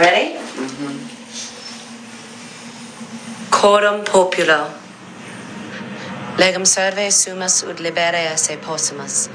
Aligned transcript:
Ready? 0.00 0.32
Coram 3.50 4.02
populo. 4.02 4.72
Legum 6.38 6.66
serve 6.66 7.12
sumus 7.12 7.62
ut 7.64 7.76
libere 7.80 8.34
se 8.38 8.56
possumus. 8.56 9.28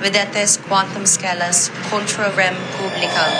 Videtes 0.00 0.56
quantum 0.66 1.04
scalas 1.04 1.70
contra 1.88 2.28
rem 2.34 2.56
publicam. 2.74 3.30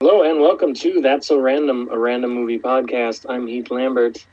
Hello 0.00 0.20
and 0.22 0.38
welcome 0.38 0.74
to 0.74 1.00
That's 1.00 1.28
So 1.28 1.40
Random, 1.40 1.88
a 1.90 1.98
random 1.98 2.34
movie 2.34 2.58
podcast. 2.58 3.24
I'm 3.30 3.46
Heath 3.46 3.70
Lambert. 3.70 4.26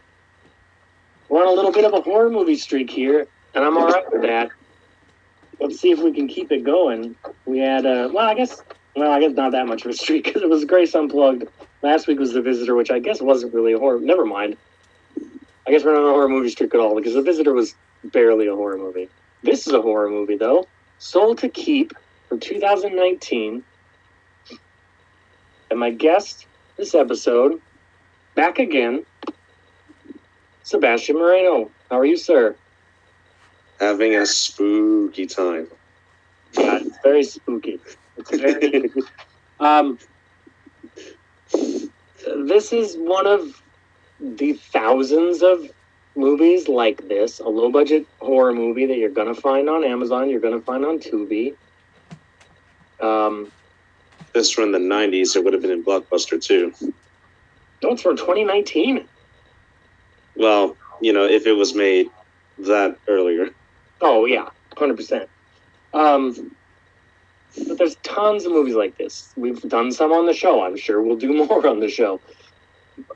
We're 1.30 1.44
on 1.44 1.48
a 1.48 1.54
little 1.54 1.72
bit 1.72 1.86
of 1.86 1.94
a 1.94 2.02
horror 2.02 2.30
movie 2.30 2.58
streak 2.58 2.90
here, 2.90 3.30
and 3.54 3.64
I'm 3.64 3.78
all 3.78 3.88
right 3.88 4.12
with 4.12 4.24
that. 4.24 4.50
Let's 5.60 5.80
see 5.80 5.92
if 5.92 6.00
we 6.00 6.14
can 6.14 6.28
keep 6.28 6.52
it 6.52 6.64
going. 6.64 7.16
We 7.46 7.60
had, 7.60 7.86
uh, 7.86 8.10
well, 8.14 8.28
I 8.28 8.34
guess, 8.34 8.62
well, 8.96 9.12
I 9.12 9.20
guess 9.20 9.34
not 9.34 9.52
that 9.52 9.68
much 9.68 9.86
of 9.86 9.92
a 9.92 9.94
streak 9.94 10.24
because 10.26 10.42
it 10.42 10.50
was 10.50 10.66
Grace 10.66 10.96
Unplugged. 10.96 11.48
Last 11.82 12.08
week 12.08 12.20
was 12.20 12.34
The 12.34 12.42
Visitor, 12.42 12.76
which 12.76 12.92
I 12.92 13.00
guess 13.00 13.22
wasn't 13.22 13.54
really 13.54 13.74
a 13.74 13.80
horror. 13.80 14.00
Never 14.00 14.26
mind. 14.26 14.58
I 15.68 15.72
guess 15.72 15.84
we're 15.84 15.94
not 15.94 16.04
on 16.04 16.10
a 16.10 16.14
horror 16.14 16.30
movie 16.30 16.50
streak 16.50 16.74
at 16.74 16.80
all 16.80 16.96
because 16.96 17.14
The 17.14 17.22
Visitor 17.22 17.54
was 17.54 17.76
barely 18.04 18.48
a 18.48 18.56
horror 18.56 18.78
movie. 18.78 19.10
This 19.44 19.68
is 19.68 19.74
a 19.74 19.82
horror 19.82 20.10
movie, 20.10 20.36
though. 20.36 20.68
Soul 21.00 21.36
to 21.36 21.48
Keep 21.48 21.94
from 22.28 22.40
2019. 22.40 23.64
And 25.72 25.80
my 25.80 25.92
guest 25.92 26.48
this 26.78 26.96
episode, 26.96 27.62
back 28.36 28.60
again, 28.60 29.06
Sebastian 30.64 31.18
Moreno. 31.18 31.70
How 31.90 32.00
are 32.00 32.06
you, 32.06 32.18
sir? 32.18 32.56
Having 33.80 34.16
a 34.16 34.26
spooky 34.26 35.26
time. 35.26 35.68
Yeah, 36.54 36.80
it's 36.82 36.98
very 37.04 37.24
spooky. 37.24 37.80
It's 38.18 38.30
very, 38.32 38.92
um, 39.60 40.00
this 42.46 42.74
is 42.74 42.96
one 42.98 43.28
of 43.28 43.62
the 44.20 44.54
thousands 44.54 45.42
of 45.42 45.70
movies 46.16 46.68
like 46.68 47.08
this, 47.08 47.40
a 47.40 47.48
low 47.48 47.72
budget 47.72 48.06
horror 48.20 48.54
movie 48.54 48.86
that 48.86 48.98
you're 48.98 49.10
going 49.10 49.34
to 49.34 49.40
find 49.40 49.70
on 49.70 49.84
Amazon, 49.84 50.30
you're 50.30 50.42
going 50.42 50.58
to 50.58 50.66
find 50.66 50.86
on 50.86 51.00
Tubi. 51.00 51.56
Um, 53.00 53.52
this 54.34 54.58
were 54.58 54.64
in 54.64 54.72
the 54.72 54.80
90s, 54.80 55.36
it 55.36 55.44
would 55.44 55.54
have 55.54 55.62
been 55.62 55.72
in 55.72 55.84
Blockbuster 55.84 56.42
too. 56.42 56.74
no, 57.82 57.92
it's 57.92 58.02
from 58.02 58.18
2019. 58.18 59.08
Well, 60.36 60.76
you 61.02 61.14
know, 61.14 61.24
if 61.24 61.46
it 61.48 61.54
was 61.54 61.74
made 61.74 62.10
that 62.60 62.98
earlier. 63.08 63.50
Oh 64.02 64.26
yeah, 64.26 64.50
hundred 64.78 64.98
percent. 64.98 65.30
Um, 65.94 66.56
but 67.68 67.78
there's 67.78 67.96
tons 67.98 68.46
of 68.46 68.52
movies 68.52 68.76
like 68.76 68.98
this. 68.98 69.34
We've 69.36 69.62
done 69.62 69.92
some 69.92 70.12
on 70.12 70.26
the 70.26 70.34
show. 70.34 70.64
I'm 70.64 70.78
sure 70.78 71.02
we'll 71.02 71.18
do 71.18 71.34
more 71.48 71.66
on 71.68 71.80
the 71.80 71.90
show. 71.90 72.22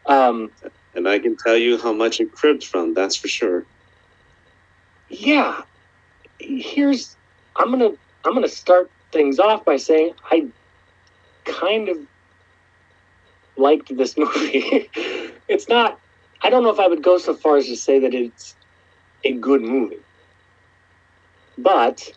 Um, 0.05 0.51
And 0.95 1.07
I 1.07 1.19
can 1.19 1.35
tell 1.37 1.57
you 1.57 1.77
how 1.77 1.93
much 1.93 2.19
it 2.19 2.31
cribbed 2.31 2.63
from, 2.63 2.93
that's 2.93 3.15
for 3.15 3.27
sure. 3.27 3.65
yeah. 5.09 5.61
Here's 6.39 7.15
I'm 7.55 7.69
gonna 7.71 7.91
I'm 8.25 8.33
gonna 8.33 8.47
start 8.47 8.91
things 9.11 9.39
off 9.39 9.63
by 9.63 9.77
saying 9.77 10.13
I 10.31 10.47
kind 11.45 11.87
of 11.89 11.97
liked 13.55 13.95
this 13.95 14.17
movie. 14.17 14.89
it's 15.47 15.69
not. 15.69 15.99
I 16.41 16.49
don't 16.49 16.63
know 16.63 16.71
if 16.71 16.79
I 16.79 16.87
would 16.87 17.03
go 17.03 17.17
so 17.17 17.33
far 17.33 17.57
as 17.57 17.67
to 17.67 17.75
say 17.77 17.99
that 17.99 18.13
it's 18.13 18.55
a 19.23 19.31
good 19.33 19.61
movie, 19.61 19.99
but 21.57 22.11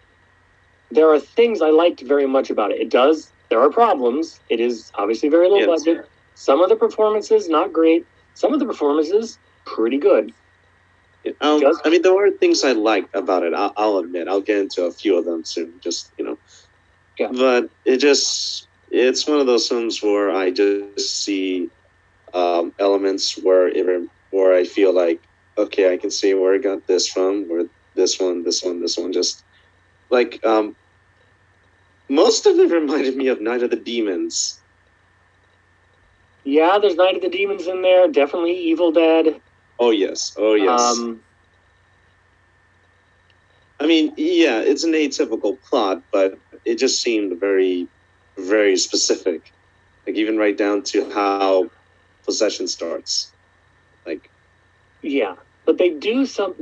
there 0.90 1.10
are 1.10 1.18
things 1.18 1.60
I 1.62 1.70
liked 1.70 2.00
very 2.02 2.26
much 2.26 2.50
about 2.50 2.70
it. 2.70 2.80
It 2.80 2.90
does. 2.90 3.30
There 3.48 3.60
are 3.60 3.70
problems. 3.70 4.40
It 4.48 4.60
is 4.60 4.90
obviously 4.94 5.28
very 5.28 5.48
low 5.48 5.58
Yes. 5.58 5.66
budget. 5.84 6.06
Some 6.34 6.60
of 6.60 6.68
the 6.68 6.76
performances 6.76 7.48
not 7.48 7.72
great. 7.72 8.06
Some 8.34 8.52
of 8.52 8.60
the 8.60 8.66
performances 8.66 9.38
pretty 9.64 9.98
good. 9.98 10.32
Um, 11.40 11.60
Just- 11.60 11.80
I 11.84 11.90
mean, 11.90 12.02
there 12.02 12.14
were 12.14 12.30
things 12.30 12.62
I 12.62 12.72
liked 12.72 13.14
about 13.14 13.42
it, 13.42 13.52
I'll, 13.52 13.72
I'll 13.76 13.98
admit. 13.98 14.28
I'll 14.28 14.40
get 14.40 14.58
into 14.58 14.84
a 14.84 14.92
few 14.92 15.16
of 15.16 15.24
them 15.24 15.44
soon, 15.44 15.72
just, 15.80 16.10
you 16.18 16.24
know. 16.24 16.38
Yeah. 17.18 17.30
But 17.32 17.68
it 17.84 17.96
just, 17.96 18.68
it's 18.90 19.26
one 19.26 19.40
of 19.40 19.46
those 19.46 19.66
films 19.68 20.02
where 20.02 20.30
I 20.30 20.50
just 20.50 21.24
see 21.24 21.68
um, 22.34 22.72
elements 22.78 23.38
where, 23.42 23.66
it, 23.68 24.08
where 24.30 24.54
I 24.54 24.64
feel 24.64 24.94
like, 24.94 25.20
okay, 25.58 25.92
I 25.92 25.96
can 25.96 26.10
see 26.10 26.34
where 26.34 26.54
I 26.54 26.58
got 26.58 26.86
this 26.86 27.08
from, 27.08 27.48
where 27.48 27.64
this 27.96 28.20
one, 28.20 28.44
this 28.44 28.62
one, 28.62 28.80
this 28.80 28.96
one, 28.98 29.12
just 29.12 29.42
like, 30.10 30.44
um, 30.44 30.76
most 32.08 32.46
of 32.46 32.58
it 32.58 32.70
reminded 32.80 33.16
me 33.16 33.28
of 33.28 33.40
Night 33.40 33.62
of 33.62 33.70
the 33.70 33.76
Demons. 33.76 34.60
Yeah, 36.44 36.78
there's 36.80 36.94
Night 36.94 37.16
of 37.16 37.22
the 37.22 37.28
Demons 37.28 37.66
in 37.66 37.82
there. 37.82 38.06
Definitely 38.08 38.56
Evil 38.56 38.92
Dead. 38.92 39.40
Oh, 39.78 39.90
yes. 39.90 40.34
Oh, 40.38 40.54
yes. 40.54 40.80
Um, 40.80 41.20
I 43.80 43.86
mean, 43.86 44.12
yeah, 44.16 44.60
it's 44.60 44.84
an 44.84 44.92
atypical 44.92 45.60
plot, 45.62 46.02
but 46.12 46.38
it 46.64 46.76
just 46.76 47.02
seemed 47.02 47.38
very, 47.40 47.88
very 48.38 48.76
specific. 48.76 49.52
Like 50.06 50.16
even 50.16 50.38
right 50.38 50.56
down 50.56 50.82
to 50.84 51.10
how 51.10 51.70
possession 52.24 52.68
starts. 52.68 53.32
Like, 54.06 54.30
Yeah, 55.02 55.34
but 55.66 55.78
they 55.78 55.90
do 55.90 56.24
some. 56.24 56.54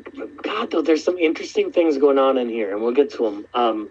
God, 0.43 0.71
though, 0.71 0.83
there's 0.83 1.05
some 1.05 1.19
interesting 1.19 1.71
things 1.71 1.99
going 1.99 2.19
on 2.19 2.39
in 2.39 2.49
here, 2.49 2.73
and 2.73 2.83
we'll 2.83 2.95
get 2.95 3.11
to 3.13 3.25
them. 3.25 3.47
Um, 3.55 3.91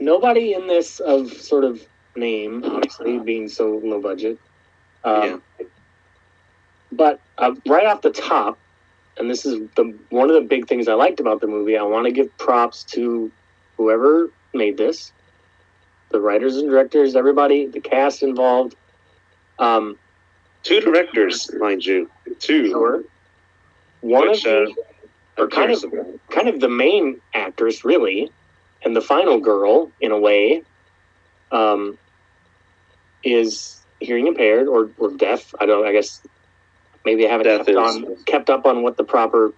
nobody 0.00 0.54
in 0.54 0.66
this 0.66 0.98
of 1.00 1.30
sort 1.32 1.64
of 1.64 1.80
name, 2.16 2.64
obviously, 2.64 3.18
being 3.18 3.48
so 3.48 3.80
low 3.84 4.00
budget. 4.00 4.38
Um, 5.04 5.42
But 6.90 7.20
uh, 7.36 7.54
right 7.66 7.86
off 7.86 8.00
the 8.00 8.10
top, 8.10 8.58
and 9.18 9.30
this 9.30 9.44
is 9.44 9.60
the 9.76 9.94
one 10.08 10.30
of 10.30 10.34
the 10.34 10.48
big 10.48 10.66
things 10.66 10.88
I 10.88 10.94
liked 10.94 11.20
about 11.20 11.42
the 11.42 11.46
movie. 11.46 11.76
I 11.76 11.82
want 11.82 12.06
to 12.06 12.12
give 12.12 12.36
props 12.38 12.82
to 12.84 13.30
whoever 13.76 14.30
made 14.54 14.78
this, 14.78 15.12
the 16.10 16.20
writers 16.20 16.56
and 16.56 16.68
directors, 16.70 17.14
everybody, 17.14 17.66
the 17.66 17.80
cast 17.80 18.22
involved. 18.22 18.74
Um, 19.58 19.98
two 20.62 20.80
directors, 20.80 21.50
mind 21.58 21.84
you, 21.84 22.10
two. 22.38 22.70
sure. 22.70 23.04
One 24.00 24.30
which, 24.30 24.44
of 24.44 24.68
uh, 24.68 24.72
the 25.36 25.42
or 25.42 25.48
kind 25.48 25.72
of 25.72 25.84
kind 26.30 26.48
of 26.48 26.60
the 26.60 26.68
main 26.68 27.20
actress 27.34 27.84
really 27.84 28.30
and 28.84 28.94
the 28.94 29.00
final 29.00 29.38
girl 29.40 29.90
in 30.00 30.10
a 30.12 30.18
way 30.18 30.62
um 31.52 31.96
is 33.24 33.80
hearing 34.00 34.26
impaired 34.26 34.68
or, 34.68 34.90
or 34.98 35.10
deaf 35.16 35.54
i 35.60 35.66
don't 35.66 35.86
i 35.86 35.92
guess 35.92 36.20
maybe 37.04 37.26
i 37.26 37.30
haven't 37.30 37.46
kept 37.46 37.68
is- 37.68 37.76
on 37.76 38.16
kept 38.24 38.50
up 38.50 38.66
on 38.66 38.82
what 38.82 38.96
the 38.96 39.04
proper 39.04 39.52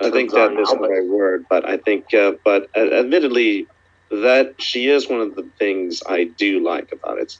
I 0.00 0.10
think 0.10 0.30
that 0.30 0.52
isn't 0.52 0.80
the 0.80 0.88
right 0.88 1.04
word, 1.08 1.44
but 1.50 1.68
I 1.68 1.76
think, 1.76 2.14
uh, 2.14 2.34
but 2.44 2.70
uh, 2.76 2.88
admittedly, 3.00 3.66
that 4.12 4.54
she 4.60 4.88
is 4.88 5.08
one 5.08 5.20
of 5.20 5.34
the 5.34 5.42
things 5.58 6.04
I 6.08 6.22
do 6.22 6.60
like 6.60 6.92
about 6.92 7.18
it. 7.18 7.36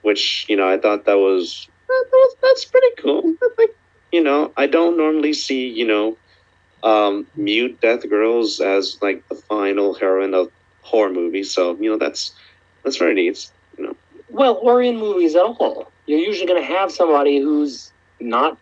Which 0.00 0.46
you 0.48 0.56
know, 0.56 0.66
I 0.66 0.78
thought 0.78 1.04
that 1.04 1.18
was 1.18 1.68
that, 1.86 2.04
that- 2.10 2.36
that's 2.40 2.64
pretty 2.64 2.88
cool. 3.02 3.34
I 3.42 3.48
think 3.56 3.72
you 4.14 4.22
know, 4.22 4.52
I 4.56 4.66
don't 4.66 4.96
normally 4.96 5.32
see 5.32 5.68
you 5.80 5.86
know, 5.92 6.16
um, 6.82 7.26
mute 7.36 7.80
death 7.80 8.08
girls 8.08 8.60
as 8.60 8.96
like 9.02 9.26
the 9.28 9.34
final 9.34 9.94
heroine 9.94 10.34
of 10.34 10.50
horror 10.82 11.12
movies. 11.12 11.50
So 11.50 11.76
you 11.80 11.90
know, 11.90 11.98
that's 11.98 12.32
that's 12.82 12.96
very 12.96 13.14
neat. 13.14 13.50
You 13.76 13.86
know, 13.86 13.96
well 14.30 14.54
or 14.62 14.80
in 14.82 14.96
movies 14.98 15.34
at 15.34 15.42
all 15.42 15.90
you're 16.06 16.18
usually 16.30 16.46
going 16.46 16.60
to 16.60 16.68
have 16.78 16.92
somebody 16.92 17.38
who's 17.40 17.90
not 18.20 18.58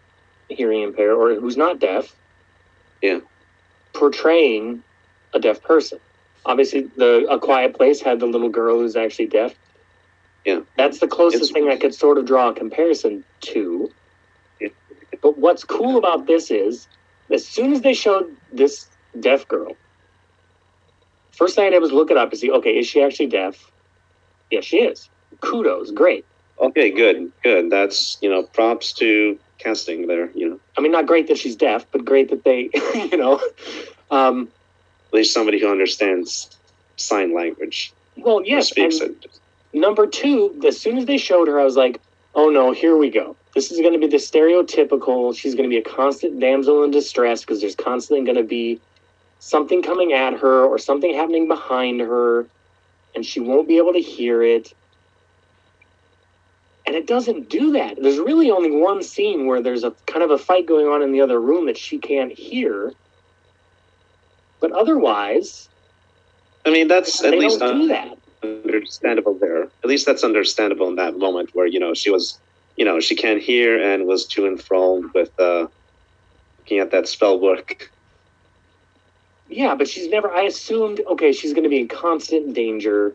hearing 0.49 0.83
impaired 0.83 1.17
or 1.19 1.35
who's 1.41 1.57
not 1.57 1.81
deaf 1.81 2.15
Yeah. 3.03 3.21
portraying 3.93 4.83
a 5.35 5.39
deaf 5.41 5.62
person 5.62 5.99
obviously 6.47 6.82
the 6.97 7.26
a 7.29 7.38
quiet 7.38 7.75
place 7.76 8.00
had 8.00 8.21
the 8.21 8.26
little 8.26 8.49
girl 8.49 8.79
who's 8.79 8.97
actually 8.97 9.26
deaf 9.26 9.53
Yeah. 10.44 10.61
that's 10.76 10.99
the 11.00 11.09
closest 11.09 11.43
It's- 11.50 11.53
thing 11.53 11.69
i 11.69 11.76
could 11.76 11.94
sort 11.94 12.17
of 12.19 12.25
draw 12.26 12.49
a 12.50 12.55
comparison 12.55 13.25
to. 13.53 13.91
But 15.23 15.39
what's 15.39 15.65
cool 15.65 15.97
about 15.97 16.27
this 16.27 16.51
is 16.51 16.89
as 17.31 17.47
soon 17.47 17.73
as 17.73 17.81
they 17.81 17.95
showed 17.95 18.37
this 18.53 18.89
deaf 19.21 19.47
girl 19.49 19.77
first 21.31 21.57
thing 21.57 21.67
i 21.67 21.71
did 21.71 21.81
was 21.81 21.93
look 21.93 22.11
it 22.11 22.17
up 22.17 22.31
to 22.31 22.37
see 22.37 22.51
okay 22.51 22.79
is 22.79 22.87
she 22.87 23.03
actually 23.03 23.27
deaf 23.27 23.71
yes 24.51 24.65
she 24.65 24.79
is 24.79 25.09
kudos 25.41 25.91
great 25.91 26.25
okay, 26.63 26.91
good, 26.91 27.31
good. 27.43 27.71
That's 27.71 28.17
you 28.23 28.31
know, 28.31 28.45
props 28.45 28.93
to 28.95 29.39
casting 29.59 30.07
there. 30.07 30.31
You 30.35 30.51
know, 30.51 30.61
I 30.79 30.81
mean, 30.81 30.93
not 30.93 31.07
great 31.07 31.29
that 31.29 31.39
she's 31.39 31.57
deaf, 31.57 31.85
but 31.93 32.05
great 32.05 32.31
that 32.31 32.45
they, 32.45 32.71
you 32.95 33.17
know, 33.17 33.41
um, 34.11 34.49
at 35.09 35.15
least 35.15 35.35
somebody 35.35 35.61
who 35.61 35.71
understands 35.71 36.57
sign 36.97 37.35
language 37.35 37.93
well, 38.17 38.43
yes. 38.45 38.69
speaks 38.69 39.01
and 39.01 39.17
it. 39.25 39.39
number 39.73 40.07
two, 40.07 40.61
as 40.67 40.79
soon 40.79 40.99
as 40.99 41.07
they 41.07 41.19
showed 41.19 41.49
her, 41.49 41.61
I 41.61 41.65
was 41.65 41.77
like, 41.77 42.01
oh 42.35 42.49
no, 42.49 42.73
here 42.73 42.97
we 42.97 43.11
go. 43.11 43.37
This 43.54 43.70
is 43.70 43.81
going 43.81 43.93
to 43.93 43.99
be 43.99 44.06
the 44.06 44.16
stereotypical. 44.16 45.37
She's 45.37 45.54
going 45.54 45.69
to 45.69 45.75
be 45.75 45.78
a 45.78 45.82
constant 45.82 46.40
damsel 46.40 46.84
in 46.84 46.90
distress 46.90 47.40
because 47.43 47.60
there's 47.60 47.76
constantly 47.76 48.25
going 48.25 48.38
to 48.38 48.49
be 48.49 48.81
something 49.40 49.82
coming 49.82 50.12
at 50.12 50.34
her 50.34 50.64
or 50.64 50.78
something 50.78 51.14
happening 51.14 51.49
behind 51.49 52.00
her. 52.00 52.46
and 53.14 53.26
she 53.26 53.40
won't 53.40 53.69
be 53.69 53.76
able 53.76 53.93
to 53.93 54.00
hear 54.00 54.43
it. 54.43 54.72
And 56.87 56.96
it 56.96 57.06
doesn't 57.06 57.49
do 57.49 57.72
that. 57.72 58.00
There's 58.00 58.19
really 58.19 58.50
only 58.50 58.70
one 58.70 59.02
scene 59.02 59.46
where 59.46 59.62
there's 59.62 59.84
a 59.84 59.93
kind 60.06 60.22
of 60.22 60.31
a 60.31 60.38
fight 60.38 60.66
going 60.66 60.87
on 60.87 61.02
in 61.02 61.12
the 61.12 61.20
other 61.20 61.40
room 61.40 61.66
that 61.66 61.76
she 61.76 61.99
can't 61.99 62.32
hear. 62.32 62.93
But 64.60 64.72
otherwise, 64.72 65.69
I 66.64 66.70
mean, 66.70 66.88
that's 66.88 67.22
at 67.22 67.32
least 67.38 67.60
don't 67.60 67.81
do 67.82 67.88
that. 67.88 68.16
understandable 68.43 69.34
there. 69.34 69.64
At 69.64 69.87
least 69.87 70.06
that's 70.06 70.25
understandable 70.25 70.88
in 70.88 70.96
that 70.96 71.19
moment 71.19 71.50
where 71.54 71.66
you 71.66 71.78
know 71.81 71.94
she 71.94 72.10
was, 72.10 72.38
you 72.77 72.85
know, 72.85 73.01
she 73.01 73.15
can't 73.15 73.41
hear 73.41 73.81
and 73.81 74.07
was 74.07 74.27
too 74.27 74.47
enthralled 74.47 75.13
with 75.15 75.31
uh, 75.39 75.67
looking 76.59 76.79
at 76.79 76.91
that 76.91 77.09
spell 77.09 77.39
book. 77.39 77.91
Yeah, 79.49 79.75
but 79.75 79.89
she's 79.89 80.09
never. 80.09 80.33
I 80.33 80.43
assumed, 80.43 81.01
okay, 81.07 81.33
she's 81.33 81.53
going 81.53 81.65
to 81.65 81.69
be 81.69 81.81
in 81.81 81.89
constant 81.89 82.55
danger. 82.55 83.15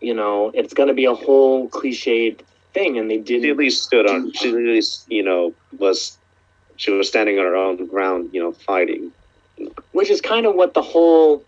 You 0.00 0.14
know, 0.14 0.50
it's 0.54 0.74
going 0.74 0.88
to 0.88 0.94
be 0.94 1.04
a 1.04 1.14
whole 1.14 1.68
cliched 1.68 2.40
thing, 2.74 2.98
and 2.98 3.10
they 3.10 3.18
didn't. 3.18 3.42
She 3.44 3.50
at 3.50 3.56
least 3.56 3.84
stood 3.84 4.08
on. 4.08 4.32
She 4.32 4.48
at 4.48 4.54
least, 4.54 5.10
you 5.10 5.22
know, 5.22 5.54
was 5.78 6.18
she 6.76 6.90
was 6.90 7.08
standing 7.08 7.38
on 7.38 7.44
her 7.44 7.54
own 7.54 7.86
ground, 7.86 8.30
you 8.32 8.42
know, 8.42 8.52
fighting. 8.52 9.12
Which 9.92 10.10
is 10.10 10.20
kind 10.20 10.46
of 10.46 10.54
what 10.54 10.74
the 10.74 10.82
whole. 10.82 11.44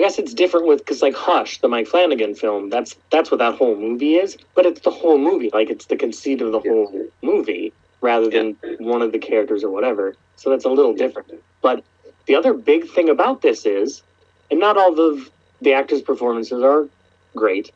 I 0.00 0.02
guess 0.02 0.18
it's 0.18 0.32
different 0.32 0.66
with 0.66 0.78
because 0.78 1.02
like 1.02 1.14
Hush, 1.14 1.60
the 1.60 1.68
Mike 1.68 1.86
Flanagan 1.86 2.34
film. 2.34 2.70
That's 2.70 2.96
that's 3.10 3.30
what 3.30 3.36
that 3.36 3.56
whole 3.56 3.76
movie 3.76 4.14
is. 4.14 4.38
But 4.54 4.64
it's 4.64 4.80
the 4.80 4.90
whole 4.90 5.18
movie. 5.18 5.50
Like 5.52 5.68
it's 5.68 5.84
the 5.84 5.96
conceit 5.96 6.40
of 6.40 6.52
the 6.52 6.60
whole 6.60 7.06
movie 7.20 7.74
rather 8.00 8.30
than 8.30 8.56
one 8.78 9.02
of 9.02 9.12
the 9.12 9.18
characters 9.18 9.62
or 9.62 9.68
whatever. 9.68 10.16
So 10.36 10.48
that's 10.48 10.64
a 10.64 10.70
little 10.70 10.94
different. 10.94 11.34
But 11.60 11.84
the 12.24 12.34
other 12.34 12.54
big 12.54 12.88
thing 12.88 13.10
about 13.10 13.42
this 13.42 13.66
is, 13.66 14.02
and 14.50 14.58
not 14.58 14.78
all 14.78 14.98
of 14.98 15.30
the 15.60 15.74
actors' 15.74 16.00
performances 16.00 16.62
are 16.62 16.88
great, 17.36 17.70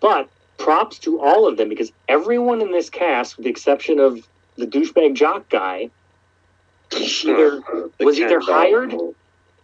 but 0.00 0.28
props 0.58 1.00
to 1.00 1.20
all 1.20 1.48
of 1.48 1.56
them 1.56 1.68
because 1.68 1.90
everyone 2.06 2.60
in 2.60 2.70
this 2.70 2.88
cast, 2.88 3.38
with 3.38 3.42
the 3.42 3.50
exception 3.50 3.98
of 3.98 4.24
the 4.54 4.68
douchebag 4.68 5.14
jock 5.14 5.48
guy, 5.48 5.90
either 6.94 7.60
was 7.98 8.20
either 8.20 8.38
hired 8.38 8.94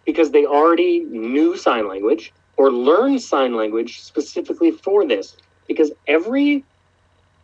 because 0.05 0.31
they 0.31 0.47
already 0.47 1.01
knew 1.01 1.57
sign 1.57 1.89
language 1.89 2.33
or 2.57 2.71
learned 2.71 3.21
sign 3.21 3.55
language 3.55 4.01
specifically 4.01 4.71
for 4.71 5.07
this. 5.07 5.37
Because 5.69 5.93
every 6.07 6.65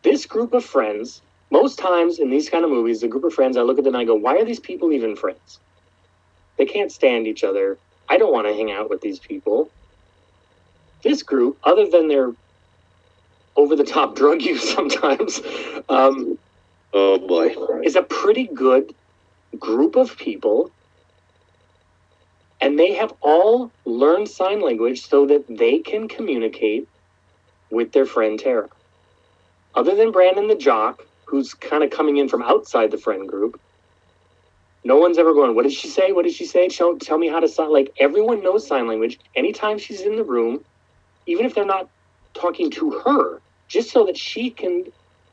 this 0.02 0.26
group 0.26 0.52
of 0.52 0.64
friends, 0.64 1.22
most 1.50 1.78
times 1.78 2.18
in 2.18 2.30
these 2.30 2.48
kind 2.48 2.64
of 2.64 2.70
movies, 2.70 3.00
the 3.00 3.08
group 3.08 3.24
of 3.24 3.34
friends, 3.34 3.56
I 3.56 3.62
look 3.62 3.78
at 3.78 3.84
them 3.84 3.94
and 3.94 4.02
I 4.02 4.04
go, 4.04 4.14
why 4.14 4.36
are 4.36 4.44
these 4.44 4.60
people 4.60 4.92
even 4.92 5.16
friends? 5.16 5.58
They 6.56 6.66
can't 6.66 6.92
stand 6.92 7.26
each 7.26 7.44
other. 7.44 7.78
I 8.08 8.18
don't 8.18 8.32
want 8.32 8.46
to 8.46 8.54
hang 8.54 8.70
out 8.70 8.90
with 8.90 9.00
these 9.00 9.18
people. 9.18 9.70
This 11.02 11.22
group, 11.22 11.58
other 11.64 11.88
than 11.88 12.08
their 12.08 12.32
over 13.56 13.76
the 13.76 13.84
top 13.84 14.14
drug 14.20 14.42
use 14.42 14.72
sometimes, 14.74 15.40
um, 15.88 16.38
Oh 16.92 17.18
boy. 17.18 17.54
is 17.82 17.96
a 17.96 18.02
pretty 18.02 18.46
good 18.46 18.94
group 19.58 19.96
of 19.96 20.16
people 20.16 20.70
and 22.60 22.78
they 22.78 22.94
have 22.94 23.12
all 23.20 23.70
learned 23.84 24.28
sign 24.28 24.60
language 24.60 25.02
so 25.02 25.26
that 25.26 25.44
they 25.48 25.78
can 25.78 26.08
communicate 26.08 26.88
with 27.70 27.92
their 27.92 28.06
friend 28.06 28.38
Tara. 28.38 28.68
Other 29.74 29.94
than 29.94 30.10
Brandon 30.10 30.48
the 30.48 30.56
jock, 30.56 31.04
who's 31.26 31.54
kind 31.54 31.84
of 31.84 31.90
coming 31.90 32.16
in 32.16 32.28
from 32.28 32.42
outside 32.42 32.90
the 32.90 32.98
friend 32.98 33.28
group, 33.28 33.60
no 34.84 34.96
one's 34.96 35.18
ever 35.18 35.34
going, 35.34 35.54
What 35.54 35.64
did 35.64 35.72
she 35.72 35.88
say? 35.88 36.12
What 36.12 36.24
did 36.24 36.34
she 36.34 36.46
say? 36.46 36.68
Tell, 36.68 36.96
tell 36.96 37.18
me 37.18 37.28
how 37.28 37.40
to 37.40 37.48
sign. 37.48 37.72
Like, 37.72 37.92
everyone 38.00 38.42
knows 38.42 38.66
sign 38.66 38.86
language. 38.86 39.18
Anytime 39.36 39.78
she's 39.78 40.00
in 40.00 40.16
the 40.16 40.24
room, 40.24 40.64
even 41.26 41.44
if 41.44 41.54
they're 41.54 41.66
not 41.66 41.88
talking 42.34 42.70
to 42.72 42.90
her, 43.04 43.40
just 43.68 43.90
so 43.90 44.06
that 44.06 44.16
she 44.16 44.50
can 44.50 44.84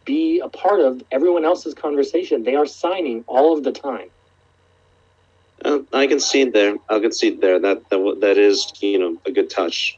be 0.04 0.40
a 0.40 0.50
part 0.50 0.82
of 0.82 1.02
everyone 1.12 1.46
else's 1.46 1.74
conversation, 1.74 2.44
they 2.44 2.56
are 2.56 2.66
signing 2.66 3.24
all 3.28 3.58
of 3.58 3.64
the 3.64 3.72
time. 3.72 4.10
Uh, 5.66 5.80
I 5.94 6.08
can 6.08 6.22
see 6.22 6.44
it 6.44 6.54
there. 6.54 6.76
I 6.90 7.00
can 7.00 7.14
see 7.14 7.30
it 7.30 7.42
there. 7.42 7.60
That 7.60 7.80
that 7.92 8.18
that 8.22 8.40
is 8.40 8.72
you 8.82 9.00
know 9.00 9.18
a 9.28 9.34
good 9.34 9.52
touch. 9.52 9.98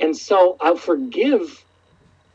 And 0.00 0.16
so 0.16 0.56
I'll 0.60 0.76
forgive 0.76 1.64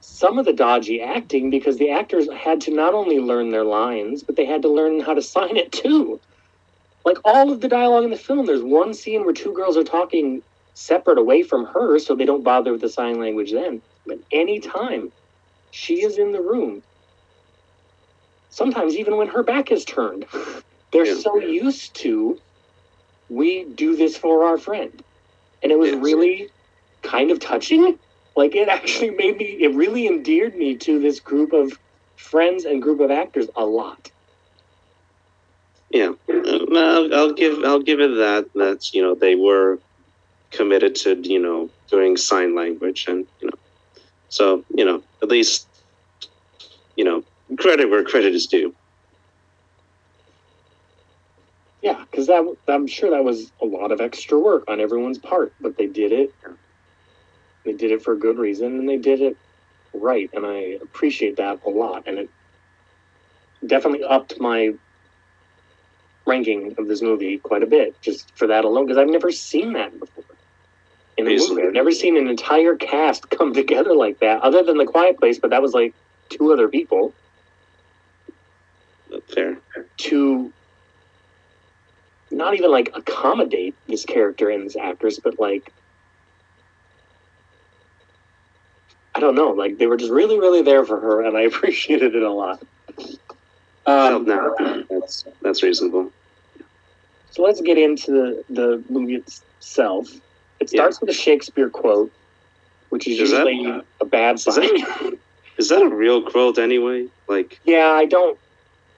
some 0.01 0.39
of 0.39 0.45
the 0.45 0.53
dodgy 0.53 1.01
acting 1.01 1.49
because 1.51 1.77
the 1.77 1.91
actors 1.91 2.27
had 2.31 2.61
to 2.61 2.71
not 2.75 2.93
only 2.95 3.19
learn 3.19 3.51
their 3.51 3.65
lines, 3.65 4.23
but 4.23 4.37
they 4.37 4.45
had 4.45 4.63
to 4.63 4.69
learn 4.69 5.01
how 5.01 5.15
to 5.15 5.23
sign 5.23 5.57
it 5.57 5.71
too. 5.73 6.21
Like 7.05 7.17
all 7.25 7.51
of 7.51 7.61
the 7.61 7.67
dialogue 7.69 8.03
in 8.05 8.11
the 8.11 8.17
film, 8.17 8.45
there's 8.45 8.63
one 8.63 8.93
scene 8.93 9.25
where 9.25 9.33
two 9.33 9.53
girls 9.53 9.77
are 9.77 9.83
talking 9.83 10.43
separate 10.75 11.19
away 11.19 11.43
from 11.43 11.65
her 11.67 11.99
so 11.99 12.15
they 12.15 12.25
don't 12.25 12.43
bother 12.43 12.71
with 12.73 12.81
the 12.81 12.89
sign 12.89 13.19
language 13.19 13.51
then. 13.51 13.81
But 14.05 14.19
anytime 14.31 15.11
she 15.71 16.03
is 16.03 16.17
in 16.19 16.31
the 16.33 16.41
room, 16.41 16.83
sometimes 18.49 18.95
even 18.97 19.17
when 19.17 19.29
her 19.29 19.43
back 19.43 19.71
is 19.71 19.85
turned, 19.85 20.25
they're 20.93 21.05
Yeah. 21.05 21.15
so 21.15 21.37
used 21.39 21.95
to 22.01 22.39
we 23.29 23.65
do 23.65 23.95
this 23.95 24.17
for 24.17 24.43
our 24.43 24.57
friend. 24.57 25.03
And 25.63 25.71
it 25.71 25.79
was 25.79 25.93
really 25.93 26.49
kind 27.01 27.31
of 27.31 27.39
touching. 27.39 27.97
Like 28.35 28.55
it 28.55 28.67
actually 28.67 29.11
made 29.11 29.37
me 29.37 29.45
it 29.45 29.73
really 29.73 30.07
endeared 30.07 30.55
me 30.55 30.75
to 30.77 30.99
this 30.99 31.19
group 31.19 31.53
of 31.53 31.77
friends 32.15 32.65
and 32.65 32.81
group 32.81 32.99
of 32.99 33.11
actors 33.11 33.47
a 33.55 33.65
lot. 33.65 34.11
Yeah, 35.89 36.11
uh, 36.29 36.65
I'll, 36.75 37.13
I'll 37.13 37.33
give 37.33 37.63
I'll 37.63 37.81
give 37.81 37.99
it 37.99 38.15
that. 38.17 38.49
That's 38.53 38.93
you 38.93 39.01
know 39.01 39.15
they 39.15 39.35
were 39.35 39.79
committed 40.51 40.95
to 40.95 41.15
you 41.27 41.39
know 41.39 41.69
doing 41.89 42.15
sign 42.17 42.55
language 42.55 43.05
and 43.07 43.25
you 43.41 43.47
know 43.47 43.57
so 44.29 44.63
you 44.73 44.85
know 44.85 45.01
at 45.21 45.29
least 45.29 45.67
you 46.95 47.03
know 47.03 47.23
credit 47.57 47.89
where 47.89 48.03
credit 48.03 48.35
is 48.35 48.45
due. 48.47 48.73
Yeah, 51.87 52.03
because 52.11 52.27
that 52.27 52.57
I'm 52.67 52.85
sure 52.85 53.11
that 53.11 53.23
was 53.23 53.49
a 53.61 53.65
lot 53.65 53.93
of 53.93 54.01
extra 54.01 54.37
work 54.37 54.65
on 54.67 54.81
everyone's 54.81 55.17
part, 55.17 55.53
but 55.61 55.77
they 55.77 55.87
did 55.87 56.11
it. 56.11 56.33
They 57.63 57.71
did 57.71 57.91
it 57.91 58.01
for 58.03 58.11
a 58.11 58.17
good 58.17 58.37
reason, 58.37 58.77
and 58.77 58.89
they 58.89 58.97
did 58.97 59.21
it 59.21 59.37
right, 59.93 60.29
and 60.33 60.45
I 60.45 60.79
appreciate 60.81 61.37
that 61.37 61.61
a 61.65 61.69
lot. 61.69 62.03
And 62.05 62.19
it 62.19 62.29
definitely 63.65 64.03
upped 64.03 64.37
my 64.37 64.73
ranking 66.25 66.75
of 66.77 66.89
this 66.89 67.01
movie 67.01 67.37
quite 67.37 67.63
a 67.63 67.67
bit, 67.67 67.95
just 68.01 68.37
for 68.37 68.47
that 68.47 68.65
alone, 68.65 68.85
because 68.85 68.97
I've 68.97 69.07
never 69.07 69.31
seen 69.31 69.71
that 69.73 69.97
before 69.97 70.25
in 71.17 71.25
a 71.25 71.37
movie. 71.37 71.63
I've 71.63 71.73
never 71.73 71.93
seen 71.93 72.17
an 72.17 72.27
entire 72.27 72.75
cast 72.75 73.29
come 73.37 73.53
together 73.53 73.95
like 73.95 74.19
that, 74.19 74.41
other 74.41 74.61
than 74.61 74.77
The 74.77 74.85
Quiet 74.85 75.19
Place, 75.19 75.39
but 75.39 75.51
that 75.51 75.61
was 75.61 75.73
like 75.73 75.93
two 76.27 76.51
other 76.51 76.67
people 76.67 77.13
Fair. 79.33 79.57
to 79.95 80.51
not 82.37 82.53
even 82.55 82.71
like 82.71 82.91
accommodate 82.95 83.75
this 83.87 84.05
character 84.05 84.49
and 84.49 84.65
this 84.65 84.77
actress, 84.77 85.19
but 85.23 85.39
like 85.39 85.71
I 89.15 89.19
don't 89.19 89.35
know, 89.35 89.49
like 89.49 89.77
they 89.77 89.87
were 89.87 89.97
just 89.97 90.11
really, 90.11 90.39
really 90.39 90.61
there 90.61 90.85
for 90.85 90.99
her, 90.99 91.23
and 91.23 91.35
I 91.35 91.41
appreciated 91.51 92.15
it 92.15 92.23
a 92.23 92.31
lot. 92.31 92.61
Well, 93.85 94.15
Um, 94.17 94.25
no, 94.25 94.83
that's 94.89 95.25
that's 95.41 95.63
reasonable. 95.63 96.11
so 97.31 97.41
let's 97.43 97.61
get 97.61 97.77
into 97.77 98.11
the, 98.11 98.43
the 98.49 98.83
movie 98.89 99.15
itself. 99.15 100.07
It 100.59 100.69
Yeah. 100.71 100.81
starts 100.81 101.01
with 101.01 101.09
a 101.09 101.13
Shakespeare 101.13 101.69
quote, 101.69 102.11
which 102.89 103.07
is, 103.07 103.19
Is 103.19 103.31
that- 103.31 103.47
usually 103.47 103.81
a 104.01 104.05
bad 104.05 104.35
Is 104.35 104.43
sign. 104.43 104.55
that, 104.55 105.17
is 105.57 105.69
that 105.69 105.81
a 105.81 105.89
real 105.89 106.21
quote 106.29 106.57
anyway? 106.59 107.07
Like, 107.27 107.59
yeah, 107.63 107.87
I 107.91 108.05
don't, 108.05 108.37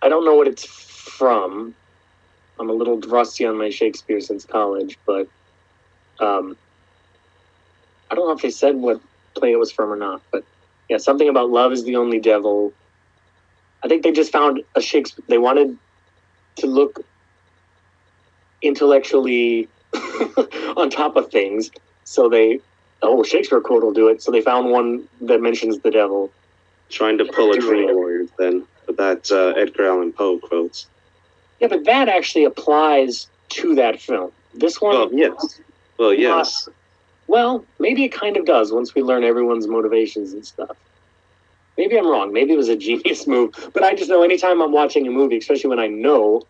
I 0.02 0.10
don't 0.10 0.26
know 0.26 0.36
what 0.36 0.48
it's 0.48 0.66
from. 0.66 1.76
I'm 2.60 2.70
a 2.70 2.74
little 2.74 3.00
rusty 3.00 3.46
on 3.46 3.58
my 3.58 3.70
Shakespeare 3.70 4.20
since 4.20 4.46
college, 4.46 4.98
but 5.08 5.28
um, 6.20 6.58
I 8.12 8.16
don't 8.16 8.28
know 8.28 8.34
if 8.34 8.42
they 8.42 8.52
said 8.52 8.76
what 8.76 9.02
play 9.36 9.52
it 9.52 9.60
was 9.60 9.72
from 9.72 9.92
or 9.92 9.96
not. 9.96 10.22
But 10.32 10.44
yeah, 10.90 10.98
something 10.98 11.30
about 11.30 11.50
love 11.50 11.72
is 11.72 11.86
the 11.86 11.96
only 11.96 12.20
devil. 12.20 12.74
I 13.84 13.88
think 13.88 14.04
they 14.04 14.12
just 14.12 14.32
found 14.32 14.62
a 14.76 14.82
Shakespeare. 14.82 15.24
They 15.30 15.38
wanted 15.38 15.78
to 16.58 16.68
look 16.68 17.02
intellectually 18.62 19.70
on 20.78 20.90
top 20.90 21.16
of 21.16 21.32
things, 21.32 21.72
so 22.04 22.28
they 22.28 22.60
oh 23.02 23.24
Shakespeare 23.24 23.62
quote 23.62 23.84
will 23.84 23.94
do 23.94 24.10
it. 24.10 24.22
So 24.22 24.32
they 24.32 24.42
found 24.42 24.70
one 24.70 25.08
that 25.22 25.42
mentions 25.42 25.80
the 25.80 25.92
devil. 25.92 26.32
trying 26.92 27.18
to 27.20 27.26
pull 27.26 27.54
a 27.54 27.58
Dream 27.58 27.96
Warriors 27.96 28.30
then 28.38 28.68
with 28.88 28.98
that 28.98 29.32
uh, 29.32 29.60
Edgar 29.60 29.86
Allan 29.88 30.12
Poe 30.12 30.40
quote. 30.40 30.86
Yeah, 31.60 31.68
but 31.68 31.86
that 31.86 32.08
actually 32.10 32.46
applies 32.46 33.28
to 33.50 33.76
that 33.76 34.00
film. 34.02 34.32
This 34.54 34.80
one, 34.82 34.96
Well, 34.96 35.14
yes. 35.14 35.60
Well, 35.98 36.14
yes. 36.14 36.70
well, 37.28 37.66
maybe 37.80 38.04
it 38.06 38.10
kind 38.10 38.38
of 38.38 38.46
does 38.46 38.72
once 38.72 38.96
we 38.96 39.02
learn 39.02 39.24
everyone's 39.24 39.68
motivations 39.68 40.34
and 40.34 40.46
stuff. 40.46 40.78
Maybe 41.78 41.98
I'm 41.98 42.08
wrong. 42.08 42.32
Maybe 42.34 42.54
it 42.54 42.58
was 42.58 42.70
a 42.70 42.76
genius 42.88 43.28
move. 43.28 43.54
But 43.74 43.84
I 43.84 43.96
just 43.96 44.10
know 44.10 44.24
anytime 44.24 44.62
I'm 44.62 44.72
watching 44.72 45.08
a 45.08 45.12
movie, 45.12 45.38
especially 45.38 45.70
when 45.70 45.80
I 45.80 45.88
know 45.88 46.44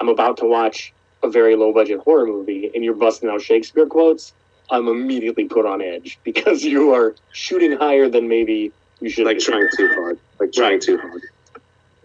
I'm 0.00 0.08
about 0.08 0.36
to 0.38 0.44
watch 0.46 0.92
a 1.22 1.28
very 1.28 1.56
low 1.56 1.72
budget 1.72 2.00
horror 2.00 2.26
movie 2.26 2.70
and 2.74 2.84
you're 2.84 2.94
busting 2.94 3.28
out 3.28 3.40
Shakespeare 3.42 3.86
quotes, 3.86 4.32
I'm 4.70 4.86
immediately 4.88 5.44
put 5.46 5.66
on 5.66 5.80
edge 5.80 6.18
because 6.24 6.62
you 6.64 6.92
are 6.92 7.14
shooting 7.32 7.72
higher 7.72 8.08
than 8.08 8.28
maybe 8.28 8.72
you 9.00 9.10
should. 9.10 9.26
Like 9.26 9.38
be. 9.38 9.44
trying 9.44 9.68
too 9.76 9.88
hard. 9.94 10.18
Like 10.38 10.52
trying 10.52 10.80
too 10.80 10.98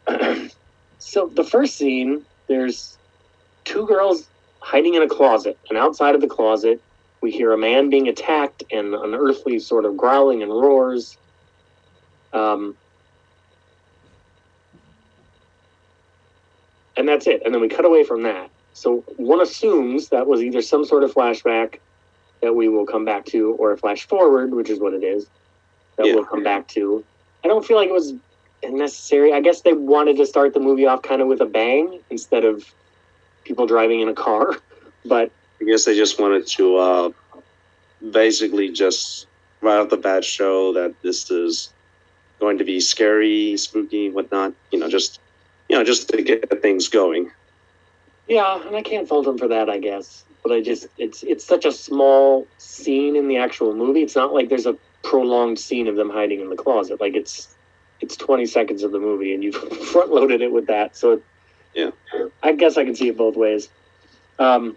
hard. 0.07 0.51
so 0.99 1.27
the 1.27 1.43
first 1.43 1.75
scene, 1.75 2.25
there's 2.47 2.97
two 3.65 3.85
girls 3.87 4.27
hiding 4.59 4.95
in 4.95 5.01
a 5.01 5.07
closet, 5.07 5.57
and 5.69 5.77
outside 5.77 6.15
of 6.15 6.21
the 6.21 6.27
closet, 6.27 6.81
we 7.21 7.31
hear 7.31 7.53
a 7.53 7.57
man 7.57 7.89
being 7.89 8.07
attacked 8.07 8.63
and 8.71 8.93
unearthly 8.93 9.59
sort 9.59 9.85
of 9.85 9.95
growling 9.95 10.43
and 10.43 10.51
roars. 10.51 11.17
Um, 12.33 12.75
and 16.97 17.07
that's 17.07 17.27
it. 17.27 17.41
And 17.45 17.53
then 17.53 17.61
we 17.61 17.69
cut 17.69 17.85
away 17.85 18.03
from 18.03 18.23
that. 18.23 18.49
So 18.73 19.03
one 19.17 19.41
assumes 19.41 20.09
that 20.09 20.27
was 20.27 20.41
either 20.41 20.61
some 20.61 20.83
sort 20.85 21.03
of 21.03 21.13
flashback 21.13 21.79
that 22.41 22.53
we 22.53 22.67
will 22.67 22.85
come 22.85 23.05
back 23.05 23.25
to, 23.27 23.51
or 23.53 23.71
a 23.71 23.77
flash 23.77 24.05
forward, 24.05 24.53
which 24.53 24.69
is 24.69 24.79
what 24.79 24.93
it 24.93 25.03
is, 25.03 25.27
that 25.97 26.07
Yeah. 26.07 26.15
we'll 26.15 26.25
come 26.25 26.43
back 26.43 26.67
to. 26.69 27.03
I 27.43 27.47
don't 27.47 27.65
feel 27.65 27.77
like 27.77 27.89
it 27.89 27.93
was 27.93 28.13
necessary. 28.71 29.33
I 29.33 29.41
guess 29.41 29.61
they 29.61 29.73
wanted 29.73 30.17
to 30.17 30.25
start 30.25 30.53
the 30.53 30.59
movie 30.59 30.85
off 30.85 31.01
kind 31.01 31.21
of 31.21 31.27
with 31.27 31.41
a 31.41 31.45
bang 31.45 31.99
instead 32.09 32.45
of 32.45 32.73
people 33.43 33.65
driving 33.67 33.99
in 34.01 34.09
a 34.09 34.13
car. 34.13 34.57
But 35.05 35.31
I 35.59 35.65
guess 35.65 35.83
they 35.83 35.97
just 35.97 36.17
wanted 36.17 36.47
to 36.47 36.77
uh, 36.77 37.09
basically 38.11 38.69
just 38.71 39.27
right 39.59 39.77
off 39.77 39.89
the 39.89 39.97
bat 39.97 40.23
show 40.23 40.71
that 40.71 40.93
this 41.01 41.29
is 41.29 41.73
going 42.39 42.57
to 42.57 42.63
be 42.63 42.79
scary, 42.79 43.57
spooky, 43.57 44.09
whatnot. 44.09 44.53
You 44.71 44.79
know, 44.79 44.89
just 44.89 45.19
you 45.67 45.77
know, 45.77 45.83
just 45.83 46.07
to 46.09 46.21
get 46.21 46.61
things 46.61 46.87
going. 46.87 47.31
yeah, 48.27 48.65
and 48.65 48.75
I 48.77 48.81
can't 48.81 49.07
fault 49.07 49.25
them 49.25 49.37
for 49.37 49.47
that, 49.49 49.69
I 49.69 49.79
guess. 49.79 50.23
But 50.41 50.53
I 50.53 50.61
just 50.61 50.87
it's 50.97 51.23
it's 51.23 51.43
such 51.43 51.65
a 51.65 51.71
small 51.71 52.47
scene 52.57 53.15
in 53.15 53.27
the 53.27 53.37
actual 53.37 53.73
movie. 53.73 54.03
It's 54.03 54.15
not 54.15 54.33
like 54.33 54.47
there's 54.49 54.65
a 54.65 54.77
prolonged 55.03 55.59
scene 55.59 55.87
of 55.87 55.95
them 55.95 56.09
hiding 56.09 56.39
in 56.39 56.49
the 56.49 56.55
closet. 56.55 57.01
Like 57.01 57.13
it's 57.13 57.52
it's 58.03 58.17
20 58.17 58.45
seconds 58.45 58.83
of 58.83 58.91
the 58.91 58.99
movie 58.99 59.33
and 59.33 59.43
you've 59.43 59.55
front 59.91 60.11
loaded 60.11 60.41
it 60.41 60.51
with 60.51 60.67
that. 60.67 60.95
So 60.97 61.21
Yeah. 61.73 61.91
I 62.43 62.51
guess 62.51 62.77
I 62.77 62.83
can 62.83 62.95
see 62.95 63.07
it 63.07 63.17
both 63.17 63.35
ways. 63.35 63.69
Um 64.37 64.75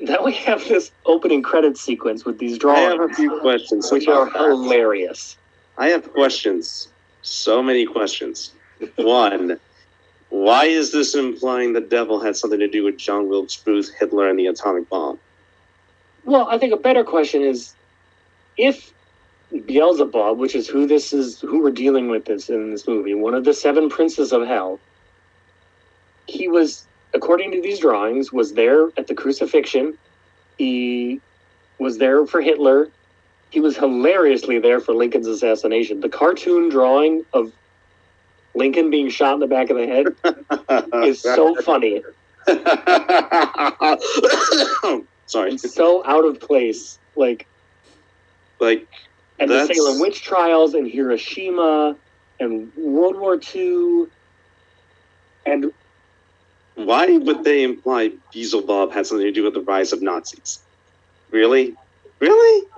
then 0.00 0.22
we 0.24 0.32
have 0.34 0.66
this 0.68 0.90
opening 1.06 1.42
credit 1.42 1.76
sequence 1.78 2.24
with 2.24 2.38
these 2.38 2.58
drawings. 2.58 2.78
I 2.86 3.02
have 3.02 3.10
a 3.10 3.14
few 3.14 3.40
questions. 3.40 3.90
which 3.90 4.06
are 4.08 4.26
that. 4.26 4.34
hilarious. 4.34 5.36
I 5.78 5.88
have 5.88 6.12
questions. 6.12 6.88
So 7.22 7.62
many 7.62 7.86
questions. 7.86 8.52
One, 8.96 9.58
why 10.28 10.66
is 10.66 10.92
this 10.92 11.14
implying 11.14 11.72
the 11.72 11.80
devil 11.80 12.20
had 12.20 12.36
something 12.36 12.60
to 12.60 12.68
do 12.68 12.84
with 12.84 12.98
John 12.98 13.28
Wilkes 13.28 13.56
Booth, 13.56 13.90
Hitler, 13.98 14.28
and 14.28 14.38
the 14.38 14.46
atomic 14.48 14.88
bomb? 14.90 15.18
Well, 16.24 16.46
I 16.50 16.58
think 16.58 16.74
a 16.74 16.76
better 16.76 17.02
question 17.02 17.40
is 17.42 17.74
if 18.58 18.92
Beelzebub, 19.64 20.38
which 20.38 20.54
is 20.54 20.68
who 20.68 20.86
this 20.86 21.12
is, 21.12 21.40
who 21.40 21.62
we're 21.62 21.70
dealing 21.70 22.08
with 22.08 22.24
this 22.24 22.48
in 22.48 22.70
this 22.70 22.86
movie, 22.86 23.14
one 23.14 23.34
of 23.34 23.44
the 23.44 23.54
seven 23.54 23.88
princes 23.88 24.32
of 24.32 24.46
hell, 24.46 24.80
he 26.26 26.48
was, 26.48 26.86
according 27.14 27.52
to 27.52 27.62
these 27.62 27.78
drawings, 27.78 28.32
was 28.32 28.54
there 28.54 28.88
at 28.96 29.06
the 29.06 29.14
crucifixion. 29.14 29.96
He 30.58 31.20
was 31.78 31.98
there 31.98 32.26
for 32.26 32.40
Hitler. 32.40 32.90
He 33.50 33.60
was 33.60 33.76
hilariously 33.76 34.58
there 34.58 34.80
for 34.80 34.94
Lincoln's 34.94 35.28
assassination. 35.28 36.00
The 36.00 36.08
cartoon 36.08 36.68
drawing 36.68 37.24
of 37.32 37.52
Lincoln 38.54 38.90
being 38.90 39.08
shot 39.08 39.34
in 39.34 39.40
the 39.40 39.46
back 39.46 39.70
of 39.70 39.76
the 39.76 39.86
head 39.86 41.04
is 41.06 41.22
so 41.22 41.54
funny. 41.56 42.02
Sorry. 45.26 45.52
It's 45.52 45.74
so 45.74 46.04
out 46.06 46.24
of 46.24 46.40
place. 46.40 46.98
Like 47.14 47.46
Like, 48.58 48.88
and 49.38 49.50
the 49.50 49.66
Salem 49.66 50.00
witch 50.00 50.22
trials 50.22 50.74
and 50.74 50.88
Hiroshima 50.90 51.96
and 52.40 52.72
World 52.76 53.16
War 53.16 53.40
II. 53.54 54.06
And 55.44 55.72
why 56.74 57.16
would 57.16 57.44
they 57.44 57.62
imply 57.62 58.12
Beelzebub 58.32 58.92
had 58.92 59.06
something 59.06 59.26
to 59.26 59.32
do 59.32 59.44
with 59.44 59.54
the 59.54 59.60
rise 59.60 59.92
of 59.92 60.02
Nazis? 60.02 60.60
Really? 61.30 61.74
Really? 62.18 62.68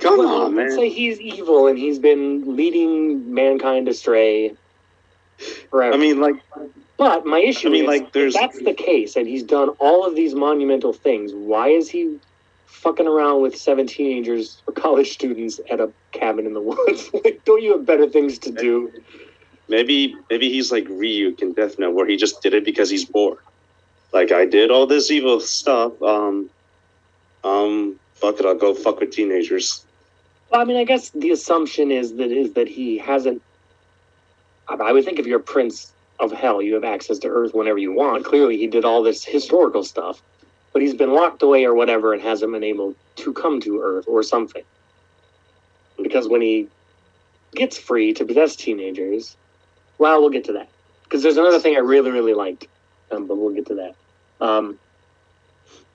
Come 0.00 0.18
well, 0.18 0.42
on, 0.44 0.56
let's 0.56 0.74
say 0.74 0.88
he's 0.88 1.20
evil 1.20 1.66
and 1.66 1.78
he's 1.78 1.98
been 1.98 2.56
leading 2.56 3.32
mankind 3.32 3.88
astray 3.88 4.54
forever. 5.68 5.94
I 5.94 5.98
mean, 5.98 6.20
like, 6.20 6.36
but 6.96 7.26
my 7.26 7.40
issue 7.40 7.68
I 7.68 7.72
mean, 7.72 7.82
is 7.82 7.88
like, 7.88 8.02
if 8.04 8.12
there's- 8.12 8.34
that's 8.34 8.58
the 8.62 8.72
case 8.72 9.16
and 9.16 9.26
he's 9.26 9.42
done 9.42 9.70
all 9.78 10.06
of 10.06 10.14
these 10.14 10.34
monumental 10.34 10.92
things. 10.92 11.34
Why 11.34 11.68
is 11.68 11.90
he 11.90 12.18
fucking 12.72 13.06
around 13.06 13.42
with 13.42 13.56
seven 13.56 13.86
teenagers 13.86 14.62
or 14.66 14.74
college 14.74 15.12
students 15.12 15.60
at 15.70 15.80
a 15.80 15.90
cabin 16.12 16.46
in 16.46 16.54
the 16.54 16.60
woods? 16.60 17.10
like, 17.24 17.42
don't 17.44 17.62
you 17.62 17.72
have 17.72 17.86
better 17.86 18.08
things 18.08 18.38
to 18.40 18.50
do? 18.50 18.92
maybe 19.72 20.14
maybe 20.30 20.50
he's 20.50 20.70
like 20.70 20.84
Ryuk 20.84 21.40
in 21.40 21.52
Death 21.54 21.78
Note, 21.78 21.94
where 21.94 22.06
he 22.06 22.16
just 22.16 22.42
did 22.42 22.54
it 22.54 22.64
because 22.64 22.90
he's 22.90 23.04
bored. 23.04 23.38
Like, 24.12 24.30
I 24.30 24.44
did 24.44 24.70
all 24.70 24.86
this 24.86 25.10
evil 25.10 25.40
stuff. 25.40 26.00
Um, 26.02 26.50
um, 27.42 27.98
fuck 28.14 28.38
it, 28.38 28.46
I'll 28.46 28.54
go 28.54 28.74
fuck 28.74 29.00
with 29.00 29.10
teenagers. 29.10 29.84
Well, 30.50 30.60
I 30.60 30.64
mean, 30.64 30.76
I 30.76 30.84
guess 30.84 31.10
the 31.10 31.30
assumption 31.30 31.90
is 31.90 32.14
that 32.16 32.30
is 32.30 32.52
that 32.52 32.68
he 32.68 32.98
hasn't. 32.98 33.42
I 34.68 34.74
I 34.74 34.92
would 34.92 35.04
think 35.04 35.18
if 35.18 35.26
you're 35.26 35.40
a 35.40 35.42
prince 35.42 35.92
of 36.20 36.30
hell, 36.30 36.60
you 36.62 36.74
have 36.74 36.84
access 36.84 37.18
to 37.20 37.28
Earth 37.28 37.54
whenever 37.54 37.78
you 37.78 37.92
want. 37.92 38.24
Clearly, 38.24 38.58
he 38.58 38.66
did 38.66 38.84
all 38.84 39.02
this 39.02 39.24
historical 39.24 39.82
stuff, 39.82 40.22
but 40.72 40.82
he's 40.82 40.94
been 40.94 41.12
locked 41.12 41.42
away 41.42 41.64
or 41.64 41.74
whatever 41.74 42.12
and 42.12 42.22
hasn't 42.22 42.52
been 42.52 42.64
able 42.64 42.94
to 43.16 43.32
come 43.32 43.60
to 43.60 43.80
Earth 43.80 44.04
or 44.08 44.22
something. 44.22 44.62
Because 46.02 46.28
when 46.28 46.40
he 46.40 46.68
gets 47.54 47.78
free 47.78 48.12
to 48.14 48.24
possess 48.24 48.56
teenagers, 48.56 49.36
well, 49.98 50.20
we'll 50.20 50.30
get 50.30 50.44
to 50.44 50.52
that. 50.54 50.68
Because 51.04 51.22
there's 51.22 51.36
another 51.36 51.58
thing 51.58 51.76
I 51.76 51.80
really, 51.80 52.10
really 52.10 52.34
liked, 52.34 52.66
um, 53.10 53.26
but 53.26 53.36
we'll 53.36 53.54
get 53.54 53.66
to 53.66 53.74
that. 53.74 53.94
Um, 54.40 54.78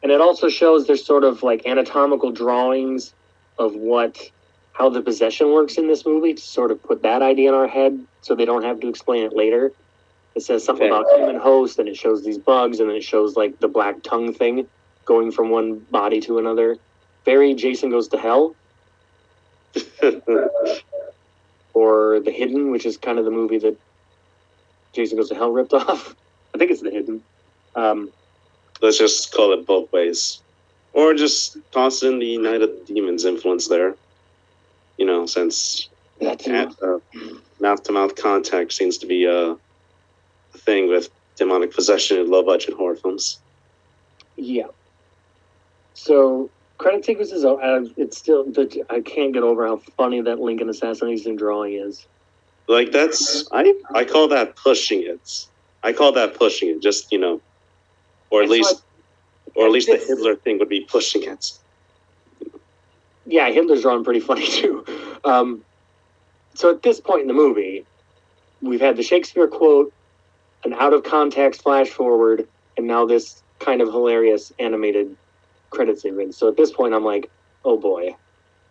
and 0.04 0.12
it 0.12 0.22
also 0.22 0.48
shows 0.48 0.88
there's 0.88 1.06
sort 1.06 1.24
of 1.24 1.44
like 1.44 1.66
anatomical 1.66 2.32
drawings 2.32 3.14
of 3.58 3.76
what 3.76 4.32
how 4.74 4.90
the 4.90 5.02
possession 5.02 5.52
works 5.52 5.76
in 5.78 5.88
this 5.88 6.06
movie 6.06 6.36
to 6.36 6.42
sort 6.42 6.70
of 6.70 6.82
put 6.84 7.02
that 7.02 7.24
idea 7.24 7.50
in 7.50 7.56
our 7.56 7.68
head 7.68 8.00
so 8.22 8.36
they 8.36 8.46
don't 8.46 8.64
have 8.64 8.80
to 8.80 8.88
explain 8.88 9.24
it 9.24 9.34
later. 9.34 9.72
It 10.38 10.44
says 10.44 10.64
something 10.64 10.86
Okay. 10.92 10.96
about 10.96 11.12
human 11.18 11.36
host 11.42 11.80
and 11.80 11.90
it 11.90 11.98
shows 11.98 12.24
these 12.24 12.38
bugs 12.38 12.80
and 12.80 12.88
then 12.90 12.96
it 12.98 13.04
shows 13.04 13.36
like 13.36 13.60
the 13.60 13.68
black 13.68 14.04
tongue 14.04 14.34
thing 14.34 14.68
going 15.06 15.32
from 15.32 15.50
one 15.50 15.80
body 15.90 16.20
to 16.22 16.38
another. 16.38 16.78
Very 17.26 17.56
Jason 17.56 17.90
Goes 17.90 18.08
to 18.10 18.20
Hell 18.20 18.56
or 21.74 22.20
The 22.20 22.32
Hidden, 22.32 22.70
which 22.72 22.86
is 22.86 22.98
kind 22.98 23.18
of 23.18 23.26
the 23.26 23.32
movie 23.32 23.58
that 23.58 23.78
Jason 24.94 25.18
Goes 25.18 25.30
to 25.30 25.36
Hell 25.36 25.52
ripped 25.52 25.74
off. 25.82 26.16
I 26.54 26.60
think 26.60 26.70
it's 26.70 26.82
The 26.82 26.92
Hidden. 26.92 27.24
Um, 27.76 28.12
Let's 28.80 29.00
just 29.00 29.34
call 29.34 29.54
it 29.54 29.66
both 29.66 29.92
ways. 29.92 30.40
Or 30.94 31.16
just 31.16 31.58
toss 31.72 32.04
in 32.04 32.20
the 32.20 32.38
Night 32.38 32.62
of 32.62 32.70
the 32.70 32.94
Demons 32.94 33.26
influence 33.26 33.68
there. 33.68 33.96
You 34.98 35.06
know, 35.08 35.26
since 35.26 35.90
uh, 36.22 37.00
mouth 37.60 37.82
to 37.84 37.92
mouth 37.92 38.16
contact 38.16 38.72
seems 38.74 39.00
to 39.00 39.08
be 39.08 39.26
a, 39.26 39.52
a 39.52 39.58
thing 40.68 40.88
with 40.90 41.10
demonic 41.38 41.74
possession 41.74 42.20
in 42.20 42.30
low 42.30 42.44
budget 42.44 42.76
horror 42.76 42.96
films. 42.96 43.40
Yeah. 44.36 44.68
So 45.94 46.52
credit 46.78 47.06
sequences. 47.06 47.44
Uh, 47.44 47.86
it's 47.96 48.18
still. 48.18 48.44
The, 48.44 48.86
I 48.90 49.02
can't 49.02 49.34
get 49.34 49.44
over 49.44 49.66
how 49.66 49.78
funny 49.98 50.22
that 50.22 50.40
Lincoln 50.40 50.70
assassination 50.70 51.36
drawing 51.36 51.74
is. 51.74 52.06
Like 52.68 52.92
that's 52.92 53.48
I 53.52 53.74
I 53.96 54.04
call 54.04 54.28
that 54.28 54.56
pushing 54.56 55.02
it. 55.04 55.48
I 55.84 55.94
call 55.94 56.12
that 56.12 56.36
pushing 56.36 56.70
it. 56.70 56.82
Just 56.82 57.12
you 57.12 57.18
know, 57.18 57.42
or 58.30 58.42
at 58.42 58.44
It's 58.44 58.52
least, 58.52 58.84
or 59.56 59.66
at 59.66 59.72
least 59.72 59.88
the 59.88 59.98
Hitler 59.98 60.36
thing 60.36 60.60
would 60.60 60.70
be 60.70 60.82
pushing 60.82 61.24
it. 61.24 61.54
Yeah, 63.26 63.50
Hitler's 63.50 63.82
drawing 63.82 64.04
pretty 64.04 64.20
funny 64.32 64.48
too. 64.48 64.86
Um, 65.24 65.64
so 66.54 66.72
at 66.72 66.84
this 66.84 67.00
point 67.00 67.22
in 67.22 67.28
the 67.28 67.34
movie, 67.34 67.86
we've 68.62 68.82
had 68.82 68.98
the 68.98 69.04
Shakespeare 69.04 69.48
quote, 69.48 69.94
an 70.64 70.74
out 70.74 70.94
of 70.94 71.04
context 71.04 71.64
flash 71.64 71.90
forward, 71.90 72.48
and 72.78 72.88
now 72.88 73.06
this 73.06 73.42
kind 73.60 73.82
of 73.82 73.88
hilarious 73.90 74.52
animated 74.60 75.16
credit 75.70 76.00
sequence. 76.00 76.38
So 76.38 76.48
at 76.48 76.58
this 76.58 76.72
point, 76.72 76.94
I'm 76.94 77.04
like, 77.06 77.30
oh 77.66 77.78
boy, 77.78 78.16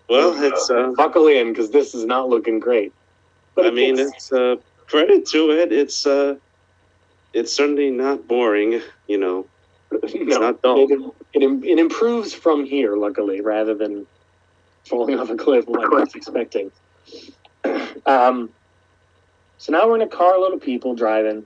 Well, 0.09 0.35
it's 0.43 0.71
uh, 0.71 0.93
buckle 0.97 1.26
in 1.28 1.49
because 1.52 1.71
this 1.71 1.95
is 1.95 2.05
not 2.05 2.28
looking 2.28 2.59
great. 2.61 2.93
But 3.55 3.66
I 3.66 3.69
it 3.69 3.75
mean, 3.75 3.97
gets- 3.97 4.12
it's 4.14 4.33
uh, 4.33 4.57
credit 4.87 5.26
to 5.26 5.50
it. 5.50 5.73
It's 5.73 6.07
uh, 6.07 6.37
it's 7.33 7.52
certainly 7.52 7.90
not 7.90 8.26
boring. 8.28 8.81
You 9.09 9.19
know, 9.19 9.47
no, 10.14 10.38
not 10.38 10.62
dull. 10.62 10.87
It, 10.90 11.00
it, 11.43 11.64
it 11.64 11.78
improves 11.78 12.33
from 12.33 12.64
here, 12.64 12.97
luckily, 12.97 13.40
rather 13.40 13.75
than 13.75 14.07
falling 14.85 15.19
off 15.19 15.31
a 15.31 15.37
cliff 15.37 15.66
like 15.69 15.85
I 15.87 15.88
was 15.88 16.14
expecting. 16.14 16.71
Um, 18.07 18.50
so 19.59 19.73
now 19.73 19.88
we're 19.88 19.97
in 19.97 20.02
a 20.02 20.07
carload 20.07 20.55
of 20.55 20.61
people 20.61 20.95
driving. 20.95 21.45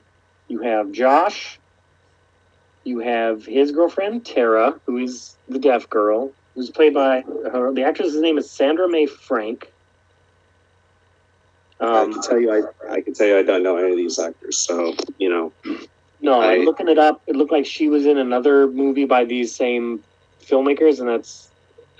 You 0.50 0.60
have 0.62 0.90
Josh. 0.90 1.60
You 2.84 2.98
have 2.98 3.46
his 3.46 3.70
girlfriend, 3.70 4.26
Tara, 4.26 4.80
who 4.84 4.98
is 4.98 5.36
the 5.48 5.58
deaf 5.60 5.88
girl. 5.88 6.32
who's 6.56 6.70
played 6.70 6.92
by 6.92 7.22
her. 7.52 7.72
The 7.72 7.84
actress's 7.84 8.20
name 8.20 8.36
is 8.36 8.50
Sandra 8.50 8.88
Mae 8.88 9.06
Frank. 9.06 9.72
I 11.80 12.02
Um, 12.02 12.12
can 12.12 12.20
tell 12.22 12.40
you, 12.40 12.50
I, 12.52 12.94
I 12.96 13.00
can 13.00 13.14
tell 13.14 13.28
you, 13.28 13.38
I 13.38 13.42
don't 13.44 13.62
know 13.62 13.76
any 13.76 13.92
of 13.92 13.96
these 13.96 14.18
actors. 14.18 14.58
So 14.58 14.94
you 15.18 15.30
know, 15.30 15.52
no, 16.20 16.40
I'm 16.40 16.64
looking 16.64 16.88
it 16.88 16.98
up. 16.98 17.22
It 17.28 17.36
looked 17.36 17.52
like 17.52 17.64
she 17.66 17.88
was 17.88 18.04
in 18.04 18.18
another 18.18 18.66
movie 18.66 19.04
by 19.04 19.24
these 19.24 19.54
same 19.54 20.02
filmmakers, 20.42 20.98
and 20.98 21.08
that's. 21.08 21.46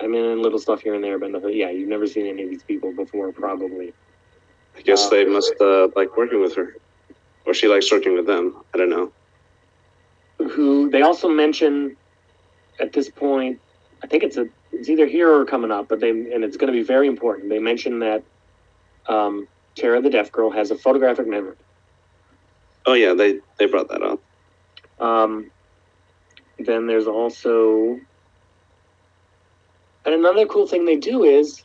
I 0.02 0.06
mean, 0.08 0.24
in 0.24 0.42
little 0.42 0.58
stuff 0.58 0.80
here 0.80 0.94
and 0.94 1.04
there, 1.04 1.18
but 1.18 1.30
nothing- 1.30 1.54
yeah, 1.54 1.70
you've 1.70 1.88
never 1.88 2.06
seen 2.06 2.26
any 2.26 2.42
of 2.44 2.48
these 2.50 2.62
people 2.64 2.92
before, 2.96 3.32
probably. 3.32 3.92
I 4.76 4.80
guess 4.80 5.06
Uh, 5.06 5.10
they 5.10 5.24
must 5.26 5.54
uh, 5.60 5.88
like 5.94 6.16
working 6.16 6.40
with 6.40 6.54
her, 6.56 6.74
or 7.46 7.54
she 7.54 7.68
likes 7.68 7.90
working 7.90 8.14
with 8.14 8.26
them. 8.26 8.56
I 8.74 8.78
don't 8.78 8.90
know. 8.90 9.12
Who 10.38 10.90
they 10.90 11.02
also 11.02 11.28
mention 11.28 11.96
at 12.78 12.92
this 12.92 13.10
point, 13.10 13.60
I 14.02 14.06
think 14.06 14.22
it's 14.22 14.36
a 14.36 14.48
it's 14.72 14.88
either 14.88 15.06
here 15.06 15.30
or 15.30 15.44
coming 15.44 15.70
up, 15.70 15.88
but 15.88 16.00
they 16.00 16.10
and 16.10 16.44
it's 16.44 16.56
going 16.56 16.72
to 16.72 16.78
be 16.78 16.84
very 16.84 17.06
important. 17.06 17.48
They 17.48 17.58
mention 17.58 17.98
that 18.00 18.22
um, 19.06 19.46
Tara 19.74 20.00
the 20.00 20.10
deaf 20.10 20.32
girl 20.32 20.50
has 20.50 20.70
a 20.70 20.76
photographic 20.76 21.26
memory. 21.26 21.56
Oh 22.86 22.94
yeah, 22.94 23.14
they 23.14 23.40
they 23.58 23.66
brought 23.66 23.88
that 23.88 24.02
up. 24.02 24.20
Um, 25.00 25.50
then 26.58 26.86
there's 26.86 27.06
also, 27.06 27.98
and 30.04 30.14
another 30.14 30.46
cool 30.46 30.66
thing 30.66 30.84
they 30.84 30.96
do 30.96 31.24
is 31.24 31.62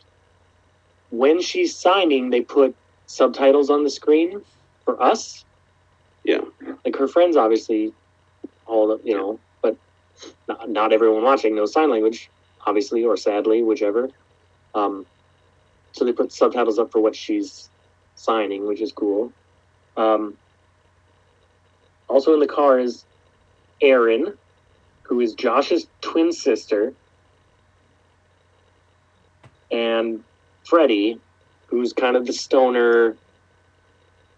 when 1.10 1.42
she's 1.42 1.76
signing, 1.76 2.30
they 2.30 2.42
put 2.42 2.76
subtitles 3.06 3.70
on 3.70 3.84
the 3.84 3.90
screen 3.90 4.42
for 4.84 5.02
us. 5.02 5.45
Like 6.96 7.02
her 7.02 7.08
friends, 7.10 7.36
obviously, 7.36 7.92
all 8.66 8.88
the, 8.88 9.02
you 9.04 9.18
know, 9.18 9.38
but 9.62 9.76
not, 10.48 10.70
not 10.70 10.94
everyone 10.94 11.24
watching 11.24 11.54
knows 11.54 11.74
sign 11.74 11.90
language, 11.90 12.30
obviously, 12.66 13.04
or 13.04 13.18
sadly, 13.18 13.64
whichever. 13.64 14.10
Um, 14.74 15.06
so 15.92 16.06
they 16.06 16.14
put 16.14 16.32
subtitles 16.32 16.80
up 16.80 16.94
for 16.94 17.02
what 17.02 17.14
she's 17.14 17.70
signing, 18.16 18.66
which 18.66 18.80
is 18.80 18.94
cool. 18.94 19.34
Um, 19.98 20.38
also 22.08 22.34
in 22.34 22.40
the 22.40 22.48
car 22.48 22.80
is 22.80 23.04
Erin, 23.82 24.34
who 25.04 25.20
is 25.20 25.34
Josh's 25.34 25.88
twin 26.00 26.32
sister, 26.32 26.94
and 29.70 30.24
Freddie, 30.64 31.20
who's 31.68 31.92
kind 31.92 32.16
of 32.16 32.26
the 32.26 32.32
stoner, 32.32 33.18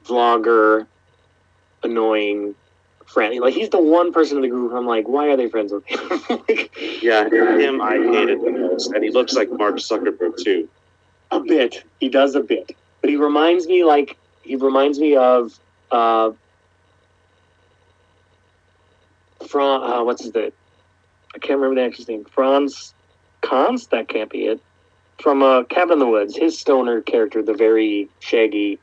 vlogger, 0.07 0.87
annoying 1.84 2.55
friend. 3.05 3.39
Like 3.39 3.53
he's 3.53 3.69
the 3.69 3.81
one 3.81 4.12
person 4.12 4.38
in 4.38 4.41
the 4.43 4.50
group. 4.50 4.74
I'm 4.74 4.86
like, 4.86 5.07
why 5.07 5.27
are 5.27 5.38
they 5.38 5.50
friends 5.50 5.72
with 5.72 5.86
him? 5.86 6.00
like, 6.48 6.75
Yeah, 7.01 7.27
him 7.29 7.81
I 7.81 7.93
hated 7.96 8.41
the 8.41 8.51
most, 8.51 8.91
and 8.93 9.03
he 9.03 9.10
looks 9.12 9.34
like 9.34 9.50
Mark 9.51 9.75
Zuckerberg 9.77 10.38
too. 10.43 10.67
a 11.31 11.39
bit. 11.39 11.84
He 12.00 12.10
does 12.10 12.36
a 12.36 12.41
bit, 12.41 12.75
but 13.01 13.10
he 13.10 13.15
reminds 13.15 13.67
me 13.67 13.84
like 13.84 14.17
he 14.43 14.55
reminds 14.55 15.00
me 15.00 15.15
of 15.15 15.57
uh, 15.91 16.31
Fran. 19.48 19.84
Uh, 19.84 20.03
what's 20.03 20.24
his 20.24 20.34
name? 20.34 20.51
I 21.36 21.39
can't 21.39 21.60
remember 21.60 21.81
the 21.81 21.88
actor's 21.88 22.07
name. 22.07 22.25
Franz 22.25 22.93
Kans. 23.41 23.88
That 23.88 24.07
can't 24.10 24.29
be 24.29 24.46
it. 24.48 24.60
From 25.22 25.41
uh, 25.43 25.63
Cabin 25.63 25.93
in 25.93 26.00
the 26.00 26.07
Woods, 26.07 26.36
his 26.36 26.60
stoner 26.60 27.01
character, 27.01 27.41
the 27.41 27.53
very 27.53 28.07
shaggy, 28.19 28.79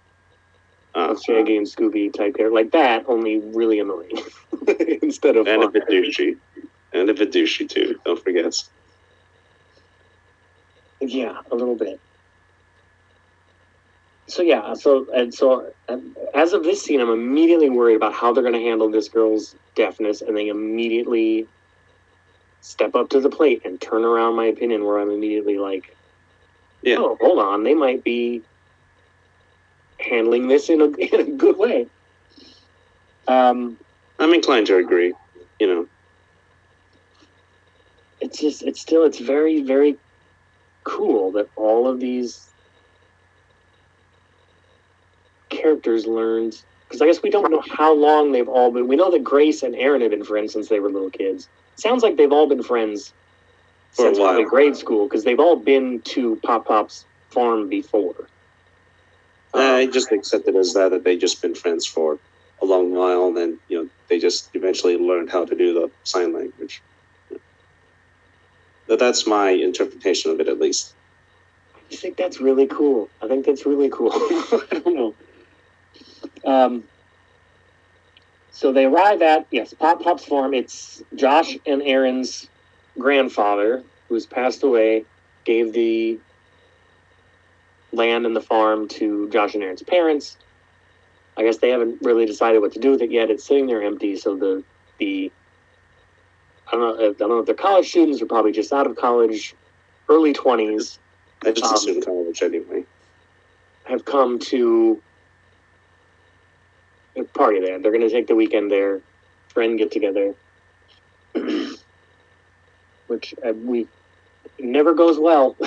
Uh, 0.94 1.16
Shaggy 1.18 1.56
and 1.56 1.66
Scooby 1.66 2.12
type 2.12 2.36
character, 2.36 2.50
like 2.54 2.70
that, 2.70 3.04
only 3.08 3.38
really 3.40 3.80
annoying 3.80 4.16
instead 5.02 5.36
of 5.36 5.46
and 5.48 5.62
a 5.62 5.64
fun. 5.64 5.72
bit 5.72 5.88
douchey, 5.88 6.36
and 6.92 7.10
a 7.10 7.14
bit 7.14 7.32
douchey 7.32 7.68
too. 7.68 7.98
Don't 8.04 8.22
forget. 8.22 8.54
Yeah, 11.00 11.38
a 11.50 11.54
little 11.54 11.74
bit. 11.74 12.00
So 14.26 14.42
yeah, 14.42 14.72
so 14.74 15.06
and 15.12 15.34
so 15.34 15.70
um, 15.88 16.16
as 16.32 16.52
of 16.52 16.62
this 16.62 16.82
scene, 16.82 17.00
I'm 17.00 17.10
immediately 17.10 17.68
worried 17.68 17.96
about 17.96 18.14
how 18.14 18.32
they're 18.32 18.42
going 18.44 18.54
to 18.54 18.62
handle 18.62 18.88
this 18.90 19.08
girl's 19.08 19.54
deafness, 19.74 20.22
and 20.22 20.36
they 20.36 20.48
immediately 20.48 21.46
step 22.62 22.94
up 22.94 23.10
to 23.10 23.20
the 23.20 23.28
plate 23.28 23.62
and 23.66 23.80
turn 23.80 24.04
around 24.04 24.36
my 24.36 24.46
opinion, 24.46 24.84
where 24.84 24.98
I'm 24.98 25.10
immediately 25.10 25.58
like, 25.58 25.94
Yeah. 26.82 26.96
"Oh, 26.98 27.18
hold 27.20 27.38
on, 27.40 27.64
they 27.64 27.74
might 27.74 28.02
be 28.02 28.40
handling 30.04 30.48
this 30.48 30.68
in 30.68 30.80
a 30.80 30.84
in 30.98 31.20
a 31.20 31.24
good 31.24 31.56
way." 31.56 31.86
Um, 33.26 33.78
I'm 34.18 34.32
inclined 34.32 34.66
to 34.68 34.76
agree. 34.76 35.14
You 35.58 35.66
know, 35.66 35.88
it's 38.20 38.40
just 38.40 38.62
it's 38.62 38.80
still 38.80 39.04
it's 39.04 39.18
very 39.18 39.62
very 39.62 39.96
cool 40.84 41.32
that 41.32 41.48
all 41.56 41.88
of 41.88 41.98
these 42.00 42.48
characters 45.48 46.06
learned 46.06 46.60
because 46.86 47.00
I 47.00 47.06
guess 47.06 47.22
we 47.22 47.30
don't 47.30 47.50
know 47.50 47.62
how 47.68 47.94
long 47.94 48.32
they've 48.32 48.48
all 48.48 48.70
been. 48.70 48.86
We 48.86 48.96
know 48.96 49.10
that 49.10 49.24
Grace 49.24 49.62
and 49.62 49.74
Erin 49.74 50.02
have 50.02 50.10
been 50.10 50.24
friends 50.24 50.52
since 50.52 50.68
they 50.68 50.80
were 50.80 50.90
little 50.90 51.10
kids. 51.10 51.48
Sounds 51.76 52.02
like 52.02 52.16
they've 52.16 52.32
all 52.32 52.46
been 52.46 52.62
friends 52.62 53.12
For 53.92 54.02
since 54.02 54.18
probably 54.18 54.44
grade 54.44 54.76
school 54.76 55.08
because 55.08 55.24
they've 55.24 55.40
all 55.40 55.56
been 55.56 56.00
to 56.02 56.36
Pop 56.44 56.66
Pop's 56.66 57.04
farm 57.30 57.68
before. 57.68 58.28
I 59.54 59.86
just 59.86 60.10
accept 60.10 60.48
it 60.48 60.56
as 60.56 60.74
that 60.74 60.90
that 60.90 61.04
they 61.04 61.16
just 61.16 61.40
been 61.40 61.54
friends 61.54 61.86
for 61.86 62.18
a 62.60 62.64
long 62.64 62.94
while, 62.94 63.28
and 63.28 63.36
then 63.36 63.58
you 63.68 63.82
know 63.82 63.88
they 64.08 64.18
just 64.18 64.50
eventually 64.54 64.96
learned 64.96 65.30
how 65.30 65.44
to 65.44 65.54
do 65.54 65.74
the 65.74 65.90
sign 66.02 66.32
language. 66.32 66.82
But 68.86 68.98
that's 68.98 69.26
my 69.26 69.50
interpretation 69.50 70.30
of 70.30 70.40
it, 70.40 70.48
at 70.48 70.58
least. 70.58 70.94
I 71.90 71.96
think 71.96 72.16
that's 72.16 72.40
really 72.40 72.66
cool. 72.66 73.08
I 73.22 73.28
think 73.28 73.46
that's 73.46 73.64
really 73.64 73.88
cool. 73.88 74.10
I 74.12 74.80
don't 74.84 74.94
know. 74.94 75.14
Um, 76.44 76.84
so 78.50 78.72
they 78.72 78.84
arrive 78.84 79.22
at 79.22 79.46
yes, 79.50 79.74
Pop 79.74 80.02
Pop's 80.02 80.24
farm. 80.24 80.54
It's 80.54 81.02
Josh 81.14 81.56
and 81.66 81.82
Erin's 81.82 82.48
grandfather, 82.98 83.82
who's 84.08 84.26
passed 84.26 84.62
away, 84.62 85.04
gave 85.44 85.72
the 85.72 86.18
land 87.94 88.26
and 88.26 88.34
the 88.36 88.40
farm 88.40 88.88
to 88.88 89.28
Josh 89.30 89.54
and 89.54 89.62
Erin's 89.62 89.82
parents. 89.82 90.36
I 91.36 91.42
guess 91.42 91.58
they 91.58 91.70
haven't 91.70 92.00
really 92.02 92.26
decided 92.26 92.60
what 92.60 92.72
to 92.74 92.78
do 92.78 92.92
with 92.92 93.02
it 93.02 93.10
yet. 93.10 93.30
It's 93.30 93.44
sitting 93.44 93.66
there 93.66 93.82
empty. 93.82 94.16
So 94.16 94.36
the 94.36 94.62
the 94.98 95.32
I 96.68 96.76
don't 96.76 96.80
know. 96.98 97.08
I 97.08 97.12
don't 97.12 97.28
know 97.28 97.38
if 97.38 97.46
they're 97.46 97.54
college 97.54 97.88
students 97.88 98.22
or 98.22 98.26
probably 98.26 98.52
just 98.52 98.72
out 98.72 98.86
of 98.86 98.96
college, 98.96 99.54
early 100.08 100.32
twenties 100.32 100.98
I 101.44 101.52
just 101.52 101.64
Um, 101.64 101.74
assume 101.74 102.02
college 102.02 102.42
anyway. 102.42 102.84
have 103.84 104.04
come 104.04 104.38
to 104.38 105.00
a 107.16 107.22
party 107.24 107.60
there. 107.60 107.78
They're 107.78 107.92
going 107.92 108.00
to 108.06 108.10
take 108.10 108.26
the 108.26 108.34
weekend 108.34 108.70
there, 108.70 109.00
friend 109.48 109.78
get 109.78 109.90
together, 109.90 110.34
which 113.08 113.34
uh, 113.46 113.52
we 113.52 113.86
it 114.58 114.64
never 114.64 114.94
goes 114.94 115.18
well. 115.18 115.56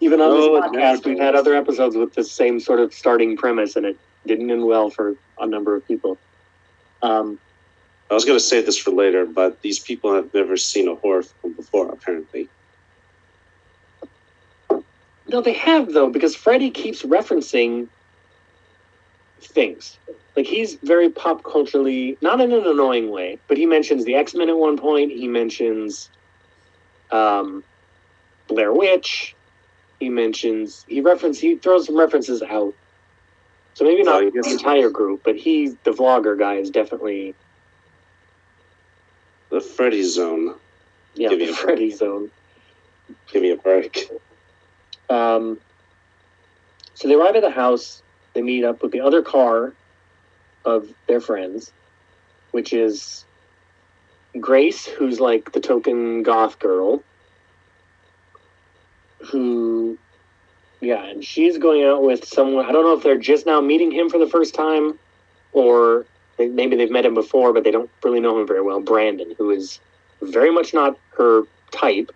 Even 0.00 0.20
on 0.20 0.30
No, 0.30 0.60
this 0.60 0.70
podcast, 0.70 1.06
we've 1.06 1.18
had 1.18 1.34
other 1.34 1.54
episodes 1.54 1.96
with 1.96 2.14
the 2.14 2.24
same 2.24 2.60
sort 2.60 2.80
of 2.80 2.92
starting 2.92 3.36
premise, 3.36 3.76
and 3.76 3.86
it 3.86 3.98
didn't 4.26 4.50
end 4.50 4.64
well 4.64 4.90
for 4.90 5.14
a 5.38 5.46
number 5.46 5.74
of 5.74 5.86
people. 5.86 6.18
Um, 7.02 7.38
I 8.10 8.14
was 8.14 8.24
going 8.24 8.38
to 8.38 8.44
say 8.44 8.60
this 8.62 8.76
for 8.76 8.90
later, 8.90 9.24
but 9.24 9.62
these 9.62 9.78
people 9.78 10.14
have 10.14 10.32
never 10.34 10.56
seen 10.56 10.88
a 10.88 10.94
horror 10.94 11.22
film 11.22 11.54
before, 11.54 11.90
apparently. 11.90 12.48
No, 15.26 15.40
they 15.40 15.54
have 15.54 15.92
though, 15.92 16.10
because 16.10 16.36
Freddy 16.36 16.70
keeps 16.70 17.02
referencing 17.02 17.88
things. 19.40 19.98
Like 20.36 20.46
he's 20.46 20.74
very 20.74 21.08
pop 21.08 21.44
culturally, 21.44 22.18
not 22.20 22.40
in 22.40 22.52
an 22.52 22.66
annoying 22.66 23.10
way, 23.10 23.38
but 23.48 23.56
he 23.56 23.66
mentions 23.66 24.04
the 24.04 24.14
X 24.14 24.34
Men 24.34 24.48
at 24.48 24.56
one 24.56 24.76
point. 24.76 25.10
He 25.12 25.26
mentions 25.28 26.10
um, 27.10 27.64
Blair 28.48 28.72
Witch. 28.72 29.34
He 30.00 30.08
mentions 30.08 30.84
he 30.88 31.00
reference 31.00 31.38
he 31.38 31.56
throws 31.56 31.86
some 31.86 31.96
references 31.98 32.42
out. 32.42 32.74
So 33.74 33.84
maybe 33.84 34.02
not 34.02 34.22
I 34.22 34.30
the 34.30 34.48
entire 34.50 34.88
group, 34.88 35.22
but 35.24 35.34
he, 35.34 35.68
the 35.82 35.90
vlogger 35.90 36.38
guy, 36.38 36.54
is 36.56 36.70
definitely 36.70 37.34
The 39.50 39.60
Freddy 39.60 40.02
Zone. 40.04 40.54
yeah 41.14 41.28
Give 41.30 41.38
me 41.40 41.46
the 41.46 41.52
a- 41.52 41.56
Freddy 41.56 41.90
zone. 41.90 42.30
Give 43.32 43.42
me 43.42 43.50
a 43.50 43.56
break. 43.56 44.08
Um, 45.10 45.58
so 46.94 47.08
they 47.08 47.14
arrive 47.14 47.34
at 47.36 47.42
the 47.42 47.50
house. 47.50 48.02
They 48.32 48.42
meet 48.42 48.64
up 48.64 48.82
with 48.82 48.92
the 48.92 49.00
other 49.00 49.22
car 49.22 49.72
of 50.64 50.88
their 51.06 51.20
friends, 51.20 51.72
which 52.52 52.72
is 52.72 53.24
Grace, 54.40 54.86
who's 54.86 55.20
like 55.20 55.52
the 55.52 55.60
token 55.60 56.22
goth 56.22 56.58
girl. 56.58 57.02
Who, 59.30 59.98
yeah, 60.80 61.04
and 61.04 61.24
she's 61.24 61.58
going 61.58 61.84
out 61.84 62.02
with 62.02 62.24
someone. 62.26 62.66
I 62.66 62.72
don't 62.72 62.84
know 62.84 62.94
if 62.94 63.02
they're 63.02 63.18
just 63.18 63.46
now 63.46 63.60
meeting 63.60 63.90
him 63.90 64.10
for 64.10 64.18
the 64.18 64.26
first 64.26 64.54
time, 64.54 64.98
or 65.52 66.04
maybe 66.38 66.76
they've 66.76 66.90
met 66.90 67.06
him 67.06 67.14
before, 67.14 67.52
but 67.52 67.64
they 67.64 67.70
don't 67.70 67.90
really 68.02 68.20
know 68.20 68.38
him 68.38 68.46
very 68.46 68.60
well. 68.60 68.80
Brandon, 68.80 69.34
who 69.38 69.50
is 69.50 69.80
very 70.20 70.50
much 70.50 70.74
not 70.74 70.98
her 71.16 71.42
type. 71.70 72.12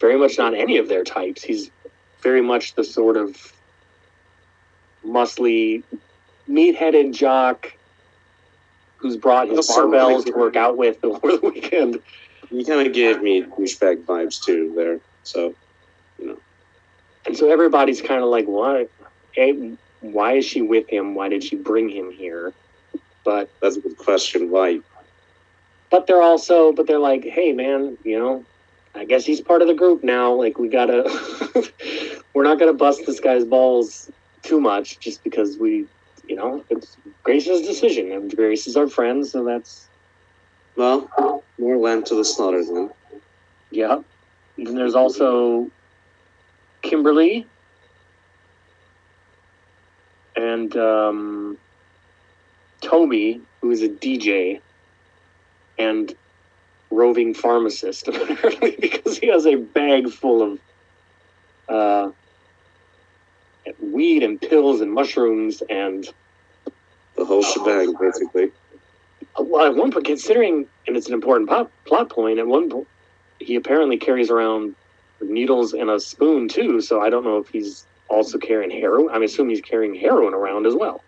very 0.00 0.16
much 0.16 0.38
not 0.38 0.54
any 0.54 0.78
of 0.78 0.88
their 0.88 1.04
types. 1.04 1.42
He's 1.42 1.70
very 2.22 2.40
much 2.40 2.74
the 2.74 2.84
sort 2.84 3.16
of 3.16 3.52
muscly, 5.04 5.82
meat-headed 6.46 7.12
jock 7.12 7.72
who's 8.96 9.16
brought 9.16 9.48
his 9.48 9.68
barbells 9.68 10.26
to 10.26 10.32
work 10.32 10.56
out 10.56 10.76
with 10.76 11.02
over 11.04 11.36
the 11.36 11.40
weekend. 11.54 12.00
You 12.50 12.64
kind 12.64 12.86
of 12.86 12.92
gave 12.92 13.22
me 13.22 13.42
douchebag 13.42 14.04
vibes 14.04 14.42
too 14.42 14.72
there. 14.76 15.00
So 15.22 15.54
And 17.26 17.36
so 17.36 17.50
everybody's 17.50 18.00
kind 18.00 18.22
of 18.22 18.28
like, 18.30 18.46
what? 18.46 18.90
Hey, 19.32 19.76
why 20.00 20.34
is 20.34 20.44
she 20.44 20.62
with 20.62 20.88
him? 20.88 21.14
Why 21.14 21.28
did 21.28 21.44
she 21.44 21.56
bring 21.56 21.88
him 21.88 22.10
here? 22.10 22.52
But 23.24 23.50
that's 23.60 23.76
a 23.76 23.80
good 23.80 23.98
question. 23.98 24.50
Why? 24.50 24.80
but 25.90 26.06
they're 26.06 26.22
also 26.22 26.72
but 26.72 26.86
they're 26.86 26.98
like, 27.00 27.24
hey 27.24 27.52
man, 27.52 27.98
you 28.04 28.18
know, 28.18 28.44
I 28.94 29.04
guess 29.04 29.24
he's 29.24 29.40
part 29.40 29.60
of 29.62 29.68
the 29.68 29.74
group 29.74 30.02
now. 30.04 30.32
Like 30.32 30.58
we 30.58 30.68
gotta, 30.68 31.02
we're 32.34 32.44
not 32.44 32.58
gonna 32.58 32.72
bust 32.72 33.02
this 33.06 33.20
guy's 33.20 33.44
balls 33.44 34.10
too 34.42 34.60
much 34.60 35.00
just 35.00 35.22
because 35.24 35.58
we, 35.58 35.86
you 36.28 36.36
know, 36.36 36.64
it's 36.70 36.96
Grace's 37.24 37.66
decision, 37.66 38.12
and 38.12 38.34
Grace 38.34 38.66
is 38.66 38.76
our 38.76 38.86
friend, 38.88 39.26
so 39.26 39.44
that's 39.44 39.88
Well, 40.76 41.10
more 41.58 41.76
land 41.76 42.06
to 42.06 42.14
the 42.14 42.24
slaughter 42.24 42.64
then. 42.64 42.90
yeah. 43.70 44.00
And 44.56 44.76
there's 44.76 44.94
also 44.94 45.70
Kimberly 46.82 47.46
and 50.36 50.76
um, 50.76 51.58
Toby, 52.80 53.40
who 53.60 53.70
is 53.70 53.82
a 53.82 53.88
DJ 53.88 54.60
and 55.78 56.14
roving 56.90 57.34
pharmacist, 57.34 58.08
apparently, 58.08 58.76
because 58.80 59.18
he 59.18 59.28
has 59.28 59.46
a 59.46 59.56
bag 59.56 60.10
full 60.10 60.42
of 60.42 60.58
uh, 61.68 62.10
weed 63.80 64.22
and 64.22 64.40
pills 64.40 64.80
and 64.80 64.92
mushrooms 64.92 65.62
and 65.68 66.08
The 67.16 67.24
whole 67.24 67.42
shebang, 67.42 67.94
basically. 68.00 68.50
well, 69.38 69.66
at 69.66 69.76
one 69.76 69.92
point, 69.92 70.06
considering, 70.06 70.66
and 70.86 70.96
it's 70.96 71.06
an 71.06 71.14
important 71.14 71.48
pop, 71.48 71.70
plot 71.84 72.08
point, 72.10 72.38
at 72.38 72.46
one 72.46 72.70
point, 72.70 72.88
he 73.38 73.54
apparently 73.56 73.96
carries 73.96 74.30
around 74.30 74.74
needles 75.20 75.72
and 75.72 75.90
a 75.90 76.00
spoon 76.00 76.48
too. 76.48 76.80
So 76.80 77.00
I 77.00 77.10
don't 77.10 77.24
know 77.24 77.38
if 77.38 77.48
he's 77.48 77.84
also 78.08 78.38
carrying 78.38 78.70
heroin. 78.70 79.08
I'm 79.14 79.22
assuming 79.22 79.50
he's 79.50 79.60
carrying 79.64 79.94
heroin 79.94 80.34
around 80.34 80.66
as 80.66 80.74
well, 80.74 81.02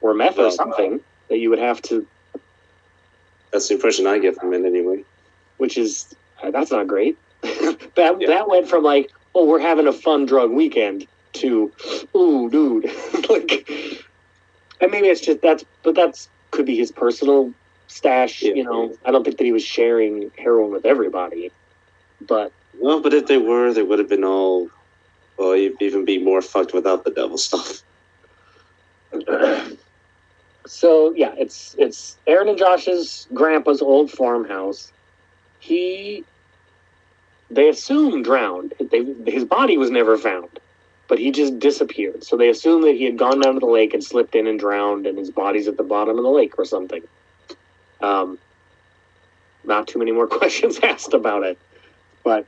or 0.00 0.14
meth 0.14 0.38
or 0.38 0.42
Well- 0.42 0.50
something 0.50 1.00
that 1.28 1.38
you 1.38 1.50
would 1.50 1.58
have 1.58 1.82
to, 1.82 2.06
That's 3.52 3.68
the 3.68 3.74
impression 3.74 4.06
I 4.06 4.18
get 4.18 4.36
from 4.36 4.52
it 4.54 4.64
anyway. 4.64 5.04
which 5.58 5.76
is 5.78 6.14
uh, 6.42 6.50
that's 6.50 6.70
not 6.70 6.86
great. 6.86 7.16
that 7.42 8.16
Yeah. 8.20 8.26
that 8.28 8.48
went 8.48 8.68
from 8.68 8.82
like, 8.84 9.10
oh, 9.34 9.44
we're 9.44 9.58
having 9.58 9.86
a 9.86 9.92
fun 9.92 10.24
drug 10.26 10.50
weekend 10.50 11.06
to, 11.34 11.70
ooh, 12.16 12.48
dude, 12.50 12.84
like, 13.30 13.68
and 14.80 14.90
maybe 14.90 15.08
it's 15.08 15.20
just 15.20 15.40
that's, 15.42 15.64
but 15.82 15.94
that's 15.94 16.28
could 16.50 16.64
be 16.66 16.76
his 16.76 16.90
personal 16.92 17.52
stash. 17.88 18.42
Yeah. 18.42 18.54
You 18.54 18.64
know, 18.64 18.94
I 19.04 19.10
don't 19.10 19.24
think 19.24 19.36
that 19.38 19.44
he 19.44 19.52
was 19.52 19.64
sharing 19.64 20.30
heroin 20.38 20.70
with 20.72 20.84
everybody, 20.86 21.50
but 22.20 22.52
Well, 22.80 23.00
but 23.00 23.14
if 23.14 23.26
they 23.26 23.38
were, 23.38 23.72
they 23.72 23.82
would 23.82 23.98
have 23.98 24.08
been 24.08 24.24
all, 24.24 24.70
well, 25.36 25.56
you'd 25.56 25.80
even 25.82 26.04
be 26.04 26.18
more 26.18 26.42
fucked 26.42 26.72
without 26.72 27.04
the 27.04 27.10
devil 27.10 27.38
stuff. 27.38 27.82
so 30.66 31.12
yeah, 31.14 31.34
it's 31.38 31.74
it's 31.78 32.16
Erin 32.26 32.48
and 32.48 32.58
Josh's 32.58 33.26
grandpa's 33.32 33.82
old 33.82 34.10
farmhouse. 34.10 34.92
He, 35.60 36.24
they 37.50 37.68
assume 37.68 38.22
drowned. 38.22 38.74
They, 38.78 39.04
his 39.26 39.44
body 39.44 39.76
was 39.76 39.90
never 39.90 40.16
found, 40.16 40.60
but 41.08 41.18
he 41.18 41.32
just 41.32 41.58
disappeared. 41.58 42.22
So 42.22 42.36
they 42.36 42.48
assume 42.48 42.82
that 42.82 42.94
he 42.94 43.04
had 43.04 43.16
gone 43.18 43.40
down 43.40 43.54
to 43.54 43.60
the 43.60 43.66
lake 43.66 43.92
and 43.92 44.04
slipped 44.04 44.34
in 44.34 44.46
and 44.46 44.58
drowned, 44.58 45.06
and 45.06 45.18
his 45.18 45.30
body's 45.30 45.66
at 45.66 45.76
the 45.76 45.82
bottom 45.82 46.16
of 46.16 46.22
the 46.22 46.30
lake 46.30 46.58
or 46.58 46.64
something. 46.64 47.02
Um, 48.00 48.38
not 49.64 49.88
too 49.88 49.98
many 49.98 50.12
more 50.12 50.26
questions 50.38 50.78
asked 50.82 51.14
about 51.14 51.42
it, 51.42 51.58
but 52.22 52.46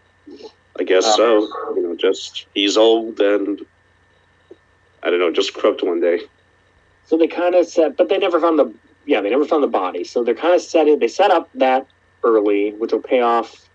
I 0.79 0.85
guess 0.85 1.05
Uh, 1.07 1.17
so. 1.17 1.41
You 1.77 1.83
know, 1.83 1.97
just 1.97 2.47
he's 2.55 2.77
old 2.77 3.21
and 3.21 3.61
I 5.03 5.11
don't 5.11 5.19
know, 5.19 5.31
just 5.31 5.55
croaked 5.55 5.83
one 5.83 6.01
day. 6.01 6.21
So 7.07 7.17
they 7.17 7.27
kind 7.27 7.55
of 7.55 7.67
set, 7.67 7.97
but 7.97 8.09
they 8.09 8.19
never 8.19 8.39
found 8.41 8.59
the 8.59 8.73
yeah, 9.07 9.21
they 9.21 9.31
never 9.31 9.45
found 9.47 9.63
the 9.63 9.69
body. 9.69 10.05
So 10.05 10.23
they're 10.23 10.35
kind 10.35 10.55
of 10.55 10.61
set 10.61 10.87
it. 10.87 11.01
They 11.01 11.09
set 11.09 11.31
up 11.31 11.49
that 11.55 11.87
early, 12.23 12.73
which 12.73 12.93
will 12.93 13.01
pay 13.03 13.21
off 13.21 13.69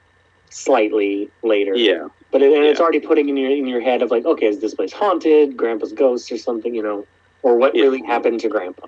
slightly 0.52 1.30
later. 1.44 1.76
Yeah, 1.76 2.08
but 2.32 2.42
it, 2.42 2.54
and 2.54 2.64
it's 2.66 2.80
already 2.80 3.00
putting 3.00 3.28
in 3.30 3.36
your 3.38 3.52
in 3.52 3.68
your 3.68 3.82
head 3.82 4.02
of 4.02 4.12
like, 4.12 4.26
okay, 4.26 4.46
is 4.46 4.60
this 4.60 4.74
place 4.76 4.94
haunted? 4.94 5.58
Grandpa's 5.58 5.92
ghost 5.94 6.32
or 6.32 6.38
something, 6.38 6.74
you 6.74 6.84
know, 6.84 7.06
or 7.42 7.58
what 7.58 7.76
Yeah. 7.76 7.84
really 7.84 8.04
happened 8.04 8.40
to 8.42 8.50
Grandpa, 8.50 8.88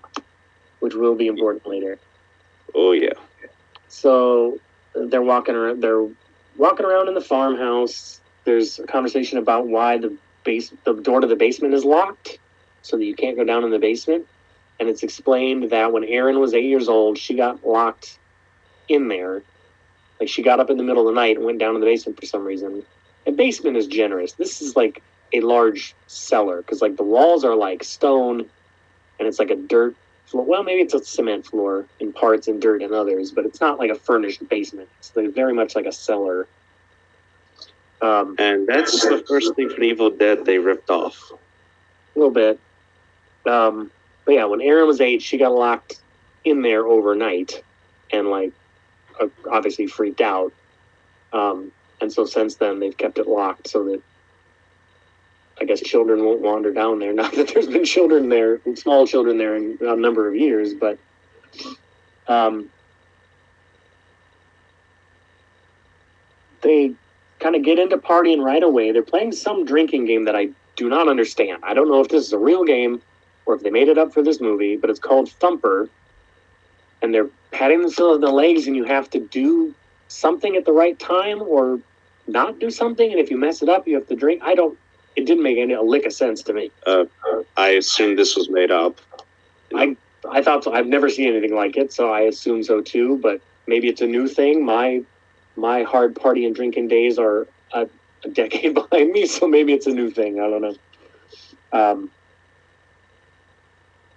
which 0.79 0.93
will 0.95 1.15
be 1.15 1.27
important 1.27 1.67
later. 1.67 1.97
oh 2.75 2.91
yeah. 2.93 3.13
So 3.89 4.59
they're 4.95 5.21
walking 5.23 5.55
around. 5.55 5.81
They're 5.81 6.07
walking 6.57 6.85
around 6.85 7.07
in 7.07 7.13
the 7.13 7.21
farmhouse. 7.21 8.21
There's 8.43 8.79
a 8.79 8.87
conversation 8.87 9.37
about 9.37 9.67
why 9.67 9.97
the 9.97 10.15
base, 10.43 10.71
the 10.85 10.93
door 10.93 11.19
to 11.21 11.27
the 11.27 11.35
basement 11.35 11.73
is 11.73 11.83
locked, 11.83 12.39
so 12.81 12.97
that 12.97 13.05
you 13.05 13.15
can't 13.15 13.37
go 13.37 13.43
down 13.43 13.63
in 13.63 13.71
the 13.71 13.79
basement. 13.79 14.25
And 14.79 14.87
it's 14.89 15.03
explained 15.03 15.71
that 15.71 15.91
when 15.91 16.03
Erin 16.03 16.39
was 16.39 16.53
eight 16.53 16.65
years 16.65 16.87
old, 16.87 17.17
she 17.17 17.33
got 17.33 17.65
locked 17.65 18.19
in 18.87 19.07
there. 19.07 19.41
Like 20.19 20.29
she 20.29 20.41
got 20.41 20.59
up 20.59 20.69
in 20.69 20.77
the 20.77 20.83
middle 20.83 21.07
of 21.07 21.13
the 21.13 21.19
night 21.19 21.35
and 21.35 21.45
went 21.45 21.59
down 21.59 21.73
to 21.73 21.79
the 21.79 21.85
basement 21.85 22.19
for 22.19 22.25
some 22.25 22.45
reason. 22.45 22.83
And 23.25 23.35
basement 23.35 23.77
is 23.77 23.87
generous. 23.87 24.33
This 24.33 24.61
is 24.61 24.75
like 24.75 25.01
a 25.33 25.41
large 25.41 25.95
cellar 26.07 26.57
because 26.57 26.81
like 26.81 26.95
the 26.95 27.03
walls 27.03 27.43
are 27.43 27.55
like 27.55 27.83
stone, 27.83 28.45
and 29.19 29.27
it's 29.27 29.39
like 29.39 29.49
a 29.49 29.55
dirt 29.55 29.95
floor. 30.27 30.45
Well, 30.45 30.63
maybe 30.63 30.81
it's 30.81 30.93
a 30.93 31.03
cement 31.03 31.45
floor 31.45 31.85
in 31.99 32.13
parts 32.13 32.47
and 32.47 32.61
dirt 32.61 32.81
in 32.81 32.93
others, 32.93 33.31
but 33.31 33.45
it's 33.45 33.59
not 33.61 33.79
like 33.79 33.89
a 33.89 33.95
furnished 33.95 34.47
basement. 34.49 34.89
It's 34.99 35.15
like 35.15 35.33
very 35.33 35.53
much 35.53 35.75
like 35.75 35.85
a 35.85 35.91
cellar. 35.91 36.47
Um, 38.01 38.35
And 38.37 38.67
that's 38.67 39.01
the 39.01 39.23
first 39.27 39.55
thing 39.55 39.69
from 39.69 39.83
Evil 39.83 40.09
Dead 40.11 40.45
they 40.45 40.59
ripped 40.59 40.89
off. 40.89 41.31
a 42.15 42.19
little 42.19 42.33
bit. 42.33 42.59
Um, 43.45 43.89
but 44.25 44.33
yeah, 44.35 44.45
when 44.45 44.61
Erin 44.61 44.87
was 44.87 45.01
eight, 45.01 45.21
she 45.21 45.37
got 45.37 45.53
locked 45.53 45.99
in 46.43 46.61
there 46.61 46.85
overnight, 46.85 47.63
and 48.11 48.29
like 48.29 48.51
uh, 49.19 49.27
obviously 49.49 49.87
freaked 49.87 50.21
out. 50.21 50.53
Um, 51.33 51.71
and 52.01 52.11
so 52.11 52.25
since 52.25 52.55
then, 52.55 52.79
they've 52.79 52.95
kept 52.95 53.17
it 53.17 53.27
locked 53.27 53.67
so 53.69 53.83
that 53.85 54.01
I 55.59 55.65
guess 55.65 55.81
children 55.81 56.23
won't 56.23 56.41
wander 56.41 56.71
down 56.71 56.99
there. 56.99 57.13
Not 57.21 57.33
that 57.33 57.49
there's 57.49 57.67
been 57.67 57.85
children 57.85 58.29
there, 58.29 58.61
small 58.75 59.07
children 59.07 59.37
there, 59.37 59.55
in 59.55 59.77
a 59.81 59.95
number 59.95 60.27
of 60.27 60.35
years, 60.35 60.73
but 60.73 60.97
um, 62.27 62.69
they 66.61 66.93
kind 67.39 67.55
of 67.55 67.63
get 67.63 67.79
into 67.79 67.97
partying 67.97 68.41
right 68.43 68.63
away. 68.63 68.91
They're 68.91 69.03
playing 69.03 69.31
some 69.31 69.65
drinking 69.65 70.05
game 70.05 70.25
that 70.25 70.35
I 70.35 70.49
do 70.75 70.89
not 70.89 71.07
understand. 71.07 71.63
I 71.63 71.73
don't 71.73 71.89
know 71.89 72.01
if 72.01 72.09
this 72.09 72.25
is 72.25 72.33
a 72.33 72.37
real 72.37 72.63
game 72.63 73.01
or 73.45 73.55
if 73.55 73.63
they 73.63 73.69
made 73.69 73.87
it 73.87 73.97
up 73.97 74.13
for 74.13 74.21
this 74.21 74.41
movie, 74.41 74.75
but 74.75 74.89
it's 74.89 74.99
called 74.99 75.29
Thumper. 75.29 75.89
And 77.01 77.13
they're 77.13 77.29
patting 77.51 77.81
themselves 77.81 78.15
on 78.15 78.21
the 78.21 78.31
legs, 78.31 78.67
and 78.67 78.75
you 78.75 78.83
have 78.83 79.09
to 79.11 79.19
do 79.19 79.73
something 80.07 80.55
at 80.55 80.65
the 80.65 80.71
right 80.71 80.97
time 80.97 81.41
or 81.41 81.79
not 82.27 82.59
do 82.59 82.69
something. 82.69 83.11
And 83.11 83.19
if 83.19 83.29
you 83.29 83.37
mess 83.37 83.61
it 83.61 83.69
up, 83.69 83.87
you 83.87 83.95
have 83.95 84.07
to 84.07 84.15
drink. 84.15 84.41
I 84.43 84.55
don't. 84.55 84.77
It 85.17 85.25
didn't 85.25 85.43
make 85.43 85.57
any 85.57 85.73
a 85.73 85.81
lick 85.81 86.05
of 86.05 86.13
sense 86.13 86.43
to 86.43 86.53
me. 86.53 86.71
I 87.57 87.69
assume 87.69 88.15
this 88.15 88.37
was 88.37 88.49
made 88.49 88.69
up. 88.69 89.01
I 89.73 89.97
I 90.29 90.43
thought 90.43 90.63
so. 90.63 90.71
I've 90.71 90.85
never 90.85 91.09
seen 91.09 91.27
anything 91.27 91.55
like 91.55 91.75
it, 91.75 91.91
so 91.91 92.11
I 92.13 92.21
assume 92.21 92.61
so 92.63 92.81
too. 92.81 93.17
But 93.17 93.41
maybe 93.65 93.87
it's 93.87 94.01
a 94.01 94.05
new 94.05 94.27
thing. 94.27 94.63
My 94.63 95.01
my 95.55 95.81
hard 95.81 96.15
party 96.15 96.45
and 96.45 96.55
drinking 96.55 96.87
days 96.89 97.17
are 97.17 97.47
a, 97.73 97.87
a 98.23 98.29
decade 98.29 98.73
behind 98.91 99.11
me, 99.11 99.25
so 99.25 99.47
maybe 99.47 99.73
it's 99.73 99.87
a 99.87 99.91
new 99.91 100.11
thing. 100.11 100.39
I 100.39 100.49
don't 100.51 100.61
know. 100.61 100.75
Um, 101.73 102.11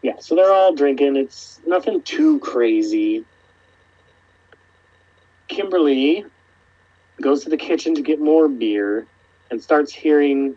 yeah, 0.02 0.18
so 0.20 0.34
they're 0.34 0.52
all 0.52 0.74
drinking. 0.74 1.16
It's 1.16 1.60
nothing 1.66 2.02
too 2.02 2.40
crazy. 2.40 3.24
Kimberly 5.48 6.26
goes 7.22 7.42
to 7.44 7.50
the 7.50 7.56
kitchen 7.56 7.94
to 7.94 8.02
get 8.02 8.20
more 8.20 8.48
beer 8.48 9.06
and 9.50 9.62
starts 9.62 9.92
hearing 9.92 10.56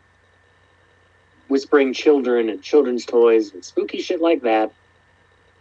whispering 1.54 1.94
children 1.94 2.50
and 2.50 2.64
children's 2.64 3.06
toys 3.06 3.54
and 3.54 3.64
spooky 3.64 4.02
shit 4.02 4.20
like 4.20 4.42
that. 4.42 4.72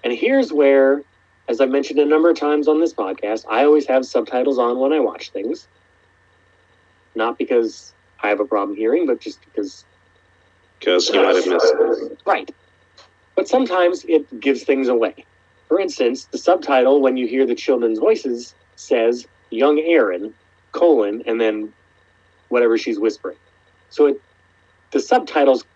And 0.03 0.11
here's 0.11 0.51
where, 0.51 1.03
as 1.49 1.61
I've 1.61 1.69
mentioned 1.69 1.99
a 1.99 2.07
number 2.07 2.31
of 2.31 2.39
times 2.39 2.67
on 2.67 2.81
this 2.81 2.95
podcast, 2.95 3.45
I 3.51 3.65
always 3.65 3.87
have 3.89 4.07
subtitles 4.07 4.59
on 4.59 4.79
when 4.79 4.95
I 4.95 5.01
watch 5.01 5.29
things. 5.33 5.69
Not 7.15 7.37
because 7.37 7.93
I 8.23 8.31
have 8.31 8.41
a 8.41 8.47
problem 8.47 8.75
hearing, 8.75 9.07
but 9.07 9.21
just 9.21 9.39
because 9.45 9.85
Because 10.81 11.11
you 11.11 11.23
might 11.23 11.37
have 11.37 11.47
missed 11.47 11.75
it. 11.79 12.19
Right. 12.25 12.51
But 13.35 13.47
sometimes 13.47 14.07
it 14.09 14.41
gives 14.41 14.63
things 14.65 14.89
away. 14.89 15.27
For 15.69 15.79
instance, 15.79 16.25
the 16.25 16.39
subtitle, 16.39 17.03
when 17.03 17.19
you 17.19 17.27
hear 17.27 17.45
the 17.45 17.55
children's 17.55 17.99
voices, 17.99 18.55
says 18.77 19.27
young 19.51 19.79
Erin, 19.79 20.33
colon, 20.73 21.23
and 21.27 21.39
then 21.39 21.71
whatever 22.49 22.79
she's 22.79 22.99
whispering. 22.99 23.37
So 23.91 24.07
it, 24.07 24.23
the 24.93 25.01
subtitles 25.01 25.67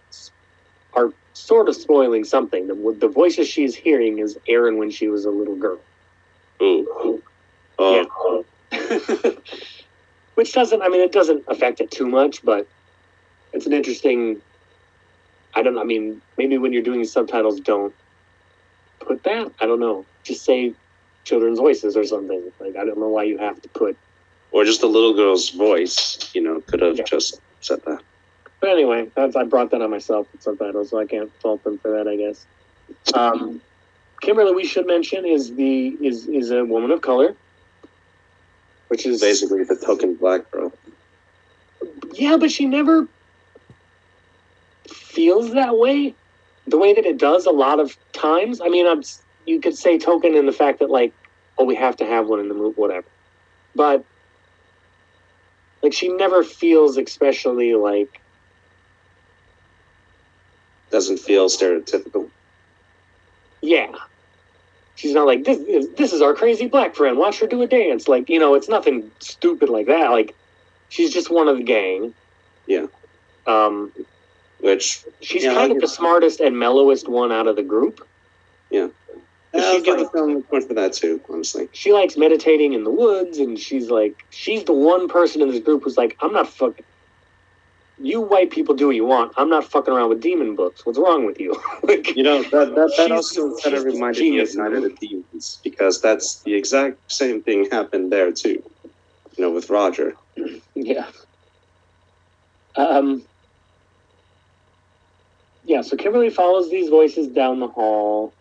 are 0.97 1.11
sort 1.35 1.69
of 1.69 1.77
spoiling 1.77 2.25
something. 2.25 2.67
The, 2.67 2.97
the 2.99 3.09
voices 3.09 3.49
she's 3.49 3.75
hearing 3.77 4.19
is 4.19 4.39
Erin 4.49 4.79
when 4.79 4.91
she 4.91 5.09
was 5.09 5.25
a 5.25 5.31
little 5.31 5.57
girl. 5.57 5.81
Ooh. 6.63 7.23
Oh, 7.79 8.45
Which 10.35 10.53
doesn't, 10.53 10.83
I 10.83 10.89
mean, 10.89 11.01
it 11.01 11.13
doesn't 11.13 11.45
affect 11.49 11.81
it 11.81 11.91
too 11.91 12.07
much, 12.07 12.43
but 12.45 12.69
it's 13.53 13.67
an 13.67 13.73
interesting. 13.73 14.43
I 15.55 15.63
don't. 15.63 15.79
I 15.79 15.85
mean, 15.85 16.21
maybe 16.37 16.59
when 16.59 16.73
you're 16.73 16.83
doing 16.83 17.05
subtitles, 17.05 17.61
don't 17.61 17.95
put 19.01 19.23
that. 19.25 19.53
I 19.61 19.67
don't 19.67 19.81
know. 19.81 20.07
Just 20.25 20.45
say 20.45 20.75
children's 21.25 21.59
voices 21.59 21.97
or 21.97 22.05
something. 22.05 22.51
Like 22.61 22.77
I 22.77 22.85
don't 22.85 22.99
know 22.99 23.09
why 23.09 23.25
you 23.25 23.39
have 23.39 23.61
to 23.63 23.69
put. 23.71 23.97
or 24.53 24.65
just 24.65 24.81
the 24.81 24.87
little 24.87 25.15
girl's 25.15 25.51
voice. 25.51 26.31
You 26.35 26.43
know, 26.43 26.61
could 26.67 26.83
have 26.83 26.99
Yeah. 26.99 27.05
just 27.05 27.41
said 27.61 27.81
that. 27.87 28.03
But 28.67 28.73
anyway, 28.73 29.09
that's, 29.15 29.37
I 29.37 29.45
brought 29.45 29.71
that 29.71 29.81
on 29.81 29.91
myself 29.91 30.27
with 30.33 30.43
subtitles, 30.43 30.91
so 30.91 30.99
I 30.99 31.07
can't 31.07 31.33
fault 31.41 31.63
them 31.63 31.79
for 31.79 31.93
that. 31.93 32.09
I 32.09 32.17
guess. 32.17 32.45
Um, 33.15 33.61
Kimberly, 34.21 34.57
we 34.57 34.67
should 34.67 34.89
mention 34.89 35.25
is 35.25 35.55
the 35.55 35.97
is 36.01 36.27
is 36.27 36.51
a 36.51 36.65
woman 36.65 36.91
of 36.91 37.01
color, 37.01 37.37
which 38.89 39.07
is 39.07 39.21
Basically, 39.21 39.63
the 39.63 39.77
token 39.77 40.17
black 40.17 40.51
girl. 40.51 40.73
Yeah, 42.13 42.39
but 42.39 42.51
she 42.51 42.67
never 42.67 43.07
feels 44.89 45.53
that 45.53 45.79
way. 45.79 46.13
The 46.67 46.77
way 46.77 46.93
that 46.93 47.07
it 47.07 47.19
does 47.19 47.47
a 47.47 47.53
lot 47.53 47.79
of 47.79 47.97
times. 48.13 48.61
I 48.61 48.69
mean, 48.69 48.89
I'm, 48.89 49.05
you 49.47 49.61
could 49.61 49.77
say 49.79 49.97
token 49.97 50.35
in 50.35 50.45
the 50.45 50.53
fact 50.53 50.81
that 50.81 50.91
like, 50.91 51.13
oh, 51.57 51.65
we 51.65 51.77
have 51.77 51.97
to 51.99 52.05
have 52.05 52.27
one 52.27 52.41
in 52.41 52.49
the 52.49 52.55
movie, 52.55 52.75
whatever. 52.75 53.07
But 53.77 54.05
like, 55.85 55.93
she 55.93 56.09
never 56.09 56.43
feels 56.43 56.97
especially 56.97 57.73
like, 57.77 58.21
Doesn't 60.91 61.19
feel 61.19 61.49
stereotypical. 61.49 62.29
yeah. 63.63 63.93
She's 64.95 65.13
not 65.13 65.27
like 65.27 65.45
this. 65.45 65.59
Is, 65.59 65.91
this 65.91 66.13
is 66.15 66.23
our 66.23 66.33
crazy 66.33 66.69
black 66.69 66.95
friend. 66.95 67.19
Watch 67.19 67.39
her 67.41 67.47
do 67.47 67.61
a 67.61 67.67
dance. 67.67 68.09
Like 68.09 68.31
you 68.31 68.39
know, 68.39 68.55
it's 68.55 68.69
nothing 68.69 69.11
stupid 69.19 69.69
like 69.69 69.87
that. 69.89 70.11
Like 70.11 70.35
she's 70.89 71.13
just 71.13 71.31
one 71.31 71.49
of 71.49 71.59
the 71.59 71.63
gang. 71.65 72.15
Yeah. 72.67 72.87
Um, 73.47 73.93
Which 74.61 75.05
she's 75.21 75.45
Yeah, 75.45 75.53
kind 75.53 75.71
of 75.73 75.81
the 75.83 75.87
smartest 75.89 76.41
and 76.41 76.59
mellowest 76.59 77.09
one 77.09 77.31
out 77.31 77.47
of 77.47 77.57
the 77.57 77.63
group. 77.63 78.01
uh, 78.73 78.89
She 79.53 79.61
I 79.61 79.81
gets- 79.81 80.01
was 80.01 80.09
going 80.15 80.43
point 80.45 80.67
for 80.67 80.73
that 80.75 80.95
too. 80.95 81.21
Honestly, 81.29 81.69
she 81.73 81.93
likes 81.93 82.17
meditating 82.17 82.73
in 82.73 82.83
the 82.85 82.91
woods 82.91 83.37
and 83.39 83.59
she's 83.59 83.91
like 83.91 84.25
she's 84.31 84.65
the 84.65 84.73
one 84.73 85.09
person 85.09 85.43
in 85.43 85.51
this 85.51 85.63
group 85.63 85.85
who's 85.85 85.97
like 85.99 86.17
i'm 86.21 86.33
not 86.33 86.49
fucking 86.49 86.85
you 87.99 88.21
white 88.21 88.51
people 88.51 88.75
do 88.75 88.89
what 88.89 88.97
you 88.97 89.07
want. 89.07 89.33
I'm 89.37 89.49
not 89.49 89.65
fucking 89.65 89.93
around 89.93 90.11
with 90.11 90.21
demon 90.21 90.55
books. 90.55 90.85
What's 90.85 90.99
wrong 90.99 91.25
with 91.27 91.41
you? 91.41 91.61
Like, 91.83 92.17
you 92.17 92.25
know 92.25 92.43
that 92.43 92.75
that, 92.75 92.95
that 92.97 93.13
also 93.13 93.57
kind 93.59 93.77
of 93.77 93.85
reminded 93.85 94.21
me 94.23 94.41
of 94.41 94.55
Night 94.57 94.73
of 94.73 94.83
the 94.83 94.91
Demons 94.91 95.61
because 95.63 96.01
that's 96.01 96.43
the 96.43 96.55
exact 96.55 97.13
same 97.13 97.43
thing 97.43 97.69
happened 97.71 98.11
there 98.11 98.33
too. 98.33 98.63
You 99.37 99.45
know, 99.45 99.51
with 99.51 99.71
Roger. 99.71 100.17
yeah. 100.75 101.07
Um 102.77 103.23
yeah 105.65 105.83
so 105.83 105.97
kimberly 105.97 106.31
follows 106.31 106.71
these 106.71 106.89
voices 106.89 107.29
down 107.29 107.61
the 107.61 107.69
hall 107.69 108.33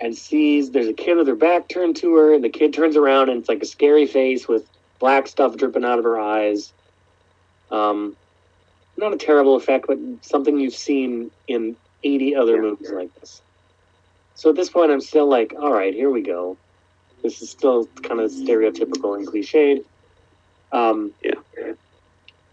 and 0.00 0.16
sees 0.16 0.70
there's 0.70 0.88
a 0.88 0.92
kid 0.92 1.16
with 1.16 1.28
her 1.28 1.36
back 1.36 1.68
turned 1.68 1.96
to 1.96 2.14
her 2.16 2.34
and 2.34 2.42
the 2.42 2.48
kid 2.48 2.72
turns 2.72 2.96
around 2.96 3.28
and 3.28 3.40
it's 3.40 3.48
like 3.48 3.62
a 3.62 3.66
scary 3.66 4.06
face 4.06 4.48
with 4.48 4.66
black 4.98 5.28
stuff 5.28 5.56
dripping 5.56 5.84
out 5.84 5.98
of 5.98 6.04
her 6.04 6.18
eyes 6.18 6.72
um 7.72 8.16
not 8.98 9.14
a 9.14 9.18
terrible 9.18 9.56
effect 9.56 9.86
but 9.88 9.98
something 10.22 10.58
you've 10.58 10.74
seen 10.74 11.30
in 11.48 11.76
80 12.04 12.36
other 12.36 12.56
Yeah. 12.56 12.62
movies 12.62 12.92
like 12.94 13.10
this. 13.20 13.42
So 14.34 14.50
at 14.50 14.56
this 14.56 14.70
point 14.70 14.92
i'm 14.92 15.00
still 15.00 15.28
like 15.28 15.54
all 15.60 15.72
right 15.72 15.94
here 15.94 16.10
we 16.10 16.22
go. 16.22 16.58
This 17.22 17.40
is 17.42 17.50
still 17.50 17.88
kind 18.02 18.20
of 18.20 18.30
stereotypical 18.30 19.16
and 19.16 19.26
cliched. 19.26 19.80
Um 20.72 21.14
Yeah. 21.24 21.40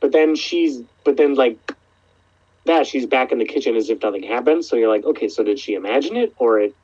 but 0.01 0.11
then 0.11 0.35
she's 0.35 0.81
but 1.05 1.17
then 1.17 1.35
like 1.35 1.59
that 2.65 2.87
she's 2.87 3.05
back 3.07 3.31
in 3.31 3.39
the 3.39 3.45
kitchen 3.45 3.75
as 3.75 3.89
if 3.89 3.99
nothing 4.03 4.23
happened. 4.23 4.65
So 4.65 4.75
you're 4.75 4.89
like 4.95 5.05
okay 5.05 5.27
so 5.29 5.43
did 5.43 5.59
she 5.59 5.73
imagine 5.75 6.15
it 6.17 6.33
or 6.37 6.59
it 6.59 6.75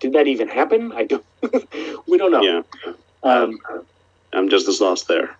did 0.00 0.12
that 0.14 0.26
even 0.26 0.48
happen? 0.48 0.92
I 0.92 1.04
don't 1.04 1.24
we 2.08 2.18
don't 2.18 2.32
know. 2.32 2.42
Yeah, 2.42 2.62
um 3.22 3.58
I'm 4.32 4.48
just 4.48 4.68
as 4.68 4.80
lost 4.80 5.08
there. 5.08 5.30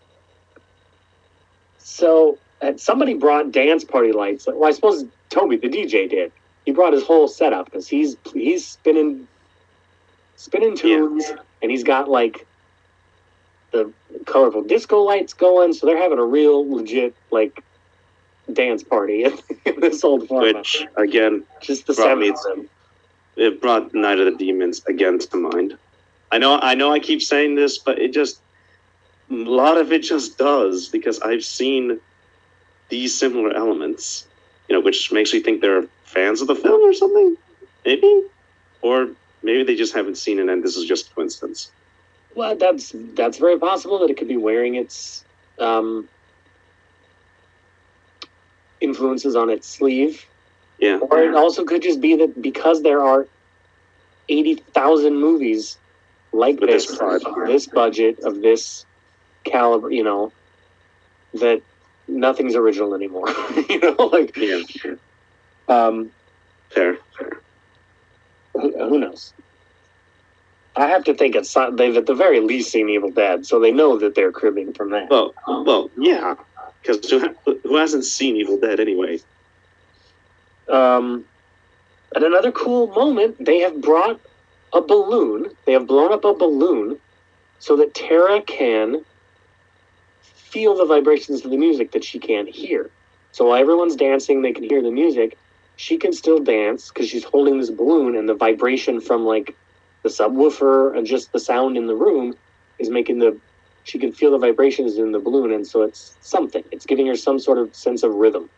So 1.86 2.38
uh, 2.62 2.72
somebody 2.76 3.14
brought 3.14 3.52
dance 3.52 3.84
party 3.84 4.12
lights 4.12 4.46
well 4.46 4.64
i 4.64 4.70
suppose 4.70 5.04
toby 5.30 5.56
the 5.56 5.68
dj 5.68 6.08
did 6.10 6.32
he 6.64 6.72
brought 6.72 6.92
his 6.92 7.04
whole 7.04 7.28
setup 7.28 7.66
because 7.66 7.86
he's 7.86 8.16
he's 8.32 8.66
spinning 8.66 9.26
spinning 10.36 10.76
tunes 10.76 11.24
and 11.62 11.70
he's 11.70 11.84
got 11.84 12.08
like 12.08 12.46
the 13.72 13.90
colorful 14.26 14.62
disco 14.62 15.00
lights 15.00 15.32
going 15.32 15.72
so 15.72 15.86
they're 15.86 15.96
having 15.96 16.18
a 16.18 16.24
real 16.24 16.68
legit 16.68 17.14
like 17.30 17.62
dance 18.52 18.82
party 18.82 19.24
in 19.64 19.80
this 19.80 20.04
old 20.04 20.28
farmhouse. 20.28 20.80
Which 20.80 20.86
again, 20.96 21.42
just 21.60 21.86
the 21.86 21.94
brought 21.94 22.18
me 22.18 22.32
seven 22.36 22.68
it 23.36 23.60
brought 23.60 23.94
Night 23.94 24.18
of 24.18 24.26
the 24.26 24.36
Demons 24.36 24.82
again 24.86 25.18
to 25.18 25.36
mind. 25.36 25.76
I 26.32 26.38
know, 26.38 26.58
I 26.58 26.74
know, 26.74 26.92
I 26.92 26.98
keep 26.98 27.22
saying 27.22 27.54
this, 27.54 27.78
but 27.78 27.98
it 27.98 28.12
just 28.12 28.40
a 29.30 29.34
lot 29.34 29.76
of 29.78 29.92
it 29.92 30.02
just 30.02 30.38
does 30.38 30.88
because 30.88 31.20
I've 31.20 31.44
seen 31.44 32.00
these 32.88 33.16
similar 33.16 33.52
elements, 33.54 34.26
you 34.68 34.74
know, 34.74 34.80
which 34.80 35.10
makes 35.12 35.32
me 35.32 35.40
think 35.40 35.60
they're 35.60 35.84
fans 36.04 36.40
of 36.40 36.46
the 36.46 36.54
film 36.54 36.80
or 36.82 36.92
something, 36.94 37.36
maybe, 37.84 38.22
or 38.82 39.08
maybe 39.42 39.64
they 39.64 39.74
just 39.76 39.94
haven't 39.94 40.16
seen 40.16 40.38
it 40.38 40.48
and 40.48 40.62
this 40.62 40.76
is 40.76 40.84
just 40.84 41.10
a 41.10 41.14
coincidence. 41.14 41.70
well 42.34 42.54
that's 42.56 42.92
that's 43.14 43.38
very 43.38 43.58
possible 43.58 43.98
that 44.00 44.10
it 44.10 44.16
could 44.18 44.28
be 44.28 44.36
wearing 44.36 44.74
its 44.76 45.24
um 45.58 46.08
influences 48.80 49.34
on 49.36 49.50
its 49.50 49.66
sleeve. 49.66 50.24
Yeah, 50.78 50.98
Or 50.98 51.20
it 51.22 51.34
also 51.34 51.64
could 51.64 51.82
just 51.82 52.00
be 52.00 52.16
that 52.16 52.42
because 52.42 52.82
there 52.82 53.02
are 53.02 53.26
80,000 54.28 55.16
movies 55.16 55.78
like 56.32 56.60
With 56.60 56.68
this, 56.68 56.86
this 56.86 57.24
this 57.46 57.66
budget, 57.66 58.18
of 58.20 58.42
this 58.42 58.84
caliber, 59.50 59.90
you 59.90 60.04
know, 60.04 60.32
that 61.34 61.62
nothing's 62.08 62.54
original 62.54 62.94
anymore. 62.94 63.28
you 63.68 63.80
know, 63.80 64.06
like, 64.12 64.36
yeah, 64.36 64.62
um, 65.68 66.10
fair, 66.70 66.98
fair. 67.18 67.40
who, 68.54 68.88
who 68.88 68.98
knows? 68.98 69.32
I 70.76 70.88
have 70.88 71.04
to 71.04 71.14
think 71.14 71.34
it's 71.34 71.50
some- 71.50 71.76
they've 71.76 71.96
at 71.96 72.06
the 72.06 72.14
very 72.14 72.40
least 72.40 72.70
seen 72.70 72.88
Evil 72.90 73.10
Dead, 73.10 73.46
so 73.46 73.58
they 73.58 73.72
know 73.72 73.96
that 73.98 74.14
they're 74.14 74.32
cribbing 74.32 74.72
from 74.74 74.90
that. 74.90 75.08
Well, 75.08 75.34
well, 75.46 75.90
yeah, 75.96 76.34
because 76.82 77.08
who, 77.10 77.34
who 77.62 77.76
hasn't 77.76 78.04
seen 78.04 78.36
Evil 78.36 78.58
Dead 78.58 78.78
anyway? 78.78 79.18
Um, 80.68 81.24
at 82.14 82.22
another 82.22 82.52
cool 82.52 82.88
moment, 82.88 83.42
they 83.42 83.60
have 83.60 83.80
brought 83.80 84.20
a 84.72 84.80
balloon. 84.80 85.50
They 85.64 85.72
have 85.72 85.86
blown 85.86 86.12
up 86.12 86.24
a 86.24 86.34
balloon 86.34 86.98
so 87.58 87.76
that 87.76 87.94
Tara 87.94 88.42
can 88.42 89.04
feel 90.56 90.74
the 90.74 90.86
vibrations 90.86 91.44
of 91.44 91.50
the 91.50 91.56
music 91.58 91.92
that 91.92 92.02
she 92.02 92.18
can't 92.18 92.48
hear. 92.48 92.88
So 93.32 93.48
while 93.48 93.60
everyone's 93.60 93.94
dancing, 93.94 94.40
they 94.40 94.54
can 94.54 94.64
hear 94.64 94.80
the 94.80 94.90
music. 94.90 95.36
She 95.76 95.98
can 95.98 96.14
still 96.14 96.38
dance 96.38 96.88
because 96.88 97.10
she's 97.10 97.24
holding 97.24 97.58
this 97.58 97.68
balloon, 97.68 98.16
and 98.16 98.26
the 98.26 98.34
vibration 98.34 99.02
from 99.02 99.26
like 99.26 99.54
the 100.02 100.08
subwoofer 100.08 100.96
and 100.96 101.06
just 101.06 101.30
the 101.34 101.38
sound 101.38 101.76
in 101.76 101.86
the 101.86 101.94
room 101.94 102.34
is 102.78 102.88
making 102.88 103.18
the. 103.18 103.36
She 103.84 103.98
can 103.98 104.12
feel 104.12 104.30
the 104.30 104.38
vibrations 104.38 104.96
in 104.96 105.12
the 105.12 105.18
balloon, 105.18 105.52
and 105.52 105.66
so 105.66 105.82
it's 105.82 106.16
something. 106.22 106.64
It's 106.72 106.86
giving 106.86 107.06
her 107.06 107.16
some 107.16 107.38
sort 107.38 107.58
of 107.58 107.74
sense 107.76 108.02
of 108.02 108.14
rhythm. 108.14 108.48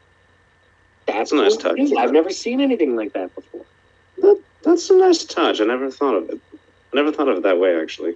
That's 1.08 1.32
a 1.32 1.34
nice 1.34 1.56
touch. 1.56 1.80
I've 1.98 2.12
never 2.12 2.30
seen 2.30 2.60
anything 2.60 2.94
like 2.94 3.12
that 3.14 3.34
before. 3.34 3.64
That, 4.18 4.40
that's 4.62 4.88
a 4.88 4.96
nice 4.96 5.24
touch. 5.24 5.60
I 5.60 5.64
never 5.64 5.90
thought 5.90 6.14
of 6.14 6.30
it. 6.30 6.40
I 6.92 6.94
never 6.94 7.10
thought 7.10 7.26
of 7.26 7.38
it 7.38 7.42
that 7.42 7.58
way, 7.58 7.74
actually. 7.82 8.14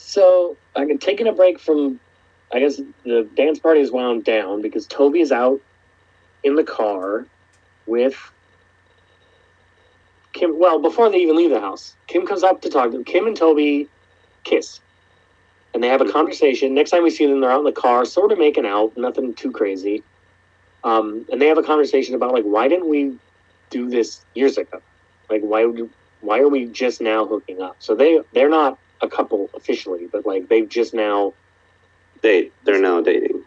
So 0.00 0.56
I 0.74 0.86
can 0.86 0.98
taking 0.98 1.28
a 1.28 1.32
break 1.32 1.60
from. 1.60 2.00
I 2.52 2.58
guess 2.58 2.80
the 3.04 3.28
dance 3.36 3.60
party 3.60 3.80
is 3.80 3.92
wound 3.92 4.24
down 4.24 4.60
because 4.60 4.86
Toby 4.86 5.20
is 5.20 5.30
out 5.30 5.60
in 6.42 6.56
the 6.56 6.64
car 6.64 7.26
with 7.86 8.16
Kim. 10.32 10.58
Well, 10.58 10.80
before 10.80 11.10
they 11.10 11.18
even 11.18 11.36
leave 11.36 11.50
the 11.50 11.60
house, 11.60 11.94
Kim 12.08 12.26
comes 12.26 12.42
up 12.42 12.62
to 12.62 12.70
talk 12.70 12.86
to 12.86 12.90
them. 12.90 13.04
Kim 13.04 13.28
and 13.28 13.36
Toby 13.36 13.88
kiss, 14.42 14.80
and 15.74 15.82
they 15.82 15.88
have 15.88 16.00
a 16.00 16.10
conversation. 16.10 16.74
Next 16.74 16.90
time 16.90 17.04
we 17.04 17.10
see 17.10 17.26
them, 17.26 17.40
they're 17.40 17.52
out 17.52 17.60
in 17.60 17.64
the 17.64 17.72
car, 17.72 18.04
sort 18.04 18.32
of 18.32 18.38
making 18.38 18.66
out, 18.66 18.96
nothing 18.96 19.34
too 19.34 19.52
crazy. 19.52 20.02
Um, 20.82 21.24
and 21.30 21.40
they 21.40 21.46
have 21.46 21.58
a 21.58 21.62
conversation 21.62 22.16
about 22.16 22.32
like 22.32 22.44
why 22.44 22.66
didn't 22.66 22.88
we 22.88 23.16
do 23.68 23.88
this 23.88 24.24
years 24.34 24.58
ago? 24.58 24.80
Like 25.28 25.42
why 25.42 25.66
would 25.66 25.88
why 26.20 26.40
are 26.40 26.48
we 26.48 26.66
just 26.66 27.00
now 27.00 27.26
hooking 27.26 27.62
up? 27.62 27.76
So 27.78 27.94
they 27.94 28.20
they're 28.32 28.48
not 28.48 28.76
a 29.02 29.08
couple 29.08 29.50
officially, 29.54 30.06
but 30.10 30.26
like 30.26 30.48
they've 30.48 30.68
just 30.68 30.94
now 30.94 31.32
they 32.22 32.50
They're 32.64 32.80
now 32.80 33.00
dating, 33.00 33.42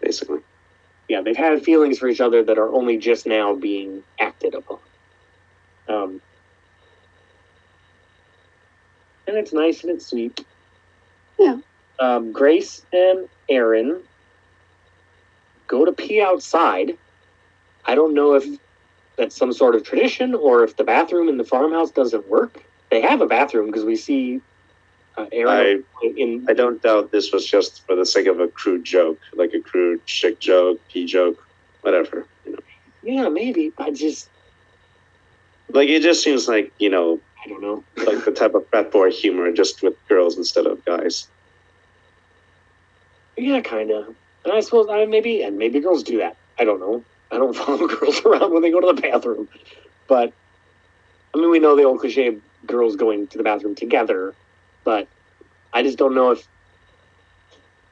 basically. 0.00 0.40
Yeah, 1.08 1.20
they've 1.20 1.36
had 1.36 1.62
feelings 1.62 1.98
for 1.98 2.08
each 2.08 2.20
other 2.20 2.42
that 2.42 2.58
are 2.58 2.72
only 2.72 2.96
just 2.96 3.26
now 3.26 3.54
being 3.54 4.02
acted 4.18 4.54
upon. 4.54 4.78
Um, 5.88 6.20
and 9.26 9.36
it's 9.36 9.52
nice 9.52 9.82
and 9.82 9.92
it's 9.92 10.06
sweet. 10.06 10.44
Yeah. 11.38 11.58
Um, 11.98 12.32
Grace 12.32 12.84
and 12.92 13.28
Erin 13.48 14.00
go 15.66 15.84
to 15.84 15.92
pee 15.92 16.20
outside. 16.20 16.96
I 17.84 17.94
don't 17.94 18.14
know 18.14 18.34
if 18.34 18.46
that's 19.16 19.36
some 19.36 19.52
sort 19.52 19.74
of 19.74 19.82
tradition 19.84 20.34
or 20.34 20.64
if 20.64 20.76
the 20.76 20.84
bathroom 20.84 21.28
in 21.28 21.36
the 21.36 21.44
farmhouse 21.44 21.90
doesn't 21.90 22.28
work. 22.28 22.62
They 22.90 23.02
have 23.02 23.20
a 23.20 23.26
bathroom 23.26 23.66
because 23.66 23.84
we 23.84 23.96
see 23.96 24.40
uh, 25.16 25.26
Erin 25.32 25.84
in. 26.02 26.46
I 26.48 26.52
don't 26.54 26.82
doubt 26.82 27.12
this 27.12 27.32
was 27.32 27.46
just 27.46 27.86
for 27.86 27.94
the 27.94 28.06
sake 28.06 28.26
of 28.26 28.40
a 28.40 28.48
crude 28.48 28.84
joke, 28.84 29.18
like 29.34 29.54
a 29.54 29.60
crude 29.60 30.04
chick 30.06 30.40
joke, 30.40 30.80
pee 30.88 31.06
joke, 31.06 31.42
whatever. 31.82 32.26
You 32.44 32.52
know, 32.52 32.58
Yeah, 33.02 33.28
maybe. 33.28 33.72
I 33.78 33.90
just, 33.90 34.28
like 35.70 35.88
it 35.88 36.02
just 36.02 36.22
seems 36.22 36.48
like 36.48 36.72
you 36.78 36.90
know, 36.90 37.20
I 37.44 37.48
don't 37.48 37.62
know. 37.62 37.84
like 38.04 38.24
the 38.24 38.32
type 38.32 38.54
of 38.54 38.66
frat 38.68 38.90
boy 38.90 39.10
humor, 39.10 39.50
just 39.52 39.82
with 39.82 39.94
girls 40.08 40.36
instead 40.36 40.66
of 40.66 40.84
guys. 40.84 41.28
Yeah, 43.36 43.60
kind 43.60 43.90
of. 43.90 44.14
And 44.44 44.52
I 44.52 44.60
suppose 44.60 44.88
I 44.90 45.04
maybe 45.06 45.42
and 45.42 45.58
maybe 45.58 45.80
girls 45.80 46.02
do 46.02 46.18
that. 46.18 46.36
I 46.58 46.64
don't 46.64 46.80
know. 46.80 47.04
I 47.30 47.38
don't 47.38 47.54
follow 47.56 47.86
girls 47.86 48.20
around 48.24 48.52
when 48.52 48.62
they 48.62 48.70
go 48.70 48.80
to 48.80 48.92
the 48.92 49.00
bathroom, 49.00 49.48
but 50.08 50.32
I 51.34 51.38
mean 51.38 51.50
we 51.50 51.58
know 51.58 51.76
the 51.76 51.84
old 51.84 52.00
cliche 52.00 52.28
of 52.28 52.40
girls 52.66 52.96
going 52.96 53.26
to 53.28 53.38
the 53.38 53.44
bathroom 53.44 53.74
together, 53.74 54.34
but 54.84 55.08
I 55.72 55.82
just 55.82 55.98
don't 55.98 56.14
know 56.14 56.30
if 56.32 56.46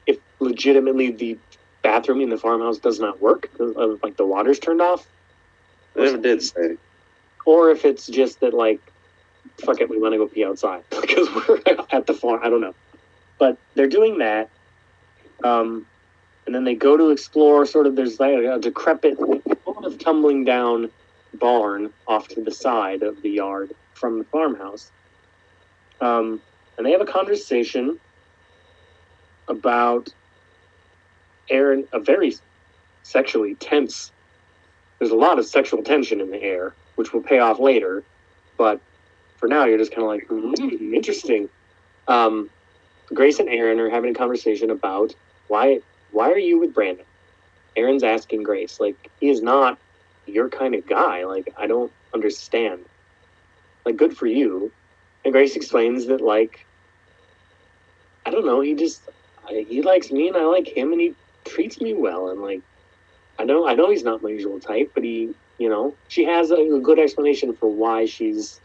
if 0.07 0.19
legitimately 0.39 1.11
the 1.11 1.37
bathroom 1.81 2.21
in 2.21 2.29
the 2.29 2.37
farmhouse 2.37 2.77
does 2.77 2.99
not 2.99 3.21
work, 3.21 3.49
uh, 3.59 3.95
like 4.01 4.15
the 4.15 4.25
water's 4.25 4.59
turned 4.59 4.81
off, 4.81 5.05
I 5.95 6.01
never 6.01 6.17
did 6.17 6.41
say. 6.41 6.77
or 7.45 7.71
if 7.71 7.83
it's 7.83 8.07
just 8.07 8.39
that 8.39 8.53
like 8.53 8.79
fuck 9.59 9.81
it, 9.81 9.89
we 9.89 9.99
want 9.99 10.13
to 10.13 10.17
go 10.17 10.27
pee 10.27 10.45
outside 10.45 10.83
because 10.89 11.27
we're 11.47 11.61
at 11.91 12.07
the 12.07 12.13
farm. 12.13 12.39
I 12.43 12.49
don't 12.49 12.61
know, 12.61 12.75
but 13.37 13.57
they're 13.75 13.87
doing 13.87 14.19
that. 14.19 14.49
Um, 15.43 15.85
and 16.45 16.53
then 16.53 16.63
they 16.63 16.75
go 16.75 16.97
to 16.97 17.09
explore. 17.09 17.65
Sort 17.65 17.87
of, 17.87 17.95
there's 17.95 18.19
like 18.19 18.35
a 18.35 18.59
decrepit, 18.59 19.17
sort 19.17 19.85
of 19.85 19.97
tumbling 19.99 20.43
down 20.43 20.89
barn 21.35 21.91
off 22.07 22.27
to 22.29 22.41
the 22.41 22.51
side 22.51 23.03
of 23.03 23.21
the 23.21 23.29
yard 23.29 23.73
from 23.93 24.19
the 24.19 24.25
farmhouse. 24.25 24.91
Um, 26.01 26.41
and 26.77 26.85
they 26.85 26.91
have 26.91 27.01
a 27.01 27.05
conversation 27.05 27.99
about 29.47 30.13
Erin, 31.49 31.87
a 31.93 31.99
very 31.99 32.35
sexually 33.03 33.55
tense. 33.55 34.11
There's 34.99 35.11
a 35.11 35.15
lot 35.15 35.39
of 35.39 35.45
sexual 35.45 35.83
tension 35.83 36.21
in 36.21 36.31
the 36.31 36.41
air, 36.41 36.73
which 36.95 37.13
will 37.13 37.21
pay 37.21 37.39
off 37.39 37.59
later. 37.59 38.03
But 38.57 38.79
for 39.37 39.47
now, 39.47 39.65
you're 39.65 39.77
just 39.77 39.91
kind 39.91 40.03
of 40.03 40.09
like, 40.09 40.27
hmm, 40.27 40.93
interesting. 40.93 41.49
Um, 42.07 42.49
Grace 43.13 43.39
and 43.39 43.49
Erin 43.49 43.79
are 43.79 43.89
having 43.89 44.11
a 44.11 44.13
conversation 44.13 44.69
about 44.69 45.13
why 45.47 45.81
why 46.11 46.31
are 46.31 46.37
you 46.37 46.59
with 46.59 46.73
Brandon? 46.73 47.05
Erin's 47.75 48.03
asking 48.03 48.43
Grace, 48.43 48.79
like, 48.79 49.09
he 49.19 49.29
is 49.29 49.41
not 49.41 49.79
your 50.27 50.47
kind 50.47 50.75
of 50.75 50.85
guy. 50.85 51.25
Like, 51.25 51.53
I 51.57 51.67
don't 51.67 51.91
understand. 52.13 52.85
Like, 53.85 53.97
good 53.97 54.15
for 54.15 54.27
you. 54.27 54.71
And 55.23 55.33
Grace 55.33 55.55
explains 55.55 56.07
that, 56.07 56.21
like, 56.21 56.65
I 58.25 58.31
don't 58.31 58.45
know, 58.45 58.61
he 58.61 58.73
just 58.73 59.01
I, 59.47 59.65
he 59.67 59.81
likes 59.81 60.11
me 60.11 60.27
and 60.27 60.37
I 60.37 60.45
like 60.45 60.67
him 60.67 60.91
and 60.91 61.01
he 61.01 61.13
treats 61.45 61.81
me 61.81 61.93
well 61.93 62.29
and 62.29 62.41
like 62.41 62.61
I 63.37 63.43
know 63.43 63.67
I 63.67 63.73
know 63.73 63.89
he's 63.89 64.03
not 64.03 64.23
my 64.23 64.29
usual 64.29 64.59
type, 64.59 64.91
but 64.93 65.03
he 65.03 65.33
you 65.59 65.69
know, 65.69 65.95
she 66.07 66.25
has 66.25 66.51
a, 66.51 66.55
a 66.55 66.79
good 66.79 66.99
explanation 66.99 67.55
for 67.55 67.69
why 67.69 68.05
she's 68.05 68.59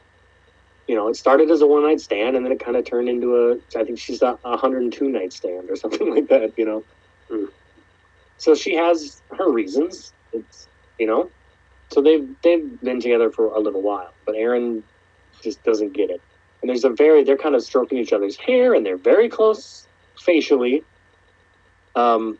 you 0.87 0.94
know, 0.94 1.09
it 1.09 1.16
started 1.16 1.51
as 1.51 1.61
a 1.61 1.66
one 1.66 1.83
night 1.83 2.01
stand 2.01 2.35
and 2.35 2.44
then 2.44 2.53
it 2.53 2.64
kind 2.64 2.77
of 2.77 2.85
turned 2.85 3.09
into 3.09 3.37
a 3.37 3.79
I 3.79 3.85
think 3.85 3.99
she's 3.99 4.23
a, 4.23 4.38
a 4.44 4.51
102 4.51 5.09
night 5.09 5.33
stand 5.33 5.71
or 5.71 5.77
something 5.85 6.14
like 6.14 6.29
that, 6.29 6.57
you 6.57 6.64
know. 6.64 6.85
Mm. 7.31 7.49
So 8.38 8.55
she 8.55 8.75
has 8.77 9.21
her 9.37 9.51
reasons. 9.51 10.12
It's 10.33 10.68
you 10.99 11.07
know. 11.07 11.31
So 11.90 12.01
they've 12.01 12.29
they've 12.42 12.81
been 12.81 13.01
together 13.01 13.31
for 13.31 13.47
a 13.47 13.61
little 13.61 13.83
while, 13.83 14.12
but 14.25 14.37
Erin 14.37 14.85
just 15.42 15.62
doesn't 15.64 15.94
get 15.94 16.11
it. 16.11 16.21
And 16.61 16.68
there's 16.68 16.85
a 16.85 16.90
very 16.90 17.25
they're 17.25 17.37
kind 17.37 17.55
of 17.55 17.62
stroking 17.62 17.99
each 17.99 18.12
other's 18.12 18.37
hair 18.37 18.75
and 18.75 18.85
they're 18.85 18.97
very 18.97 19.29
close 19.29 19.87
facially. 20.16 20.83
Um 21.94 22.38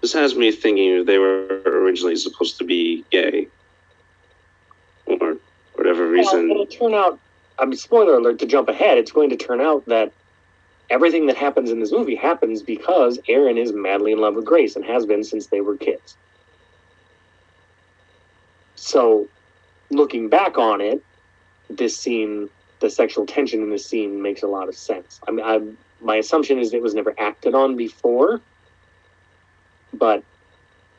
This 0.00 0.12
has 0.12 0.34
me 0.36 0.52
thinking 0.52 1.04
they 1.04 1.18
were 1.18 1.62
originally 1.64 2.16
supposed 2.16 2.58
to 2.58 2.64
be 2.64 3.04
gay, 3.10 3.48
or 5.06 5.36
whatever 5.74 6.08
reason. 6.08 6.50
It'll 6.50 6.66
turn 6.66 6.94
out. 6.94 7.18
I 7.58 7.64
mean, 7.64 7.76
spoiler 7.76 8.14
alert. 8.14 8.38
To 8.38 8.46
jump 8.46 8.68
ahead, 8.68 8.98
it's 8.98 9.10
going 9.10 9.30
to 9.30 9.36
turn 9.36 9.60
out 9.60 9.84
that 9.86 10.12
everything 10.90 11.26
that 11.26 11.36
happens 11.36 11.70
in 11.70 11.80
this 11.80 11.92
movie 11.92 12.14
happens 12.14 12.62
because 12.62 13.18
Erin 13.28 13.58
is 13.58 13.72
madly 13.72 14.12
in 14.12 14.18
love 14.18 14.34
with 14.36 14.44
Grace 14.44 14.76
and 14.76 14.84
has 14.84 15.04
been 15.04 15.24
since 15.24 15.46
they 15.46 15.60
were 15.60 15.76
kids. 15.76 16.16
So, 18.76 19.26
looking 19.90 20.28
back 20.28 20.56
on 20.56 20.80
it, 20.80 21.02
this 21.68 21.96
scene, 21.96 22.48
the 22.80 22.90
sexual 22.90 23.26
tension 23.26 23.62
in 23.62 23.70
this 23.70 23.86
scene 23.86 24.22
makes 24.22 24.42
a 24.42 24.46
lot 24.46 24.68
of 24.68 24.76
sense. 24.76 25.20
I 25.26 25.30
mean, 25.30 25.44
I, 25.44 25.60
my 26.04 26.16
assumption 26.16 26.58
is 26.58 26.72
it 26.72 26.82
was 26.82 26.94
never 26.94 27.14
acted 27.18 27.54
on 27.54 27.76
before, 27.76 28.40
but 29.92 30.22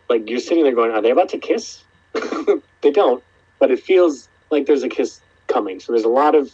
like 0.10 0.30
you're 0.30 0.40
sitting 0.40 0.64
there 0.64 0.76
going, 0.76 0.92
"Are 0.92 1.02
they 1.02 1.12
about 1.12 1.30
to 1.30 1.38
kiss?" 1.38 1.84
they 2.82 2.92
don't, 2.92 3.24
but 3.60 3.72
it 3.72 3.80
feels 3.80 4.28
like 4.50 4.66
there's 4.66 4.84
a 4.84 4.90
kiss 4.90 5.22
coming. 5.48 5.80
So 5.80 5.94
there's 5.94 6.06
a 6.06 6.10
lot 6.10 6.36
of 6.36 6.54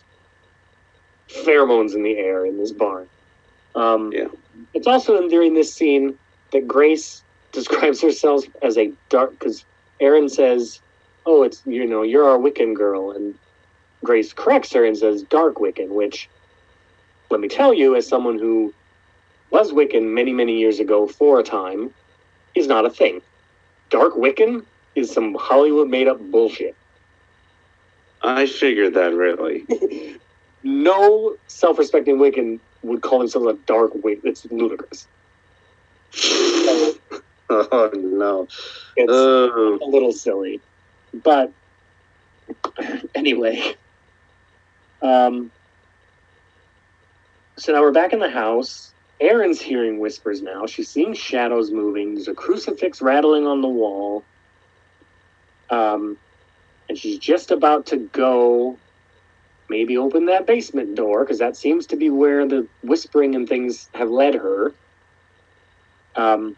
pheromones 1.30 1.96
in 1.96 2.04
the 2.04 2.18
air 2.18 2.46
in 2.46 2.58
this 2.58 2.72
barn. 2.72 3.08
Um, 3.76 4.12
Yeah. 4.14 4.28
It's 4.74 4.88
also 4.88 5.22
in, 5.22 5.28
during 5.28 5.54
this 5.54 5.74
scene 5.74 6.18
that 6.52 6.68
Grace 6.68 7.24
describes 7.52 8.02
herself 8.02 8.44
as 8.62 8.78
a 8.78 8.92
dark, 9.10 9.32
because 9.32 9.66
Erin 10.00 10.30
says, 10.30 10.80
"Oh, 11.26 11.44
it's 11.44 11.62
you 11.66 11.86
know 11.86 12.04
you're 12.04 12.30
our 12.30 12.38
Wiccan 12.38 12.74
girl," 12.76 13.12
and 13.12 13.36
Grace 14.06 14.32
corrects 14.34 14.72
her 14.74 14.86
and 14.86 14.98
says 14.98 15.24
"dark 15.24 15.56
Wiccan," 15.56 15.90
which, 15.90 16.30
let 17.30 17.40
me 17.42 17.48
tell 17.48 17.74
you, 17.74 17.96
as 17.96 18.08
someone 18.08 18.38
who 18.40 18.74
was 19.50 19.72
Wiccan 19.72 20.14
many 20.14 20.32
many 20.32 20.58
years 20.60 20.80
ago 20.80 21.08
for 21.08 21.40
a 21.40 21.44
time, 21.44 21.94
is 22.54 22.68
not 22.68 22.86
a 22.86 22.90
thing. 22.90 23.22
Dark 23.90 24.14
Wiccan 24.16 24.64
is 24.96 25.12
some 25.12 25.36
Hollywood 25.36 25.90
made 25.90 26.08
up 26.08 26.20
bullshit. 26.32 26.76
I 28.22 28.46
figured 28.46 28.94
that 28.94 29.14
really. 29.14 29.66
no 30.64 31.36
self-respecting 31.48 32.18
Wiccan 32.18 32.60
would 32.84 33.02
call 33.02 33.20
themselves 33.20 33.48
a 33.48 33.54
dark 33.66 33.94
Wiccan. 33.94 34.22
It's 34.26 34.46
ludicrous. 34.52 35.08
oh 37.50 37.92
no. 37.94 38.48
It's 38.96 39.12
Oh, 39.12 39.80
a 39.82 39.86
little 39.86 40.12
silly, 40.12 40.62
but 41.14 41.52
anyway. 43.16 43.76
Um. 45.06 45.52
So 47.58 47.72
now 47.72 47.82
we're 47.82 47.92
back 47.92 48.12
in 48.12 48.20
the 48.20 48.30
house. 48.30 48.94
Erin's 49.22 49.62
hearing 49.62 50.00
whispers 50.00 50.42
now. 50.42 50.66
She's 50.66 50.90
seeing 50.90 51.14
shadows 51.14 51.72
moving. 51.72 52.16
There's 52.16 52.28
a 52.28 52.34
crucifix 52.34 53.02
rattling 53.02 53.48
on 53.48 53.62
the 53.62 53.68
wall. 53.68 54.24
Um, 55.70 56.18
and 56.90 56.98
she's 56.98 57.18
just 57.18 57.52
about 57.52 57.86
to 57.88 57.98
go 57.98 58.78
maybe 59.70 59.98
open 59.98 60.26
that 60.26 60.46
basement 60.46 60.96
door 60.96 61.24
because 61.24 61.40
that 61.40 61.56
seems 61.56 61.88
to 61.88 61.96
be 61.96 62.10
where 62.10 62.46
the 62.46 62.68
whispering 62.84 63.36
and 63.36 63.48
things 63.48 63.90
have 63.94 64.10
led 64.10 64.36
her. 64.36 64.74
Um, 66.16 66.58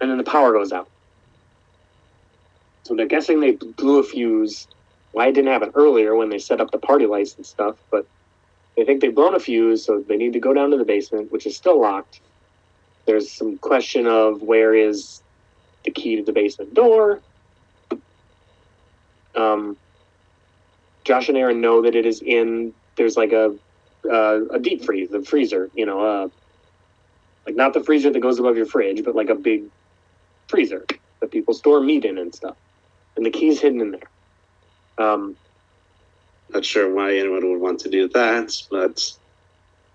and 0.00 0.10
then 0.10 0.18
the 0.18 0.24
power 0.24 0.52
goes 0.52 0.72
out. 0.72 0.88
So 2.84 2.94
they're 2.94 3.06
guessing 3.06 3.40
they 3.40 3.52
blew 3.52 3.98
a 3.98 4.02
fuse. 4.02 4.66
Why 5.12 5.26
it 5.28 5.32
didn't 5.32 5.50
happen 5.50 5.72
earlier 5.74 6.14
when 6.14 6.28
they 6.28 6.38
set 6.38 6.60
up 6.60 6.70
the 6.70 6.78
party 6.78 7.06
lights 7.06 7.34
and 7.36 7.44
stuff, 7.44 7.76
but 7.90 8.06
they 8.76 8.84
think 8.84 9.00
they've 9.00 9.14
blown 9.14 9.34
a 9.34 9.40
fuse, 9.40 9.84
so 9.84 10.00
they 10.00 10.16
need 10.16 10.32
to 10.34 10.40
go 10.40 10.54
down 10.54 10.70
to 10.70 10.76
the 10.76 10.84
basement, 10.84 11.32
which 11.32 11.46
is 11.46 11.56
still 11.56 11.80
locked. 11.80 12.20
There's 13.06 13.30
some 13.30 13.58
question 13.58 14.06
of 14.06 14.42
where 14.42 14.74
is 14.74 15.22
the 15.84 15.90
key 15.90 16.16
to 16.16 16.22
the 16.22 16.32
basement 16.32 16.74
door. 16.74 17.20
Um, 19.34 19.76
Josh 21.04 21.28
and 21.28 21.36
Erin 21.36 21.60
know 21.60 21.82
that 21.82 21.94
it 21.94 22.06
is 22.06 22.22
in. 22.22 22.72
There's 22.96 23.16
like 23.16 23.32
a 23.32 23.54
uh, 24.08 24.44
a 24.50 24.58
deep 24.58 24.84
freeze, 24.84 25.10
the 25.10 25.22
freezer. 25.22 25.70
You 25.74 25.86
know, 25.86 26.00
uh, 26.00 26.28
like 27.46 27.56
not 27.56 27.74
the 27.74 27.82
freezer 27.82 28.10
that 28.10 28.20
goes 28.20 28.38
above 28.38 28.56
your 28.56 28.66
fridge, 28.66 29.04
but 29.04 29.14
like 29.14 29.30
a 29.30 29.34
big 29.34 29.64
freezer 30.48 30.86
that 31.20 31.30
people 31.30 31.54
store 31.54 31.80
meat 31.80 32.04
in 32.04 32.18
and 32.18 32.34
stuff. 32.34 32.56
And 33.16 33.24
the 33.24 33.30
key's 33.30 33.60
hidden 33.60 33.80
in 33.80 33.90
there. 33.92 34.08
Um, 35.00 35.36
not 36.52 36.64
sure 36.64 36.92
why 36.92 37.16
anyone 37.16 37.48
would 37.50 37.60
want 37.60 37.80
to 37.80 37.88
do 37.88 38.08
that, 38.08 38.62
but 38.70 39.12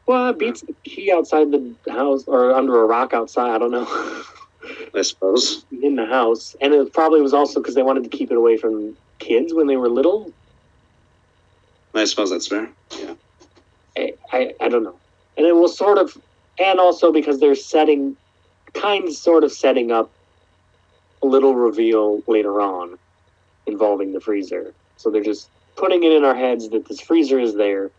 Well, 0.06 0.30
it 0.30 0.40
beats 0.40 0.62
the 0.62 0.74
key 0.84 1.12
outside 1.12 1.52
the 1.52 1.76
house 1.92 2.24
or 2.28 2.52
under 2.52 2.82
a 2.82 2.86
rock 2.86 3.14
outside. 3.14 3.52
I 3.52 3.58
don't 3.58 3.72
know. 3.72 4.24
I 4.96 5.02
suppose. 5.04 5.66
in 5.84 5.96
the 5.96 6.06
house, 6.06 6.56
and 6.60 6.74
it 6.74 6.92
probably 6.94 7.22
was 7.22 7.34
also 7.34 7.60
because 7.60 7.76
they 7.76 7.84
wanted 7.84 8.04
to 8.04 8.10
keep 8.10 8.32
it 8.32 8.38
away 8.38 8.58
from 8.58 8.98
kids 9.20 9.54
when 9.54 9.68
they 9.68 9.78
were 9.78 9.90
little. 9.90 10.34
I 11.94 12.06
suppose 12.06 12.32
that's 12.32 12.48
fair. 12.48 12.70
Yeah. 13.00 13.14
I, 13.98 14.14
I, 14.32 14.54
I 14.60 14.70
don't 14.70 14.84
know. 14.84 14.96
And 15.38 15.46
it 15.46 15.56
was 15.56 15.78
sort 15.78 15.98
of, 15.98 16.18
and 16.60 16.80
also 16.80 17.12
because 17.12 17.40
they're 17.40 17.56
setting, 17.56 18.18
kind 18.74 19.06
of 19.06 19.14
sort 19.14 19.44
of 19.44 19.52
setting 19.52 19.92
up 19.92 20.10
a 21.22 21.28
little 21.28 21.56
reveal 21.56 22.24
later 22.28 22.60
on 22.60 22.98
involving 23.66 24.14
the 24.14 24.20
freezer. 24.20 24.74
So 24.98 25.10
they're 25.10 25.24
just 25.24 25.50
putting 25.76 26.04
it 26.04 26.12
in 26.12 26.24
our 26.24 26.36
heads 26.36 26.70
that 26.70 26.88
this 26.88 27.02
freezer 27.02 27.40
is 27.40 27.56
there. 27.56 27.92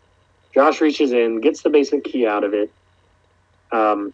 Josh 0.53 0.81
reaches 0.81 1.11
in, 1.11 1.41
gets 1.41 1.61
the 1.61 1.69
basement 1.69 2.03
key 2.03 2.25
out 2.25 2.43
of 2.43 2.53
it. 2.53 2.71
Um, 3.71 4.13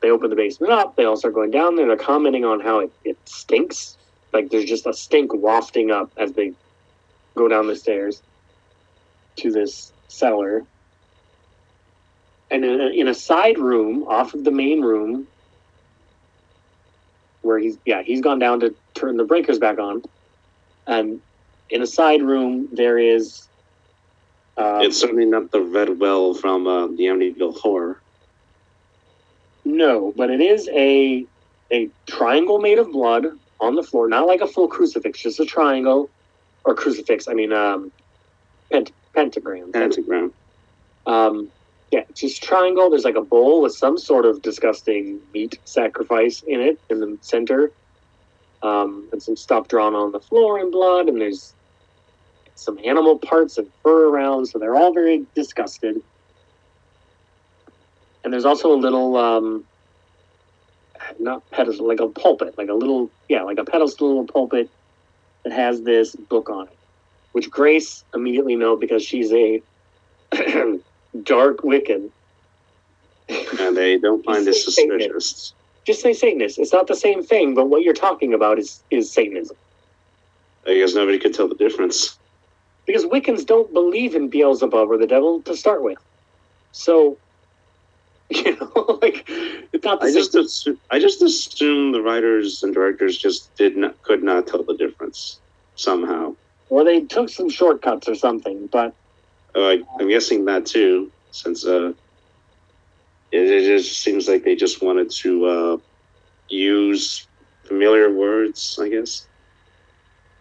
they 0.00 0.10
open 0.10 0.30
the 0.30 0.36
basement 0.36 0.72
up. 0.72 0.96
They 0.96 1.04
all 1.04 1.16
start 1.16 1.34
going 1.34 1.50
down 1.50 1.76
there. 1.76 1.86
They're 1.86 1.96
commenting 1.96 2.44
on 2.44 2.60
how 2.60 2.80
it, 2.80 2.92
it 3.04 3.16
stinks. 3.26 3.96
Like 4.32 4.50
there's 4.50 4.64
just 4.64 4.86
a 4.86 4.94
stink 4.94 5.32
wafting 5.34 5.90
up 5.90 6.10
as 6.16 6.32
they 6.32 6.52
go 7.34 7.48
down 7.48 7.66
the 7.66 7.76
stairs 7.76 8.22
to 9.36 9.50
this 9.50 9.92
cellar. 10.08 10.64
And 12.50 12.64
in 12.64 12.80
a, 12.80 12.88
in 12.88 13.08
a 13.08 13.14
side 13.14 13.58
room 13.58 14.04
off 14.08 14.34
of 14.34 14.44
the 14.44 14.50
main 14.50 14.80
room, 14.80 15.26
where 17.42 17.58
he's 17.58 17.78
yeah 17.86 18.02
he's 18.02 18.20
gone 18.20 18.38
down 18.38 18.60
to 18.60 18.74
turn 18.94 19.16
the 19.16 19.24
breakers 19.24 19.58
back 19.58 19.78
on, 19.78 20.02
and 20.86 21.20
in 21.70 21.82
a 21.82 21.86
side 21.86 22.22
room 22.22 22.68
there 22.72 22.98
is. 22.98 23.48
Uh, 24.56 24.80
it's 24.82 24.98
certainly 24.98 25.24
not 25.24 25.50
the 25.52 25.60
red 25.60 25.98
well 25.98 26.34
from 26.34 26.66
uh, 26.66 26.86
the 26.88 27.04
Amityville 27.04 27.56
Horror. 27.56 28.00
No, 29.64 30.12
but 30.16 30.30
it 30.30 30.40
is 30.40 30.68
a 30.72 31.24
a 31.72 31.88
triangle 32.06 32.58
made 32.58 32.78
of 32.78 32.90
blood 32.90 33.26
on 33.60 33.74
the 33.74 33.82
floor, 33.82 34.08
not 34.08 34.26
like 34.26 34.40
a 34.40 34.46
full 34.46 34.68
crucifix, 34.68 35.20
just 35.20 35.38
a 35.38 35.44
triangle 35.44 36.10
or 36.64 36.74
crucifix. 36.74 37.28
I 37.28 37.34
mean, 37.34 37.52
um, 37.52 37.92
pent- 38.70 38.92
pentagram. 39.14 39.72
Pentagram. 39.72 40.32
Um, 41.06 41.50
yeah, 41.90 42.04
just 42.14 42.42
triangle. 42.42 42.90
There's 42.90 43.04
like 43.04 43.16
a 43.16 43.22
bowl 43.22 43.62
with 43.62 43.74
some 43.74 43.98
sort 43.98 44.24
of 44.24 44.42
disgusting 44.42 45.20
meat 45.34 45.58
sacrifice 45.64 46.42
in 46.46 46.60
it 46.60 46.80
in 46.88 47.00
the 47.00 47.18
center, 47.20 47.72
um, 48.62 49.08
and 49.12 49.22
some 49.22 49.36
stuff 49.36 49.68
drawn 49.68 49.94
on 49.94 50.12
the 50.12 50.20
floor 50.20 50.58
in 50.60 50.70
blood, 50.70 51.08
and 51.08 51.20
there's 51.20 51.54
some 52.60 52.78
animal 52.84 53.18
parts 53.18 53.56
and 53.56 53.66
fur 53.82 54.08
around, 54.08 54.46
so 54.46 54.58
they're 54.58 54.76
all 54.76 54.92
very 54.92 55.24
disgusted. 55.34 56.02
And 58.22 58.32
there's 58.32 58.44
also 58.44 58.72
a 58.72 58.76
little, 58.76 59.16
um, 59.16 59.64
not 61.18 61.48
pedestal, 61.50 61.88
like 61.88 62.00
a 62.00 62.08
pulpit, 62.08 62.58
like 62.58 62.68
a 62.68 62.74
little, 62.74 63.10
yeah, 63.28 63.42
like 63.42 63.58
a 63.58 63.64
pedestal 63.64 64.08
little 64.08 64.26
pulpit 64.26 64.68
that 65.42 65.52
has 65.52 65.80
this 65.82 66.14
book 66.14 66.50
on 66.50 66.66
it, 66.66 66.76
which 67.32 67.50
Grace 67.50 68.04
immediately 68.14 68.56
know 68.56 68.76
because 68.76 69.02
she's 69.02 69.32
a 69.32 69.62
dark 71.22 71.58
Wiccan. 71.58 72.10
And 73.58 73.76
they 73.76 73.96
don't 73.96 74.24
find 74.24 74.46
this 74.46 74.64
suspicious. 74.64 75.54
Just 75.84 76.02
say 76.02 76.12
Satanist. 76.12 76.58
It's 76.58 76.72
not 76.72 76.88
the 76.88 76.96
same 76.96 77.22
thing, 77.22 77.54
but 77.54 77.70
what 77.70 77.82
you're 77.82 77.94
talking 77.94 78.34
about 78.34 78.58
is 78.58 78.82
is 78.90 79.10
Satanism. 79.10 79.56
I 80.66 80.74
guess 80.74 80.94
nobody 80.94 81.18
could 81.18 81.32
tell 81.32 81.48
the 81.48 81.54
difference. 81.54 82.18
Because 82.86 83.04
Wiccans 83.04 83.46
don't 83.46 83.72
believe 83.72 84.14
in 84.14 84.28
Beelzebub 84.30 84.90
or 84.90 84.98
the 84.98 85.06
devil 85.06 85.42
to 85.42 85.56
start 85.56 85.82
with. 85.82 85.98
So, 86.72 87.20
you 88.30 88.56
know, 88.56 88.98
like 89.02 89.24
it's 89.72 89.84
not 89.84 90.00
the 90.00 90.06
I 90.06 90.10
same. 90.10 90.20
just 90.22 90.34
assu- 90.34 90.78
I 90.90 90.98
just 90.98 91.22
assume 91.22 91.92
the 91.92 92.02
writers 92.02 92.62
and 92.62 92.72
directors 92.74 93.18
just 93.18 93.54
did 93.56 93.76
not 93.76 94.00
could 94.02 94.22
not 94.22 94.46
tell 94.46 94.64
the 94.64 94.76
difference 94.76 95.40
somehow. 95.76 96.36
or 96.68 96.84
they 96.84 97.00
took 97.06 97.28
some 97.28 97.48
shortcuts 97.50 98.08
or 98.08 98.14
something. 98.14 98.68
But 98.70 98.94
Uh, 99.54 99.60
I, 99.62 99.82
I'm 99.98 100.08
guessing 100.08 100.44
that 100.46 100.66
too, 100.66 101.12
since 101.30 101.66
uh, 101.66 101.92
it, 103.32 103.42
it 103.50 103.64
just 103.66 104.00
seems 104.02 104.28
like 104.28 104.44
they 104.44 104.54
just 104.56 104.82
wanted 104.82 105.10
to 105.22 105.46
uh, 105.46 105.76
use 106.48 107.28
familiar 107.66 108.12
words. 108.14 108.78
I 108.80 108.88
guess. 108.88 109.28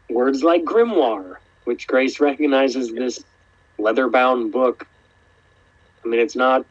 words 0.09 0.43
like 0.43 0.63
grimoire, 0.63 1.35
which 1.69 1.85
Grace 1.85 2.19
recognizes 2.19 2.91
this 2.91 3.23
leather-bound 3.77 4.51
book. 4.51 4.87
I 6.03 6.07
mean, 6.07 6.19
it's 6.19 6.35
not 6.35 6.65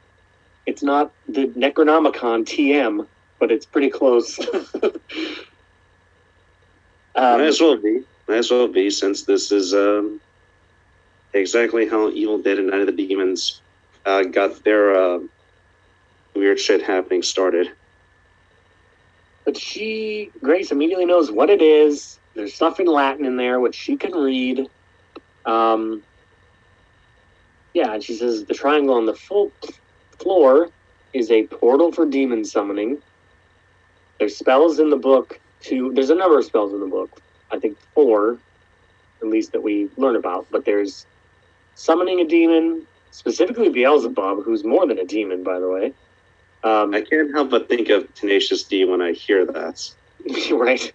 it's 0.67 0.83
not 0.83 1.13
the 1.29 1.47
Necronomicon 1.47 2.45
TM, 2.45 3.07
but 3.39 3.53
it's 3.53 3.65
pretty 3.65 3.91
close. 3.91 4.41
um, 4.83 4.91
Might 7.15 7.43
as 7.43 7.61
well 7.61 7.77
be. 7.77 8.03
Might 8.27 8.39
as 8.39 8.51
well 8.51 8.67
be, 8.67 8.91
since 8.91 9.23
this 9.23 9.53
is 9.53 9.73
um, 9.73 10.21
exactly 11.33 11.89
how 11.89 12.11
Evil 12.11 12.39
Dead 12.43 12.59
and 12.59 12.67
Night 12.67 12.81
of 12.81 12.89
the 12.89 13.07
Demons 13.07 13.61
uh, 14.05 14.25
got 14.25 14.65
their 14.65 14.97
uh, 14.97 15.21
weird 16.35 16.59
shit 16.59 16.83
happening 16.83 17.23
started. 17.23 17.71
but 19.45 19.57
she, 19.57 20.33
Grace, 20.43 20.73
immediately 20.73 21.07
knows 21.07 21.31
what 21.31 21.51
it 21.51 21.63
is. 21.63 22.19
There's 22.35 22.53
stuff 22.53 22.81
in 22.81 22.87
Latin 22.87 23.25
in 23.25 23.37
there, 23.37 23.61
which 23.61 23.77
she 23.77 23.97
can 23.97 24.11
read. 24.13 24.69
Um, 25.49 26.03
yeah, 27.73 27.95
and 27.95 28.05
she 28.05 28.15
says 28.15 28.45
the 28.45 28.55
triangle 28.55 28.95
on 28.95 29.07
the 29.07 29.15
full 29.15 29.51
floor 30.19 30.69
is 31.15 31.31
a 31.31 31.47
portal 31.47 31.91
for 31.91 32.05
demon 32.05 32.45
summoning. 32.45 32.99
There's 34.19 34.37
spells 34.37 34.79
in 34.79 34.91
the 34.91 34.97
book 34.97 35.41
to. 35.63 35.93
There's 35.95 36.11
a 36.11 36.15
number 36.15 36.39
of 36.39 36.45
spells 36.45 36.73
in 36.73 36.81
the 36.81 36.87
book. 36.87 37.21
I 37.51 37.59
think 37.59 37.79
four, 37.95 38.37
at 39.23 39.29
least 39.29 39.53
that 39.53 39.63
we 39.63 39.89
learn 39.97 40.17
about. 40.17 40.47
But 40.51 40.67
there's 40.67 41.07
summoning 41.77 42.21
a 42.21 42.27
demon, 42.27 42.87
specifically 43.11 43.71
Beelzebub, 43.71 44.45
who's 44.45 44.65
more 44.65 44.87
than 44.87 44.99
a 44.99 45.05
demon, 45.05 45.43
by 45.43 45.59
the 45.59 45.69
way. 45.69 45.93
Um, 46.65 46.93
I 46.93 47.03
can't 47.03 47.33
help 47.33 47.51
but 47.51 47.69
think 47.69 47.89
of 47.89 48.13
Tenacious 48.15 48.65
D 48.65 48.85
when 48.85 49.01
I 49.01 49.13
hear 49.13 49.47
that. 49.47 49.91
right. 50.53 50.93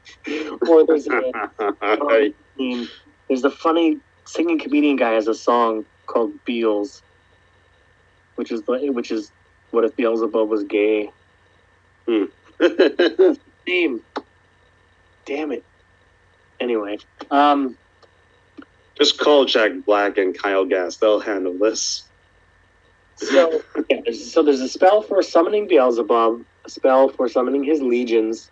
Or 0.67 0.85
there's 0.85 1.07
a, 1.07 1.31
mean, 2.57 2.89
there's 3.27 3.41
the 3.41 3.49
funny 3.49 3.99
singing 4.25 4.59
comedian 4.59 4.95
guy 4.95 5.11
has 5.11 5.27
a 5.27 5.33
song 5.33 5.85
called 6.05 6.31
Beals, 6.45 7.01
which 8.35 8.51
is 8.51 8.61
the 8.63 8.89
which 8.91 9.11
is 9.11 9.31
what 9.71 9.83
if 9.83 9.95
Beelzebub 9.95 10.49
was 10.49 10.63
gay? 10.63 11.11
Name. 13.67 14.01
Damn 15.25 15.51
it. 15.51 15.63
Anyway, 16.59 16.97
um, 17.31 17.77
Just 18.95 19.17
call 19.19 19.45
Jack 19.45 19.71
Black 19.85 20.17
and 20.17 20.37
Kyle 20.37 20.65
Gass. 20.65 20.97
They'll 20.97 21.19
handle 21.19 21.57
this. 21.57 22.03
so 23.15 23.61
yeah, 23.89 24.01
there's, 24.03 24.31
so 24.31 24.43
there's 24.43 24.61
a 24.61 24.69
spell 24.69 25.01
for 25.01 25.21
summoning 25.23 25.67
Beelzebub, 25.67 26.43
a 26.65 26.69
spell 26.69 27.09
for 27.09 27.27
summoning 27.27 27.63
his 27.63 27.81
legions, 27.81 28.49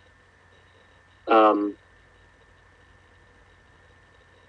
um, 1.28 1.74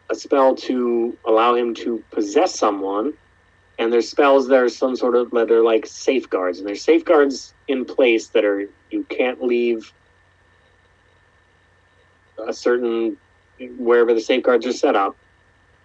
a 0.10 0.16
spell 0.16 0.56
to 0.56 1.18
allow 1.26 1.56
him 1.56 1.74
to 1.76 2.04
possess 2.12 2.58
someone, 2.58 3.14
and 3.80 3.92
there's 3.92 4.10
spells 4.10 4.48
that 4.48 4.60
are 4.60 4.70
some 4.70 4.96
sort 4.96 5.16
of 5.16 5.32
that 5.32 5.52
are 5.52 5.64
like 5.64 5.86
safeguards, 5.86 6.60
and 6.60 6.68
there's 6.68 6.84
safeguards 6.84 7.54
in 7.68 7.86
place 7.86 8.28
that 8.30 8.46
are 8.46 8.70
you 8.92 9.04
can't 9.10 9.44
leave 9.44 9.92
a 12.48 12.54
certain 12.54 13.18
wherever 13.78 14.14
the 14.14 14.22
safeguards 14.22 14.66
are 14.66 14.74
set 14.74 14.96
up. 14.96 15.16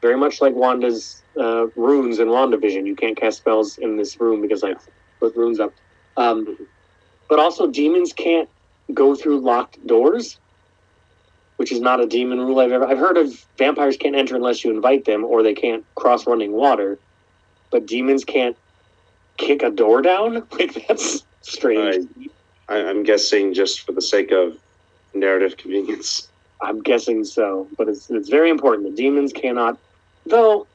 Very 0.00 0.16
much 0.16 0.40
like 0.40 0.54
Wanda's 0.54 1.22
uh, 1.38 1.66
runes 1.74 2.18
in 2.18 2.28
WandaVision. 2.28 2.86
You 2.86 2.94
can't 2.94 3.16
cast 3.16 3.38
spells 3.38 3.78
in 3.78 3.96
this 3.96 4.20
room 4.20 4.40
because 4.40 4.62
I 4.62 4.74
put 5.18 5.34
runes 5.36 5.58
up. 5.58 5.72
Um, 6.16 6.66
but 7.28 7.38
also, 7.38 7.66
demons 7.66 8.12
can't 8.12 8.48
go 8.94 9.14
through 9.14 9.40
locked 9.40 9.84
doors, 9.86 10.38
which 11.58 11.72
is 11.72 11.80
not 11.80 12.00
a 12.00 12.06
demon 12.06 12.38
rule 12.38 12.60
I've 12.60 12.72
ever. 12.72 12.86
I've 12.86 12.98
heard 12.98 13.16
of 13.16 13.44
vampires 13.58 13.96
can't 13.96 14.14
enter 14.14 14.36
unless 14.36 14.64
you 14.64 14.70
invite 14.70 15.04
them, 15.04 15.24
or 15.24 15.42
they 15.42 15.54
can't 15.54 15.84
cross 15.96 16.26
running 16.26 16.52
water. 16.52 16.98
But 17.70 17.84
demons 17.84 18.24
can't 18.24 18.56
kick 19.36 19.62
a 19.62 19.70
door 19.70 20.00
down. 20.00 20.46
Like 20.52 20.86
that's 20.86 21.24
strange. 21.42 22.08
I, 22.68 22.76
I'm 22.76 23.02
guessing 23.02 23.54
just 23.54 23.80
for 23.80 23.92
the 23.92 24.02
sake 24.02 24.30
of 24.30 24.56
narrative 25.14 25.56
convenience. 25.56 26.28
I'm 26.60 26.80
guessing 26.80 27.24
so, 27.24 27.68
but 27.76 27.88
it's 27.88 28.08
it's 28.10 28.28
very 28.28 28.50
important. 28.50 28.88
The 28.88 28.96
demons 28.96 29.32
cannot, 29.32 29.78
though. 30.26 30.66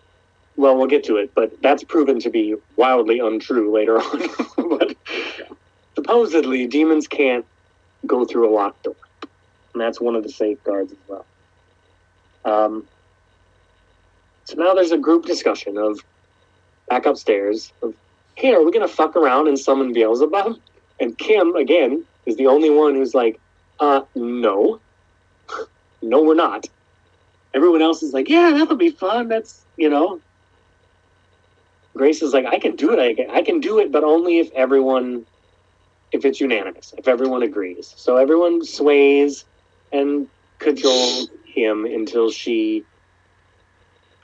Well, 0.55 0.77
we'll 0.77 0.87
get 0.87 1.03
to 1.05 1.17
it, 1.17 1.31
but 1.33 1.59
that's 1.63 1.83
proven 1.83 2.19
to 2.19 2.29
be 2.29 2.55
wildly 2.75 3.19
untrue 3.19 3.73
later 3.73 3.99
on. 4.01 4.29
but 4.77 4.95
supposedly, 5.95 6.67
demons 6.67 7.07
can't 7.07 7.45
go 8.05 8.23
through 8.25 8.49
a 8.49 8.53
locked 8.53 8.83
door, 8.83 8.95
and 9.73 9.81
that's 9.81 9.99
one 9.99 10.15
of 10.15 10.23
the 10.23 10.29
safeguards 10.29 10.91
as 10.91 10.97
well. 11.07 11.25
Um, 12.45 12.85
so 14.45 14.55
now 14.55 14.73
there's 14.73 14.91
a 14.91 14.97
group 14.97 15.25
discussion 15.25 15.77
of 15.77 15.99
back 16.89 17.05
upstairs 17.05 17.71
of 17.81 17.93
hey, 18.35 18.53
are 18.53 18.63
we 18.63 18.71
going 18.71 18.87
to 18.87 18.93
fuck 18.93 19.15
around 19.15 19.47
and 19.47 19.57
summon 19.57 19.93
Beelzebub? 19.93 20.59
And 20.99 21.17
Kim, 21.17 21.55
again, 21.55 22.03
is 22.25 22.35
the 22.35 22.47
only 22.47 22.69
one 22.69 22.95
who's 22.95 23.13
like, 23.13 23.39
uh, 23.79 24.01
no. 24.15 24.79
no, 26.01 26.23
we're 26.23 26.35
not. 26.35 26.67
Everyone 27.53 27.81
else 27.81 28.01
is 28.01 28.13
like, 28.13 28.29
yeah, 28.29 28.51
that'll 28.51 28.75
be 28.75 28.89
fun. 28.89 29.27
That's, 29.27 29.63
you 29.77 29.89
know. 29.89 30.19
Grace 31.95 32.23
is 32.23 32.33
like, 32.33 32.45
I 32.45 32.57
can 32.57 32.75
do 32.75 32.91
it. 32.91 32.99
I 32.99 33.13
can, 33.13 33.29
I 33.29 33.43
can 33.43 33.59
do 33.59 33.77
it, 33.77 33.91
but 33.91 34.03
only 34.03 34.39
if 34.39 34.51
everyone, 34.53 35.25
if 36.11 36.25
it's 36.25 36.41
unanimous, 36.41 36.93
if 36.97 37.07
everyone 37.07 37.43
agrees. 37.43 37.93
So 37.97 38.17
everyone 38.17 38.65
sways 38.65 39.45
and 39.93 40.27
cajoles 40.59 41.27
him 41.45 41.85
until 41.85 42.31
she 42.31 42.83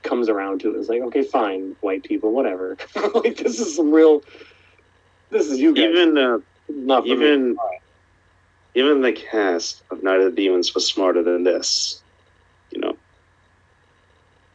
comes 0.02 0.28
around 0.28 0.60
to 0.60 0.74
it. 0.74 0.78
It's 0.78 0.88
like, 0.88 1.02
okay, 1.02 1.22
fine, 1.22 1.76
white 1.80 2.02
people, 2.02 2.32
whatever. 2.32 2.76
like 3.14 3.36
this 3.36 3.60
is 3.60 3.76
some 3.76 3.92
real. 3.92 4.22
This 5.30 5.46
is 5.46 5.58
you 5.58 5.74
guys. 5.74 5.84
Even 5.84 6.18
uh, 6.18 6.38
not 6.68 7.02
for 7.02 7.08
me. 7.08 7.12
even 7.12 7.56
even 8.74 9.02
the 9.02 9.12
cast 9.12 9.82
of 9.90 10.02
Night 10.02 10.20
of 10.20 10.24
the 10.24 10.42
Demons 10.42 10.74
was 10.74 10.86
smarter 10.86 11.22
than 11.22 11.44
this. 11.44 12.02
You 12.70 12.80
know, 12.80 12.96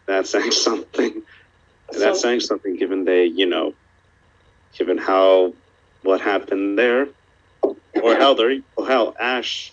that's 0.06 0.30
saying 0.32 0.52
something. 0.52 1.22
And 1.92 2.02
that's 2.02 2.22
saying 2.22 2.40
something, 2.40 2.76
given 2.78 3.06
they, 3.06 3.26
you 3.26 3.46
know, 3.46 3.74
given 4.78 4.98
how 4.98 5.54
what 6.02 6.20
happened 6.20 6.80
there, 6.80 7.08
or 7.62 8.16
how 8.16 8.34
they, 8.34 8.62
or 8.76 8.88
how 8.88 9.14
Ash. 9.20 9.72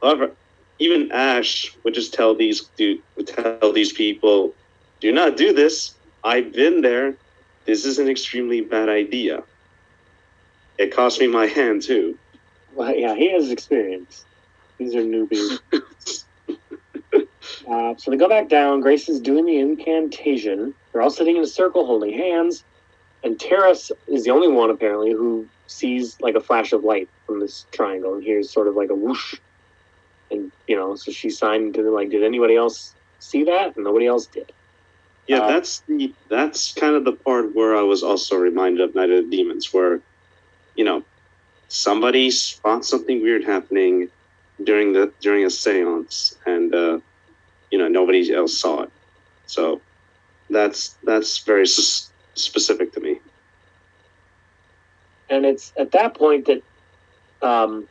However, 0.00 0.32
even 0.78 1.10
Ash 1.12 1.74
would 1.84 1.94
just 1.94 2.12
tell 2.12 2.34
these 2.34 2.62
do 2.76 3.00
would 3.16 3.26
tell 3.26 3.72
these 3.72 3.92
people, 3.92 4.54
"Do 5.00 5.12
not 5.12 5.36
do 5.36 5.52
this. 5.52 5.94
I've 6.24 6.52
been 6.52 6.82
there. 6.82 7.16
This 7.64 7.84
is 7.84 7.98
an 7.98 8.08
extremely 8.08 8.60
bad 8.60 8.88
idea. 8.88 9.42
It 10.78 10.94
cost 10.94 11.20
me 11.20 11.26
my 11.26 11.46
hand 11.46 11.82
too." 11.82 12.18
Well, 12.74 12.94
yeah, 12.94 13.14
he 13.14 13.30
has 13.32 13.50
experience. 13.50 14.24
These 14.78 14.94
are 14.94 15.02
newbies. 15.02 15.60
uh, 17.68 17.94
so 17.96 18.10
they 18.10 18.16
go 18.18 18.28
back 18.28 18.48
down. 18.48 18.80
Grace 18.80 19.08
is 19.08 19.18
doing 19.20 19.46
the 19.46 19.58
incantation. 19.58 20.74
They're 20.92 21.00
all 21.00 21.10
sitting 21.10 21.36
in 21.36 21.42
a 21.42 21.46
circle 21.46 21.86
holding 21.86 22.12
hands. 22.12 22.64
And 23.24 23.40
Tara's 23.40 23.90
is 24.06 24.24
the 24.24 24.30
only 24.30 24.48
one, 24.48 24.70
apparently, 24.70 25.12
who 25.12 25.48
sees 25.66 26.20
like 26.20 26.34
a 26.34 26.40
flash 26.40 26.72
of 26.72 26.84
light 26.84 27.08
from 27.26 27.40
this 27.40 27.66
triangle 27.72 28.14
and 28.14 28.22
hears 28.22 28.50
sort 28.50 28.68
of 28.68 28.76
like 28.76 28.90
a 28.90 28.94
whoosh. 28.94 29.36
And, 30.68 30.76
you 30.76 30.76
know, 30.76 30.94
so 30.96 31.12
she 31.12 31.30
signed 31.30 31.74
to, 31.74 31.90
like, 31.90 32.10
did 32.10 32.22
anybody 32.24 32.56
else 32.56 32.94
see 33.20 33.44
that? 33.44 33.76
And 33.76 33.84
nobody 33.84 34.06
else 34.06 34.26
did. 34.26 34.52
Yeah, 35.26 35.40
Uh, 35.40 35.48
that's 35.48 35.82
the 35.88 36.14
that's 36.30 36.72
kind 36.72 36.94
of 36.94 37.04
the 37.04 37.12
part 37.12 37.54
where 37.54 37.76
I 37.76 37.82
was 37.82 38.02
also 38.02 38.36
reminded 38.36 38.80
of 38.80 38.94
Night 38.94 39.10
of 39.10 39.24
the 39.30 39.36
Demons, 39.36 39.68
where 39.72 40.02
you 40.76 40.84
know 40.84 41.04
somebody 41.68 42.30
spots 42.30 42.88
something 42.88 43.22
weird 43.22 43.44
happening 43.44 44.08
during 44.62 44.92
the 44.92 45.12
during 45.20 45.44
a 45.44 45.48
séance, 45.48 46.34
and 46.46 46.74
uh, 46.74 47.00
you 47.70 47.78
know 47.78 47.88
nobody 47.88 48.32
else 48.32 48.60
saw 48.60 48.82
it. 48.82 48.92
So 49.46 49.82
that's 50.48 50.96
that's 51.02 51.42
very 51.44 51.62
s- 51.62 52.12
specific 52.36 52.92
to 52.92 53.00
me. 53.00 53.20
And 55.28 55.44
it's 55.44 55.72
at 55.76 55.90
that 55.92 56.14
point 56.14 56.46
that 56.46 56.62
um, 57.42 57.88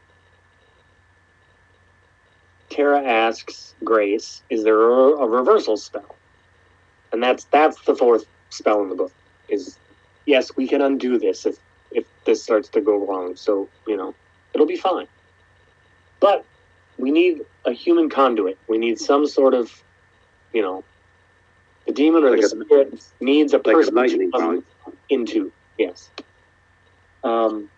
Tara 2.75 3.01
asks 3.01 3.73
Grace, 3.85 4.41
"Is 4.49 4.65
there 4.65 4.81
a, 4.81 5.11
a 5.23 5.27
reversal 5.27 5.77
spell?" 5.77 6.15
And 7.13 7.23
that's 7.23 7.45
that's 7.45 7.79
the 7.85 7.95
fourth 7.95 8.25
spell 8.49 8.81
in 8.83 8.89
the 8.89 8.95
book. 8.95 9.13
Is 9.47 9.77
yes, 10.25 10.51
we 10.57 10.67
can 10.67 10.81
undo 10.81 11.17
this 11.17 11.45
if 11.45 11.57
if 11.91 12.05
this 12.25 12.43
starts 12.43 12.67
to 12.69 12.81
go 12.81 13.05
wrong. 13.05 13.37
So 13.37 13.69
you 13.87 13.95
know, 13.95 14.13
it'll 14.53 14.67
be 14.67 14.75
fine. 14.75 15.07
But 16.19 16.43
we 16.97 17.11
need 17.11 17.45
a 17.63 17.71
human 17.71 18.09
conduit. 18.09 18.57
We 18.67 18.77
need 18.77 18.99
some 18.99 19.25
sort 19.25 19.53
of, 19.53 19.71
you 20.53 20.61
know, 20.61 20.83
the 21.85 21.93
demon 21.93 22.25
or 22.25 22.31
Like 22.31 22.41
the 22.41 22.57
a- 22.57 22.65
spirit 22.65 23.11
needs 23.21 23.53
a 23.53 23.57
Like 23.57 23.67
a 23.67 23.91
person 23.91 24.19
to 24.19 24.31
come 24.31 24.65
into. 25.09 25.51
Yes. 25.77 26.09
Um, 27.23 27.69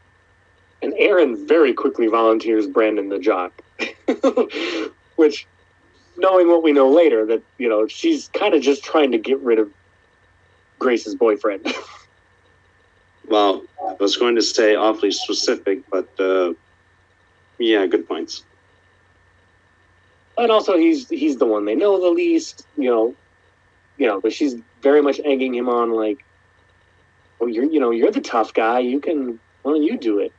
and 0.88 0.96
Erin 0.98 1.46
very 1.48 1.74
quickly 1.74 2.08
volunteers 2.08 2.66
Brandon 2.66 3.10
the 3.10 3.20
jock, 3.20 3.62
which, 5.18 5.46
knowing 6.18 6.48
what 6.48 6.64
we 6.64 6.72
know 6.72 6.90
later, 6.90 7.26
that 7.26 7.44
you 7.58 7.68
know 7.68 7.88
she's 7.88 8.30
kind 8.30 8.54
of 8.54 8.62
just 8.62 8.84
trying 8.84 9.12
to 9.12 9.18
get 9.18 9.40
rid 9.40 9.60
of 9.60 9.70
Grace's 10.80 11.16
boyfriend. 11.16 11.68
Well, 13.30 13.64
I 13.86 13.96
was 14.00 14.16
going 14.16 14.36
to 14.36 14.42
say 14.42 14.76
awfully 14.76 15.12
specific, 15.12 15.82
but 15.90 16.08
uh, 16.18 16.54
yeah, 17.60 17.86
good 17.86 18.08
points. 18.08 18.46
and 20.38 20.50
also 20.50 20.78
he's 20.78 21.10
he's 21.10 21.36
the 21.38 21.46
one 21.46 21.66
they 21.66 21.76
know 21.76 22.00
the 22.00 22.10
least, 22.10 22.66
you 22.78 22.90
know, 22.90 23.16
you 23.98 24.08
know. 24.08 24.22
But 24.22 24.32
she's 24.32 24.56
very 24.82 25.02
much 25.02 25.20
egging 25.26 25.54
him 25.54 25.68
on, 25.68 25.92
like, 25.92 26.24
"Oh, 27.42 27.48
you're 27.48 27.66
you 27.66 27.82
know 27.82 27.92
you're 27.92 28.12
the 28.12 28.22
tough 28.22 28.54
guy. 28.54 28.80
You 28.80 29.02
can 29.02 29.40
why 29.64 29.74
don't 29.74 29.84
you 29.84 29.98
do 29.98 30.20
it?" 30.20 30.32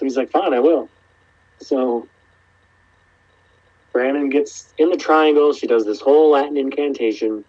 So 0.00 0.06
he's 0.06 0.16
like, 0.16 0.30
"Fine, 0.30 0.54
I 0.54 0.60
will." 0.60 0.88
So 1.60 2.08
Brandon 3.92 4.30
gets 4.30 4.72
in 4.78 4.88
the 4.88 4.96
triangle. 4.96 5.52
She 5.52 5.66
does 5.66 5.84
this 5.84 6.00
whole 6.00 6.30
Latin 6.30 6.56
incantation, 6.56 7.44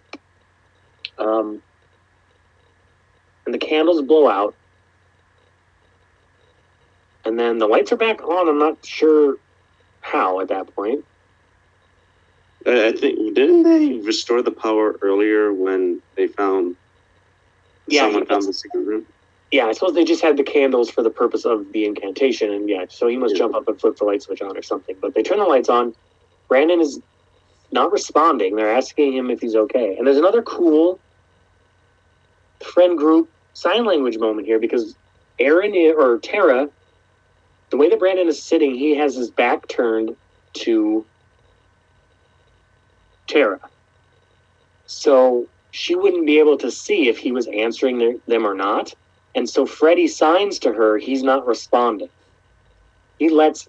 um, 1.16 1.62
and 3.46 3.54
the 3.54 3.58
candles 3.58 4.02
blow 4.02 4.28
out. 4.28 4.54
And 7.24 7.38
then 7.38 7.56
the 7.56 7.66
lights 7.66 7.90
are 7.90 7.96
back 7.96 8.22
on. 8.22 8.46
I'm 8.50 8.58
not 8.58 8.84
sure 8.84 9.38
how 10.02 10.40
at 10.40 10.48
that 10.48 10.74
point. 10.74 11.02
I, 12.66 12.92
think 12.92 13.34
didn't 13.34 13.62
they 13.62 13.94
restore 14.04 14.42
the 14.42 14.50
power 14.50 14.98
earlier 15.00 15.54
when 15.54 16.02
they 16.16 16.26
found 16.26 16.76
Yeah, 17.86 18.02
someone 18.02 18.26
found 18.26 18.46
the 18.46 18.52
secret 18.52 18.86
room? 18.86 19.06
Yeah, 19.52 19.66
I 19.66 19.72
suppose 19.72 19.92
they 19.92 20.04
just 20.04 20.22
had 20.22 20.38
the 20.38 20.42
candles 20.42 20.90
for 20.90 21.02
the 21.02 21.10
purpose 21.10 21.44
of 21.44 21.72
the 21.72 21.84
incantation, 21.84 22.50
and 22.50 22.68
yeah, 22.68 22.86
so 22.88 23.06
he 23.06 23.18
must 23.18 23.34
Yeah. 23.34 23.40
jump 23.40 23.54
up 23.54 23.68
and 23.68 23.78
flip 23.78 23.96
the 23.96 24.04
light 24.04 24.22
switch 24.22 24.40
on 24.40 24.56
or 24.56 24.62
something. 24.62 24.96
But 25.00 25.14
they 25.14 25.22
turn 25.22 25.38
the 25.38 25.44
lights 25.44 25.68
on. 25.68 25.94
Brandon 26.48 26.80
is 26.80 27.00
not 27.70 27.92
responding. 27.92 28.56
They're 28.56 28.74
asking 28.74 29.12
him 29.12 29.30
if 29.30 29.40
he's 29.40 29.54
okay. 29.54 29.96
And 29.96 30.06
there's 30.06 30.16
another 30.16 30.42
cool 30.42 31.00
friend 32.64 32.96
group 32.96 33.30
sign 33.52 33.84
language 33.84 34.18
moment 34.18 34.46
here 34.46 34.58
because 34.58 34.96
Erin 35.38 35.74
or 35.96 36.18
Tara, 36.18 36.68
the 37.70 37.76
way 37.76 37.90
that 37.90 37.98
Brandon 37.98 38.28
is 38.28 38.42
sitting, 38.42 38.74
he 38.74 38.96
has 38.96 39.14
his 39.14 39.30
back 39.30 39.68
turned 39.68 40.16
to 40.54 41.06
Tara. 43.26 43.60
So 44.86 45.46
she 45.72 45.94
wouldn't 45.94 46.26
be 46.26 46.38
able 46.38 46.56
to 46.58 46.70
see 46.70 47.08
if 47.08 47.18
he 47.18 47.32
was 47.32 47.46
answering 47.48 47.98
their, 47.98 48.14
them 48.26 48.46
or 48.46 48.54
not. 48.54 48.94
And 49.34 49.48
so 49.48 49.64
Freddie 49.66 50.08
signs 50.08 50.58
to 50.60 50.72
her, 50.72 50.98
he's 50.98 51.22
not 51.22 51.46
responding. 51.46 52.10
He 53.18 53.30
lets 53.30 53.68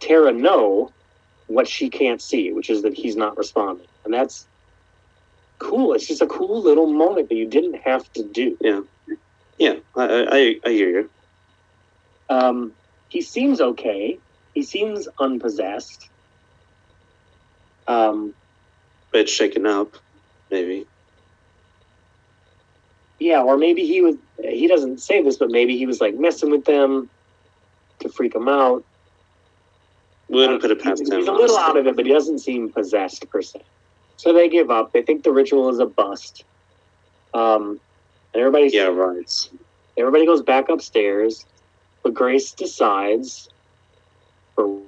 Tara 0.00 0.32
know 0.32 0.92
what 1.46 1.66
she 1.66 1.88
can't 1.88 2.20
see, 2.20 2.52
which 2.52 2.68
is 2.70 2.82
that 2.82 2.94
he's 2.94 3.16
not 3.16 3.36
responding. 3.36 3.86
And 4.04 4.12
that's 4.12 4.46
cool. 5.58 5.94
It's 5.94 6.06
just 6.06 6.22
a 6.22 6.26
cool 6.26 6.62
little 6.62 6.86
moment 6.92 7.28
that 7.30 7.34
you 7.36 7.46
didn't 7.46 7.80
have 7.82 8.10
to 8.12 8.22
do. 8.22 8.56
Yeah, 8.60 8.80
Yeah, 9.58 9.76
I, 9.96 10.04
I, 10.64 10.68
I 10.68 10.72
hear 10.72 10.90
you. 10.90 11.10
Um, 12.28 12.72
he 13.08 13.22
seems 13.22 13.60
okay. 13.60 14.18
He 14.54 14.62
seems 14.62 15.08
unpossessed. 15.18 16.08
Um, 17.86 18.34
Bit 19.12 19.28
shaken 19.30 19.64
up, 19.66 19.94
maybe. 20.50 20.86
yeah, 23.18 23.40
or 23.40 23.56
maybe 23.56 23.86
he 23.86 24.02
was, 24.02 24.16
he 24.42 24.66
doesn't 24.68 25.00
say 25.00 25.22
this, 25.22 25.36
but 25.36 25.50
maybe 25.50 25.76
he 25.76 25.86
was 25.86 26.00
like 26.00 26.14
messing 26.14 26.50
with 26.50 26.64
them 26.64 27.08
to 28.00 28.08
freak 28.08 28.32
them 28.32 28.48
out. 28.48 28.84
Wouldn't 30.28 30.60
put 30.60 30.70
it 30.70 30.82
past 30.82 31.00
he's, 31.00 31.10
him. 31.10 31.18
he's 31.18 31.28
a 31.28 31.32
little 31.32 31.56
out 31.58 31.76
of 31.76 31.86
it, 31.86 31.96
but 31.96 32.06
he 32.06 32.12
doesn't 32.12 32.38
seem 32.40 32.70
possessed 32.70 33.28
per 33.30 33.42
se. 33.42 33.62
So 34.16 34.32
they 34.32 34.48
give 34.48 34.70
up. 34.70 34.92
They 34.92 35.02
think 35.02 35.22
the 35.24 35.32
ritual 35.32 35.68
is 35.70 35.78
a 35.78 35.86
bust. 35.86 36.44
Um, 37.34 37.80
and 38.34 38.40
everybody, 38.40 38.68
Yeah, 38.72 38.88
right. 38.88 39.50
everybody 39.96 40.26
goes 40.26 40.42
back 40.42 40.68
upstairs, 40.68 41.46
but 42.02 42.14
Grace 42.14 42.52
decides, 42.52 43.48
for 44.54 44.80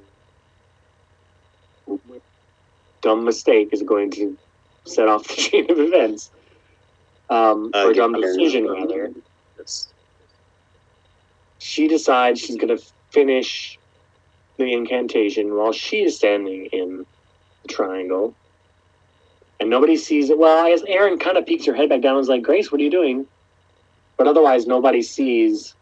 dumb 3.03 3.25
mistake 3.25 3.71
is 3.73 3.83
going 3.83 4.11
to 4.11 4.37
set 4.85 5.09
off 5.09 5.27
the 5.27 5.35
chain 5.37 5.71
of 5.71 5.79
events. 5.79 6.31
Um, 7.31 7.71
Uh, 7.75 7.87
or 7.87 7.93
dumb 7.95 8.13
decision 8.13 8.69
rather. 8.69 9.13
Yes. 9.61 9.93
she 11.59 11.89
decides 11.89 12.41
she's 12.41 12.57
going 12.57 12.77
to 12.77 12.83
finish 13.13 13.79
the 14.59 14.73
incantation 14.73 15.55
while 15.55 15.73
she 15.73 16.03
is 16.03 16.17
standing 16.17 16.67
in 16.73 17.07
the 17.63 17.69
triangle. 17.69 18.35
And 19.61 19.69
nobody 19.71 19.97
sees 19.97 20.31
it. 20.31 20.39
Well, 20.39 20.65
I 20.67 20.71
guess 20.71 20.83
Erin 20.89 21.19
kind 21.19 21.37
of 21.37 21.47
peeks 21.47 21.67
her 21.67 21.75
head 21.75 21.91
back 21.91 22.01
down 22.01 22.17
and 22.17 22.23
is 22.23 22.29
like, 22.29 22.43
Grace, 22.43 22.73
what 22.73 22.81
are 22.81 22.85
you 22.85 22.91
doing? 22.91 23.27
but 24.21 24.29
otherwise 24.29 24.67
nobody 24.67 25.01
sees 25.01 25.75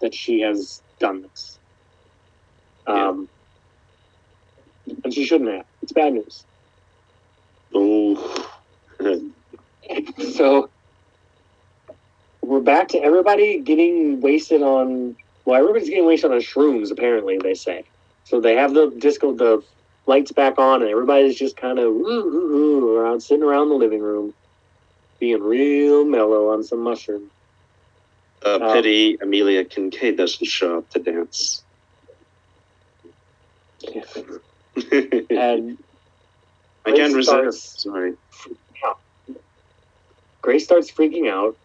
that 0.00 0.12
she 0.12 0.40
has 0.40 0.82
done 0.98 1.22
this. 1.22 1.60
Um, 2.88 3.28
and 5.04 5.14
she 5.14 5.24
shouldn't 5.24 5.50
have. 5.50 5.66
It's 5.80 5.92
bad 5.92 6.14
news. 6.14 6.44
Oh, 7.74 8.48
So 10.34 10.70
we're 12.46 12.60
back 12.60 12.88
to 12.88 12.98
everybody 13.02 13.60
getting 13.60 14.20
wasted 14.20 14.62
on. 14.62 15.16
Well, 15.44 15.60
everybody's 15.60 15.88
getting 15.88 16.06
wasted 16.06 16.30
on 16.32 16.38
shrooms. 16.38 16.90
Apparently, 16.90 17.38
they 17.42 17.54
say. 17.54 17.84
So 18.24 18.40
they 18.40 18.54
have 18.56 18.74
the 18.74 18.90
disco, 18.98 19.34
the 19.34 19.62
lights 20.06 20.32
back 20.32 20.58
on, 20.58 20.82
and 20.82 20.90
everybody's 20.90 21.36
just 21.38 21.56
kind 21.56 21.78
of 21.78 21.86
around, 21.94 23.20
sitting 23.20 23.42
around 23.44 23.68
the 23.68 23.74
living 23.74 24.00
room, 24.00 24.34
being 25.20 25.42
real 25.42 26.04
mellow 26.04 26.50
on 26.52 26.62
some 26.62 26.82
mushroom. 26.82 27.30
uh, 28.44 28.58
Um, 28.60 28.72
pity 28.74 29.18
Amelia 29.20 29.64
Kincaid 29.64 30.16
doesn't 30.16 30.46
show 30.46 30.78
up 30.78 30.90
to 30.90 30.98
dance. 31.00 31.64
And 35.30 35.78
I 36.84 36.92
can't 36.92 37.12
Grace 37.12 37.14
resist. 37.14 37.28
starts- 37.28 37.82
Sorry. 37.82 38.12
Grace 40.42 40.64
starts 40.64 40.90
freaking 40.92 41.28
out. 41.30 41.56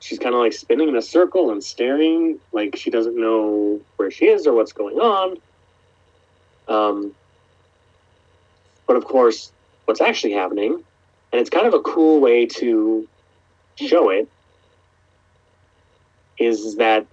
She's 0.00 0.18
kind 0.18 0.34
of 0.34 0.40
like 0.40 0.52
spinning 0.52 0.88
in 0.88 0.96
a 0.96 1.02
circle 1.02 1.50
and 1.50 1.62
staring 1.62 2.38
like 2.52 2.76
she 2.76 2.90
doesn't 2.90 3.16
know 3.16 3.80
where 3.96 4.10
she 4.10 4.26
is 4.26 4.46
or 4.46 4.54
what's 4.54 4.72
going 4.72 4.98
on. 4.98 5.36
Um, 6.68 7.14
but 8.86 8.96
of 8.96 9.04
course, 9.04 9.50
what's 9.86 10.00
actually 10.00 10.32
happening, 10.34 10.82
and 11.32 11.40
it's 11.40 11.50
kind 11.50 11.66
of 11.66 11.74
a 11.74 11.80
cool 11.80 12.20
way 12.20 12.46
to 12.46 13.08
show 13.76 14.10
it, 14.10 14.28
is 16.38 16.76
that 16.76 17.06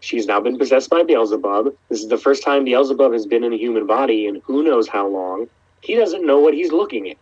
she's 0.00 0.26
now 0.26 0.40
been 0.40 0.58
possessed 0.58 0.90
by 0.90 1.02
Beelzebub. 1.04 1.74
This 1.88 2.00
is 2.00 2.08
the 2.08 2.18
first 2.18 2.42
time 2.42 2.64
Beelzebub 2.64 3.12
has 3.12 3.26
been 3.26 3.44
in 3.44 3.52
a 3.52 3.56
human 3.56 3.86
body 3.86 4.26
in 4.26 4.40
who 4.44 4.62
knows 4.62 4.88
how 4.88 5.06
long. 5.06 5.46
He 5.82 5.94
doesn't 5.94 6.26
know 6.26 6.40
what 6.40 6.54
he's 6.54 6.72
looking 6.72 7.10
at. 7.10 7.16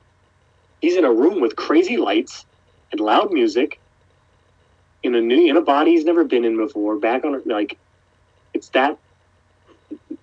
He's 0.80 0.96
in 0.96 1.04
a 1.04 1.12
room 1.12 1.40
with 1.40 1.56
crazy 1.56 1.96
lights 1.96 2.46
and 2.92 3.00
loud 3.00 3.32
music 3.32 3.79
in 5.02 5.14
a 5.14 5.20
new 5.20 5.48
in 5.48 5.56
a 5.56 5.62
body 5.62 5.92
he's 5.92 6.04
never 6.04 6.24
been 6.24 6.44
in 6.44 6.56
before. 6.56 6.96
Back 6.96 7.24
on 7.24 7.40
like 7.46 7.78
it's 8.54 8.68
that 8.70 8.98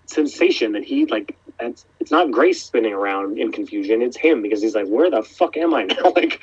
sensation 0.05 0.73
that 0.73 0.84
he 0.84 1.05
like. 1.05 1.36
That's 1.59 1.86
it's 1.99 2.11
not 2.11 2.30
Grace 2.32 2.61
spinning 2.61 2.93
around 2.93 3.39
in 3.39 3.51
confusion. 3.51 4.01
It's 4.03 4.15
him 4.15 4.41
because 4.43 4.61
he's 4.61 4.75
like, 4.75 4.88
where 4.88 5.09
the 5.09 5.23
fuck 5.23 5.57
am 5.57 5.73
I 5.73 5.84
now? 5.84 6.11
like 6.15 6.41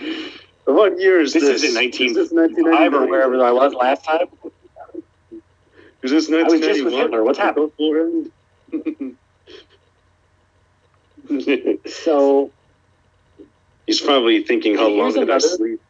What 0.64 1.00
year 1.00 1.20
is 1.20 1.32
this, 1.32 1.44
this? 1.44 1.62
is 1.62 1.68
in 1.70 1.74
nineteen 1.74 2.16
Is 2.16 2.30
this 2.30 2.62
five 2.64 2.92
or 2.94 3.06
wherever 3.06 3.42
I 3.44 3.52
was 3.52 3.74
last 3.74 4.04
time. 4.04 4.26
Is 6.02 6.10
this 6.10 6.30
I 6.30 6.42
was 6.42 6.60
just 6.60 6.84
with 6.84 6.92
1991? 6.92 7.00
Hitler. 7.00 7.24
What's 7.24 7.38
happening? 7.38 9.16
So 11.86 12.50
He's 13.86 14.00
probably 14.00 14.42
thinking, 14.42 14.76
how 14.76 14.88
long 14.88 15.12
here's 15.12 15.26
did 15.26 15.30
I 15.30 15.38
sleep? 15.38 15.80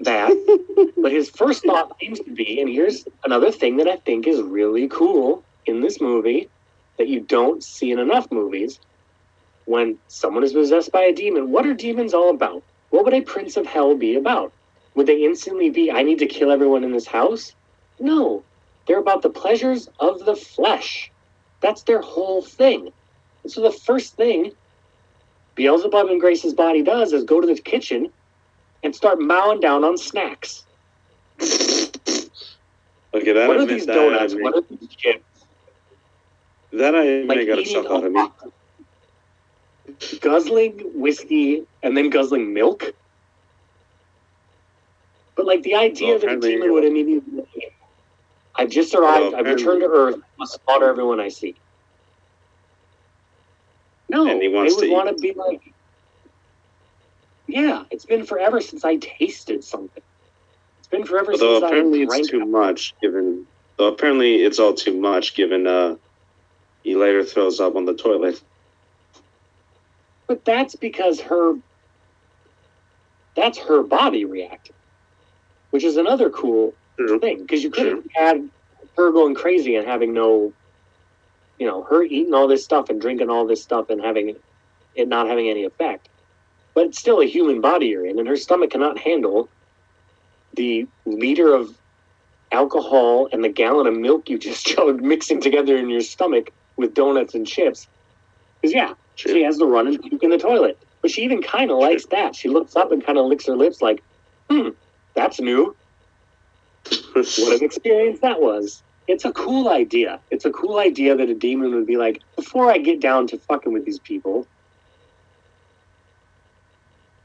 That. 0.00 0.92
but 0.96 1.12
his 1.12 1.30
first 1.30 1.64
thought 1.64 1.96
seems 2.00 2.20
to 2.20 2.30
be, 2.30 2.60
and 2.60 2.68
here's 2.68 3.06
another 3.24 3.50
thing 3.50 3.76
that 3.78 3.88
I 3.88 3.96
think 3.96 4.26
is 4.26 4.40
really 4.40 4.88
cool 4.88 5.44
in 5.66 5.80
this 5.80 6.00
movie 6.00 6.48
that 6.98 7.08
you 7.08 7.20
don't 7.20 7.62
see 7.62 7.90
in 7.90 7.98
enough 7.98 8.30
movies. 8.30 8.80
When 9.64 9.98
someone 10.08 10.44
is 10.44 10.52
possessed 10.52 10.92
by 10.92 11.02
a 11.02 11.12
demon, 11.12 11.50
what 11.50 11.66
are 11.66 11.74
demons 11.74 12.14
all 12.14 12.30
about? 12.30 12.62
What 12.90 13.04
would 13.04 13.14
a 13.14 13.20
prince 13.20 13.56
of 13.56 13.66
hell 13.66 13.96
be 13.96 14.14
about? 14.14 14.52
Would 14.94 15.06
they 15.06 15.24
instantly 15.24 15.70
be, 15.70 15.90
I 15.90 16.02
need 16.02 16.20
to 16.20 16.26
kill 16.26 16.50
everyone 16.50 16.84
in 16.84 16.92
this 16.92 17.06
house? 17.06 17.54
No. 17.98 18.42
They're 18.86 19.00
about 19.00 19.22
the 19.22 19.30
pleasures 19.30 19.88
of 19.98 20.24
the 20.24 20.36
flesh. 20.36 21.10
That's 21.60 21.82
their 21.82 22.00
whole 22.00 22.42
thing. 22.42 22.92
And 23.42 23.52
so 23.52 23.60
the 23.60 23.72
first 23.72 24.14
thing 24.14 24.52
Beelzebub 25.56 26.08
and 26.08 26.20
Grace's 26.20 26.54
body 26.54 26.82
does 26.82 27.12
is 27.12 27.24
go 27.24 27.40
to 27.40 27.46
the 27.46 27.60
kitchen 27.60 28.10
and 28.86 28.94
start 28.94 29.20
mowing 29.20 29.60
down 29.60 29.84
on 29.84 29.98
snacks. 29.98 30.64
Okay, 33.14 33.32
that 33.32 33.48
what 33.48 33.58
I 33.58 33.62
are 33.62 33.66
these 33.66 33.84
donuts? 33.84 34.34
I 34.34 34.36
What 34.38 34.54
are 34.54 34.62
these 34.70 34.88
chips? 34.96 35.24
That 36.72 36.94
I 36.94 37.22
Like 37.22 37.38
I 37.38 37.44
got 37.44 37.58
a 37.58 37.62
eating 37.62 37.74
chuckle 37.82 37.96
out 37.98 38.04
of 38.04 38.12
me. 38.12 38.28
guzzling 40.20 40.80
whiskey 40.94 41.66
and 41.82 41.96
then 41.96 42.10
guzzling 42.10 42.54
milk. 42.54 42.94
But 45.36 45.46
like 45.46 45.62
the 45.62 45.74
idea 45.74 46.10
Well, 46.10 46.18
that 46.20 46.28
a 46.30 46.40
demon 46.40 46.70
uh, 46.70 46.72
would 46.74 46.84
immediately, 46.84 47.44
I've 48.54 48.70
just 48.70 48.94
arrived. 48.94 49.32
Well, 49.32 49.36
I've 49.36 49.46
returned 49.46 49.80
to 49.82 49.88
Earth. 49.88 50.16
I 50.16 50.28
must 50.38 50.60
slaughter 50.64 50.88
everyone 50.88 51.20
I 51.20 51.28
see. 51.28 51.56
No, 54.08 54.26
And 54.26 54.40
he 54.40 54.48
they 54.48 54.54
wants 54.54 54.76
would 54.76 54.86
to 54.86 54.92
want 54.92 55.08
to 55.08 55.14
be 55.20 55.32
like, 55.34 55.74
yeah. 57.56 57.84
It's 57.90 58.04
been 58.04 58.26
forever 58.26 58.60
since 58.60 58.84
I 58.84 58.96
tasted 58.96 59.64
something. 59.64 60.02
It's 60.78 60.88
been 60.88 61.04
forever 61.04 61.32
Although 61.32 61.60
since 61.60 61.64
apparently 61.64 62.00
I 62.00 62.02
it's 62.02 62.12
drank. 62.12 62.30
too 62.30 62.44
much, 62.44 62.94
given. 63.00 63.46
Though 63.78 63.86
apparently 63.86 64.36
it's 64.44 64.58
all 64.58 64.74
too 64.74 64.94
much, 64.94 65.34
given 65.34 65.66
uh, 65.66 65.96
he 66.84 66.96
later 66.96 67.24
throws 67.24 67.58
up 67.58 67.74
on 67.74 67.86
the 67.86 67.94
toilet. 67.94 68.42
But 70.26 70.44
that's 70.44 70.76
because 70.76 71.18
her 71.20 71.54
that's 73.34 73.58
her 73.58 73.82
body 73.82 74.26
reacting. 74.26 74.74
Which 75.70 75.84
is 75.84 75.96
another 75.96 76.28
cool 76.28 76.74
thing. 76.98 77.38
Because 77.40 77.62
you 77.62 77.70
could 77.70 77.86
have 77.86 78.04
had 78.14 78.50
her 78.98 79.12
going 79.12 79.34
crazy 79.34 79.76
and 79.76 79.86
having 79.86 80.12
no 80.12 80.52
you 81.58 81.66
know, 81.66 81.84
her 81.84 82.02
eating 82.02 82.34
all 82.34 82.48
this 82.48 82.64
stuff 82.64 82.90
and 82.90 83.00
drinking 83.00 83.30
all 83.30 83.46
this 83.46 83.62
stuff 83.62 83.88
and 83.88 84.02
having 84.02 84.36
it 84.94 85.08
not 85.08 85.26
having 85.26 85.48
any 85.48 85.64
effect. 85.64 86.10
But 86.76 86.88
it's 86.88 86.98
still 86.98 87.22
a 87.22 87.24
human 87.24 87.62
body 87.62 87.86
you're 87.86 88.04
in, 88.04 88.18
and 88.18 88.28
her 88.28 88.36
stomach 88.36 88.68
cannot 88.68 88.98
handle 88.98 89.48
the 90.52 90.86
liter 91.06 91.54
of 91.54 91.74
alcohol 92.52 93.30
and 93.32 93.42
the 93.42 93.48
gallon 93.48 93.86
of 93.86 93.96
milk 93.96 94.28
you 94.28 94.38
just 94.38 94.66
chugged 94.74 95.02
mixing 95.02 95.40
together 95.40 95.78
in 95.78 95.88
your 95.88 96.02
stomach 96.02 96.50
with 96.76 96.92
donuts 96.92 97.34
and 97.34 97.46
chips. 97.46 97.88
Because 98.60 98.74
yeah, 98.74 98.92
True. 99.16 99.32
she 99.32 99.42
has 99.42 99.56
to 99.56 99.64
run 99.64 99.86
and 99.86 100.02
puke 100.02 100.22
in 100.22 100.28
the 100.28 100.36
toilet. 100.36 100.78
But 101.00 101.10
she 101.10 101.22
even 101.22 101.42
kind 101.42 101.70
of 101.70 101.78
likes 101.78 102.04
that. 102.10 102.36
She 102.36 102.50
looks 102.50 102.76
up 102.76 102.92
and 102.92 103.02
kind 103.02 103.16
of 103.16 103.24
licks 103.24 103.46
her 103.46 103.56
lips 103.56 103.80
like, 103.80 104.02
hmm, 104.50 104.68
that's 105.14 105.40
new. 105.40 105.74
What 107.14 107.38
an 107.38 107.62
experience 107.64 108.20
that 108.20 108.42
was. 108.42 108.82
It's 109.08 109.24
a 109.24 109.32
cool 109.32 109.70
idea. 109.70 110.20
It's 110.30 110.44
a 110.44 110.50
cool 110.50 110.78
idea 110.78 111.16
that 111.16 111.30
a 111.30 111.34
demon 111.34 111.74
would 111.74 111.86
be 111.86 111.96
like, 111.96 112.20
before 112.36 112.70
I 112.70 112.76
get 112.76 113.00
down 113.00 113.28
to 113.28 113.38
fucking 113.38 113.72
with 113.72 113.86
these 113.86 113.98
people, 113.98 114.46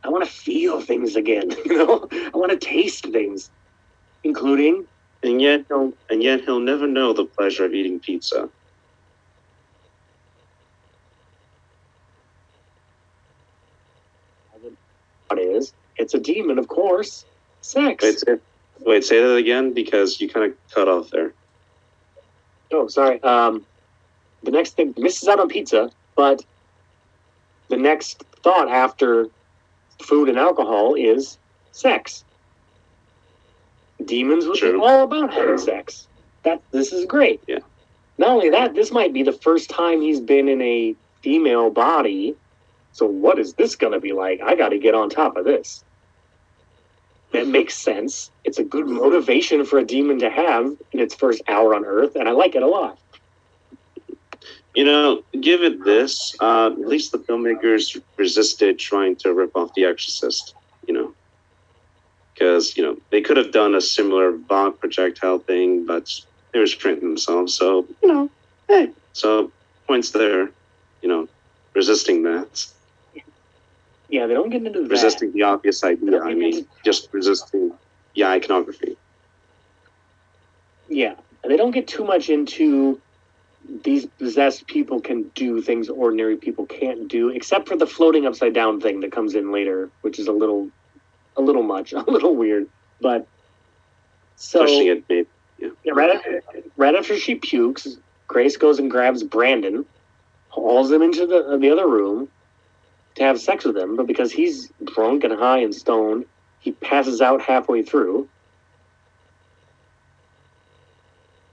I 0.04 0.10
want 0.10 0.24
to 0.24 0.30
feel 0.30 0.82
things 0.82 1.16
again. 1.16 1.52
You 1.66 1.78
know, 1.78 2.08
I 2.12 2.38
want 2.38 2.52
to 2.52 2.58
taste 2.58 3.06
things, 3.12 3.50
including 4.24 4.86
and 5.24 5.42
yet 5.42 5.66
he'll 5.68 5.94
and 6.10 6.24
yet 6.24 6.42
he'll 6.42 6.60
never 6.60 6.88
know 6.88 7.14
the 7.14 7.26
pleasure 7.26 7.66
of 7.66 7.74
eating 7.74 8.00
pizza. 8.00 8.50
what 15.28 15.40
is. 15.40 15.72
It's 15.96 16.14
a 16.14 16.20
demon, 16.20 16.60
of 16.60 16.68
course. 16.68 17.24
Sex. 17.62 18.04
Wait, 18.04 18.20
say, 18.20 18.38
wait, 18.82 19.04
say 19.04 19.22
that 19.22 19.36
again 19.36 19.74
because 19.74 20.20
you 20.20 20.28
kind 20.28 20.52
of 20.52 20.58
cut 20.74 20.90
off 20.90 21.10
there. 21.10 21.32
Oh, 22.74 22.88
sorry. 22.88 23.24
Um, 23.24 23.66
the 24.44 24.52
next 24.52 24.72
thing 24.72 24.94
misses 24.98 25.30
out 25.30 25.40
on 25.40 25.48
pizza, 25.48 25.90
but 26.18 26.44
the 27.70 27.78
next 27.78 28.26
thought 28.44 28.70
after 28.70 29.28
food 30.02 30.30
and 30.30 30.38
alcohol 30.38 30.96
is 30.96 31.38
sex. 31.72 32.24
Demons 34.06 34.46
be 34.46 34.60
True. 34.60 34.84
all 34.84 35.04
about 35.04 35.34
having 35.34 35.58
sex. 35.58 36.08
That 36.44 36.62
this 36.72 36.92
is 36.92 37.06
great. 37.06 37.42
Yeah. 37.48 37.60
Not 38.18 38.30
only 38.30 38.50
that, 38.50 38.74
this 38.74 38.92
might 38.92 39.14
be 39.14 39.24
the 39.24 39.34
first 39.34 39.70
time 39.70 40.02
he's 40.02 40.20
been 40.20 40.48
in 40.48 40.62
a 40.62 40.96
female 41.22 41.70
body. 41.70 42.36
So 42.94 43.06
what 43.06 43.40
is 43.40 43.54
this 43.54 43.76
going 43.76 43.94
to 43.94 44.00
be 44.00 44.12
like? 44.12 44.42
I 44.42 44.56
got 44.56 44.70
to 44.70 44.80
get 44.80 44.96
on 44.96 45.10
top 45.10 45.38
of 45.38 45.46
this. 45.46 45.84
That 47.32 47.48
makes 47.58 47.76
sense. 47.76 48.32
It's 48.44 48.60
a 48.60 48.64
good 48.64 48.88
motivation 48.88 49.66
for 49.66 49.80
a 49.80 49.86
demon 49.86 50.20
to 50.20 50.30
have 50.30 50.76
in 50.92 51.00
its 51.00 51.16
first 51.16 51.42
hour 51.48 51.76
on 51.76 51.86
Earth, 51.86 52.16
and 52.16 52.28
I 52.28 52.32
like 52.32 52.56
it 52.56 52.64
a 52.64 52.68
lot. 52.68 52.98
You 54.74 54.86
know, 54.86 55.24
give 55.40 55.64
it 55.64 55.84
this. 55.84 56.36
Uh, 56.40 56.68
at 56.68 56.80
least 56.80 57.12
the 57.12 57.18
filmmakers 57.20 58.02
resisted 58.18 58.80
trying 58.80 59.16
to 59.18 59.34
rip 59.34 59.56
off 59.56 59.74
The 59.74 59.86
Exorcist. 59.86 60.56
You 60.88 60.94
know, 60.94 61.14
because 62.34 62.76
you 62.78 62.84
know 62.84 62.98
they 63.10 63.22
could 63.22 63.38
have 63.38 63.52
done 63.52 63.76
a 63.76 63.82
similar 63.82 64.32
Vogue 64.32 64.80
projectile 64.80 65.40
thing, 65.40 65.86
but 65.86 66.10
they 66.54 66.60
restrained 66.60 67.02
themselves. 67.02 67.54
So 67.54 67.86
you 68.02 68.08
know, 68.08 68.30
hey, 68.68 68.92
so 69.14 69.52
points 69.88 70.12
there. 70.12 70.50
You 71.02 71.10
know, 71.10 71.28
resisting 71.74 72.24
that, 72.24 72.66
Yeah, 74.10 74.28
they 74.28 74.34
don't 74.36 74.50
get 74.52 74.64
into 74.66 74.82
that. 74.84 74.90
resisting 74.90 75.32
the 75.34 75.44
obvious 75.44 75.84
idea. 75.84 76.22
I 76.22 76.34
mean, 76.34 76.66
just 76.86 77.10
resisting 77.12 77.74
yeah, 78.14 78.30
iconography. 78.30 78.96
Yeah, 80.90 81.16
they 81.44 81.58
don't 81.58 81.72
get 81.72 81.88
too 81.88 82.04
much 82.06 82.30
into 82.30 83.00
these 83.84 84.06
possessed 84.06 84.68
people 84.68 85.00
can 85.00 85.24
do 85.36 85.62
things 85.62 85.90
ordinary 85.90 86.36
people 86.38 86.66
can't 86.66 87.08
do, 87.08 87.30
except 87.30 87.68
for 87.68 87.76
the 87.78 87.88
floating 87.88 88.26
upside 88.26 88.54
down 88.54 88.82
thing 88.82 89.00
that 89.02 89.12
comes 89.12 89.34
in 89.36 89.52
later, 89.52 89.90
which 90.02 90.20
is 90.20 90.28
a 90.28 90.32
little, 90.32 90.70
a 91.38 91.42
little 91.42 91.64
much, 91.64 91.94
a 91.94 92.00
little 92.00 92.36
weird. 92.36 92.68
But 93.00 93.28
so 94.36 94.62
Pushing 94.62 94.88
it, 94.88 95.04
maybe. 95.10 95.28
yeah, 95.60 95.94
right, 95.94 96.16
after, 96.16 96.42
right 96.78 96.96
after 96.96 97.18
she 97.18 97.36
pukes, 97.36 97.88
Grace 98.28 98.58
goes 98.58 98.80
and 98.80 98.90
grabs 98.90 99.24
Brandon, 99.24 99.86
hauls 100.50 100.92
him 100.92 101.02
into 101.02 101.26
the 101.26 101.58
the 101.58 101.70
other 101.70 101.88
room 101.88 102.28
to 103.16 103.24
have 103.24 103.40
sex 103.40 103.66
with 103.66 103.78
him, 103.78 103.96
but 103.96 104.08
because 104.08 104.32
he's 104.32 104.72
drunk 104.84 105.24
and 105.24 105.34
high 105.34 105.60
and 105.60 105.74
stoned, 105.76 106.26
he 106.60 106.72
passes 106.72 107.22
out 107.22 107.42
halfway 107.42 107.84
through. 107.84 108.28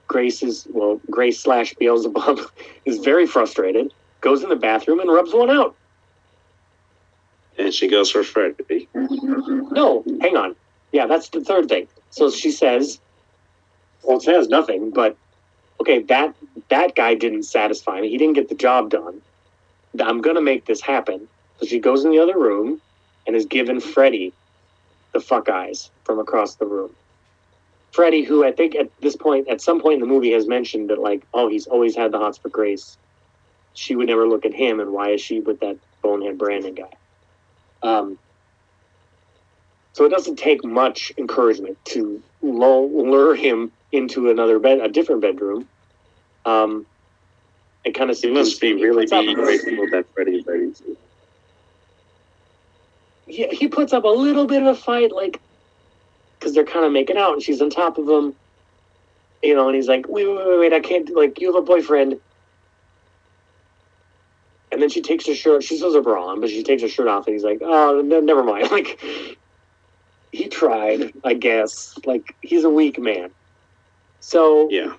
Grace 0.09 0.41
is 0.43 0.67
well, 0.71 0.99
Grace 1.09 1.39
slash 1.39 1.73
Beelzebub 1.75 2.39
is 2.85 2.97
very 2.97 3.25
frustrated, 3.25 3.93
goes 4.21 4.43
in 4.43 4.49
the 4.49 4.55
bathroom 4.55 4.99
and 4.99 5.09
rubs 5.09 5.33
one 5.33 5.49
out. 5.51 5.75
And 7.57 7.73
she 7.73 7.87
goes 7.87 8.09
for 8.11 8.23
Freddy. 8.23 8.89
No, 8.95 10.03
hang 10.21 10.35
on. 10.35 10.55
Yeah, 10.91 11.05
that's 11.05 11.29
the 11.29 11.41
third 11.41 11.69
thing. 11.69 11.87
So 12.09 12.31
she 12.31 12.51
says, 12.51 12.99
well, 14.03 14.17
it 14.17 14.23
says 14.23 14.47
nothing, 14.47 14.91
but 14.91 15.15
okay, 15.79 16.01
that 16.03 16.33
that 16.69 16.95
guy 16.95 17.13
didn't 17.13 17.43
satisfy 17.43 18.01
me. 18.01 18.09
He 18.09 18.17
didn't 18.17 18.35
get 18.35 18.49
the 18.49 18.55
job 18.55 18.89
done. 18.89 19.21
I'm 20.01 20.21
gonna 20.21 20.41
make 20.41 20.65
this 20.65 20.81
happen. 20.81 21.27
So 21.59 21.67
she 21.67 21.79
goes 21.79 22.03
in 22.03 22.11
the 22.11 22.19
other 22.19 22.37
room 22.37 22.81
and 23.27 23.35
is 23.35 23.45
given 23.45 23.79
Freddy 23.79 24.33
the 25.13 25.19
fuck 25.19 25.49
eyes 25.49 25.91
from 26.03 26.17
across 26.19 26.55
the 26.55 26.65
room. 26.65 26.95
Freddy, 27.91 28.23
who 28.23 28.45
I 28.45 28.51
think 28.51 28.75
at 28.75 28.89
this 29.01 29.15
point, 29.15 29.47
at 29.47 29.61
some 29.61 29.81
point 29.81 29.95
in 29.95 29.99
the 30.01 30.05
movie, 30.07 30.31
has 30.33 30.47
mentioned 30.47 30.89
that 30.89 30.99
like, 30.99 31.23
oh, 31.33 31.49
he's 31.49 31.67
always 31.67 31.95
had 31.95 32.11
the 32.11 32.19
hots 32.19 32.37
for 32.37 32.49
Grace. 32.49 32.97
She 33.73 33.95
would 33.95 34.07
never 34.07 34.27
look 34.27 34.45
at 34.45 34.53
him, 34.53 34.79
and 34.79 34.91
why 34.91 35.11
is 35.11 35.21
she 35.21 35.39
with 35.39 35.59
that 35.61 35.77
bonehead 36.01 36.37
Brandon 36.37 36.75
guy? 36.75 36.91
Um, 37.81 38.17
so 39.93 40.05
it 40.05 40.09
doesn't 40.09 40.37
take 40.37 40.63
much 40.63 41.11
encouragement 41.17 41.77
to 41.85 42.21
lull, 42.41 42.89
lure 42.89 43.35
him 43.35 43.71
into 43.91 44.29
another 44.29 44.59
bed, 44.59 44.79
a 44.79 44.87
different 44.89 45.21
bedroom. 45.21 45.67
Um, 46.45 46.85
and 47.85 47.93
kind 47.93 48.09
of 48.09 48.17
He 48.17 48.29
must 48.29 48.61
be 48.61 48.73
really 48.73 49.05
be 49.05 49.33
grateful 49.33 49.87
that 49.91 50.05
Freddy 50.13 50.43
Freddy. 50.43 50.73
he, 53.27 53.47
he 53.47 53.67
puts 53.67 53.93
up 53.93 54.03
a 54.03 54.07
little 54.07 54.45
bit 54.45 54.61
of 54.61 54.67
a 54.67 54.75
fight, 54.75 55.11
like, 55.11 55.39
because 56.39 56.53
they're 56.53 56.63
kind 56.65 56.85
of 56.85 56.91
making 56.91 57.17
out, 57.17 57.33
and 57.33 57.43
she's 57.43 57.61
on 57.61 57.69
top 57.69 57.97
of 57.97 58.07
him, 58.07 58.33
you 59.43 59.53
know, 59.55 59.67
and 59.67 59.75
he's 59.75 59.87
like, 59.87 60.05
wait, 60.07 60.27
wait, 60.27 60.47
wait, 60.47 60.59
wait, 60.59 60.73
I 60.73 60.79
can't, 60.79 61.09
like, 61.15 61.39
you 61.39 61.47
have 61.53 61.61
a 61.61 61.65
boyfriend. 61.65 62.15
And 64.71 64.81
then 64.81 64.89
she 64.89 65.01
takes 65.01 65.25
her 65.27 65.35
shirt, 65.35 65.63
she 65.63 65.75
still 65.77 65.89
has 65.89 65.95
her 65.95 66.01
bra 66.01 66.27
on, 66.27 66.41
but 66.41 66.49
she 66.49 66.63
takes 66.63 66.81
her 66.81 66.87
shirt 66.87 67.07
off, 67.07 67.25
and 67.27 67.33
he's 67.33 67.43
like, 67.43 67.59
oh, 67.61 68.01
no, 68.05 68.19
never 68.19 68.43
mind. 68.43 68.69
Like, 68.71 68.99
he 70.31 70.47
tried, 70.47 71.11
I 71.23 71.33
guess. 71.33 71.93
Like, 72.05 72.23
he's 72.41 72.63
a 72.63 72.69
weak 72.69 72.99
man. 72.99 73.31
So 74.19 74.67
Yeah. 74.69 74.93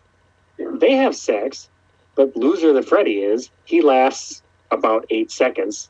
they 0.59 0.97
have 0.97 1.15
sex, 1.15 1.69
but 2.17 2.37
loser 2.37 2.73
that 2.73 2.89
Freddy 2.89 3.19
is, 3.21 3.49
he 3.65 3.81
lasts 3.81 4.43
about 4.73 5.05
eight 5.11 5.31
seconds. 5.31 5.89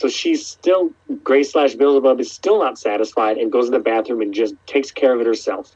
So 0.00 0.08
she's 0.08 0.46
still 0.46 0.88
Grace 1.22 1.52
slash 1.52 1.74
Beelzebub 1.74 2.20
is 2.20 2.32
still 2.32 2.58
not 2.58 2.78
satisfied 2.78 3.36
and 3.36 3.52
goes 3.52 3.66
in 3.66 3.72
the 3.72 3.78
bathroom 3.78 4.22
and 4.22 4.32
just 4.32 4.54
takes 4.66 4.90
care 4.90 5.12
of 5.12 5.20
it 5.20 5.26
herself. 5.26 5.70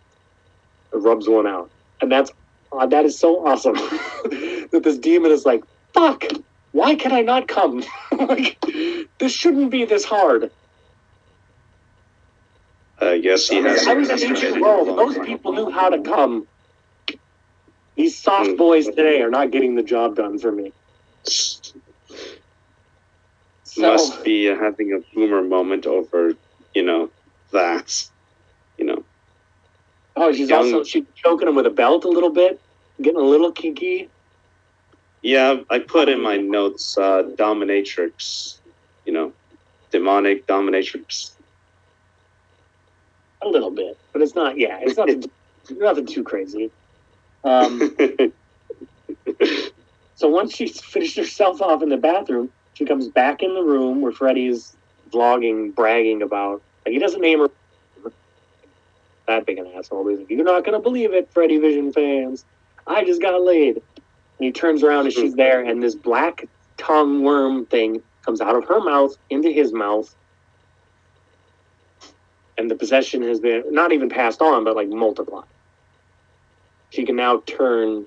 And 0.95 1.05
rubs 1.05 1.29
one 1.29 1.47
out, 1.47 1.71
and 2.01 2.11
that's 2.11 2.33
uh, 2.73 2.87
that 2.87 3.05
is 3.05 3.19
so 3.19 3.47
awesome 3.47 3.75
that 3.75 4.81
this 4.83 4.97
demon 4.97 5.31
is 5.31 5.45
like, 5.45 5.63
"Fuck, 5.93 6.25
why 6.73 6.95
can 6.95 7.13
I 7.13 7.21
not 7.21 7.49
come? 7.49 7.85
like, 8.19 8.57
this 9.19 9.33
shouldn't 9.33 9.71
be 9.71 9.85
this 9.85 10.07
hard." 10.07 10.51
I 12.99 13.19
guess 13.19 13.47
he 13.47 13.57
has. 13.57 13.87
I 13.87 13.93
was 13.93 14.09
in 14.09 14.31
ancient 14.31 14.59
world. 14.63 14.89
Those 14.99 15.19
people 15.19 15.53
knew 15.53 15.71
how 15.71 15.91
to 15.91 16.01
come. 16.01 16.49
These 17.95 18.19
soft 18.23 18.57
boys 18.57 18.87
today 18.87 19.21
are 19.21 19.29
not 19.29 19.51
getting 19.51 19.75
the 19.75 19.83
job 19.83 20.17
done 20.17 20.39
for 20.39 20.51
me. 20.51 20.73
So, 23.75 23.83
must 23.91 24.23
be 24.23 24.45
having 24.45 24.93
a 24.93 25.01
boomer 25.15 25.43
moment 25.43 25.85
over, 25.85 26.35
you 26.75 26.83
know, 26.85 27.11
that. 27.51 28.07
You 28.79 28.85
know, 28.87 29.05
oh, 30.17 30.33
she's 30.33 30.49
young- 30.49 30.65
also 30.65 30.85
she's 30.85 31.05
choking 31.17 31.49
him 31.49 31.57
with 31.57 31.67
a 31.67 31.71
belt 31.71 32.05
a 32.05 32.09
little 32.09 32.31
bit, 32.31 32.61
getting 33.03 33.21
a 33.21 33.25
little 33.25 33.51
kinky. 33.51 34.09
yeah, 35.23 35.57
I 35.71 35.81
put 35.81 36.09
in 36.09 36.21
my 36.23 36.37
notes 36.37 36.97
uh, 36.97 37.25
dominatrix, 37.37 38.59
you 39.07 39.13
know, 39.13 39.33
demonic 39.91 40.47
dominatrix. 40.47 41.33
A 43.43 43.49
little 43.49 43.71
bit, 43.71 43.99
but 44.13 44.23
it's 44.23 44.37
not. 44.37 44.57
Yeah, 44.57 44.79
it's 44.83 44.97
nothing. 44.97 45.25
nothing 45.79 46.07
too 46.07 46.23
crazy. 46.23 46.71
Um, 47.43 47.97
so 50.15 50.29
once 50.29 50.55
she's 50.55 50.81
finished 50.81 51.17
herself 51.17 51.61
off 51.61 51.83
in 51.83 51.89
the 51.89 51.97
bathroom, 51.97 52.51
she 52.75 52.85
comes 52.85 53.09
back 53.09 53.43
in 53.43 53.55
the 53.55 53.63
room 53.63 54.01
where 54.01 54.13
Freddy's 54.13 54.77
vlogging, 55.11 55.75
bragging 55.75 56.23
about. 56.23 56.63
Like, 56.85 56.93
he 56.93 56.99
doesn't 56.99 57.21
name 57.21 57.41
her. 57.41 57.49
That 59.27 59.47
big 59.47 59.59
an 59.59 59.73
asshole. 59.77 60.07
He's 60.09 60.19
like, 60.19 60.31
You're 60.31 60.45
not 60.45 60.65
gonna 60.65 60.81
believe 60.81 61.15
it, 61.15 61.31
Freddy 61.33 61.59
Vision 61.59 61.93
fans. 61.93 62.45
I 62.87 63.05
just 63.05 63.23
got 63.23 63.41
laid. 63.41 63.77
And 63.77 63.83
he 64.39 64.53
turns 64.53 64.83
around 64.83 65.07
and 65.07 65.15
she's 65.15 65.35
there, 65.35 65.65
and 65.65 65.83
this 65.83 65.95
black 65.95 66.47
tongue 66.77 67.23
worm 67.23 67.65
thing 67.67 68.03
comes 68.25 68.41
out 68.41 68.57
of 68.57 68.65
her 68.67 68.81
mouth 68.81 69.17
into 69.31 69.51
his 69.51 69.73
mouth. 69.73 70.15
And 72.59 72.71
the 72.71 72.75
possession 72.75 73.23
has 73.23 73.41
been 73.41 73.63
not 73.71 73.93
even 73.93 74.09
passed 74.09 74.43
on, 74.43 74.65
but 74.65 74.77
like 74.77 74.89
multiplied. 74.89 75.45
She 76.91 77.05
can 77.05 77.17
now 77.17 77.43
turn. 77.47 78.07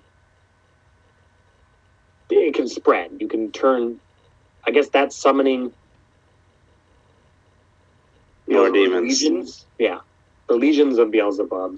It 2.29 2.53
can 2.53 2.67
spread. 2.67 3.11
You 3.19 3.27
can 3.27 3.51
turn. 3.51 3.99
I 4.67 4.71
guess 4.71 4.89
that's 4.89 5.15
summoning 5.15 5.71
More 8.47 8.69
demons. 8.69 9.21
Legions. 9.21 9.65
Yeah, 9.79 9.99
the 10.47 10.55
legions 10.55 10.97
of 10.97 11.11
Beelzebub. 11.11 11.77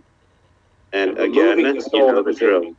And 0.92 1.18
Removing 1.18 1.66
again, 1.68 1.82
you 1.94 2.00
know 2.00 2.24
the 2.24 2.34
drill. 2.34 2.62
enemy. 2.62 2.76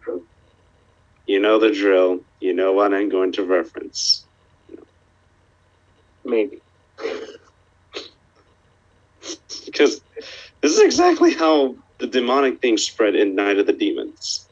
You 1.26 1.38
know 1.40 1.58
the 1.61 1.70
drill. 1.72 2.20
You 2.40 2.54
know 2.54 2.72
what 2.72 2.92
I'm 2.92 3.08
going 3.08 3.32
to 3.32 3.44
reference. 3.44 4.24
Maybe. 6.24 6.61
Because 9.64 10.00
this 10.61 10.72
is 10.72 10.80
exactly 10.80 11.34
how 11.34 11.76
the 11.98 12.06
demonic 12.06 12.61
thing 12.61 12.78
spread 12.78 13.14
in 13.14 13.34
Night 13.36 13.58
of 13.58 13.66
the 13.66 13.72
Demons. 13.72 14.46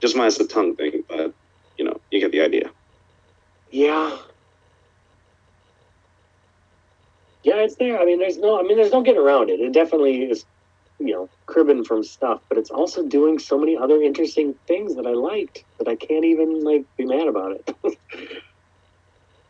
Just 0.00 0.16
minus 0.16 0.38
the 0.38 0.46
tongue 0.46 0.74
thing, 0.76 1.04
but 1.08 1.32
you 1.76 1.84
know, 1.84 2.00
you 2.10 2.20
get 2.20 2.32
the 2.32 2.40
idea. 2.40 2.70
Yeah. 3.70 4.16
Yeah, 7.44 7.56
it's 7.56 7.76
there. 7.76 7.98
I 8.00 8.04
mean, 8.04 8.18
there's 8.18 8.38
no. 8.38 8.58
I 8.58 8.62
mean, 8.62 8.76
there's 8.76 8.92
no 8.92 9.02
getting 9.02 9.20
around 9.20 9.48
it. 9.50 9.60
It 9.60 9.72
definitely 9.72 10.24
is, 10.30 10.44
you 10.98 11.12
know, 11.12 11.28
cribbing 11.46 11.84
from 11.84 12.02
stuff, 12.04 12.40
but 12.48 12.58
it's 12.58 12.70
also 12.70 13.06
doing 13.06 13.38
so 13.38 13.58
many 13.58 13.76
other 13.76 14.02
interesting 14.02 14.54
things 14.66 14.96
that 14.96 15.06
I 15.06 15.12
liked 15.12 15.64
that 15.78 15.88
I 15.88 15.94
can't 15.96 16.24
even 16.24 16.64
like 16.64 16.84
be 16.96 17.04
mad 17.04 17.28
about 17.28 17.52
it. 17.52 17.76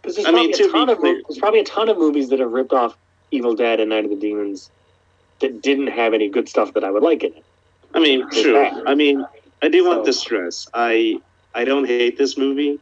'Cause 0.03 0.15
there's 0.15 0.27
I 0.27 0.31
mean, 0.31 0.53
probably 0.53 0.53
to 0.53 0.63
a 0.63 0.67
be 0.67 0.73
ton 0.73 0.89
of 0.91 1.01
there's 1.03 1.39
probably 1.39 1.61
a 1.61 1.65
ton 1.65 1.89
of 1.89 1.99
movies 1.99 2.29
that 2.29 2.39
have 2.41 2.53
ripped 2.53 2.73
off 2.73 2.97
Evil 3.31 3.55
Dead 3.55 3.81
and 3.81 3.91
Night 3.91 4.05
of 4.05 4.11
the 4.11 4.17
Demons 4.17 4.71
that 5.41 5.61
didn't 5.61 5.89
have 5.89 6.15
any 6.15 6.29
good 6.29 6.49
stuff 6.49 6.73
that 6.75 6.85
I 6.85 6.91
would 6.91 7.03
like 7.03 7.23
in 7.25 7.33
it. 7.33 7.45
I 7.95 8.01
mean, 8.01 8.23
It's 8.29 8.43
true. 8.43 8.53
bad. 8.55 8.83
I 8.87 8.95
mean, 8.95 9.27
I 9.63 9.69
do 9.69 9.85
want 9.85 10.01
So- 10.01 10.07
to 10.07 10.13
stress. 10.13 10.69
I 10.75 11.21
I 11.55 11.65
don't 11.65 11.87
hate 11.87 12.17
this 12.19 12.37
movie. 12.39 12.79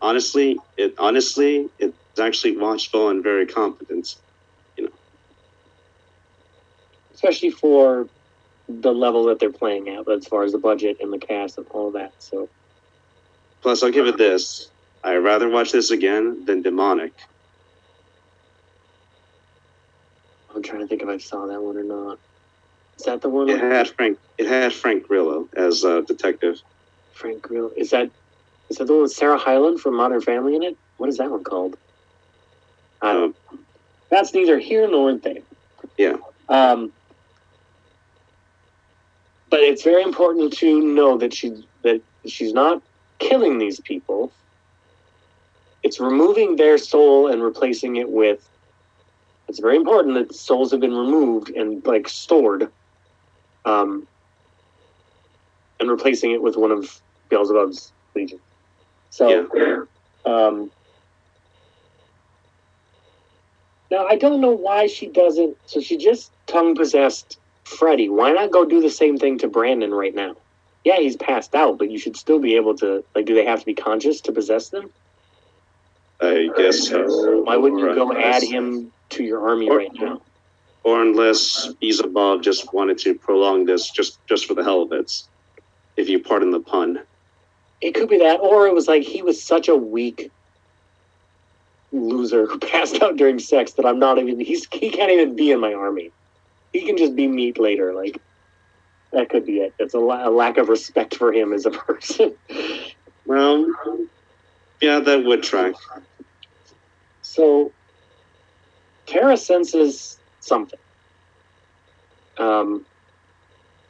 Honestly, 0.00 0.58
it 0.76 0.94
honestly 0.98 1.68
it's 2.12 2.20
actually 2.20 2.56
watchful 2.56 3.08
and 3.08 3.22
very 3.22 3.46
competent. 3.46 4.16
You 4.76 4.84
know. 4.84 4.92
Especially 7.14 7.50
for 7.50 8.08
the 8.68 8.92
level 8.92 9.24
that 9.24 9.38
they're 9.38 9.50
playing 9.50 9.88
at, 9.88 10.04
but 10.04 10.18
as 10.18 10.26
far 10.26 10.44
as 10.44 10.52
the 10.52 10.58
budget 10.58 10.98
and 11.00 11.12
the 11.12 11.18
cast 11.18 11.58
and 11.58 11.66
all 11.70 11.90
that. 11.90 12.12
So 12.18 12.48
Plus, 13.62 13.82
I'll 13.82 13.92
give 13.92 14.06
it 14.06 14.18
this: 14.18 14.68
I'd 15.02 15.16
rather 15.18 15.48
watch 15.48 15.72
this 15.72 15.90
again 15.90 16.44
than 16.44 16.62
Demonic. 16.62 17.12
I'm 20.54 20.62
trying 20.62 20.80
to 20.80 20.86
think 20.86 21.02
if 21.02 21.08
I 21.08 21.16
saw 21.16 21.46
that 21.46 21.62
one 21.62 21.78
or 21.78 21.84
not. 21.84 22.18
Is 22.98 23.04
that 23.04 23.22
the 23.22 23.28
one 23.28 23.48
It 23.48 23.58
had 23.58 23.88
Frank. 23.88 24.18
It 24.36 24.46
had 24.46 24.72
Frank 24.72 25.08
Grillo 25.08 25.48
as 25.56 25.84
a 25.84 26.02
detective. 26.02 26.60
Frank 27.14 27.42
Grill? 27.42 27.70
Is 27.76 27.90
that 27.90 28.10
is 28.68 28.78
that 28.78 28.86
the 28.86 28.92
one 28.92 29.02
with 29.02 29.12
Sarah 29.12 29.38
Hyland 29.38 29.80
from 29.80 29.96
Modern 29.96 30.20
Family 30.20 30.56
in 30.56 30.62
it? 30.62 30.76
What 30.96 31.08
is 31.08 31.18
that 31.18 31.30
one 31.30 31.44
called? 31.44 31.76
Um, 33.02 33.34
That's 34.08 34.32
neither 34.32 34.58
here 34.58 34.88
nor 34.88 35.14
there. 35.14 35.38
Yeah. 35.98 36.16
Um. 36.48 36.92
but 39.50 39.60
it's 39.60 39.82
very 39.82 40.02
important 40.02 40.52
to 40.54 40.80
know 40.80 41.18
that 41.18 41.34
she 41.34 41.66
that 41.82 42.00
she's 42.24 42.54
not 42.54 42.80
killing 43.18 43.58
these 43.58 43.80
people. 43.80 44.32
It's 45.82 46.00
removing 46.00 46.56
their 46.56 46.78
soul 46.78 47.26
and 47.28 47.42
replacing 47.42 47.96
it 47.96 48.08
with. 48.08 48.48
It's 49.48 49.58
very 49.58 49.76
important 49.76 50.14
that 50.14 50.34
souls 50.34 50.70
have 50.70 50.80
been 50.80 50.94
removed 50.94 51.50
and 51.50 51.84
like 51.84 52.08
stored, 52.08 52.70
um, 53.66 54.06
and 55.80 55.90
replacing 55.90 56.30
it 56.30 56.40
with 56.40 56.56
one 56.56 56.70
of 56.70 57.02
Beelzebub's 57.28 57.92
legion. 58.14 58.40
So, 59.10 59.28
um, 60.24 60.70
now 63.92 64.06
I 64.06 64.16
don't 64.16 64.40
know 64.40 64.50
why 64.50 64.88
she 64.88 65.06
doesn't. 65.06 65.56
So 65.66 65.80
she 65.80 65.96
just 65.96 66.32
tongue 66.46 66.74
possessed 66.74 67.38
Freddy. 67.64 68.08
Why 68.08 68.32
not 68.32 68.50
go 68.50 68.64
do 68.64 68.80
the 68.80 68.90
same 68.90 69.18
thing 69.18 69.38
to 69.38 69.48
Brandon 69.48 69.92
right 69.94 70.14
now? 70.14 70.34
Yeah, 70.84 70.96
he's 70.96 71.14
passed 71.16 71.54
out, 71.54 71.78
but 71.78 71.90
you 71.90 71.98
should 71.98 72.16
still 72.16 72.40
be 72.40 72.56
able 72.56 72.76
to. 72.78 73.04
Like, 73.14 73.26
do 73.26 73.34
they 73.36 73.44
have 73.44 73.60
to 73.60 73.66
be 73.66 73.74
conscious 73.74 74.20
to 74.22 74.32
possess 74.32 74.70
them? 74.70 74.90
I 76.20 76.48
guess 76.56 76.88
so. 76.88 77.42
Why 77.42 77.56
wouldn't 77.56 77.80
you 77.80 77.94
go 77.94 78.10
unless- 78.10 78.42
add 78.42 78.42
him 78.42 78.90
to 79.10 79.22
your 79.22 79.46
army 79.46 79.68
Or- 79.68 79.76
right 79.76 79.92
now? 79.94 80.20
Or 80.84 81.00
unless 81.00 81.68
Beelzebub 81.80 82.42
just 82.42 82.72
wanted 82.74 82.98
to 82.98 83.14
prolong 83.14 83.66
this 83.66 83.90
just 83.90 84.18
just 84.26 84.46
for 84.46 84.54
the 84.54 84.64
hell 84.64 84.82
of 84.82 84.90
it, 84.92 85.22
if 85.96 86.08
you 86.08 86.18
pardon 86.18 86.50
the 86.50 86.58
pun. 86.60 87.00
It 87.80 87.94
could 87.94 88.08
be 88.08 88.18
that, 88.18 88.40
or 88.40 88.66
it 88.66 88.74
was 88.74 88.88
like 88.88 89.02
he 89.02 89.22
was 89.22 89.40
such 89.40 89.68
a 89.68 89.76
weak 89.76 90.30
loser 91.92 92.46
who 92.46 92.58
passed 92.60 93.00
out 93.02 93.16
during 93.16 93.38
sex 93.38 93.72
that 93.74 93.86
I'm 93.86 93.98
not 93.98 94.18
even. 94.18 94.40
He's 94.40 94.66
he 94.72 94.90
can't 94.90 95.10
even 95.12 95.36
be 95.36 95.50
in 95.52 95.60
my 95.60 95.74
army. 95.74 96.10
He 96.72 96.86
can 96.86 96.96
just 96.96 97.14
be 97.14 97.28
meat 97.28 97.58
later. 97.58 97.94
Like 97.94 98.20
that 99.12 99.28
could 99.28 99.44
be 99.46 99.58
it. 99.58 99.74
It's 99.78 99.94
a, 99.94 99.98
la- 99.98 100.28
a 100.28 100.30
lack 100.30 100.58
of 100.58 100.68
respect 100.68 101.16
for 101.16 101.32
him 101.32 101.52
as 101.52 101.66
a 101.66 101.70
person. 101.70 102.36
Well, 103.26 103.66
yeah, 104.80 105.00
that 105.00 105.24
would 105.24 105.42
track. 105.42 105.74
So 107.22 107.72
Kara 109.06 109.36
senses 109.36 110.18
something. 110.40 110.78
Um, 112.38 112.86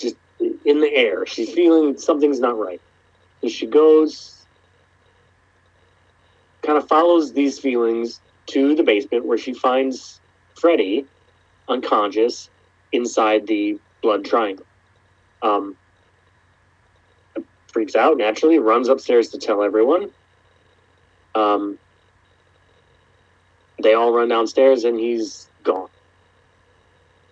just 0.01 0.17
in 0.41 0.81
the 0.81 0.93
air. 0.93 1.27
She's 1.27 1.53
feeling 1.53 1.97
something's 1.97 2.41
not 2.41 2.59
right. 2.59 2.81
So 3.43 3.49
she 3.49 3.67
goes, 3.67 4.42
kind 6.63 6.79
of 6.79 6.87
follows 6.89 7.33
these 7.33 7.59
feelings 7.59 8.21
to 8.47 8.75
the 8.75 8.83
basement 8.83 9.25
where 9.25 9.39
she 9.39 9.53
finds 9.53 10.21
Freddy 10.55 11.07
unconscious 11.69 12.51
inside 12.93 13.47
the 13.47 13.79
blood 14.01 14.25
triangle. 14.25 14.67
Um, 15.43 15.77
freaks 17.67 17.97
out 17.97 18.17
naturally, 18.19 18.59
runs 18.59 18.89
upstairs 18.89 19.29
to 19.31 19.39
tell 19.39 19.63
everyone. 19.63 20.11
Um, 21.35 21.79
they 23.83 23.95
all 23.95 24.13
run 24.13 24.29
downstairs 24.29 24.85
and 24.85 24.99
he's 24.99 25.49
gone. 25.65 25.89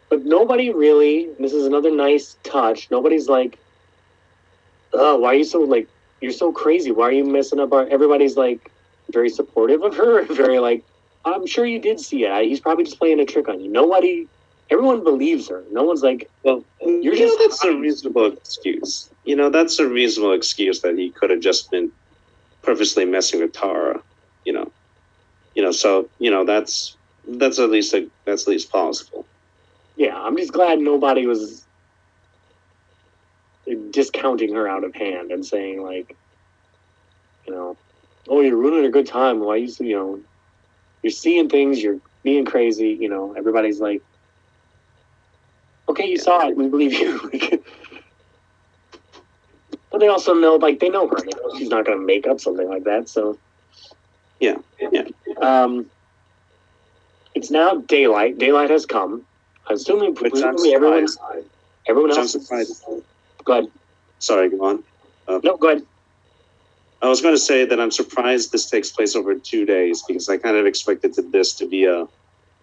But 0.09 0.25
nobody 0.25 0.73
really, 0.73 1.29
this 1.39 1.53
is 1.53 1.67
another 1.67 1.95
nice 1.95 2.37
touch. 2.43 2.91
Nobody's 2.91 3.29
like, 3.29 3.59
oh, 4.93 5.19
why 5.19 5.29
are 5.29 5.35
you 5.35 5.45
so 5.45 5.61
like, 5.61 5.89
you're 6.21 6.33
so 6.33 6.53
crazy. 6.53 6.91
Why 6.91 7.09
are 7.09 7.13
you 7.13 7.25
messing 7.25 7.61
up 7.61 7.73
our, 7.73 7.87
everybody's 7.87 8.37
like 8.37 8.71
very 9.13 9.29
supportive 9.29 9.83
of 9.83 9.95
her. 9.97 10.25
Very 10.35 10.59
like, 10.59 10.85
I'm 11.25 11.47
sure 11.47 11.67
you 11.67 11.79
did 11.79 12.01
see 12.01 12.25
it. 12.25 12.45
He's 12.49 12.61
probably 12.61 12.85
just 12.85 12.99
playing 12.99 13.21
a 13.21 13.25
trick 13.27 13.49
on 13.49 13.61
you. 13.61 13.71
Nobody, 13.71 14.27
everyone 14.71 15.05
believes 15.05 15.49
her. 15.49 15.65
No 15.71 15.83
one's 15.85 16.03
like, 16.03 16.31
Well, 16.43 16.65
You're 16.81 16.99
you 17.15 17.17
just- 17.17 17.39
know, 17.39 17.47
that's 17.47 17.65
a 17.65 17.77
reasonable 17.77 18.27
excuse. 18.33 19.11
You 19.25 19.37
know, 19.37 19.51
that's 19.51 19.79
a 19.79 19.87
reasonable 19.87 20.33
excuse 20.33 20.81
that 20.81 20.97
he 20.97 21.11
could 21.11 21.31
have 21.31 21.41
just 21.41 21.71
been 21.71 21.93
purposely 22.63 23.05
messing 23.05 23.41
with 23.41 23.53
Tara. 23.53 24.03
You 24.45 24.55
know, 24.55 24.73
you 25.55 25.63
know. 25.63 25.73
So 25.73 26.09
you 26.19 26.31
know, 26.31 26.45
that's 26.45 26.97
that's 27.29 27.59
at 27.59 27.69
least 27.71 27.93
a, 27.95 28.09
that's 28.25 28.45
at 28.45 28.49
least 28.49 28.71
plausible. 28.71 29.27
yeah, 29.97 30.17
I'm 30.19 30.37
just 30.39 30.53
glad 30.53 30.79
nobody 30.79 31.27
was 31.27 31.65
discounting 33.91 34.55
her 34.55 34.67
out 34.67 34.85
of 34.85 34.95
hand 34.95 35.31
and 35.31 35.45
saying 35.45 35.83
like, 35.83 36.17
you 37.47 37.53
know, 37.53 37.77
oh, 38.31 38.41
you're 38.41 38.57
ruining 38.57 38.87
a 38.87 38.91
good 38.91 39.07
time. 39.07 39.41
Why 39.41 39.57
you, 39.57 39.69
you 39.81 39.97
know, 39.97 40.21
you're 41.03 41.11
seeing 41.11 41.49
things, 41.49 41.83
you're 41.83 41.99
being 42.23 42.45
crazy. 42.47 42.97
You 42.99 43.09
know, 43.09 43.35
everybody's 43.37 43.81
like, 43.81 44.03
okay, 45.89 46.07
you 46.07 46.17
saw 46.19 46.49
it, 46.49 46.57
we 46.57 46.69
believe 46.69 46.93
you. 46.95 47.21
but 49.91 50.01
they 50.01 50.09
also 50.09 50.35
know, 50.35 50.57
like, 50.57 50.79
they 50.81 50.89
know 50.89 51.09
her. 51.09 51.17
Know 51.17 51.59
she's 51.59 51.69
not 51.69 51.85
going 51.85 51.99
to 51.99 52.05
make 52.05 52.27
up 52.27 52.41
something 52.41 52.69
like 52.69 52.85
that. 52.85 53.09
So, 53.09 53.39
Yeah, 54.41 54.57
yeah. 54.93 55.03
Um, 55.43 55.87
it's 57.35 57.51
now 57.51 57.77
daylight. 57.89 58.39
Daylight 58.39 58.71
has 58.71 58.87
come. 58.87 59.27
Assuming 59.69 60.15
presumably 60.15 60.75
everyone, 60.75 61.07
everyone 61.89 62.11
else. 62.11 62.35
is- 62.35 62.43
surprised. 62.47 62.85
Go 63.45 63.53
ahead. 63.53 63.67
Sorry, 64.19 64.51
go 64.51 64.65
on. 64.65 64.85
No, 65.29 65.57
go 65.57 65.69
ahead. 65.71 65.83
I 67.03 67.09
was 67.09 67.23
going 67.23 67.35
to 67.35 67.41
say 67.41 67.65
that 67.65 67.81
I'm 67.81 67.91
surprised 67.91 68.53
this 68.53 68.69
takes 68.69 68.91
place 68.91 69.17
over 69.17 69.35
two 69.35 69.65
days 69.65 70.03
because 70.07 70.29
I 70.29 70.37
kind 70.37 70.57
of 70.57 70.67
expected 70.67 71.15
this 71.33 71.55
to 71.55 71.67
be 71.67 71.85
a 71.85 72.07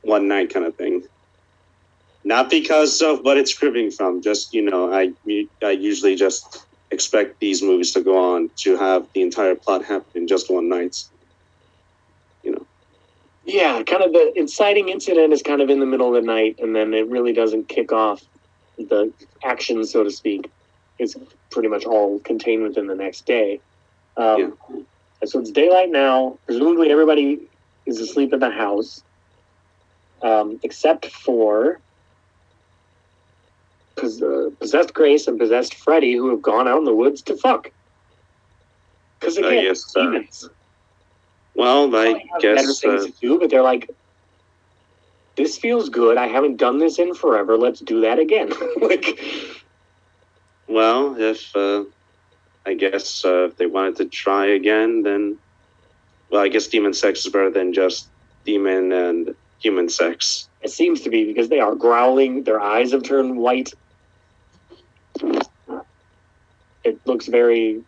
one 0.03 0.27
night 0.27 0.53
kind 0.53 0.65
of 0.65 0.75
thing. 0.75 1.03
Not 2.23 2.49
because 2.49 3.01
of 3.01 3.23
what 3.23 3.37
it's 3.37 3.57
cribbing 3.57 3.89
from, 3.89 4.21
just 4.21 4.53
you 4.53 4.61
know, 4.61 4.93
I 4.93 5.13
I 5.63 5.71
usually 5.71 6.15
just 6.15 6.65
expect 6.91 7.39
these 7.39 7.61
movies 7.61 7.93
to 7.93 8.01
go 8.01 8.35
on 8.35 8.49
to 8.57 8.77
have 8.77 9.07
the 9.13 9.21
entire 9.21 9.55
plot 9.55 9.83
happen 9.83 10.21
in 10.21 10.27
just 10.27 10.51
one 10.51 10.69
night. 10.69 11.03
You 12.43 12.51
know, 12.51 12.65
Yeah, 13.45 13.81
kind 13.83 14.03
of 14.03 14.13
the 14.13 14.33
inciting 14.35 14.89
incident 14.89 15.33
is 15.33 15.41
kind 15.41 15.61
of 15.61 15.69
in 15.69 15.79
the 15.79 15.85
middle 15.85 16.15
of 16.15 16.21
the 16.21 16.25
night, 16.25 16.59
and 16.59 16.75
then 16.75 16.93
it 16.93 17.07
really 17.07 17.33
doesn't 17.33 17.69
kick 17.69 17.91
off 17.91 18.23
the 18.77 19.11
action, 19.43 19.83
so 19.85 20.03
to 20.03 20.11
speak. 20.11 20.49
It's 20.99 21.15
pretty 21.49 21.69
much 21.69 21.85
all 21.85 22.19
contained 22.19 22.63
within 22.63 22.87
the 22.87 22.95
next 22.95 23.25
day. 23.25 23.61
Um, 24.17 24.57
and 25.21 25.29
So 25.29 25.39
it's 25.39 25.51
daylight 25.51 25.89
now. 25.91 26.37
Presumably 26.45 26.91
everybody 26.91 27.39
is 27.85 27.99
asleep 27.99 28.33
in 28.33 28.39
the 28.39 28.49
house, 28.51 29.03
um, 30.21 30.59
except 30.63 31.07
for 31.07 31.79
pos- 33.95 34.21
uh, 34.21 34.49
possessed 34.59 34.93
Grace 34.93 35.27
and 35.27 35.39
possessed 35.39 35.75
Freddy, 35.75 36.13
who 36.13 36.29
have 36.29 36.41
gone 36.41 36.67
out 36.67 36.79
in 36.79 36.85
the 36.85 36.95
woods 36.95 37.21
to 37.23 37.37
fuck. 37.37 37.71
Because 39.19 39.37
I 39.37 39.41
again, 39.41 39.63
guess, 39.65 39.95
uh, 39.95 40.03
demons 40.03 40.49
well, 41.57 41.87
I 41.87 41.89
probably 41.89 42.29
have 42.33 42.41
better 42.41 42.55
guess 42.55 42.79
things 42.79 43.03
uh, 43.03 43.07
to 43.07 43.13
do, 43.19 43.39
but 43.39 43.49
they're 43.49 43.63
like, 43.63 43.89
this 45.35 45.57
feels 45.57 45.89
good. 45.89 46.17
I 46.17 46.27
haven't 46.27 46.57
done 46.57 46.77
this 46.77 46.99
in 46.99 47.13
forever. 47.15 47.57
Let's 47.57 47.79
do 47.79 48.01
that 48.01 48.19
again. 48.19 48.51
like, 48.81 49.19
well, 50.67 51.15
if 51.19 51.55
uh, 51.55 51.85
I 52.67 52.73
guess 52.73 53.23
uh, 53.25 53.45
if 53.45 53.57
they 53.57 53.65
wanted 53.65 53.95
to 53.97 54.05
try 54.05 54.47
again, 54.47 55.03
then 55.03 55.37
well, 56.29 56.41
I 56.43 56.49
guess 56.49 56.67
demon 56.67 56.93
sex 56.93 57.25
is 57.25 57.31
better 57.31 57.49
than 57.49 57.73
just 57.73 58.09
demon 58.45 58.91
and 58.91 59.35
human 59.59 59.89
sex. 59.89 60.49
it 60.61 60.69
seems 60.71 61.01
to 61.01 61.09
be 61.09 61.23
because 61.25 61.49
they 61.49 61.59
are 61.61 61.75
growling. 61.75 62.43
Their 62.43 62.59
eyes 62.59 62.91
have 62.91 63.03
turned 63.03 63.37
white. 63.37 63.73
It 66.83 66.99
looks 67.05 67.27
very. 67.27 67.83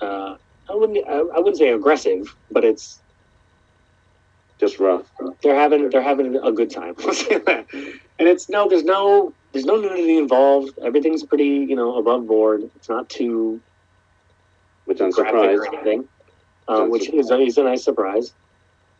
Uh, 0.00 0.36
I 0.68 0.74
wouldn't. 0.74 1.06
I, 1.06 1.18
I 1.18 1.38
wouldn't 1.38 1.56
say 1.58 1.70
aggressive, 1.70 2.34
but 2.50 2.64
it's 2.64 2.98
Just 4.58 4.78
rough. 4.78 5.06
they're 5.42 5.54
having 5.54 5.90
they're 5.90 6.02
having 6.02 6.36
a 6.36 6.52
good 6.52 6.70
time. 6.70 6.94
Let's 7.04 7.26
say 7.26 7.38
that. 7.38 7.66
And 8.18 8.28
it's 8.28 8.48
no, 8.48 8.68
there's 8.68 8.84
no 8.84 9.32
there's 9.56 9.64
no 9.64 9.76
nudity 9.76 10.18
involved. 10.18 10.78
Everything's 10.82 11.24
pretty 11.24 11.46
you 11.46 11.74
know 11.74 11.96
above 11.96 12.26
board. 12.26 12.68
It's 12.76 12.90
not 12.90 13.08
too 13.08 13.58
Which 14.84 15.00
I'm 15.00 15.10
surprised. 15.12 15.60
or 15.60 15.74
anything, 15.74 16.06
um, 16.68 16.90
which 16.90 17.08
is 17.08 17.30
a, 17.30 17.38
is 17.38 17.56
a 17.56 17.62
nice 17.62 17.82
surprise. 17.82 18.34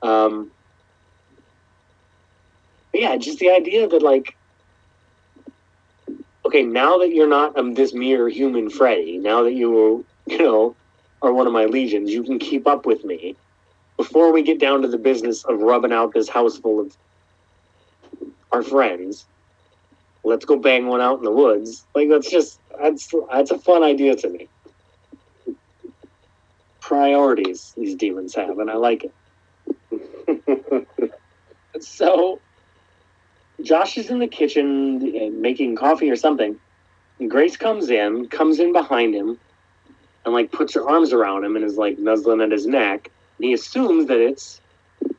Um, 0.00 0.50
yeah, 2.94 3.16
just 3.18 3.38
the 3.38 3.50
idea 3.50 3.86
that 3.86 4.00
like, 4.00 4.34
okay, 6.46 6.62
now 6.62 6.96
that 6.98 7.12
you're 7.12 7.28
not 7.28 7.54
um, 7.59 7.74
this 7.74 7.92
mere 7.92 8.26
human 8.30 8.70
Freddy, 8.70 9.18
now 9.18 9.42
that 9.42 9.52
you 9.52 10.07
you 10.26 10.38
know 10.38 10.74
are 11.20 11.34
one 11.34 11.46
of 11.46 11.52
my 11.52 11.66
legions, 11.66 12.11
you 12.11 12.22
can 12.22 12.38
keep 12.38 12.66
up 12.66 12.86
with 12.86 13.04
me. 13.04 13.36
Before 13.98 14.32
we 14.32 14.42
get 14.42 14.59
down 14.59 14.80
to 14.82 14.88
the 14.88 14.98
business 14.98 15.44
of 15.44 15.61
rubbing 15.61 15.92
out 15.92 16.14
this 16.14 16.30
house 16.30 16.57
full 16.57 16.80
of 16.80 16.96
our 18.52 18.62
friends, 18.62 19.26
let's 20.27 20.45
go 20.45 20.57
bang 20.57 20.87
one 20.87 21.01
out 21.01 21.18
in 21.18 21.24
the 21.24 21.31
woods. 21.31 21.87
Like 21.95 22.09
that's 22.09 22.31
just 22.31 22.61
that's 22.81 23.12
that's 23.31 23.51
a 23.51 23.59
fun 23.59 23.83
idea 23.83 24.16
to 24.16 24.29
me 24.29 24.49
priorities 26.81 27.74
these 27.77 27.97
demons 27.97 28.33
have, 28.37 28.61
and 28.61 28.70
I 28.70 28.74
like 28.74 29.05
it. 29.05 29.12
So, 31.81 32.41
Josh 33.62 33.99
is 33.99 34.11
in 34.11 34.18
the 34.18 34.27
kitchen 34.27 34.97
uh, 35.14 35.31
making 35.31 35.77
coffee 35.77 36.11
or 36.11 36.16
something, 36.16 36.59
And 37.18 37.31
Grace 37.31 37.57
comes 37.57 37.91
in, 37.91 38.29
comes 38.29 38.59
in 38.59 38.72
behind 38.72 39.14
him, 39.14 39.39
and 40.24 40.35
like 40.35 40.53
puts 40.53 40.74
her 40.74 40.89
arms 40.89 41.12
around 41.12 41.45
him 41.45 41.57
and 41.57 41.64
is 41.64 41.77
like 41.77 41.99
nuzzling 41.99 42.41
at 42.41 42.51
his 42.51 42.66
neck. 42.66 43.11
And 43.39 43.47
he 43.47 43.53
assumes 43.53 44.07
that 44.07 44.20
it's 44.20 44.61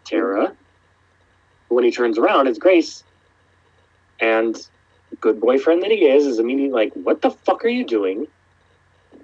Tara. 0.04 0.56
But 1.70 1.76
when 1.76 1.84
he 1.84 1.92
turns 1.92 2.18
around, 2.18 2.48
it's 2.48 2.60
Grace. 2.60 3.04
And 4.20 4.56
good 5.16 5.40
boyfriend 5.40 5.84
that 5.84 5.92
he 5.92 6.06
is 6.08 6.26
is 6.26 6.40
immediately 6.40 6.74
like, 6.74 6.94
"What 6.94 7.22
the 7.22 7.32
fuck 7.32 7.64
are 7.66 7.70
you 7.70 7.84
doing? 7.84 8.28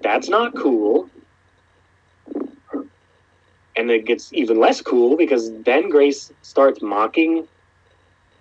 That's 0.02 0.28
not 0.28 0.56
cool." 0.56 1.08
And 3.76 3.90
it 3.90 4.04
gets 4.04 4.32
even 4.32 4.58
less 4.58 4.80
cool 4.80 5.16
because 5.16 5.52
then 5.62 5.88
Grace 5.88 6.32
starts 6.42 6.80
mocking 6.80 7.48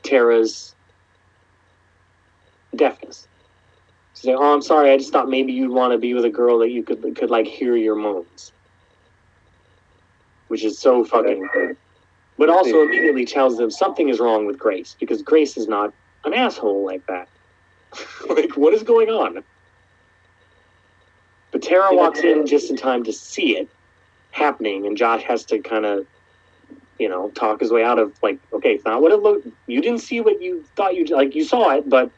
Tara's 0.04 0.76
deafness. 2.76 3.28
She's 4.16 4.26
like, 4.26 4.38
"Oh, 4.38 4.54
I'm 4.54 4.62
sorry. 4.62 4.92
I 4.92 4.98
just 4.98 5.12
thought 5.12 5.30
maybe 5.30 5.54
you'd 5.54 5.72
want 5.72 5.92
to 5.92 5.98
be 5.98 6.14
with 6.14 6.26
a 6.26 6.30
girl 6.30 6.60
that 6.60 6.70
you 6.70 6.84
could 6.84 7.16
could 7.16 7.30
like 7.30 7.48
hear 7.48 7.76
your 7.76 7.96
moans," 7.96 8.52
which 10.50 10.64
is 10.64 10.80
so 10.80 11.04
fucking. 11.04 11.48
But 12.38 12.50
also 12.50 12.82
immediately 12.82 13.26
tells 13.26 13.58
them 13.58 13.70
something 13.70 14.10
is 14.10 14.20
wrong 14.20 14.46
with 14.46 14.58
Grace 14.58 14.96
because 15.00 15.22
Grace 15.22 15.56
is 15.58 15.68
not 15.68 15.94
an 16.26 16.34
asshole 16.34 16.86
like 16.86 17.06
that. 17.08 17.28
like, 18.30 18.56
what 18.58 18.74
is 18.74 18.84
going 18.84 19.10
on? 19.10 19.44
But 21.52 21.62
Tara 21.62 21.96
walks 21.96 22.22
in 22.22 22.48
just 22.48 22.70
in 22.72 22.76
time 22.76 23.04
to 23.04 23.14
see 23.14 23.58
it 23.58 23.70
happening, 24.32 24.88
and 24.88 24.98
Josh 24.98 25.22
has 25.24 25.46
to 25.46 25.60
kind 25.60 25.86
of, 25.86 26.08
you 26.98 27.08
know, 27.08 27.30
talk 27.30 27.60
his 27.60 27.72
way 27.72 27.84
out 27.84 28.00
of 28.00 28.12
like, 28.24 28.40
okay, 28.54 28.72
it's 28.72 28.86
not 28.86 29.02
what 29.02 29.12
it 29.12 29.22
looked. 29.22 29.48
You 29.68 29.82
didn't 29.82 30.02
see 30.02 30.20
what 30.20 30.42
you 30.42 30.64
thought 30.76 30.96
you 30.96 31.06
like. 31.06 31.36
You 31.36 31.44
saw 31.44 31.72
it, 31.72 31.88
but 31.88 32.10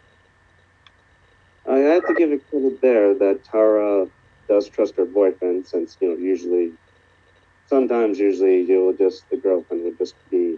I 1.67 1.77
have 1.77 2.07
to 2.07 2.13
give 2.13 2.31
it 2.31 2.49
credit 2.49 2.81
there 2.81 3.13
that 3.15 3.43
Tara 3.43 4.07
does 4.47 4.69
trust 4.69 4.95
her 4.95 5.05
boyfriend 5.05 5.67
since, 5.67 5.97
you 5.99 6.09
know, 6.09 6.15
usually, 6.15 6.71
sometimes, 7.67 8.19
usually, 8.19 8.61
you'll 8.61 8.93
just, 8.93 9.29
the 9.29 9.37
girlfriend 9.37 9.83
would 9.83 9.97
just 9.97 10.15
be 10.29 10.55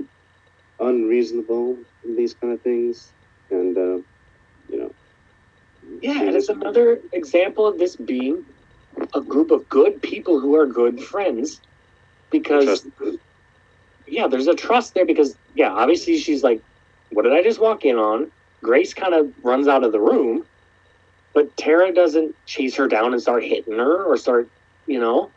unreasonable 0.79 1.77
in 2.03 2.15
these 2.15 2.33
kind 2.33 2.53
of 2.53 2.61
things. 2.61 3.11
And, 3.49 3.77
uh, 3.77 3.81
you 3.81 4.05
yeah, 6.01 6.21
and 6.21 6.35
it's 6.35 6.49
another 6.49 6.99
example 7.13 7.65
of 7.65 7.77
this 7.77 7.95
being 7.95 8.45
a 9.13 9.21
group 9.21 9.51
of 9.51 9.67
good 9.69 10.01
people 10.01 10.39
who 10.39 10.55
are 10.55 10.65
good 10.65 11.01
friends 11.01 11.59
because 12.31 12.85
yeah, 14.07 14.27
there's 14.27 14.47
a 14.47 14.55
trust 14.55 14.93
there 14.93 15.05
because 15.05 15.35
yeah, 15.55 15.71
obviously 15.71 16.17
she's 16.17 16.43
like, 16.43 16.61
what 17.11 17.23
did 17.23 17.33
I 17.33 17.43
just 17.43 17.59
walk 17.59 17.85
in 17.85 17.95
on? 17.97 18.31
Grace 18.61 18.93
kind 18.93 19.13
of 19.13 19.31
runs 19.43 19.67
out 19.67 19.83
of 19.83 19.91
the 19.91 19.99
room, 19.99 20.45
but 21.33 21.55
Tara 21.57 21.93
doesn't 21.93 22.35
chase 22.45 22.75
her 22.75 22.87
down 22.87 23.13
and 23.13 23.21
start 23.21 23.43
hitting 23.43 23.77
her 23.77 24.03
or 24.03 24.17
start, 24.17 24.49
you 24.87 24.99
know. 24.99 25.29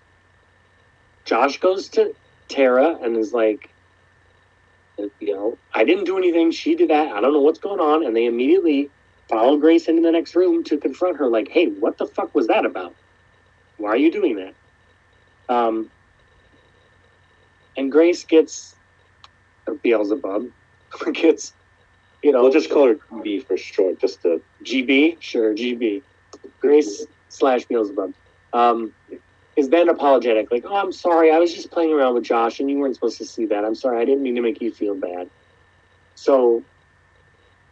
Josh 1.25 1.61
goes 1.61 1.89
to 1.91 2.15
Tara 2.49 2.99
and 3.03 3.17
is 3.17 3.33
like, 3.33 3.69
you 5.21 5.35
know, 5.35 5.59
I 5.75 5.85
didn't 5.85 6.05
do 6.05 6.19
anything. 6.19 6.51
She 6.51 6.75
did 6.75 6.91
that. 6.91 7.13
I 7.13 7.21
don't 7.21 7.33
know 7.33 7.41
what's 7.41 7.59
going 7.59 7.81
on. 7.81 8.05
And 8.05 8.17
they 8.17 8.27
immediately 8.27 8.91
follow 9.31 9.57
Grace 9.57 9.87
into 9.89 10.03
the 10.03 10.11
next 10.11 10.35
room 10.35 10.65
to 10.65 10.77
confront 10.77 11.17
her, 11.17 11.29
like, 11.29 11.49
hey, 11.49 11.69
what 11.69 11.97
the 11.97 12.07
fuck 12.07 12.35
was 12.35 12.49
that 12.49 12.67
about? 12.67 12.95
Why 13.79 13.91
are 13.91 13.97
you 13.97 14.11
doing 14.11 14.37
that? 14.37 14.55
Um, 15.55 15.91
and 17.77 17.91
Grace 17.91 18.25
gets 18.25 18.75
or 19.67 19.75
Beelzebub 19.75 20.49
gets, 21.13 21.55
you 22.23 22.33
know, 22.33 22.43
we'll 22.43 22.53
just 22.53 22.71
call 22.71 22.89
her 22.89 22.99
B 23.23 23.41
for 23.41 23.57
short, 23.57 24.01
just 24.01 24.23
to, 24.23 24.43
GB, 24.65 25.17
sure, 25.21 25.55
GB, 25.55 26.03
Grace 26.61 27.07
slash 27.29 27.65
Beelzebub, 27.65 28.13
um, 28.53 28.93
is 29.57 29.69
then 29.69 29.89
apologetic, 29.89 30.51
like, 30.51 30.65
oh, 30.67 30.77
I'm 30.77 30.93
sorry, 30.93 31.31
I 31.31 31.39
was 31.39 31.55
just 31.55 31.71
playing 31.71 31.93
around 31.93 32.15
with 32.15 32.25
Josh, 32.25 32.61
and 32.61 32.71
you 32.71 32.79
weren't 32.79 32.95
supposed 32.95 33.19
to 33.19 33.25
see 33.25 33.47
that. 33.47 33.65
I'm 33.65 33.75
sorry, 33.75 34.01
I 34.01 34.05
didn't 34.05 34.23
mean 34.23 34.35
to 34.35 34.43
make 34.43 34.61
you 34.61 34.73
feel 34.73 34.95
bad. 34.95 35.31
So, 36.15 36.63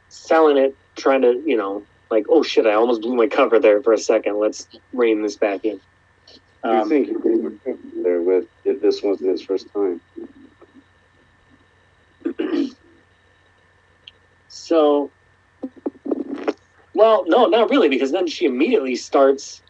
selling 0.09 0.57
it, 0.57 0.77
trying 0.99 1.23
to, 1.23 1.43
you 1.47 1.57
know, 1.57 1.83
like, 2.11 2.27
oh 2.29 2.43
shit, 2.43 2.67
I 2.67 2.75
almost 2.75 3.03
blew 3.03 3.15
my 3.15 3.27
cover 3.27 3.59
there 3.59 3.83
for 3.83 3.93
a 3.93 3.99
second. 3.99 4.39
Let's 4.39 4.69
rein 4.93 5.23
this 5.23 5.37
back 5.37 5.65
in. 5.65 5.81
do 6.65 6.71
you 6.71 6.71
Um, 6.71 6.89
think 6.89 7.07
he 7.09 7.15
would 7.15 7.61
there 8.03 8.21
with 8.23 8.47
if 8.65 8.81
this 8.81 9.03
wasn't 9.03 9.31
his 9.31 9.43
first 9.43 9.67
time? 9.73 10.01
So, 14.51 15.11
well, 16.95 17.25
no, 17.27 17.47
not 17.47 17.71
really, 17.71 17.89
because 17.89 18.13
then 18.13 18.27
she 18.27 18.45
immediately 18.45 18.97
starts. 18.97 19.63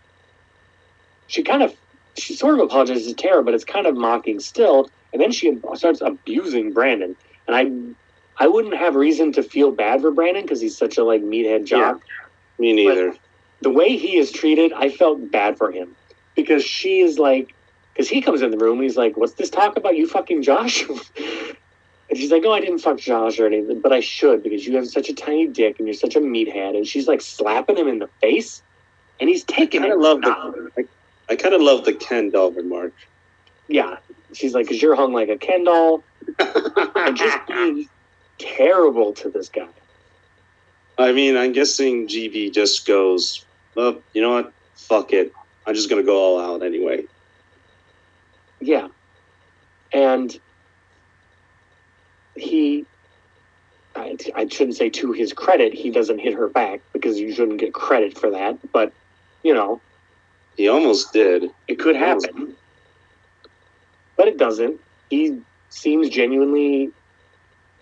She 1.27 1.43
kind 1.43 1.63
of, 1.63 1.75
she 2.17 2.35
sort 2.35 2.55
of 2.55 2.61
apologizes 2.61 3.07
to 3.07 3.15
Tara, 3.15 3.45
but 3.45 3.55
it's 3.55 3.65
kind 3.65 3.87
of 3.87 3.97
mocking 3.97 4.41
still, 4.41 4.91
and 5.13 5.21
then 5.21 5.31
she 5.31 5.59
starts 5.75 6.01
abusing 6.01 6.73
Brandon, 6.73 7.17
and 7.47 7.95
I, 8.39 8.45
I 8.45 8.49
wouldn't 8.49 8.77
have 8.77 8.95
reason 8.95 9.33
to 9.33 9.43
feel 9.43 9.73
bad 9.73 10.01
for 10.01 10.11
Brandon 10.11 10.43
because 10.43 10.61
he's 10.61 10.77
such 10.77 10.99
a 10.99 11.05
like 11.05 11.23
meathead 11.23 11.65
jock. 11.65 12.01
Me 12.59 12.73
neither. 12.73 13.15
The 13.61 13.71
way 13.71 13.97
he 13.97 14.17
is 14.17 14.31
treated, 14.31 14.73
I 14.73 14.89
felt 14.89 15.31
bad 15.31 15.59
for 15.59 15.73
him 15.73 15.97
because 16.37 16.65
she 16.65 17.01
is 17.01 17.19
like, 17.19 17.55
because 17.93 18.09
he 18.09 18.23
comes 18.23 18.43
in 18.43 18.53
the 18.53 18.59
room, 18.59 18.75
and 18.75 18.85
he's 18.85 18.97
like, 18.97 19.17
"What's 19.17 19.33
this 19.35 19.51
talk 19.51 19.77
about 19.77 19.97
you 19.97 20.07
fucking 20.07 20.43
Josh?" 20.43 20.85
And 22.11 22.19
she's 22.19 22.31
like, 22.31 22.43
"Oh, 22.47 22.53
I 22.53 22.61
didn't 22.61 22.79
fuck 22.79 22.99
Josh 22.99 23.39
or 23.39 23.47
anything, 23.47 23.81
but 23.81 23.93
I 23.93 24.01
should 24.01 24.43
because 24.43 24.67
you 24.67 24.77
have 24.77 24.89
such 24.89 25.11
a 25.11 25.15
tiny 25.15 25.47
dick 25.47 25.79
and 25.79 25.87
you're 25.87 25.95
such 25.95 26.17
a 26.17 26.21
meathead." 26.21 26.77
And 26.77 26.87
she's 26.87 27.07
like 27.07 27.21
slapping 27.21 27.77
him 27.77 27.87
in 27.87 27.99
the 27.99 28.09
face, 28.23 28.63
and 29.21 29.29
he's 29.29 29.45
taking 29.45 29.83
kind 29.83 29.93
it. 29.93 29.99
love 29.99 30.23
the. 30.23 30.71
I, 30.79 30.85
I 31.29 31.37
kind 31.37 31.55
of 31.55 31.61
love 31.61 31.85
the 31.85 31.93
Ken 31.93 32.31
doll 32.31 32.51
remark. 32.53 32.95
Yeah, 33.69 33.99
she's 34.33 34.55
like, 34.55 34.69
"Cause 34.69 34.81
you're 34.81 34.95
hung 34.95 35.13
like 35.13 35.29
a 35.29 35.37
Ken 35.37 35.65
doll," 35.65 36.03
and 36.39 37.17
just 37.17 37.47
being 37.47 37.89
terrible 38.39 39.13
to 39.15 39.31
this 39.31 39.49
guy. 39.49 39.69
I 40.99 41.13
mean, 41.13 41.37
I'm 41.37 41.53
guessing 41.53 42.09
GB 42.09 42.53
just 42.53 42.87
goes, 42.87 43.45
well, 43.75 44.01
you 44.15 44.23
know 44.23 44.31
what? 44.31 44.53
Fuck 44.75 45.13
it. 45.13 45.33
I'm 45.67 45.75
just 45.75 45.89
gonna 45.91 46.03
go 46.03 46.17
all 46.17 46.41
out 46.41 46.63
anyway. 46.63 47.05
Yeah, 48.61 48.89
and 49.93 50.39
he. 52.37 52.87
I, 53.97 54.17
I 54.37 54.47
shouldn't 54.49 54.77
say 54.77 54.91
to 54.91 55.13
his 55.13 55.33
credit, 55.33 55.75
he 55.75 55.91
doesn't 55.91 56.21
hit 56.21 56.35
her 56.35 56.49
back 56.49 56.81
because 56.93 57.19
you 57.19 57.33
shouldn't 57.33 57.59
get 57.59 57.75
credit 57.75 58.17
for 58.17 58.31
that. 58.31 58.59
But 58.73 58.93
you 59.43 59.55
know, 59.55 59.81
He 60.57 60.69
almost 60.69 61.13
did. 61.13 61.51
It 61.69 61.79
could 61.79 61.97
happen, 61.97 62.57
but 64.17 64.29
it 64.29 64.39
doesn't. 64.39 64.81
He 65.11 65.41
seems 65.71 66.09
genuinely, 66.11 66.91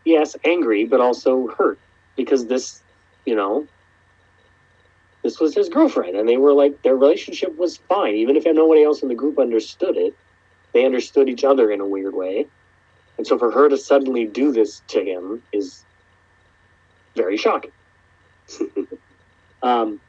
yes, 0.07 0.37
angry, 0.45 0.85
but 0.85 1.01
also 1.01 1.49
hurt 1.49 1.79
because 2.17 2.47
this, 2.47 2.81
you 3.27 3.35
know, 3.35 3.67
this 5.23 5.41
was 5.41 5.55
his 5.55 5.69
girlfriend, 5.69 6.17
and 6.17 6.29
they 6.29 6.37
were 6.37 6.53
like 6.53 6.81
their 6.83 6.97
relationship 6.97 7.57
was 7.59 7.77
fine, 7.77 8.15
even 8.15 8.37
if 8.37 8.45
nobody 8.47 8.85
else 8.85 9.03
in 9.03 9.09
the 9.09 9.15
group 9.15 9.39
understood 9.39 9.97
it. 9.97 10.15
They 10.73 10.85
understood 10.85 11.29
each 11.29 11.45
other 11.45 11.71
in 11.71 11.81
a 11.81 11.87
weird 11.87 12.15
way, 12.15 12.47
and 13.19 13.27
so 13.27 13.39
for 13.39 13.51
her 13.51 13.69
to 13.69 13.77
suddenly 13.77 14.25
do 14.25 14.53
this 14.53 14.83
to 14.89 15.05
him 15.05 15.43
is 15.53 15.85
very 17.17 17.37
shocking. 17.37 17.73
um, 19.63 20.01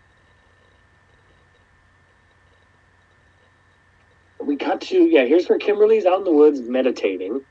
we 4.39 4.55
cut 4.55 4.81
to 4.81 4.97
yeah 4.97 5.25
here's 5.25 5.47
where 5.47 5.57
kimberly's 5.57 6.05
out 6.05 6.19
in 6.19 6.23
the 6.23 6.31
woods 6.31 6.61
meditating 6.61 7.41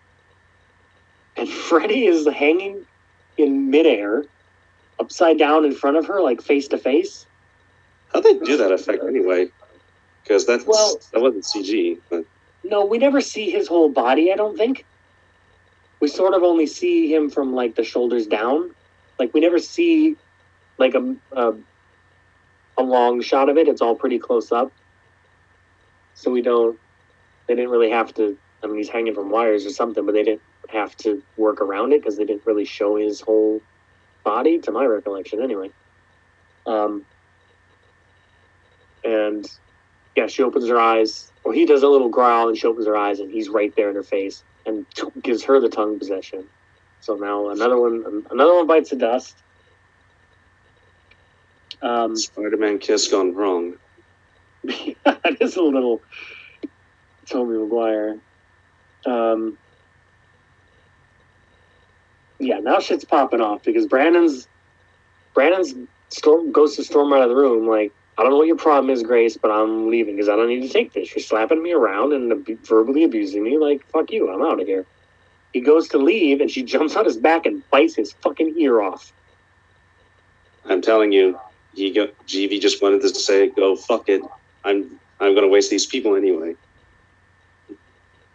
and 1.37 1.49
Freddy 1.69 2.07
is 2.07 2.27
hanging 2.27 2.85
in 3.37 3.71
midair 3.71 4.25
upside 4.99 5.39
down 5.39 5.65
in 5.65 5.73
front 5.73 5.97
of 5.97 6.07
her 6.07 6.21
like 6.23 6.41
face 6.41 6.69
to 6.69 6.79
face 6.79 7.27
How'd 8.13 8.23
they 8.23 8.39
do 8.39 8.57
that 8.57 8.71
effect 8.71 9.03
anyway? 9.03 9.49
Because 10.23 10.47
that's 10.47 10.65
Well- 10.65 11.01
that 11.13 11.21
wasn't 11.21 11.45
CG. 11.45 11.99
But 12.09 12.25
no 12.71 12.85
we 12.85 12.99
never 12.99 13.21
see 13.21 13.51
his 13.51 13.69
whole 13.69 13.89
body 13.89 14.33
i 14.33 14.37
don't 14.37 14.57
think 14.57 14.85
we 16.01 16.09
sort 16.09 16.35
of 16.35 16.43
only 16.43 16.67
see 16.67 17.13
him 17.13 17.31
from 17.31 17.55
like 17.55 17.75
the 17.75 17.85
shoulders 17.85 18.27
down 18.27 18.71
like 19.19 19.33
we 19.33 19.41
never 19.41 19.59
see 19.59 20.17
like 20.79 20.95
a, 20.95 21.17
a 21.33 21.55
a 22.79 22.83
long 22.83 23.21
shot 23.23 23.49
of 23.49 23.57
it 23.57 23.69
it's 23.69 23.81
all 23.81 23.95
pretty 23.95 24.19
close 24.19 24.53
up 24.53 24.71
so 26.15 26.31
we 26.31 26.43
don't 26.43 26.79
they 27.47 27.55
didn't 27.55 27.71
really 27.71 27.91
have 27.91 28.13
to 28.13 28.37
i 28.63 28.67
mean 28.67 28.77
he's 28.77 28.89
hanging 28.89 29.15
from 29.15 29.31
wires 29.31 29.65
or 29.65 29.71
something 29.71 30.05
but 30.05 30.13
they 30.13 30.23
didn't 30.23 30.43
have 30.71 30.97
to 30.97 31.23
work 31.37 31.61
around 31.61 31.93
it 31.93 32.03
because 32.03 32.17
they 32.17 32.25
didn't 32.25 32.47
really 32.47 32.65
show 32.65 32.97
his 32.97 33.21
whole 33.21 33.61
body 34.25 34.59
to 34.61 34.73
my 34.73 34.85
recollection 34.85 35.43
anyway 35.43 35.71
um 36.67 37.07
and 39.05 39.47
yeah 40.17 40.27
she 40.27 40.43
opens 40.43 40.69
her 40.69 40.79
eyes 40.81 41.33
or 41.45 41.53
he 41.55 41.67
does 41.67 41.83
a 41.83 41.89
little 41.89 42.09
growl 42.11 42.49
and 42.49 42.59
she 42.59 42.67
opens 42.67 42.87
her 42.87 42.97
eyes 42.97 43.21
and 43.21 43.31
he's 43.31 43.49
right 43.49 43.75
there 43.77 43.91
in 43.91 43.97
her 43.97 44.03
face 44.05 44.45
and 44.67 44.87
t- 44.97 45.05
gives 45.23 45.45
her 45.45 45.61
the 45.61 45.69
tongue 45.69 45.99
possession 45.99 46.49
so 47.01 47.17
now 47.17 47.51
another 47.51 47.81
one 47.81 48.25
another 48.31 48.55
one 48.55 48.67
bites 48.67 48.91
the 48.91 48.97
dust 48.97 49.37
Um, 51.83 52.17
Spider-Man 52.17 52.79
kiss 52.79 53.09
gone 53.09 53.35
wrong. 53.35 53.75
that 54.65 55.37
is 55.41 55.57
a 55.57 55.63
little 55.63 56.03
Tobey 57.31 57.59
Maguire. 57.59 58.21
Um, 59.07 59.59
yeah, 62.39 62.59
now 62.61 62.81
shit's 62.81 63.05
popping 63.05 63.41
off 63.41 63.63
because 63.65 63.87
Brandon's 63.87 64.49
Brandon's 65.35 65.75
storm 66.11 66.53
goes 66.53 66.77
to 66.77 66.85
storm 66.85 67.13
out 67.13 67.23
of 67.23 67.29
the 67.29 67.37
room 67.37 67.69
like 67.69 67.93
I 68.19 68.23
don't 68.23 68.31
know 68.33 68.39
what 68.39 68.47
your 68.47 68.57
problem 68.57 68.91
is, 68.91 69.03
Grace, 69.03 69.37
but 69.37 69.51
I'm 69.51 69.91
leaving 69.91 70.17
because 70.17 70.29
I 70.31 70.37
don't 70.37 70.49
need 70.49 70.63
to 70.63 70.73
take 70.73 70.95
this. 70.95 71.15
You're 71.15 71.23
slapping 71.23 71.63
me 71.63 71.73
around 71.73 72.15
and 72.15 72.33
ab- 72.33 72.67
verbally 72.67 73.05
abusing 73.05 73.43
me. 73.43 73.59
Like 73.59 73.83
fuck 73.93 74.11
you, 74.13 74.33
I'm 74.33 74.43
out 74.43 74.61
of 74.61 74.67
here. 74.67 74.87
He 75.53 75.61
goes 75.61 75.89
to 75.89 75.99
leave 75.99 76.41
and 76.41 76.51
she 76.51 76.63
jumps 76.73 76.97
on 76.97 77.05
his 77.05 77.19
back 77.19 77.47
and 77.47 77.63
bites 77.71 77.97
his 77.97 78.15
fucking 78.23 78.57
ear 78.59 78.81
off. 78.81 79.13
I'm 80.65 80.83
telling 80.83 81.13
you, 81.13 81.39
he 81.75 81.93
go, 81.93 82.09
GB 82.27 82.61
just 82.61 82.83
wanted 82.83 83.03
to 83.03 83.11
say, 83.11 83.51
"Go 83.51 83.77
fuck 83.77 84.09
it." 84.09 84.23
I'm 84.65 84.99
I'm 85.21 85.35
gonna 85.35 85.49
waste 85.49 85.71
these 85.71 85.87
people 85.87 86.17
anyway. 86.17 86.55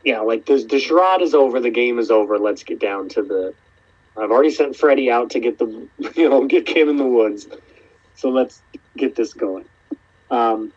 yeah, 0.03 0.21
like 0.21 0.45
the 0.45 0.65
the 0.69 0.79
charade 0.79 1.21
is 1.21 1.33
over, 1.33 1.59
the 1.59 1.69
game 1.71 1.99
is 1.99 2.11
over. 2.11 2.39
Let's 2.39 2.63
get 2.63 2.79
down 2.79 3.09
to 3.09 3.21
the. 3.23 3.53
I've 4.17 4.31
already 4.31 4.51
sent 4.51 4.75
Freddie 4.75 5.09
out 5.09 5.29
to 5.31 5.39
get 5.39 5.57
the, 5.57 5.87
you 6.15 6.29
know, 6.29 6.45
get 6.45 6.65
Kim 6.65 6.89
in 6.89 6.97
the 6.97 7.05
woods. 7.05 7.47
So 8.15 8.29
let's 8.29 8.61
get 8.97 9.15
this 9.15 9.33
going. 9.33 9.65
Um, 10.29 10.71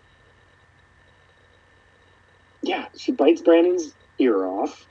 yeah, 2.62 2.86
she 2.96 3.12
bites 3.12 3.42
Brandon's 3.42 3.92
ear 4.18 4.46
off, 4.46 4.86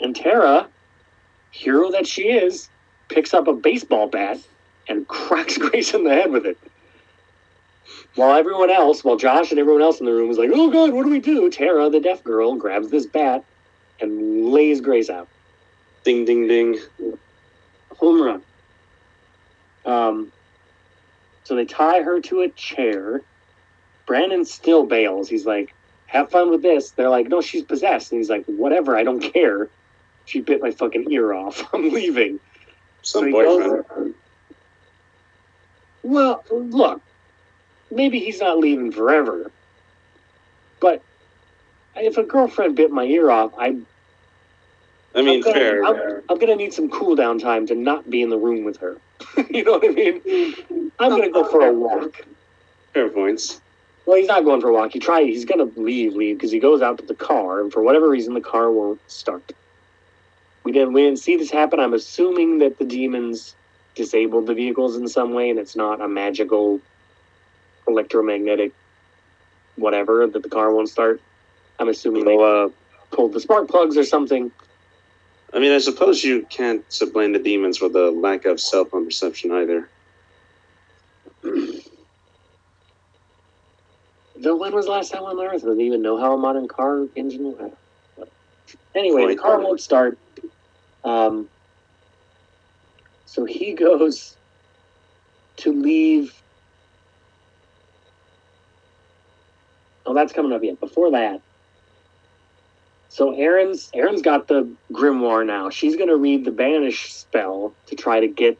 and 0.00 0.14
Tara, 0.14 0.68
hero 1.50 1.90
that 1.92 2.06
she 2.06 2.22
is, 2.22 2.68
picks 3.08 3.32
up 3.32 3.46
a 3.48 3.52
baseball 3.52 4.08
bat 4.08 4.38
and 4.88 5.06
cracks 5.08 5.58
Grace 5.58 5.94
in 5.94 6.04
the 6.04 6.14
head 6.14 6.30
with 6.30 6.46
it. 6.46 6.58
While 8.16 8.36
everyone 8.36 8.70
else, 8.70 9.04
while 9.04 9.16
Josh 9.16 9.50
and 9.50 9.60
everyone 9.60 9.82
else 9.82 10.00
in 10.00 10.06
the 10.06 10.12
room 10.12 10.30
is 10.30 10.38
like, 10.38 10.50
"Oh 10.52 10.70
God, 10.70 10.92
what 10.92 11.04
do 11.04 11.10
we 11.10 11.20
do?" 11.20 11.48
Tara, 11.50 11.88
the 11.88 12.00
deaf 12.00 12.22
girl, 12.24 12.56
grabs 12.56 12.90
this 12.90 13.06
bat 13.06 13.44
and 14.00 14.46
lays 14.46 14.80
Grace 14.80 15.08
out. 15.08 15.28
Ding 16.04 16.24
ding 16.24 16.46
ding. 16.46 16.78
Home 17.98 18.22
run. 18.22 18.42
Um, 19.84 20.32
so 21.44 21.54
they 21.56 21.64
tie 21.64 22.02
her 22.02 22.20
to 22.20 22.42
a 22.42 22.48
chair. 22.50 23.22
Brandon 24.06 24.44
still 24.44 24.84
bails. 24.86 25.28
He's 25.28 25.44
like, 25.46 25.74
"Have 26.06 26.30
fun 26.30 26.50
with 26.50 26.62
this." 26.62 26.90
They're 26.92 27.08
like, 27.08 27.28
"No, 27.28 27.40
she's 27.40 27.62
possessed." 27.62 28.12
And 28.12 28.20
he's 28.20 28.30
like, 28.30 28.44
"Whatever, 28.46 28.96
I 28.96 29.02
don't 29.04 29.20
care." 29.20 29.68
She 30.26 30.40
bit 30.40 30.60
my 30.60 30.70
fucking 30.70 31.10
ear 31.10 31.32
off. 31.32 31.68
I'm 31.74 31.90
leaving. 31.90 32.38
Some 33.02 33.26
he 33.26 33.32
boyfriend. 33.32 33.84
goes- 33.88 34.14
Well, 36.02 36.44
look, 36.50 37.00
maybe 37.90 38.18
he's 38.20 38.40
not 38.40 38.58
leaving 38.58 38.92
forever, 38.92 39.50
but 40.80 41.02
if 41.96 42.16
a 42.18 42.22
girlfriend 42.22 42.76
bit 42.76 42.90
my 42.90 43.04
ear 43.04 43.30
off, 43.30 43.52
I 43.58 43.76
I 45.18 45.22
mean, 45.22 45.36
I'm 45.36 45.40
gonna, 45.42 45.58
fair. 45.58 45.84
I'm, 45.84 46.22
I'm 46.28 46.38
gonna 46.38 46.56
need 46.56 46.72
some 46.72 46.88
cool 46.88 47.16
down 47.16 47.38
time 47.38 47.66
to 47.66 47.74
not 47.74 48.08
be 48.08 48.22
in 48.22 48.30
the 48.30 48.38
room 48.38 48.64
with 48.64 48.76
her. 48.78 48.96
you 49.50 49.64
know 49.64 49.72
what 49.72 49.84
I 49.84 49.88
mean? 49.88 50.92
I'm 50.98 51.10
gonna 51.10 51.30
go 51.30 51.44
for 51.50 51.66
a 51.66 51.72
walk. 51.72 52.24
Fair 52.94 53.08
points. 53.08 53.60
Well, 54.06 54.16
he's 54.16 54.28
not 54.28 54.44
going 54.44 54.60
for 54.60 54.68
a 54.68 54.72
walk. 54.72 54.92
He 54.92 55.00
tried. 55.00 55.26
He's 55.26 55.44
gonna 55.44 55.68
leave, 55.76 56.14
leave 56.14 56.36
because 56.36 56.52
he 56.52 56.60
goes 56.60 56.82
out 56.82 56.98
to 56.98 57.04
the 57.04 57.14
car, 57.14 57.60
and 57.60 57.72
for 57.72 57.82
whatever 57.82 58.08
reason, 58.08 58.34
the 58.34 58.40
car 58.40 58.70
won't 58.70 59.00
start. 59.10 59.52
We 60.62 60.70
didn't. 60.70 60.92
We 60.92 61.02
didn't 61.02 61.18
see 61.18 61.36
this 61.36 61.50
happen. 61.50 61.80
I'm 61.80 61.94
assuming 61.94 62.58
that 62.58 62.78
the 62.78 62.84
demons 62.84 63.56
disabled 63.96 64.46
the 64.46 64.54
vehicles 64.54 64.96
in 64.96 65.08
some 65.08 65.34
way, 65.34 65.50
and 65.50 65.58
it's 65.58 65.74
not 65.74 66.00
a 66.00 66.06
magical 66.06 66.80
electromagnetic 67.88 68.72
whatever 69.74 70.26
that 70.26 70.42
the 70.42 70.48
car 70.48 70.72
won't 70.72 70.88
start. 70.88 71.20
I'm 71.78 71.88
assuming 71.88 72.24
they 72.24 72.36
uh, 72.36 72.68
pulled 73.10 73.32
the 73.32 73.40
spark 73.40 73.68
plugs 73.68 73.96
or 73.96 74.04
something. 74.04 74.50
I 75.52 75.58
mean, 75.60 75.72
I 75.72 75.78
suppose 75.78 76.22
you 76.22 76.46
can't 76.50 76.84
blame 77.12 77.32
the 77.32 77.38
demons 77.38 77.78
for 77.78 77.88
the 77.88 78.10
lack 78.10 78.44
of 78.44 78.60
cell 78.60 78.84
phone 78.84 79.06
reception 79.06 79.50
either. 79.52 79.88
Though 84.40 84.56
when 84.56 84.74
was 84.74 84.84
the 84.84 84.92
last 84.92 85.10
time 85.12 85.24
on 85.24 85.40
Earth? 85.40 85.62
Do 85.62 85.74
they 85.74 85.82
even 85.82 86.02
know 86.02 86.16
how 86.18 86.34
a 86.34 86.38
modern 86.38 86.68
car 86.68 87.06
engine 87.16 87.44
will 87.44 87.76
Anyway, 88.94 89.26
the 89.26 89.36
car 89.36 89.60
won't 89.60 89.80
start. 89.80 90.18
Um, 91.02 91.48
so 93.26 93.44
he 93.44 93.72
goes 93.74 94.36
to 95.58 95.72
leave. 95.72 96.34
Oh, 100.06 100.14
that's 100.14 100.32
coming 100.32 100.52
up 100.52 100.62
yet. 100.62 100.78
Before 100.80 101.10
that. 101.10 101.40
So 103.08 103.32
Erin's 103.32 103.90
Erin's 103.94 104.22
got 104.22 104.48
the 104.48 104.68
grimoire 104.92 105.44
now. 105.44 105.70
She's 105.70 105.96
gonna 105.96 106.16
read 106.16 106.44
the 106.44 106.50
banish 106.50 107.12
spell 107.12 107.74
to 107.86 107.96
try 107.96 108.20
to 108.20 108.28
get 108.28 108.58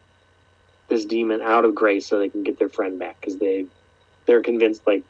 this 0.88 1.05
demon 1.05 1.42
out 1.42 1.64
of 1.64 1.74
Grace 1.74 2.07
so 2.07 2.18
they 2.18 2.30
can 2.30 2.42
get 2.42 2.59
their 2.59 2.68
friend 2.68 2.99
back 2.99 3.20
because 3.20 3.36
they 3.38 3.66
they're 4.26 4.42
convinced 4.42 4.86
like 4.86 5.05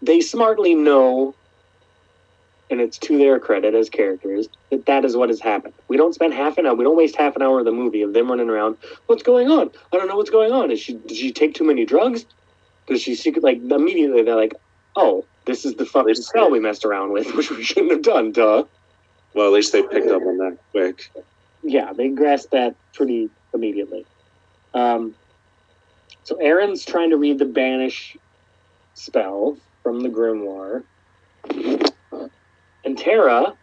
they 0.00 0.20
smartly 0.20 0.74
know 0.74 1.34
and 2.70 2.80
it's 2.80 2.98
to 2.98 3.16
their 3.18 3.38
credit 3.38 3.74
as 3.74 3.88
characters 3.88 4.48
that 4.70 4.86
that 4.86 5.04
is 5.04 5.16
what 5.16 5.28
has 5.28 5.40
happened. 5.40 5.74
We 5.88 5.96
don't 5.96 6.14
spend 6.14 6.34
half 6.34 6.58
an 6.58 6.66
hour 6.66 6.74
we 6.74 6.84
don't 6.84 6.96
waste 6.96 7.16
half 7.16 7.34
an 7.36 7.42
hour 7.42 7.58
of 7.58 7.64
the 7.64 7.72
movie 7.72 8.02
of 8.02 8.12
them 8.12 8.28
running 8.28 8.48
around 8.48 8.76
what's 9.06 9.22
going 9.24 9.50
on? 9.50 9.70
I 9.92 9.96
don't 9.96 10.08
know 10.08 10.16
what's 10.16 10.30
going 10.30 10.52
on. 10.52 10.70
Is 10.70 10.80
she 10.80 10.94
did 10.94 11.16
she 11.16 11.32
take 11.32 11.54
too 11.54 11.64
many 11.64 11.84
drugs? 11.84 12.26
Does 12.86 13.02
she 13.02 13.16
secret 13.16 13.42
like 13.42 13.58
immediately 13.58 14.22
they're 14.22 14.36
like 14.36 14.54
oh 14.94 15.24
this 15.46 15.64
is 15.64 15.74
the 15.74 15.86
fucking 15.86 16.14
spell 16.14 16.50
we 16.50 16.60
messed 16.60 16.84
around 16.84 17.12
with 17.12 17.34
which 17.34 17.50
we 17.50 17.62
shouldn't 17.62 17.92
have 17.92 18.02
done 18.02 18.32
duh 18.32 18.64
Well, 19.34 19.46
at 19.46 19.52
least 19.52 19.72
they 19.72 19.82
picked 19.82 20.08
up 20.08 20.22
on 20.22 20.38
that 20.38 20.58
quick. 20.72 21.10
yeah, 21.62 21.92
they 21.92 22.08
grasped 22.08 22.52
that 22.52 22.74
pretty 22.92 23.30
immediately. 23.54 24.04
Um, 24.74 25.14
so 26.24 26.36
Erin's 26.36 26.84
trying 26.84 27.10
to 27.10 27.16
read 27.16 27.38
the 27.38 27.44
banish 27.46 28.16
spell 28.94 29.56
from 29.82 30.00
the 30.00 30.08
grimoire, 30.08 30.82
and 32.84 32.98
Tara, 32.98 33.54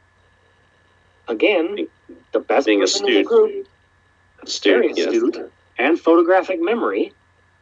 again, 1.27 1.87
the 2.31 2.39
best 2.39 2.65
Being 2.67 2.79
person 2.81 3.07
in 3.07 3.13
the 3.13 3.19
astute. 3.21 3.27
group, 3.27 3.51
very 3.51 4.87
Astute, 4.87 4.97
yes. 4.97 5.07
astute, 5.07 5.51
and 5.77 5.99
photographic 5.99 6.61
memory, 6.61 7.13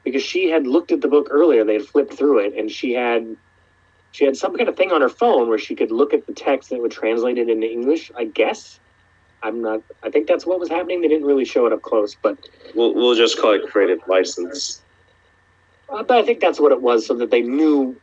because 0.03 0.23
she 0.23 0.49
had 0.49 0.65
looked 0.68 0.91
at 0.91 1.02
the 1.02 1.07
book 1.07 1.27
earlier. 1.30 1.64
They 1.64 1.73
had 1.73 1.85
flipped 1.85 2.14
through 2.14 2.39
it, 2.39 2.53
and 2.56 2.72
she 2.72 2.93
had 2.93 3.35
she 4.11 4.25
had 4.25 4.35
some 4.35 4.55
kind 4.55 4.67
of 4.67 4.75
thing 4.75 4.91
on 4.91 5.01
her 5.01 5.09
phone 5.09 5.47
where 5.49 5.57
she 5.57 5.75
could 5.75 5.91
look 5.91 6.13
at 6.13 6.27
the 6.27 6.33
text 6.33 6.69
that 6.69 6.81
would 6.81 6.91
translate 6.91 7.38
it 7.38 7.49
into 7.49 7.69
English. 7.69 8.11
I 8.17 8.25
guess. 8.25 8.79
I'm 9.43 9.61
not. 9.61 9.81
I 10.03 10.09
think 10.11 10.27
that's 10.27 10.45
what 10.45 10.59
was 10.59 10.69
happening. 10.69 11.01
They 11.01 11.07
didn't 11.07 11.25
really 11.25 11.45
show 11.45 11.65
it 11.65 11.73
up 11.73 11.81
close, 11.81 12.15
but, 12.21 12.38
We'll, 12.75 12.93
we'll 12.93 13.15
just 13.15 13.39
call 13.39 13.53
it 13.53 13.67
creative 13.71 13.99
license. 14.07 14.81
uh, 15.89 16.03
but 16.03 16.17
I 16.17 16.23
think 16.23 16.39
that's 16.39 16.59
what 16.59 16.71
it 16.71 16.81
was, 16.81 17.07
so 17.07 17.15
that 17.15 17.31
they 17.31 17.41
knew. 17.41 17.95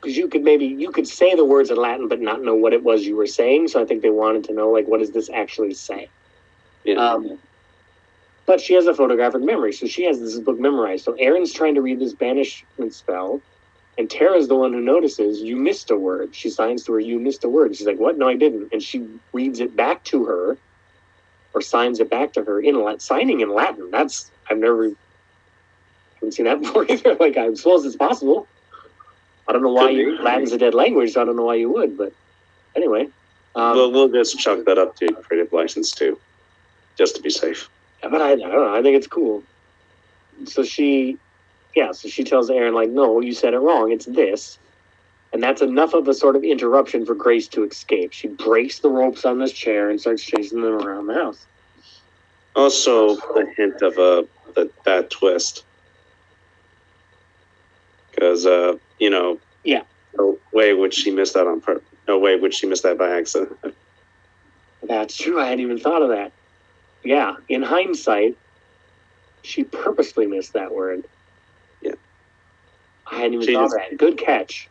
Because 0.00 0.16
you 0.16 0.28
could 0.28 0.42
maybe 0.42 0.64
you 0.64 0.90
could 0.90 1.06
say 1.06 1.34
the 1.34 1.44
words 1.44 1.70
in 1.70 1.76
Latin, 1.76 2.08
but 2.08 2.20
not 2.20 2.42
know 2.42 2.54
what 2.54 2.72
it 2.72 2.82
was 2.82 3.04
you 3.04 3.16
were 3.16 3.26
saying. 3.26 3.68
So 3.68 3.80
I 3.82 3.84
think 3.84 4.02
they 4.02 4.10
wanted 4.10 4.44
to 4.44 4.52
know, 4.52 4.70
like, 4.70 4.88
what 4.88 4.98
does 5.00 5.10
this 5.10 5.28
actually 5.30 5.74
say? 5.74 6.08
Yeah. 6.84 6.94
Um, 6.96 7.38
but 8.46 8.60
she 8.60 8.74
has 8.74 8.86
a 8.86 8.94
photographic 8.94 9.42
memory, 9.42 9.72
so 9.72 9.86
she 9.86 10.04
has 10.04 10.18
this 10.18 10.38
book 10.38 10.58
memorized. 10.58 11.04
So 11.04 11.12
Erin's 11.18 11.52
trying 11.52 11.74
to 11.76 11.82
read 11.82 12.00
this 12.00 12.14
banishment 12.14 12.92
spell, 12.92 13.40
and 13.98 14.08
Tara's 14.08 14.48
the 14.48 14.56
one 14.56 14.72
who 14.72 14.80
notices 14.80 15.40
you 15.40 15.56
missed 15.56 15.90
a 15.90 15.96
word. 15.96 16.34
She 16.34 16.50
signs 16.50 16.84
to 16.84 16.92
her, 16.94 17.00
"You 17.00 17.18
missed 17.18 17.44
a 17.44 17.48
word." 17.48 17.76
She's 17.76 17.86
like, 17.86 17.98
"What? 17.98 18.18
No, 18.18 18.28
I 18.28 18.36
didn't." 18.36 18.72
And 18.72 18.82
she 18.82 19.06
reads 19.32 19.60
it 19.60 19.76
back 19.76 20.02
to 20.04 20.24
her, 20.24 20.56
or 21.54 21.60
signs 21.60 22.00
it 22.00 22.10
back 22.10 22.32
to 22.34 22.44
her 22.44 22.60
in 22.60 22.82
Latin. 22.82 23.00
Signing 23.00 23.40
in 23.40 23.52
Latin. 23.52 23.90
That's 23.90 24.30
I've 24.50 24.58
never 24.58 24.90
haven't 26.14 26.32
seen 26.32 26.46
that 26.46 26.60
before 26.62 26.90
either. 26.90 27.14
Like 27.14 27.36
I 27.36 27.52
suppose 27.54 27.84
it's 27.84 27.96
possible. 27.96 28.46
I 29.46 29.52
don't 29.52 29.62
know 29.62 29.72
why 29.72 29.90
you. 29.90 30.22
Latin's 30.22 30.52
a 30.52 30.58
dead 30.58 30.74
language, 30.74 31.12
so 31.12 31.22
I 31.22 31.24
don't 31.24 31.36
know 31.36 31.44
why 31.44 31.56
you 31.56 31.70
would. 31.70 31.98
But 31.98 32.12
anyway, 32.74 33.08
um, 33.54 33.76
we'll, 33.76 33.92
we'll 33.92 34.08
just 34.08 34.38
chuck 34.38 34.64
that 34.66 34.78
up 34.78 34.96
to 34.96 35.12
creative 35.14 35.52
license 35.52 35.90
too, 35.90 36.18
just 36.96 37.16
to 37.16 37.22
be 37.22 37.30
safe. 37.30 37.68
But 38.02 38.20
I, 38.20 38.32
I 38.32 38.36
don't 38.36 38.50
know. 38.50 38.74
I 38.74 38.82
think 38.82 38.96
it's 38.96 39.06
cool. 39.06 39.42
So 40.44 40.64
she, 40.64 41.18
yeah, 41.74 41.92
so 41.92 42.08
she 42.08 42.24
tells 42.24 42.50
Erin, 42.50 42.74
like, 42.74 42.90
no, 42.90 43.20
you 43.20 43.32
said 43.32 43.54
it 43.54 43.58
wrong. 43.58 43.92
It's 43.92 44.06
this. 44.06 44.58
And 45.32 45.42
that's 45.42 45.62
enough 45.62 45.94
of 45.94 46.06
a 46.08 46.14
sort 46.14 46.36
of 46.36 46.44
interruption 46.44 47.06
for 47.06 47.14
Grace 47.14 47.48
to 47.48 47.64
escape. 47.64 48.12
She 48.12 48.28
breaks 48.28 48.80
the 48.80 48.90
ropes 48.90 49.24
on 49.24 49.38
this 49.38 49.52
chair 49.52 49.88
and 49.88 49.98
starts 50.00 50.22
chasing 50.22 50.60
them 50.60 50.74
around 50.74 51.06
the 51.06 51.14
house. 51.14 51.46
Also, 52.54 53.16
a 53.16 53.46
hint 53.56 53.80
of 53.80 53.96
a 53.96 54.26
that 54.54 54.70
that 54.84 55.10
twist, 55.10 55.64
because 58.10 58.44
uh, 58.44 58.76
you 58.98 59.08
know, 59.08 59.38
Yeah. 59.64 59.84
no 60.18 60.38
way 60.52 60.74
would 60.74 60.92
she 60.92 61.10
miss 61.10 61.32
that 61.32 61.46
on 61.46 61.62
purpose. 61.62 61.84
No 62.06 62.18
way 62.18 62.36
would 62.36 62.52
she 62.52 62.66
miss 62.66 62.82
that 62.82 62.98
by 62.98 63.16
accident. 63.16 63.56
That's 64.82 65.16
true. 65.16 65.40
I 65.40 65.44
hadn't 65.46 65.60
even 65.60 65.78
thought 65.78 66.02
of 66.02 66.10
that. 66.10 66.32
Yeah, 67.04 67.36
in 67.48 67.62
hindsight, 67.62 68.36
She 69.44 69.64
purposely 69.64 70.26
missed 70.26 70.52
that 70.52 70.72
word. 70.72 71.04
I 73.12 73.16
hadn't 73.16 73.34
even 73.34 73.46
She 73.46 73.54
thought 73.54 73.64
of 73.66 73.70
just- 73.72 73.90
that. 73.90 73.96
Good 73.98 74.18
catch. 74.18 74.68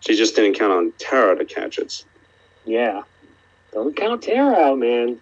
She 0.00 0.14
just 0.14 0.36
didn't 0.36 0.54
count 0.54 0.72
on 0.72 0.92
Tara 0.98 1.36
to 1.36 1.44
catch 1.44 1.78
it. 1.78 2.04
Yeah. 2.64 3.02
Don't 3.72 3.96
count 3.96 4.22
Tara 4.22 4.54
out, 4.54 4.78
man. 4.78 5.20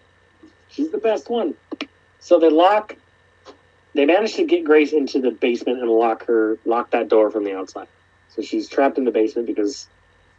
She's 0.69 0.91
the 0.91 0.99
best 0.99 1.31
one. 1.31 1.55
So 2.21 2.39
they 2.39 2.51
lock. 2.51 2.97
They 3.95 4.05
managed 4.05 4.37
to 4.37 4.45
get 4.45 4.65
Grace 4.65 4.93
into 4.93 5.21
the 5.21 5.31
basement 5.31 5.81
and 5.81 5.89
lock 5.91 6.27
her, 6.27 6.59
lock 6.67 6.91
that 6.91 7.09
door 7.09 7.31
from 7.31 7.45
the 7.45 7.57
outside. 7.57 7.87
So 8.29 8.43
she's 8.43 8.69
trapped 8.69 8.99
in 8.99 9.05
the 9.05 9.11
basement 9.11 9.47
because 9.47 9.89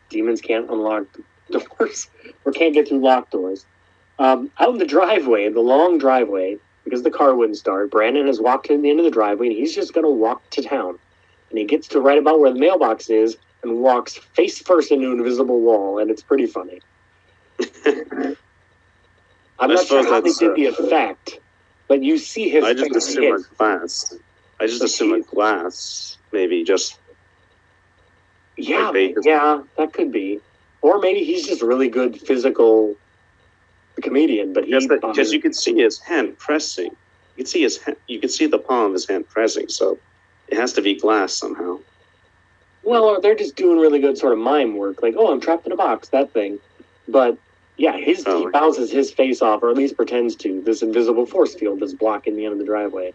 demons 0.10 0.42
can't 0.42 0.70
unlock 0.70 1.06
doors 1.50 2.08
or 2.46 2.52
can't 2.52 2.74
get 2.74 2.88
through 2.88 3.00
locked 3.00 3.32
doors. 3.32 3.66
Um, 4.20 4.52
out 4.60 4.70
in 4.70 4.78
the 4.78 4.86
driveway, 4.86 5.50
the 5.50 5.62
long 5.62 5.98
driveway, 5.98 6.58
because 6.84 7.02
the 7.04 7.12
car 7.12 7.34
wouldn't 7.36 7.58
start, 7.58 7.90
Brandon 7.90 8.28
has 8.28 8.40
walked 8.40 8.68
to 8.68 8.78
the 8.80 8.90
end 8.90 9.00
of 9.00 9.06
the 9.06 9.12
driveway 9.12 9.48
and 9.48 9.56
he's 9.56 9.74
just 9.74 9.94
going 9.94 10.06
to 10.06 10.12
walk 10.12 10.48
to 10.52 10.62
town. 10.62 11.00
And 11.50 11.60
he 11.60 11.66
gets 11.66 11.88
to 11.90 12.02
right 12.02 12.18
about 12.18 12.40
where 12.40 12.52
the 12.54 12.60
mailbox 12.60 13.10
is 13.10 13.38
and 13.64 13.80
walks 13.80 14.18
face 14.36 14.60
first 14.60 14.92
into 14.92 15.12
an 15.12 15.18
invisible 15.20 15.62
wall, 15.62 16.00
and 16.00 16.10
it's 16.12 16.24
pretty 16.24 16.48
funny. 16.48 16.82
I'm 19.60 19.72
I 19.72 19.76
not 19.76 19.88
sure 19.88 20.04
how 20.04 20.22
they 20.22 20.34
did 20.34 20.54
uh, 20.54 20.56
the 20.56 20.66
effect, 20.66 21.40
but 21.88 22.04
you 22.04 22.18
see 22.18 22.50
his 22.50 22.66
I 22.66 22.74
just 22.74 22.96
assume 22.96 23.24
hit. 23.24 23.34
a 23.34 23.40
glass. 23.58 24.14
I 24.60 24.68
just 24.68 24.80
But 24.80 24.86
assume 24.86 25.14
a 25.14 25.22
glass, 25.22 26.18
maybe 26.32 26.64
just 26.64 27.00
Yeah, 28.58 28.92
like 28.92 29.16
yeah, 29.24 29.62
that 29.78 29.94
could 29.94 30.12
be. 30.12 30.42
Or 30.82 31.00
maybe 31.00 31.24
he's 31.24 31.48
just 31.48 31.62
really 31.62 31.90
good 31.90 32.20
physical 32.20 32.98
comedian, 34.02 34.54
but 34.54 34.66
he 34.66 34.88
because 35.08 35.32
you 35.32 35.42
can 35.42 35.54
see 35.54 35.76
his 35.76 36.00
hand 36.08 36.38
pressing. 36.38 36.92
You 37.36 37.44
could 37.44 37.48
see 37.48 37.62
his 37.62 37.78
hand, 37.84 37.98
you 38.08 38.20
can 38.20 38.30
see 38.30 38.48
the 38.48 38.60
palm 38.60 38.88
of 38.88 38.94
his 38.94 39.08
hand 39.08 39.26
pressing. 39.30 39.66
So 39.70 40.00
it 40.48 40.58
has 40.58 40.74
to 40.74 40.82
be 40.82 40.96
glass 40.96 41.34
somehow. 41.34 41.80
well, 42.84 43.04
or 43.06 43.22
they're 43.22 43.36
just 43.36 43.56
doing 43.56 43.80
really 43.80 44.00
good 44.00 44.18
sort 44.18 44.34
of 44.34 44.40
mime 44.40 44.76
work, 44.76 45.02
like 45.02 45.16
oh, 45.18 45.32
I'm 45.32 45.40
trapped 45.42 45.66
in 45.66 45.72
a 45.72 45.76
box, 45.78 46.10
that 46.10 46.32
thing. 46.32 46.60
But 47.08 47.38
yeah, 47.78 47.98
his 47.98 48.24
Oh, 48.26 48.46
he 48.46 48.52
bounces 48.52 48.92
his 48.92 49.12
face 49.12 49.42
off, 49.42 49.62
or 49.62 49.70
at 49.70 49.78
least 49.78 49.96
pretends 49.96 50.36
to. 50.38 50.62
This 50.62 50.82
invisible 50.82 51.26
force 51.26 51.54
field 51.56 51.80
that's 51.80 51.94
blocking 51.94 52.36
the 52.36 52.46
end 52.46 52.54
of 52.54 52.60
the 52.60 52.66
driveway. 52.66 53.14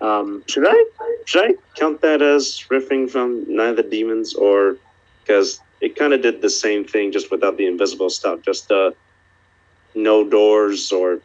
Um, 0.00 0.44
Should 0.46 0.66
I 0.68 0.84
should 1.24 1.50
I 1.50 1.54
count 1.74 2.02
that 2.02 2.20
as 2.20 2.64
riffing 2.70 3.08
from 3.10 3.44
neither 3.48 3.82
Demons, 3.82 4.34
or 4.34 4.76
because 5.22 5.60
it 5.80 5.96
kind 5.96 6.12
of 6.12 6.20
did 6.22 6.42
the 6.42 6.50
same 6.50 6.84
thing 6.84 7.12
just 7.12 7.30
without 7.30 7.56
the 7.56 7.66
invisible 7.66 8.10
stuff, 8.10 8.42
just 8.42 8.70
uh, 8.70 8.90
no 9.94 10.28
doors 10.28 10.92
or 10.92 11.20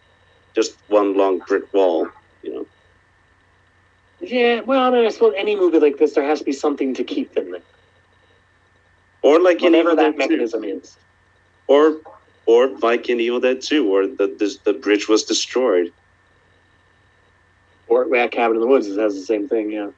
just 0.55 0.75
one 0.87 1.17
long 1.17 1.39
brick 1.39 1.71
wall. 1.73 2.07
Yeah, 4.21 4.61
well, 4.61 4.81
I 4.81 4.89
mean, 4.91 5.05
I 5.05 5.09
suppose 5.09 5.33
any 5.37 5.55
movie 5.55 5.79
like 5.79 5.97
this, 5.97 6.13
there 6.13 6.23
has 6.23 6.39
to 6.39 6.45
be 6.45 6.51
something 6.53 6.93
to 6.93 7.03
keep 7.03 7.33
them 7.33 7.51
there, 7.51 7.61
or 9.23 9.39
like 9.39 9.61
whatever 9.61 9.95
that 9.95 10.01
Dead 10.03 10.11
2. 10.11 10.17
mechanism 10.17 10.63
is. 10.63 10.95
or 11.67 11.97
or 12.45 12.67
like 12.79 13.09
in 13.09 13.19
Evil 13.19 13.39
Dead 13.39 13.61
Two, 13.61 13.89
where 13.89 14.07
the 14.07 14.27
the, 14.27 14.57
the 14.63 14.73
bridge 14.73 15.07
was 15.07 15.23
destroyed. 15.23 15.91
Or 17.87 18.07
yeah, 18.15 18.27
Cabin 18.27 18.55
in 18.57 18.61
the 18.61 18.67
Woods 18.67 18.87
has 18.87 19.15
the 19.15 19.21
same 19.21 19.49
thing, 19.49 19.71
yeah. 19.71 19.89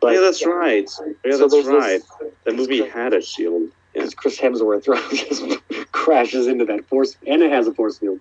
But 0.00 0.14
yeah, 0.14 0.20
that's 0.20 0.46
right. 0.46 0.88
Yeah, 1.24 1.32
so 1.32 1.38
that's 1.48 1.52
this- 1.54 1.66
right. 1.66 2.00
That 2.44 2.54
movie 2.54 2.78
great- 2.78 2.92
had 2.92 3.12
a 3.12 3.20
shield. 3.20 3.70
Yeah. 3.94 4.06
Chris 4.14 4.38
Hemsworth 4.38 4.84
just 5.10 5.92
crashes 5.92 6.46
into 6.46 6.64
that 6.66 6.84
force, 6.86 7.16
and 7.26 7.42
it 7.42 7.50
has 7.50 7.66
a 7.66 7.74
force 7.74 7.98
field. 7.98 8.20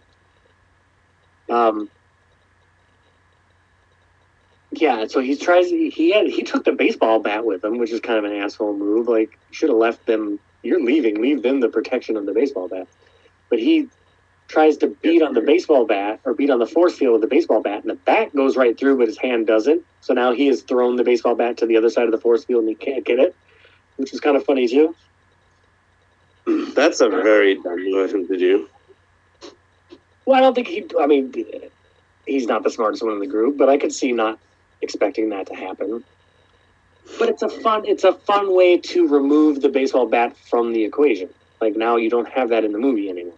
Um, 1.49 1.89
yeah, 4.71 5.07
so 5.07 5.19
he 5.19 5.35
tries. 5.35 5.69
He 5.69 6.11
had 6.11 6.27
he 6.27 6.43
took 6.43 6.65
the 6.65 6.73
baseball 6.73 7.19
bat 7.19 7.45
with 7.45 7.63
him, 7.63 7.77
which 7.77 7.91
is 7.91 7.99
kind 7.99 8.19
of 8.19 8.25
an 8.25 8.37
asshole 8.37 8.75
move. 8.75 9.07
Like, 9.07 9.37
should 9.51 9.69
have 9.69 9.77
left 9.77 10.05
them. 10.05 10.39
You're 10.63 10.81
leaving. 10.81 11.21
Leave 11.21 11.41
them 11.41 11.61
the 11.61 11.69
protection 11.69 12.17
of 12.17 12.25
the 12.25 12.33
baseball 12.33 12.67
bat. 12.67 12.87
But 13.49 13.59
he 13.59 13.87
tries 14.47 14.77
to 14.77 14.87
beat 14.87 15.21
on 15.21 15.33
the 15.33 15.41
baseball 15.41 15.85
bat 15.85 16.19
or 16.23 16.33
beat 16.33 16.49
on 16.49 16.59
the 16.59 16.65
force 16.65 16.97
field 16.97 17.13
with 17.13 17.21
the 17.21 17.27
baseball 17.27 17.61
bat, 17.61 17.81
and 17.81 17.89
the 17.89 17.95
bat 17.95 18.35
goes 18.35 18.57
right 18.57 18.77
through, 18.77 18.97
but 18.97 19.07
his 19.07 19.17
hand 19.17 19.47
doesn't. 19.47 19.83
So 20.01 20.13
now 20.13 20.33
he 20.33 20.47
has 20.47 20.61
thrown 20.61 20.95
the 20.95 21.03
baseball 21.03 21.35
bat 21.35 21.57
to 21.57 21.65
the 21.65 21.77
other 21.77 21.89
side 21.89 22.05
of 22.05 22.11
the 22.11 22.17
force 22.17 22.43
field, 22.43 22.61
and 22.61 22.69
he 22.69 22.75
can't 22.75 23.05
get 23.05 23.19
it, 23.19 23.35
which 23.97 24.13
is 24.13 24.19
kind 24.19 24.35
of 24.35 24.45
funny 24.45 24.67
too. 24.67 24.95
That's 26.45 27.01
a 27.01 27.09
very 27.09 27.55
dumb 27.55 27.83
move 27.83 28.27
to 28.27 28.37
do. 28.37 28.69
Well, 30.25 30.37
I 30.37 30.41
don't 30.41 30.53
think 30.53 30.67
he. 30.67 30.85
I 30.99 31.07
mean, 31.07 31.33
he's 32.25 32.47
not 32.47 32.63
the 32.63 32.69
smartest 32.69 33.03
one 33.03 33.13
in 33.13 33.19
the 33.19 33.27
group, 33.27 33.57
but 33.57 33.69
I 33.69 33.77
could 33.77 33.93
see 33.93 34.11
not 34.11 34.39
expecting 34.81 35.29
that 35.29 35.47
to 35.47 35.55
happen. 35.55 36.03
But 37.19 37.29
it's 37.29 37.41
a 37.41 37.49
fun. 37.49 37.85
It's 37.85 38.03
a 38.03 38.13
fun 38.13 38.53
way 38.55 38.77
to 38.77 39.07
remove 39.07 39.61
the 39.61 39.69
baseball 39.69 40.07
bat 40.07 40.35
from 40.49 40.73
the 40.73 40.83
equation. 40.83 41.29
Like 41.61 41.75
now, 41.75 41.95
you 41.95 42.09
don't 42.09 42.27
have 42.29 42.49
that 42.49 42.63
in 42.63 42.71
the 42.71 42.77
movie 42.77 43.09
anymore 43.09 43.37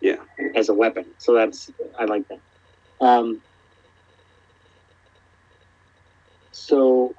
Yeah. 0.00 0.16
as 0.54 0.68
a 0.68 0.74
weapon. 0.74 1.04
So 1.18 1.34
that's 1.34 1.70
I 1.98 2.06
like 2.06 2.26
that. 2.28 2.40
Um, 3.00 3.40
so 6.52 7.14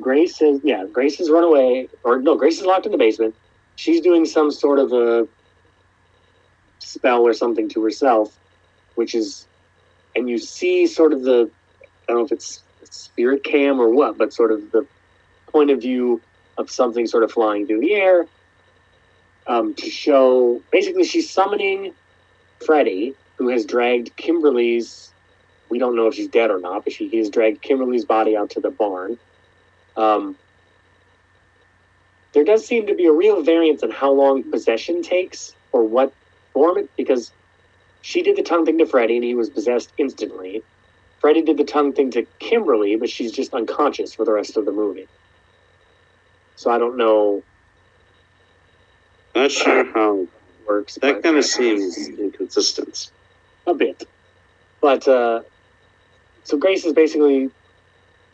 Grace 0.00 0.40
is 0.42 0.60
yeah, 0.62 0.84
Grace 0.92 1.16
has 1.18 1.30
run 1.30 1.44
away, 1.44 1.88
or 2.04 2.20
no, 2.20 2.36
Grace 2.36 2.58
is 2.60 2.66
locked 2.66 2.86
in 2.86 2.92
the 2.92 2.98
basement. 2.98 3.34
She's 3.76 4.00
doing 4.00 4.24
some 4.24 4.50
sort 4.50 4.78
of 4.78 4.92
a 4.92 5.26
spell 6.78 7.22
or 7.22 7.32
something 7.32 7.68
to 7.70 7.82
herself, 7.82 8.36
which 8.96 9.14
is, 9.14 9.46
and 10.14 10.28
you 10.28 10.36
see 10.38 10.86
sort 10.86 11.12
of 11.12 11.22
the, 11.22 11.50
don't 12.12 12.20
know 12.20 12.26
if 12.26 12.32
it's 12.32 12.62
spirit 12.90 13.44
cam 13.44 13.80
or 13.80 13.88
what, 13.88 14.18
but 14.18 14.32
sort 14.32 14.52
of 14.52 14.70
the 14.70 14.86
point 15.46 15.70
of 15.70 15.80
view 15.80 16.20
of 16.58 16.70
something 16.70 17.06
sort 17.06 17.24
of 17.24 17.32
flying 17.32 17.66
through 17.66 17.80
the 17.80 17.94
air 17.94 18.26
um, 19.46 19.74
to 19.74 19.88
show. 19.88 20.60
Basically, 20.70 21.04
she's 21.04 21.30
summoning 21.30 21.94
Freddy, 22.64 23.14
who 23.36 23.48
has 23.48 23.64
dragged 23.64 24.14
Kimberly's. 24.16 25.12
We 25.68 25.78
don't 25.78 25.96
know 25.96 26.06
if 26.06 26.14
she's 26.14 26.28
dead 26.28 26.50
or 26.50 26.60
not, 26.60 26.84
but 26.84 26.92
she 26.92 27.08
has 27.16 27.30
dragged 27.30 27.62
Kimberly's 27.62 28.04
body 28.04 28.36
out 28.36 28.50
to 28.50 28.60
the 28.60 28.70
barn. 28.70 29.18
Um, 29.96 30.36
there 32.32 32.44
does 32.44 32.66
seem 32.66 32.86
to 32.86 32.94
be 32.94 33.06
a 33.06 33.12
real 33.12 33.42
variance 33.42 33.82
in 33.82 33.90
how 33.90 34.12
long 34.12 34.42
possession 34.44 35.02
takes 35.02 35.54
or 35.72 35.84
what 35.84 36.12
form 36.52 36.78
it, 36.78 36.90
because 36.96 37.32
she 38.02 38.22
did 38.22 38.36
the 38.36 38.42
tongue 38.42 38.66
thing 38.66 38.78
to 38.78 38.86
Freddy 38.86 39.16
and 39.16 39.24
he 39.24 39.34
was 39.34 39.48
possessed 39.48 39.92
instantly. 39.96 40.62
Freddy 41.22 41.40
did 41.40 41.56
the 41.56 41.64
tongue 41.64 41.92
thing 41.92 42.10
to 42.10 42.26
Kimberly, 42.40 42.96
but 42.96 43.08
she's 43.08 43.30
just 43.30 43.54
unconscious 43.54 44.12
for 44.12 44.24
the 44.24 44.32
rest 44.32 44.56
of 44.56 44.64
the 44.64 44.72
movie. 44.72 45.06
So 46.56 46.68
I 46.68 46.78
don't 46.78 46.96
know 46.96 47.44
Not 49.32 49.52
sure 49.52 49.84
how 49.84 50.26
works. 50.68 50.96
that 51.00 51.22
kind 51.22 51.36
of 51.36 51.44
seems 51.44 51.96
inconsistent. 52.08 53.12
a 53.68 53.72
bit. 53.72 54.02
But 54.80 55.06
uh, 55.06 55.42
so 56.42 56.58
Grace 56.58 56.82
has 56.82 56.92
basically 56.92 57.52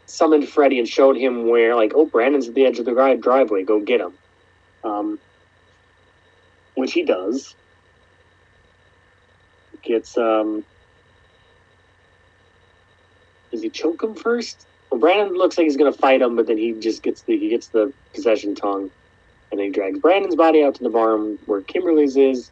summoned 0.06 0.48
Freddy 0.48 0.78
and 0.78 0.88
showed 0.88 1.18
him 1.18 1.46
where, 1.48 1.76
like, 1.76 1.92
oh, 1.94 2.06
Brandon's 2.06 2.48
at 2.48 2.54
the 2.54 2.64
edge 2.64 2.78
of 2.78 2.86
the 2.86 3.18
driveway. 3.20 3.64
Go 3.64 3.80
get 3.80 4.00
him. 4.00 4.14
Um, 4.82 5.18
which 6.74 6.94
he 6.94 7.02
does. 7.02 7.54
Gets 9.82 10.16
um. 10.16 10.64
Does 13.50 13.62
he 13.62 13.70
choke 13.70 14.02
him 14.02 14.14
first? 14.14 14.66
Well, 14.90 15.00
Brandon 15.00 15.34
looks 15.36 15.58
like 15.58 15.64
he's 15.64 15.76
gonna 15.76 15.92
fight 15.92 16.22
him, 16.22 16.36
but 16.36 16.46
then 16.46 16.58
he 16.58 16.72
just 16.72 17.02
gets 17.02 17.22
the 17.22 17.38
he 17.38 17.48
gets 17.48 17.68
the 17.68 17.92
possession 18.14 18.54
tongue, 18.54 18.90
and 19.50 19.58
then 19.58 19.66
he 19.66 19.72
drags 19.72 19.98
Brandon's 19.98 20.36
body 20.36 20.62
out 20.62 20.74
to 20.76 20.82
the 20.82 20.90
barn 20.90 21.38
where 21.46 21.62
Kimberly's 21.62 22.16
is. 22.16 22.50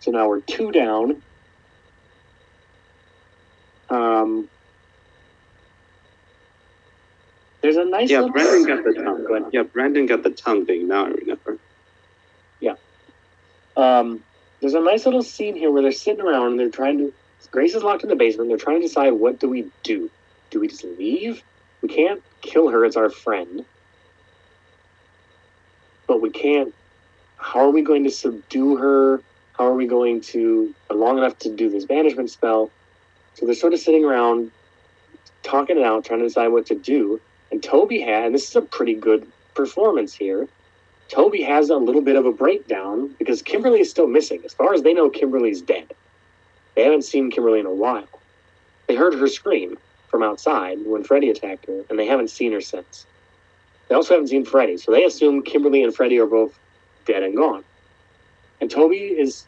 So 0.00 0.10
now 0.10 0.28
we're 0.28 0.40
two 0.40 0.70
down. 0.70 1.22
Um, 3.90 4.48
there's 7.62 7.76
a 7.76 7.84
nice 7.84 8.10
Yeah, 8.10 8.26
Brandon 8.30 8.66
got 8.66 8.84
the 8.84 8.92
tongue. 9.02 9.50
Yeah, 9.52 9.62
Brandon 9.62 10.06
got 10.06 10.22
the 10.22 10.30
tongue 10.30 10.66
thing. 10.66 10.88
Now 10.88 11.06
I 11.06 11.08
remember. 11.08 11.58
Yeah. 12.60 12.74
Um, 13.76 14.20
there's 14.60 14.74
a 14.74 14.80
nice 14.80 15.06
little 15.06 15.22
scene 15.22 15.56
here 15.56 15.70
where 15.70 15.82
they're 15.82 15.92
sitting 15.92 16.20
around 16.20 16.52
and 16.52 16.60
they're 16.60 16.70
trying 16.70 16.98
to. 16.98 17.14
Grace 17.50 17.74
is 17.74 17.82
locked 17.82 18.02
in 18.02 18.08
the 18.08 18.16
basement. 18.16 18.48
They're 18.48 18.58
trying 18.58 18.80
to 18.80 18.86
decide 18.86 19.12
what 19.12 19.38
do 19.38 19.48
we 19.48 19.70
do. 19.82 20.10
Do 20.50 20.60
we 20.60 20.68
just 20.68 20.84
leave? 20.84 21.42
We 21.82 21.88
can't 21.88 22.22
kill 22.40 22.68
her 22.68 22.84
as 22.84 22.96
our 22.96 23.10
friend, 23.10 23.64
but 26.06 26.20
we 26.20 26.30
can't. 26.30 26.74
How 27.36 27.60
are 27.60 27.70
we 27.70 27.82
going 27.82 28.04
to 28.04 28.10
subdue 28.10 28.76
her? 28.76 29.20
How 29.52 29.66
are 29.66 29.74
we 29.74 29.86
going 29.86 30.20
to 30.22 30.74
long 30.90 31.18
enough 31.18 31.38
to 31.40 31.54
do 31.54 31.68
this 31.68 31.84
banishment 31.84 32.30
spell? 32.30 32.70
So 33.34 33.46
they're 33.46 33.54
sort 33.54 33.74
of 33.74 33.80
sitting 33.80 34.04
around, 34.04 34.50
talking 35.42 35.78
it 35.78 35.84
out, 35.84 36.04
trying 36.04 36.20
to 36.20 36.26
decide 36.26 36.48
what 36.48 36.66
to 36.66 36.74
do. 36.74 37.20
And 37.50 37.62
Toby 37.62 38.00
had, 38.00 38.26
and 38.26 38.34
this 38.34 38.48
is 38.48 38.56
a 38.56 38.62
pretty 38.62 38.94
good 38.94 39.30
performance 39.54 40.14
here. 40.14 40.48
Toby 41.08 41.42
has 41.42 41.68
a 41.70 41.76
little 41.76 42.00
bit 42.00 42.16
of 42.16 42.26
a 42.26 42.32
breakdown 42.32 43.14
because 43.18 43.42
Kimberly 43.42 43.80
is 43.80 43.90
still 43.90 44.06
missing. 44.06 44.40
As 44.44 44.54
far 44.54 44.72
as 44.72 44.82
they 44.82 44.94
know, 44.94 45.10
Kimberly's 45.10 45.60
dead. 45.60 45.92
They 46.74 46.82
haven't 46.82 47.02
seen 47.02 47.30
Kimberly 47.30 47.60
in 47.60 47.66
a 47.66 47.74
while. 47.74 48.08
They 48.86 48.94
heard 48.94 49.14
her 49.14 49.28
scream 49.28 49.78
from 50.08 50.22
outside 50.22 50.78
when 50.84 51.04
Freddie 51.04 51.30
attacked 51.30 51.66
her, 51.66 51.84
and 51.88 51.98
they 51.98 52.06
haven't 52.06 52.30
seen 52.30 52.52
her 52.52 52.60
since. 52.60 53.06
They 53.88 53.94
also 53.94 54.14
haven't 54.14 54.28
seen 54.28 54.44
Freddie, 54.44 54.76
so 54.76 54.92
they 54.92 55.04
assume 55.04 55.42
Kimberly 55.42 55.82
and 55.82 55.94
Freddie 55.94 56.18
are 56.18 56.26
both 56.26 56.58
dead 57.04 57.22
and 57.22 57.36
gone. 57.36 57.64
And 58.60 58.70
Toby 58.70 58.96
is 58.96 59.46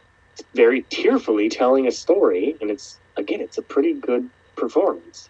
very 0.54 0.82
tearfully 0.82 1.48
telling 1.48 1.86
a 1.86 1.92
story, 1.92 2.56
and 2.60 2.70
it's 2.70 2.98
again, 3.16 3.40
it's 3.40 3.58
a 3.58 3.62
pretty 3.62 3.94
good 3.94 4.28
performance 4.56 5.28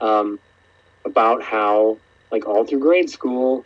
um, 0.00 0.38
about 1.04 1.42
how, 1.42 1.98
like, 2.32 2.46
all 2.46 2.64
through 2.64 2.80
grade 2.80 3.10
school, 3.10 3.64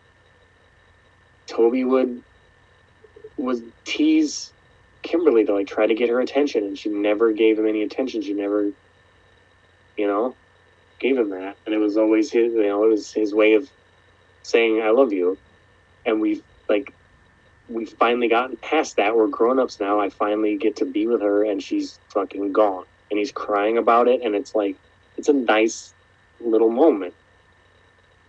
Toby 1.46 1.84
would 1.84 2.22
was 3.36 3.62
tease 3.84 4.52
Kimberly 5.04 5.44
to 5.44 5.54
like 5.54 5.68
try 5.68 5.86
to 5.86 5.94
get 5.94 6.08
her 6.08 6.20
attention, 6.20 6.64
and 6.64 6.78
she 6.78 6.88
never 6.88 7.30
gave 7.32 7.58
him 7.58 7.66
any 7.68 7.82
attention. 7.82 8.22
She 8.22 8.32
never, 8.32 8.70
you 9.96 10.06
know, 10.06 10.34
gave 10.98 11.16
him 11.16 11.30
that, 11.30 11.56
and 11.66 11.74
it 11.74 11.78
was 11.78 11.96
always 11.96 12.32
his, 12.32 12.52
you 12.54 12.62
know, 12.64 12.84
it 12.84 12.88
was 12.88 13.12
his 13.12 13.32
way 13.32 13.54
of 13.54 13.68
saying 14.42 14.80
"I 14.82 14.90
love 14.90 15.12
you," 15.12 15.38
and 16.04 16.20
we've 16.20 16.42
like 16.68 16.92
we've 17.68 17.90
finally 17.90 18.28
gotten 18.28 18.56
past 18.56 18.96
that. 18.96 19.14
We're 19.14 19.28
grown 19.28 19.58
ups 19.60 19.78
now. 19.78 20.00
I 20.00 20.08
finally 20.08 20.56
get 20.56 20.76
to 20.76 20.84
be 20.84 21.06
with 21.06 21.20
her, 21.22 21.44
and 21.44 21.62
she's 21.62 21.98
fucking 22.08 22.52
gone, 22.52 22.84
and 23.10 23.18
he's 23.18 23.30
crying 23.30 23.78
about 23.78 24.08
it, 24.08 24.22
and 24.22 24.34
it's 24.34 24.54
like 24.54 24.76
it's 25.18 25.28
a 25.28 25.32
nice 25.34 25.92
little 26.40 26.70
moment 26.70 27.14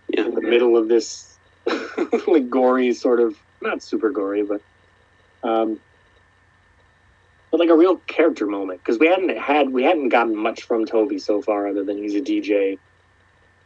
Yeah. 0.08 0.26
in 0.26 0.34
the 0.34 0.40
middle 0.42 0.76
of 0.76 0.88
this 0.88 1.36
like 2.28 2.48
gory 2.50 2.92
sort 2.92 3.20
of 3.20 3.36
not 3.62 3.82
super 3.82 4.10
gory, 4.10 4.42
but 4.42 4.60
um, 5.42 5.80
but 7.50 7.60
like 7.60 7.68
a 7.68 7.76
real 7.76 7.96
character 8.06 8.46
moment 8.46 8.80
because 8.82 8.98
we 8.98 9.06
hadn't 9.06 9.36
had 9.36 9.70
we 9.70 9.82
hadn't 9.82 10.08
gotten 10.08 10.36
much 10.36 10.62
from 10.62 10.84
Toby 10.84 11.18
so 11.18 11.40
far 11.40 11.68
other 11.68 11.84
than 11.84 11.98
he's 11.98 12.14
a 12.14 12.20
DJ 12.20 12.78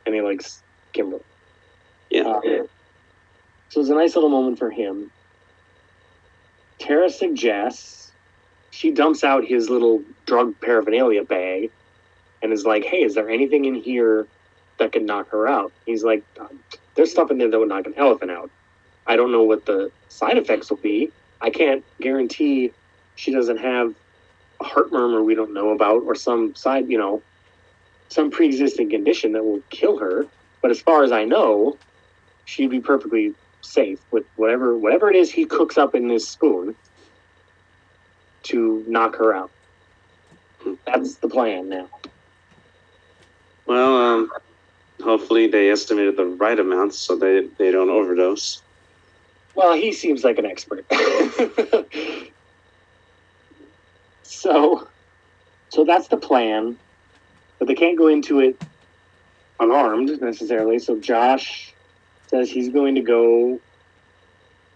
and 0.06 0.14
he 0.14 0.20
likes 0.20 0.62
Kimberly. 0.92 1.22
Yeah. 2.10 2.22
Uh, 2.22 2.40
so 3.68 3.80
it's 3.80 3.90
a 3.90 3.94
nice 3.94 4.14
little 4.14 4.30
moment 4.30 4.58
for 4.58 4.70
him. 4.70 5.10
Tara 6.78 7.10
suggests 7.10 8.10
she 8.70 8.90
dumps 8.90 9.22
out 9.22 9.44
his 9.44 9.68
little 9.68 10.02
drug 10.26 10.54
paraphernalia 10.60 11.24
bag 11.24 11.70
and 12.42 12.52
is 12.52 12.64
like, 12.64 12.84
"Hey, 12.84 13.02
is 13.02 13.14
there 13.14 13.28
anything 13.28 13.64
in 13.64 13.74
here 13.74 14.26
that 14.78 14.92
could 14.92 15.02
knock 15.02 15.28
her 15.30 15.46
out?" 15.46 15.72
He's 15.86 16.02
like, 16.02 16.24
"There's 16.94 17.10
stuff 17.10 17.30
in 17.30 17.38
there 17.38 17.50
that 17.50 17.58
would 17.58 17.68
knock 17.68 17.86
an 17.86 17.94
elephant 17.96 18.30
out. 18.30 18.50
I 19.06 19.16
don't 19.16 19.32
know 19.32 19.42
what 19.42 19.66
the 19.66 19.90
side 20.08 20.38
effects 20.38 20.70
will 20.70 20.78
be. 20.78 21.10
I 21.40 21.50
can't 21.50 21.84
guarantee 22.00 22.72
she 23.16 23.32
doesn't 23.32 23.58
have 23.58 23.94
a 24.60 24.64
heart 24.64 24.92
murmur 24.92 25.22
we 25.22 25.34
don't 25.34 25.52
know 25.52 25.70
about 25.70 26.02
or 26.02 26.14
some 26.14 26.54
side, 26.54 26.88
you 26.88 26.98
know, 26.98 27.22
some 28.08 28.30
pre-existing 28.30 28.90
condition 28.90 29.32
that 29.32 29.44
will 29.44 29.62
kill 29.70 29.98
her. 29.98 30.26
But 30.62 30.70
as 30.70 30.80
far 30.80 31.02
as 31.02 31.12
I 31.12 31.24
know, 31.24 31.76
she'd 32.44 32.70
be 32.70 32.80
perfectly 32.80 33.34
safe 33.62 34.00
with 34.10 34.24
whatever 34.36 34.76
whatever 34.76 35.10
it 35.10 35.16
is 35.16 35.30
he 35.30 35.44
cooks 35.44 35.76
up 35.76 35.94
in 35.94 36.08
this 36.08 36.28
spoon 36.28 36.74
to 38.42 38.84
knock 38.88 39.16
her 39.16 39.34
out. 39.34 39.50
That's 40.86 41.16
the 41.16 41.28
plan 41.28 41.68
now. 41.68 41.88
Well, 43.66 43.96
um, 43.96 44.32
hopefully 45.02 45.46
they 45.46 45.70
estimated 45.70 46.16
the 46.16 46.26
right 46.26 46.58
amount 46.58 46.94
so 46.94 47.16
they, 47.16 47.46
they 47.58 47.70
don't 47.70 47.90
overdose. 47.90 48.62
Well, 49.54 49.74
he 49.74 49.92
seems 49.92 50.24
like 50.24 50.38
an 50.38 50.46
expert. 50.46 50.84
so, 54.30 54.86
so 55.70 55.84
that's 55.84 56.08
the 56.08 56.16
plan, 56.16 56.76
but 57.58 57.68
they 57.68 57.74
can't 57.74 57.98
go 57.98 58.06
into 58.06 58.40
it 58.40 58.62
unarmed 59.58 60.20
necessarily. 60.20 60.78
So 60.78 60.98
Josh 60.98 61.72
says 62.28 62.50
he's 62.50 62.68
going 62.70 62.94
to 62.94 63.02
go 63.02 63.60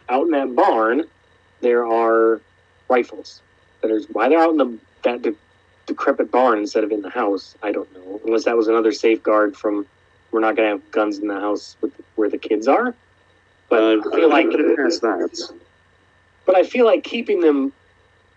out 0.09 0.25
in 0.25 0.33
that 0.33 0.55
barn. 0.55 1.05
There 1.61 1.87
are 1.87 2.41
rifles. 2.89 3.41
That 3.81 3.91
is 3.91 4.07
why 4.13 4.29
they're 4.29 4.41
out 4.43 4.51
in 4.51 4.57
the 4.57 4.79
that 5.03 5.23
de- 5.23 5.35
decrepit 5.87 6.31
barn 6.31 6.59
instead 6.59 6.85
of 6.85 6.91
in 6.91 7.03
the 7.03 7.11
house. 7.11 7.55
I 7.63 7.73
don't 7.73 7.91
know, 7.95 8.21
unless 8.25 8.45
that 8.45 8.57
was 8.57 8.69
another 8.69 8.93
safeguard 8.93 9.57
from 9.57 9.87
we're 10.33 10.41
not 10.41 10.57
going 10.57 10.69
to 10.69 10.73
have 10.83 10.91
guns 10.91 11.19
in 11.19 11.29
the 11.29 11.39
house 11.39 11.77
with, 11.81 11.93
where 12.17 12.29
the 12.29 12.39
kids 12.39 12.67
are. 12.67 12.93
But 13.71 13.83
Uh, 13.83 14.11
I 14.13 14.17
feel 14.17 14.29
like 14.31 14.51
that. 14.51 15.53
but 16.45 16.57
I 16.57 16.65
feel 16.65 16.85
like 16.85 17.05
keeping 17.05 17.41
them 17.41 17.73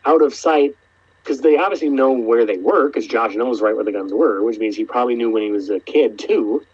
out 0.06 0.22
of 0.22 0.34
sight 0.34 0.76
because 1.28 1.42
they 1.42 1.58
obviously 1.58 1.90
know 1.90 2.14
where 2.14 2.46
they 2.46 2.56
were 2.56 2.88
because 2.88 3.06
Josh 3.06 3.36
knows 3.36 3.62
right 3.62 3.76
where 3.76 3.84
the 3.84 3.92
guns 3.92 4.14
were, 4.14 4.42
which 4.44 4.60
means 4.60 4.78
he 4.78 4.86
probably 4.86 5.14
knew 5.14 5.30
when 5.30 5.44
he 5.44 5.52
was 5.52 5.70
a 5.70 5.82
kid 5.82 6.18
too, 6.18 6.66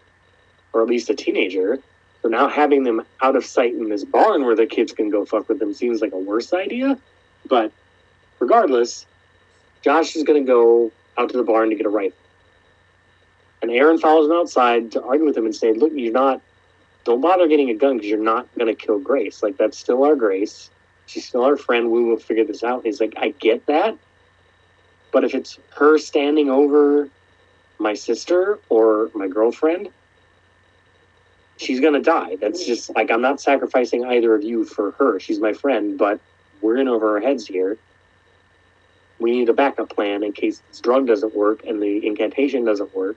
or 0.73 0.83
at 0.83 0.87
least 0.87 1.09
a 1.09 1.15
teenager. 1.15 1.79
So 2.21 2.27
now 2.27 2.47
having 2.47 2.83
them 2.83 3.03
out 3.23 3.35
of 3.35 3.43
sight 3.43 3.73
in 3.73 3.89
this 3.89 4.03
barn 4.03 4.45
where 4.45 4.55
the 4.55 4.67
kids 4.67 4.91
can 4.91 5.09
go 5.09 5.25
fuck 5.25 5.49
with 5.49 5.57
them 5.57 5.73
seems 5.73 6.01
like 6.01 6.13
a 6.13 6.19
worse 6.19 6.53
idea. 6.53 6.99
But 7.47 7.71
regardless, 8.39 9.07
Josh 9.81 10.15
is 10.15 10.21
going 10.21 10.45
to 10.45 10.47
go 10.47 10.91
out 11.17 11.31
to 11.31 11.37
the 11.37 11.43
barn 11.43 11.71
to 11.71 11.75
get 11.75 11.87
a 11.87 11.89
rifle. 11.89 12.15
And 13.63 13.71
Erin 13.71 13.97
follows 13.97 14.29
him 14.29 14.35
outside 14.35 14.91
to 14.91 15.01
argue 15.01 15.25
with 15.25 15.35
him 15.35 15.45
and 15.45 15.55
say, 15.55 15.73
Look, 15.73 15.93
you're 15.95 16.13
not, 16.13 16.41
don't 17.05 17.21
bother 17.21 17.47
getting 17.47 17.71
a 17.71 17.73
gun 17.73 17.97
because 17.97 18.07
you're 18.07 18.19
not 18.19 18.47
going 18.55 18.67
to 18.67 18.75
kill 18.75 18.99
Grace. 18.99 19.41
Like, 19.41 19.57
that's 19.57 19.79
still 19.79 20.03
our 20.03 20.15
Grace. 20.15 20.69
She's 21.07 21.25
still 21.25 21.43
our 21.43 21.57
friend. 21.57 21.89
We 21.89 22.03
will 22.03 22.17
figure 22.17 22.45
this 22.45 22.63
out. 22.63 22.85
He's 22.85 23.01
like, 23.01 23.15
I 23.17 23.29
get 23.29 23.65
that. 23.65 23.97
But 25.13 25.23
if 25.23 25.35
it's 25.35 25.59
her 25.77 25.97
standing 25.99 26.49
over 26.49 27.07
my 27.79 27.93
sister 27.93 28.59
or 28.69 29.11
my 29.13 29.27
girlfriend, 29.27 29.89
she's 31.57 31.79
going 31.79 31.93
to 31.93 32.01
die. 32.01 32.35
That's 32.41 32.65
just 32.65 32.93
like, 32.95 33.11
I'm 33.11 33.21
not 33.21 33.39
sacrificing 33.39 34.03
either 34.05 34.33
of 34.33 34.43
you 34.43 34.65
for 34.65 34.91
her. 34.91 35.19
She's 35.19 35.39
my 35.39 35.53
friend, 35.53 35.97
but 35.97 36.19
we're 36.61 36.77
in 36.77 36.87
over 36.87 37.15
our 37.15 37.21
heads 37.21 37.45
here. 37.45 37.77
We 39.19 39.31
need 39.31 39.49
a 39.49 39.53
backup 39.53 39.89
plan 39.95 40.23
in 40.23 40.33
case 40.33 40.61
this 40.69 40.79
drug 40.81 41.05
doesn't 41.07 41.35
work 41.35 41.63
and 41.65 41.81
the 41.81 42.05
incantation 42.05 42.65
doesn't 42.65 42.93
work. 42.95 43.15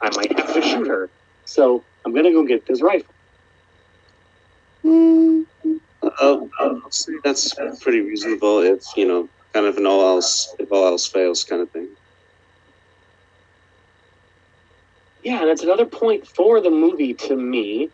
I 0.00 0.10
might 0.14 0.38
have 0.38 0.54
to 0.54 0.62
shoot 0.62 0.86
her. 0.86 1.10
So 1.44 1.82
I'm 2.04 2.12
going 2.12 2.24
to 2.24 2.32
go 2.32 2.44
get 2.44 2.66
this 2.66 2.80
rifle. 2.80 3.12
Uh, 4.84 6.40
I'll 6.60 6.90
say 6.90 7.14
that's 7.24 7.54
pretty 7.80 8.00
reasonable. 8.00 8.60
It's, 8.60 8.96
you 8.96 9.06
know, 9.06 9.28
kind 9.52 9.66
of 9.66 9.76
an 9.76 9.86
all 9.86 10.00
else, 10.00 10.54
if 10.58 10.70
all 10.72 10.86
else 10.86 11.06
fails 11.06 11.44
kind 11.44 11.62
of 11.62 11.70
thing. 11.70 11.88
Yeah, 15.22 15.40
and 15.40 15.50
it's 15.50 15.62
another 15.62 15.84
point 15.84 16.26
for 16.26 16.60
the 16.60 16.70
movie 16.70 17.14
to 17.14 17.36
me 17.36 17.90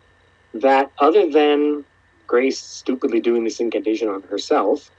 that 0.53 0.91
other 0.99 1.29
than 1.29 1.83
Grace 2.27 2.59
stupidly 2.59 3.19
doing 3.19 3.43
this 3.43 3.59
incantation 3.59 4.07
on 4.07 4.21
herself, 4.23 4.89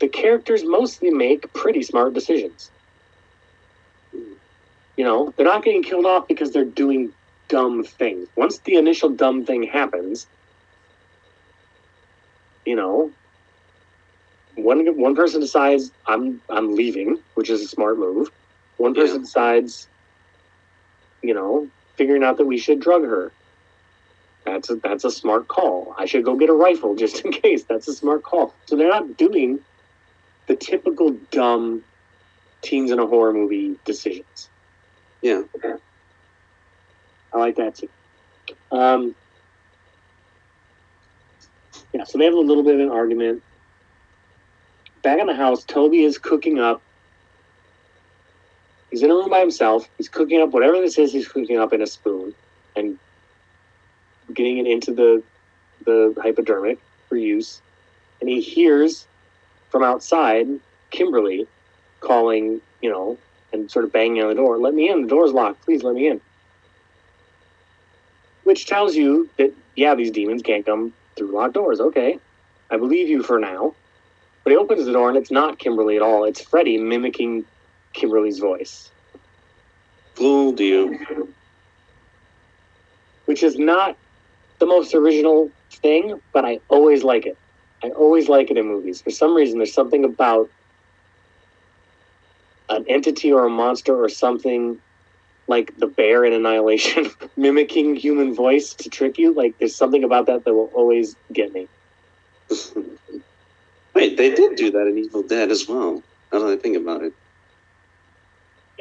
the 0.00 0.08
characters 0.08 0.64
mostly 0.64 1.10
make 1.10 1.52
pretty 1.52 1.82
smart 1.82 2.14
decisions. 2.14 2.70
You 4.96 5.04
know, 5.04 5.32
they're 5.36 5.46
not 5.46 5.64
getting 5.64 5.82
killed 5.82 6.06
off 6.06 6.28
because 6.28 6.52
they're 6.52 6.64
doing 6.64 7.12
dumb 7.48 7.84
things. 7.84 8.28
Once 8.36 8.58
the 8.58 8.76
initial 8.76 9.08
dumb 9.08 9.44
thing 9.44 9.62
happens, 9.62 10.26
you 12.64 12.76
know, 12.76 13.10
one 14.56 14.86
one 14.98 15.14
person 15.14 15.40
decides 15.40 15.92
I'm 16.06 16.40
I'm 16.50 16.74
leaving, 16.74 17.22
which 17.34 17.50
is 17.50 17.62
a 17.62 17.68
smart 17.68 17.98
move. 17.98 18.28
One 18.78 18.94
person 18.94 19.16
Yeah. 19.16 19.22
decides 19.22 19.88
you 21.22 21.34
know, 21.34 21.70
figuring 21.96 22.22
out 22.24 22.38
that 22.38 22.46
we 22.46 22.58
should 22.58 22.80
drug 22.80 23.02
her. 23.04 23.34
That's 24.46 24.70
a, 24.70 24.76
that's 24.76 25.04
a 25.04 25.10
smart 25.10 25.48
call. 25.48 25.94
I 25.98 26.06
should 26.06 26.24
go 26.24 26.36
get 26.36 26.50
a 26.50 26.54
rifle 26.54 26.94
just 26.98 27.24
in 27.24 27.32
case. 27.32 27.64
That's 27.68 27.88
a 27.88 27.94
smart 27.94 28.24
call. 28.24 28.54
So 28.66 28.76
they're 28.76 28.90
not 28.90 29.16
doing 29.16 29.60
the 30.48 30.56
typical 30.56 31.18
dumb 31.32 31.84
teens 32.62 32.90
in 32.92 33.00
a 33.00 33.06
horror 33.06 33.32
movie 33.34 33.78
decisions. 33.86 34.50
Yeah. 35.22 35.42
I 37.34 37.38
like 37.38 37.56
that 37.56 37.76
too. 37.76 37.88
Um, 38.70 39.16
yeah, 41.94 42.04
so 42.04 42.18
they 42.18 42.26
have 42.26 42.34
a 42.34 42.38
little 42.40 42.64
bit 42.64 42.74
of 42.74 42.80
an 42.82 42.90
argument. 42.90 43.43
Back 45.04 45.20
in 45.20 45.26
the 45.26 45.34
house, 45.34 45.62
Toby 45.64 46.02
is 46.02 46.16
cooking 46.16 46.58
up. 46.58 46.80
He's 48.90 49.02
in 49.02 49.10
a 49.10 49.14
room 49.14 49.28
by 49.28 49.40
himself. 49.40 49.86
He's 49.98 50.08
cooking 50.08 50.40
up 50.40 50.50
whatever 50.50 50.80
this 50.80 50.96
is. 50.96 51.12
He's 51.12 51.28
cooking 51.28 51.58
up 51.58 51.74
in 51.74 51.82
a 51.82 51.86
spoon 51.86 52.34
and 52.74 52.98
getting 54.32 54.56
it 54.56 54.66
into 54.66 54.94
the 54.94 55.22
the 55.84 56.14
hypodermic 56.22 56.78
for 57.06 57.16
use. 57.16 57.60
And 58.20 58.30
he 58.30 58.40
hears 58.40 59.06
from 59.68 59.82
outside 59.82 60.46
Kimberly 60.90 61.46
calling, 62.00 62.62
you 62.80 62.90
know, 62.90 63.18
and 63.52 63.70
sort 63.70 63.84
of 63.84 63.92
banging 63.92 64.22
on 64.22 64.30
the 64.30 64.34
door. 64.34 64.56
Let 64.56 64.72
me 64.72 64.88
in. 64.88 65.02
The 65.02 65.08
door's 65.08 65.32
locked. 65.32 65.62
Please 65.66 65.82
let 65.82 65.94
me 65.94 66.08
in. 66.08 66.18
Which 68.44 68.64
tells 68.64 68.96
you 68.96 69.28
that 69.36 69.52
yeah, 69.76 69.94
these 69.94 70.10
demons 70.10 70.40
can't 70.40 70.64
come 70.64 70.94
through 71.14 71.32
locked 71.32 71.52
doors. 71.52 71.78
Okay, 71.78 72.18
I 72.70 72.78
believe 72.78 73.10
you 73.10 73.22
for 73.22 73.38
now. 73.38 73.74
But 74.44 74.50
he 74.50 74.56
opens 74.56 74.84
the 74.84 74.92
door 74.92 75.08
and 75.08 75.16
it's 75.16 75.30
not 75.30 75.58
Kimberly 75.58 75.96
at 75.96 76.02
all. 76.02 76.24
It's 76.24 76.42
Freddy 76.42 76.76
mimicking 76.76 77.44
Kimberly's 77.94 78.38
voice. 78.38 78.90
fooled 80.14 80.60
you. 80.60 81.32
which 83.24 83.42
is 83.42 83.58
not 83.58 83.96
the 84.58 84.66
most 84.66 84.94
original 84.94 85.50
thing, 85.72 86.20
but 86.32 86.44
I 86.44 86.60
always 86.68 87.02
like 87.02 87.26
it. 87.26 87.36
I 87.82 87.88
always 87.90 88.28
like 88.28 88.50
it 88.50 88.58
in 88.58 88.66
movies. 88.66 89.00
For 89.00 89.10
some 89.10 89.34
reason, 89.34 89.58
there's 89.58 89.74
something 89.74 90.04
about 90.04 90.48
an 92.68 92.84
entity 92.88 93.32
or 93.32 93.46
a 93.46 93.50
monster 93.50 93.94
or 93.94 94.08
something 94.08 94.78
like 95.48 95.76
the 95.78 95.86
bear 95.86 96.24
in 96.24 96.32
Annihilation 96.32 97.10
mimicking 97.36 97.96
human 97.96 98.34
voice 98.34 98.72
to 98.74 98.88
trick 98.88 99.18
you. 99.18 99.34
Like, 99.34 99.58
there's 99.58 99.74
something 99.76 100.04
about 100.04 100.26
that 100.26 100.44
that 100.44 100.54
will 100.54 100.70
always 100.74 101.16
get 101.32 101.52
me. 101.52 101.66
Wait, 103.94 104.16
they 104.16 104.34
did 104.34 104.56
do 104.56 104.70
that 104.72 104.86
in 104.86 104.98
Evil 104.98 105.22
Dead 105.22 105.50
as 105.50 105.68
well. 105.68 106.02
Now 106.32 106.40
that 106.40 106.52
I 106.52 106.56
think 106.56 106.76
about 106.76 107.02
it. 107.02 107.12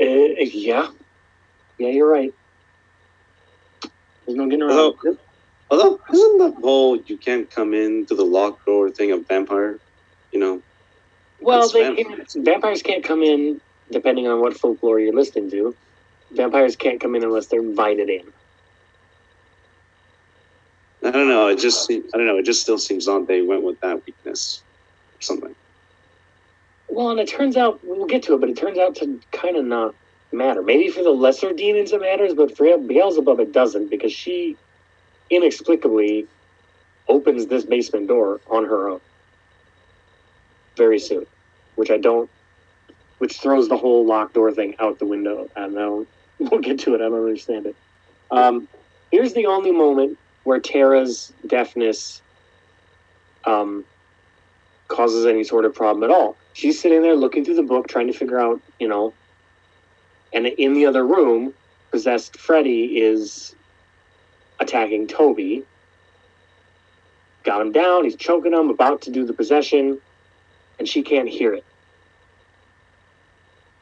Uh, 0.01 0.43
yeah. 0.43 0.87
Yeah, 1.77 1.89
you're 1.89 2.09
right. 2.09 2.33
There's 4.25 4.37
no 4.37 4.45
getting 4.45 4.63
around 4.63 4.71
Although, 4.79 5.17
although 5.69 5.99
isn't 6.11 6.37
the 6.39 6.51
whole 6.61 6.97
you 6.97 7.17
can't 7.17 7.49
come 7.49 7.73
into 7.73 8.15
the 8.15 8.23
locked 8.23 8.65
door 8.65 8.89
thing 8.89 9.11
of 9.11 9.27
vampire? 9.27 9.79
You 10.31 10.39
know, 10.39 10.61
Well, 11.41 11.69
they 11.69 11.93
vamp- 11.93 12.27
vampires 12.35 12.81
can't 12.81 13.03
come 13.03 13.21
in, 13.21 13.61
depending 13.91 14.27
on 14.27 14.41
what 14.41 14.57
folklore 14.57 14.99
you're 14.99 15.13
listening 15.13 15.51
to. 15.51 15.75
Vampires 16.31 16.75
can't 16.75 16.99
come 16.99 17.15
in 17.15 17.23
unless 17.23 17.47
they're 17.47 17.59
invited 17.59 18.09
in. 18.09 18.23
I 21.05 21.11
don't 21.11 21.27
know. 21.27 21.49
It 21.49 21.59
just 21.59 21.91
I 21.91 22.01
don't 22.13 22.25
know. 22.25 22.37
It 22.37 22.45
just 22.45 22.61
still 22.61 22.79
seems 22.79 23.07
odd 23.07 23.27
they 23.27 23.41
went 23.43 23.61
with 23.61 23.79
that 23.81 24.03
weakness 24.05 24.63
something. 25.23 25.55
Well, 26.89 27.09
and 27.09 27.19
it 27.19 27.27
turns 27.27 27.57
out 27.57 27.79
we'll 27.83 28.05
get 28.05 28.23
to 28.23 28.35
it, 28.35 28.39
but 28.39 28.49
it 28.49 28.57
turns 28.57 28.77
out 28.77 28.95
to 28.97 29.19
kind 29.31 29.57
of 29.57 29.65
not 29.65 29.95
matter. 30.31 30.61
Maybe 30.61 30.89
for 30.89 31.03
the 31.03 31.11
lesser 31.11 31.53
demons 31.53 31.91
it 31.91 32.01
matters, 32.01 32.33
but 32.33 32.55
for 32.55 32.77
Beelzebub 32.77 33.39
it 33.39 33.51
doesn't 33.51 33.89
because 33.89 34.11
she 34.13 34.57
inexplicably 35.29 36.27
opens 37.07 37.47
this 37.47 37.65
basement 37.65 38.07
door 38.07 38.39
on 38.49 38.65
her 38.65 38.89
own 38.89 39.01
very 40.75 40.99
soon, 40.99 41.25
which 41.75 41.91
I 41.91 41.97
don't, 41.97 42.29
which 43.19 43.39
throws 43.39 43.69
the 43.69 43.77
whole 43.77 44.05
locked 44.05 44.33
door 44.33 44.51
thing 44.51 44.75
out 44.79 44.99
the 44.99 45.05
window. 45.05 45.49
I 45.55 45.61
don't 45.61 45.73
know. 45.73 46.05
We'll 46.39 46.61
get 46.61 46.79
to 46.79 46.95
it. 46.95 46.99
I 46.99 47.05
don't 47.05 47.19
understand 47.19 47.67
it. 47.67 47.75
Um, 48.31 48.67
here's 49.11 49.33
the 49.33 49.45
only 49.45 49.71
moment 49.71 50.17
where 50.43 50.59
Tara's 50.59 51.31
deafness 51.45 52.21
um, 53.45 53.85
causes 54.87 55.25
any 55.25 55.43
sort 55.43 55.65
of 55.65 55.73
problem 55.73 56.03
at 56.03 56.15
all. 56.15 56.35
She's 56.53 56.79
sitting 56.79 57.01
there 57.01 57.15
looking 57.15 57.43
through 57.43 57.55
the 57.55 57.63
book, 57.63 57.87
trying 57.87 58.07
to 58.07 58.13
figure 58.13 58.39
out, 58.39 58.61
you 58.79 58.87
know, 58.87 59.13
and 60.33 60.47
in 60.47 60.73
the 60.73 60.85
other 60.85 61.05
room, 61.05 61.53
possessed 61.91 62.37
Freddy 62.37 62.99
is 62.99 63.55
attacking 64.59 65.07
Toby. 65.07 65.63
Got 67.43 67.61
him 67.61 67.71
down, 67.71 68.03
he's 68.03 68.15
choking 68.15 68.53
him, 68.53 68.69
about 68.69 69.01
to 69.03 69.11
do 69.11 69.25
the 69.25 69.33
possession, 69.33 69.99
and 70.79 70.87
she 70.87 71.03
can't 71.03 71.29
hear 71.29 71.53
it. 71.53 71.63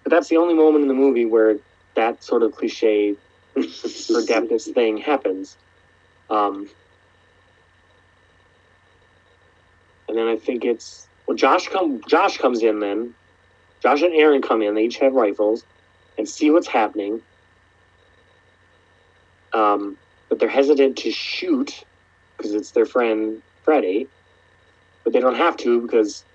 But 0.04 0.12
that's 0.12 0.30
the 0.30 0.38
only 0.38 0.56
moment 0.56 0.82
in 0.82 0.88
the 0.88 0.94
movie 0.94 1.26
where 1.26 1.58
that 1.96 2.24
sort 2.24 2.44
of 2.44 2.56
cliche 2.56 3.16
or 3.56 3.64
thing 4.74 4.98
happens. 4.98 5.58
Um, 6.30 6.70
and 10.12 10.20
then 10.20 10.28
I 10.28 10.36
think 10.36 10.66
it's 10.66 11.08
well, 11.26 11.38
Josh 11.38 11.70
come 11.70 12.02
Josh 12.06 12.38
comes 12.38 12.62
in 12.64 12.82
then. 12.82 13.14
Josh 13.82 14.02
and 14.02 14.14
Erin 14.14 14.42
come 14.42 14.62
in. 14.62 14.76
They 14.76 14.84
each 14.84 14.98
have 14.98 15.14
rifles 15.14 15.64
and 16.18 16.28
see 16.28 16.52
what's 16.52 16.68
happening. 16.68 17.22
Um, 19.54 19.96
but 20.28 20.40
they're 20.40 20.50
hesitant 20.50 20.98
to 20.98 21.12
shoot 21.12 21.86
because 22.36 22.54
it's 22.54 22.72
their 22.72 22.86
friend 22.86 23.42
Freddy. 23.64 24.06
But 25.06 25.14
they 25.14 25.22
don't 25.22 25.36
have 25.36 25.56
to 25.58 25.80
because 25.82 26.26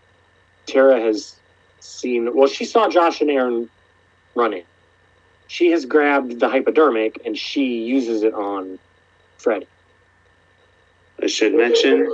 Tara 0.65 0.99
has 0.99 1.37
seen. 1.81 2.35
Well, 2.35 2.49
she 2.49 2.65
saw 2.65 2.89
Josh 2.89 3.21
and 3.21 3.31
Erin 3.31 3.69
running. 4.35 4.65
She 5.49 5.71
has 5.73 5.85
grabbed 5.85 6.41
the 6.41 6.49
hypodermic 6.49 7.21
and 7.27 7.37
she 7.37 7.83
uses 7.83 8.23
it 8.23 8.33
on 8.33 8.79
Freddy. 9.37 9.67
I 11.23 11.27
should 11.27 11.55
mention, 11.55 12.11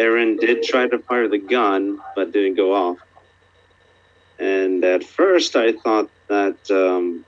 Erin 0.00 0.36
did 0.36 0.62
try 0.62 0.88
to 0.88 0.98
fire 0.98 1.28
the 1.28 1.36
gun, 1.36 2.00
but 2.16 2.32
didn't 2.32 2.54
go 2.54 2.72
off. 2.72 2.98
And 4.38 4.82
at 4.82 5.04
first, 5.04 5.56
I 5.56 5.72
thought 5.72 6.08
that, 6.28 6.70
um, 6.70 7.26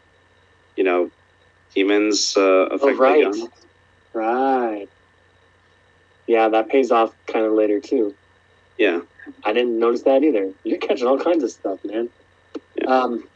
you 0.74 0.82
know, 0.82 1.10
demons 1.74 2.34
uh, 2.34 2.68
affect 2.70 2.98
right. 2.98 3.30
the 3.30 3.40
gun. 3.40 3.48
Right. 4.14 4.88
Yeah, 6.26 6.48
that 6.48 6.70
pays 6.70 6.90
off 6.90 7.14
kind 7.26 7.44
of 7.44 7.52
later 7.52 7.78
too. 7.78 8.14
Yeah. 8.78 9.02
I 9.44 9.52
didn't 9.52 9.78
notice 9.78 10.02
that 10.02 10.24
either. 10.24 10.50
You're 10.64 10.78
catching 10.78 11.06
all 11.06 11.18
kinds 11.18 11.44
of 11.44 11.50
stuff, 11.50 11.78
man. 11.84 12.08
Yeah. 12.76 12.86
Um, 12.86 13.28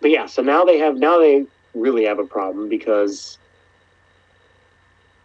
but 0.00 0.12
yeah, 0.12 0.26
so 0.26 0.40
now 0.40 0.64
they 0.64 0.78
have 0.78 0.96
now 0.96 1.18
they 1.18 1.46
really 1.74 2.04
have 2.04 2.20
a 2.20 2.24
problem 2.24 2.68
because 2.68 3.38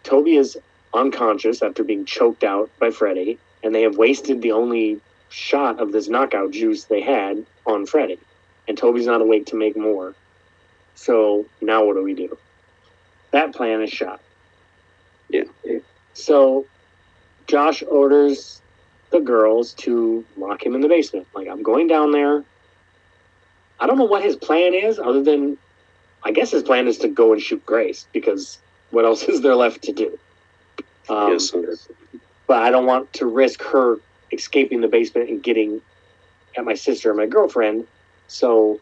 Toby 0.04 0.38
is 0.38 0.58
unconscious 0.96 1.62
after 1.62 1.84
being 1.84 2.06
choked 2.06 2.44
out 2.44 2.70
by 2.80 2.92
Freddy, 2.92 3.38
and 3.64 3.74
they 3.74 3.84
have 3.84 3.98
wasted 3.98 4.42
the 4.42 4.52
only 4.52 5.00
shot 5.30 5.80
of 5.80 5.92
this 5.92 6.08
knockout 6.08 6.52
juice 6.52 6.86
they 6.86 7.02
had 7.02 7.46
on 7.66 7.86
Freddy, 7.86 8.20
and 8.68 8.78
Toby's 8.78 9.06
not 9.06 9.22
awake 9.22 9.48
to 9.48 9.56
make 9.56 9.76
more. 9.76 10.16
So 10.96 11.46
now 11.62 11.84
what 11.84 11.96
do 11.96 12.04
we 12.04 12.14
do? 12.14 12.38
That 13.32 13.54
plan 13.54 13.82
is 13.82 13.92
shot. 13.92 14.22
Yeah. 15.30 15.44
So 16.14 16.66
Josh 17.48 17.84
orders 17.84 18.62
the 19.12 19.20
girls 19.20 19.74
to 19.74 20.24
lock 20.38 20.66
him 20.66 20.76
in 20.76 20.82
the 20.82 20.88
basement. 20.88 21.28
Like, 21.34 21.48
I'm 21.48 21.64
going 21.64 21.88
down 21.88 22.12
there. 22.12 22.44
I 23.80 23.88
don't 23.88 23.98
know 23.98 24.06
what 24.06 24.24
his 24.24 24.36
plan 24.36 24.74
is, 24.74 25.00
other 25.00 25.22
than 25.22 25.58
I 26.24 26.32
guess 26.32 26.52
his 26.52 26.64
plan 26.64 26.88
is 26.88 26.98
to 27.00 27.08
go 27.08 27.34
and 27.34 27.42
shoot 27.42 27.66
Grace 27.66 28.08
because 28.12 28.58
what 28.92 29.06
else 29.06 29.24
is 29.30 29.42
there 29.42 29.56
left 29.56 29.84
to 29.84 29.94
do? 29.94 30.18
Um, 31.10 31.32
yes. 31.34 31.54
but 32.48 32.64
I 32.64 32.72
don't 32.72 32.86
want 32.86 33.12
to 33.14 33.26
risk 33.26 33.62
her 33.64 34.00
escaping 34.32 34.82
the 34.82 34.88
basement 34.88 35.30
and 35.30 35.42
getting 35.42 35.82
at 36.58 36.66
my 36.66 36.74
sister 36.74 37.10
and 37.10 37.18
my 37.18 37.26
girlfriend. 37.26 37.88
So 38.28 38.80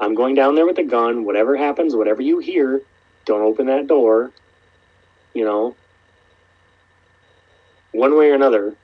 I'm 0.00 0.14
going 0.14 0.34
down 0.34 0.54
there 0.54 0.66
with 0.66 0.78
a 0.78 0.84
gun. 0.84 1.24
Whatever 1.24 1.56
happens, 1.56 1.94
whatever 1.94 2.22
you 2.22 2.38
hear, 2.38 2.82
don't 3.24 3.42
open 3.42 3.66
that 3.66 3.86
door. 3.86 4.30
You 5.34 5.44
know, 5.44 5.76
one 7.92 8.16
way 8.16 8.30
or 8.30 8.34
another. 8.34 8.74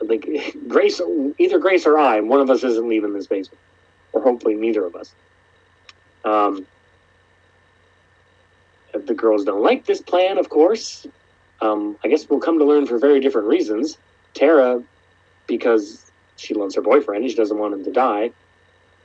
Like 0.00 0.56
Grace, 0.68 1.00
either 1.38 1.58
Grace 1.58 1.86
or 1.86 1.98
I, 1.98 2.20
one 2.20 2.40
of 2.40 2.50
us 2.50 2.64
isn't 2.64 2.88
leaving 2.88 3.12
this 3.12 3.26
basement, 3.26 3.60
or 4.12 4.22
hopefully 4.22 4.54
neither 4.54 4.84
of 4.84 4.94
us. 4.96 5.12
Um, 6.24 6.66
the 8.92 9.14
girls 9.14 9.44
don't 9.44 9.62
like 9.62 9.86
this 9.86 10.00
plan, 10.00 10.38
of 10.38 10.48
course, 10.48 11.06
um, 11.60 11.96
I 12.04 12.08
guess 12.08 12.28
we'll 12.28 12.40
come 12.40 12.58
to 12.58 12.64
learn 12.64 12.86
for 12.86 12.98
very 12.98 13.20
different 13.20 13.48
reasons. 13.48 13.98
Tara, 14.34 14.82
because 15.46 16.10
she 16.36 16.54
loves 16.54 16.74
her 16.74 16.82
boyfriend 16.82 17.22
and 17.22 17.30
she 17.30 17.36
doesn't 17.36 17.58
want 17.58 17.74
him 17.74 17.84
to 17.84 17.92
die. 17.92 18.30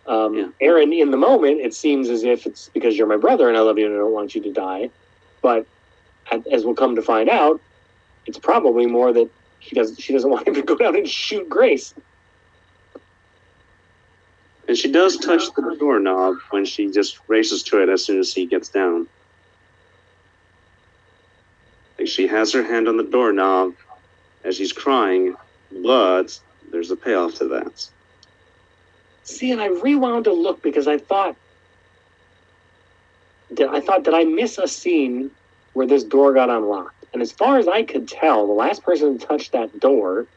Um, 0.07 0.35
Yeah. 0.35 0.47
Erin, 0.61 0.93
in 0.93 1.11
the 1.11 1.17
moment, 1.17 1.59
it 1.61 1.73
seems 1.73 2.09
as 2.09 2.23
if 2.23 2.45
it's 2.45 2.69
because 2.69 2.97
you're 2.97 3.07
my 3.07 3.17
brother 3.17 3.49
and 3.49 3.57
I 3.57 3.61
love 3.61 3.77
you 3.77 3.87
and 3.87 3.95
I 3.95 3.99
don't 3.99 4.13
want 4.13 4.35
you 4.35 4.41
to 4.41 4.51
die. 4.51 4.89
But 5.41 5.65
as 6.51 6.65
we'll 6.65 6.75
come 6.75 6.95
to 6.95 7.01
find 7.01 7.29
out, 7.29 7.59
it's 8.25 8.39
probably 8.39 8.85
more 8.85 9.11
that 9.13 9.29
he 9.59 9.75
does. 9.75 9.97
She 9.99 10.13
doesn't 10.13 10.29
want 10.35 10.47
him 10.47 10.53
to 10.55 10.61
go 10.61 10.75
down 10.75 10.95
and 10.95 11.07
shoot 11.07 11.49
Grace. 11.49 11.93
And 14.67 14.77
she 14.77 14.91
does 14.91 15.17
touch 15.17 15.53
the 15.53 15.75
doorknob 15.79 16.37
when 16.49 16.65
she 16.65 16.89
just 16.89 17.19
races 17.27 17.61
to 17.63 17.83
it 17.83 17.89
as 17.89 18.03
soon 18.03 18.19
as 18.19 18.33
he 18.33 18.45
gets 18.47 18.69
down. 18.69 19.07
Like 22.05 22.11
she 22.11 22.27
has 22.27 22.53
her 22.53 22.61
hand 22.61 22.87
on 22.87 22.97
the 22.97 23.03
doorknob 23.03 23.73
as 24.43 24.57
she's 24.57 24.71
crying, 24.71 25.35
but 25.83 26.39
there's 26.71 26.91
a 26.91 26.95
payoff 26.95 27.33
to 27.39 27.47
that. 27.47 27.89
See, 29.23 29.49
and 29.51 29.59
I 29.59 29.69
rewound 29.69 30.25
to 30.25 30.31
look 30.31 30.61
because 30.61 30.87
I 30.87 30.99
thought, 30.99 31.35
did, 33.51 33.69
I 33.69 33.81
thought, 33.81 34.03
did 34.03 34.13
I 34.13 34.23
miss 34.23 34.59
a 34.59 34.67
scene 34.67 35.31
where 35.73 35.87
this 35.87 36.03
door 36.03 36.31
got 36.31 36.51
unlocked? 36.51 37.05
And 37.11 37.23
as 37.23 37.31
far 37.31 37.57
as 37.57 37.67
I 37.67 37.81
could 37.81 38.07
tell, 38.07 38.45
the 38.45 38.53
last 38.53 38.83
person 38.83 39.17
to 39.17 39.25
touch 39.25 39.49
that 39.49 39.79
door 39.79 40.27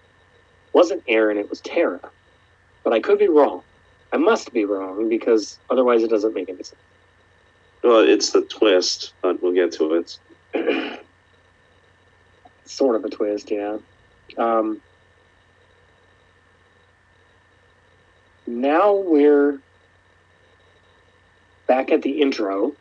wasn't 0.72 1.02
Erin; 1.06 1.36
it 1.36 1.50
was 1.50 1.60
Tara. 1.60 2.00
But 2.82 2.94
I 2.94 3.00
could 3.00 3.18
be 3.18 3.28
wrong. 3.28 3.62
I 4.10 4.16
must 4.16 4.54
be 4.54 4.64
wrong 4.64 5.10
because 5.10 5.58
otherwise 5.68 6.02
it 6.02 6.08
doesn't 6.08 6.32
make 6.32 6.48
any 6.48 6.62
sense. 6.62 6.80
Well, 7.84 8.00
it's 8.00 8.30
the 8.32 8.40
twist, 8.40 9.12
but 9.20 9.42
we'll 9.42 9.52
get 9.52 9.72
to 9.72 10.02
it. 10.54 10.97
sort 12.68 12.96
of 12.96 13.04
a 13.04 13.08
twist, 13.08 13.50
yeah. 13.50 13.78
Um, 14.36 14.80
now 18.46 18.94
we're 18.94 19.58
back 21.66 21.90
at 21.90 22.02
the 22.02 22.20
intro 22.20 22.72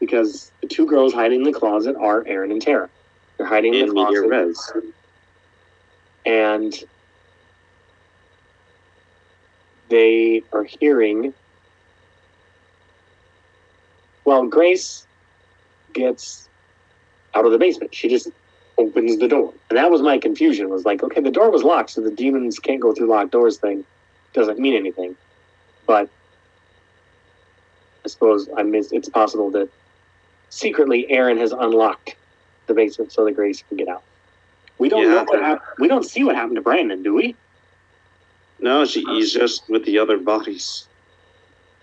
because 0.00 0.50
the 0.60 0.66
two 0.66 0.86
girls 0.86 1.12
hiding 1.12 1.40
in 1.40 1.52
the 1.52 1.58
closet 1.58 1.96
are 1.96 2.24
Erin 2.26 2.50
and 2.50 2.60
Tara. 2.60 2.88
They're 3.36 3.46
hiding 3.46 3.74
in 3.74 3.82
In 3.82 3.88
the 3.88 3.94
closet, 3.94 4.28
res. 4.28 4.72
and 6.26 6.84
they 9.88 10.42
are 10.52 10.64
hearing. 10.64 11.32
Well, 14.24 14.46
Grace 14.46 15.06
gets 15.92 16.48
out 17.34 17.44
of 17.44 17.52
the 17.52 17.58
basement. 17.58 17.94
She 17.94 18.08
just 18.08 18.28
opens 18.78 19.18
the 19.18 19.28
door, 19.28 19.52
and 19.70 19.76
that 19.78 19.90
was 19.90 20.02
my 20.02 20.18
confusion. 20.18 20.68
Was 20.70 20.84
like, 20.84 21.02
okay, 21.02 21.20
the 21.20 21.30
door 21.30 21.50
was 21.50 21.62
locked, 21.62 21.90
so 21.90 22.00
the 22.00 22.10
demons 22.10 22.58
can't 22.58 22.80
go 22.80 22.92
through 22.92 23.06
locked 23.08 23.30
doors. 23.30 23.58
Thing 23.58 23.84
doesn't 24.32 24.58
mean 24.58 24.74
anything, 24.74 25.14
but 25.86 26.08
I 28.04 28.08
suppose 28.08 28.48
I 28.56 28.62
missed. 28.62 28.92
It's 28.92 29.08
possible 29.08 29.50
that 29.52 29.68
secretly 30.50 31.10
Erin 31.10 31.38
has 31.38 31.52
unlocked 31.52 32.16
the 32.66 32.74
basement 32.74 33.12
so 33.12 33.24
that 33.24 33.32
Grace 33.32 33.62
can 33.68 33.76
get 33.76 33.88
out. 33.88 34.02
We 34.78 34.88
don't 34.88 35.02
Yeah, 35.02 35.08
know 35.08 35.16
what 35.24 35.26
but- 35.32 35.42
hap- 35.42 35.64
We 35.78 35.88
don't 35.88 36.04
see 36.04 36.24
what 36.24 36.34
happened 36.34 36.56
to 36.56 36.62
Brandon, 36.62 37.02
do 37.02 37.14
we? 37.14 37.36
No, 38.58 38.84
she, 38.84 39.02
he's 39.04 39.32
just 39.32 39.68
with 39.68 39.84
the 39.84 39.98
other 39.98 40.16
bodies. 40.18 40.86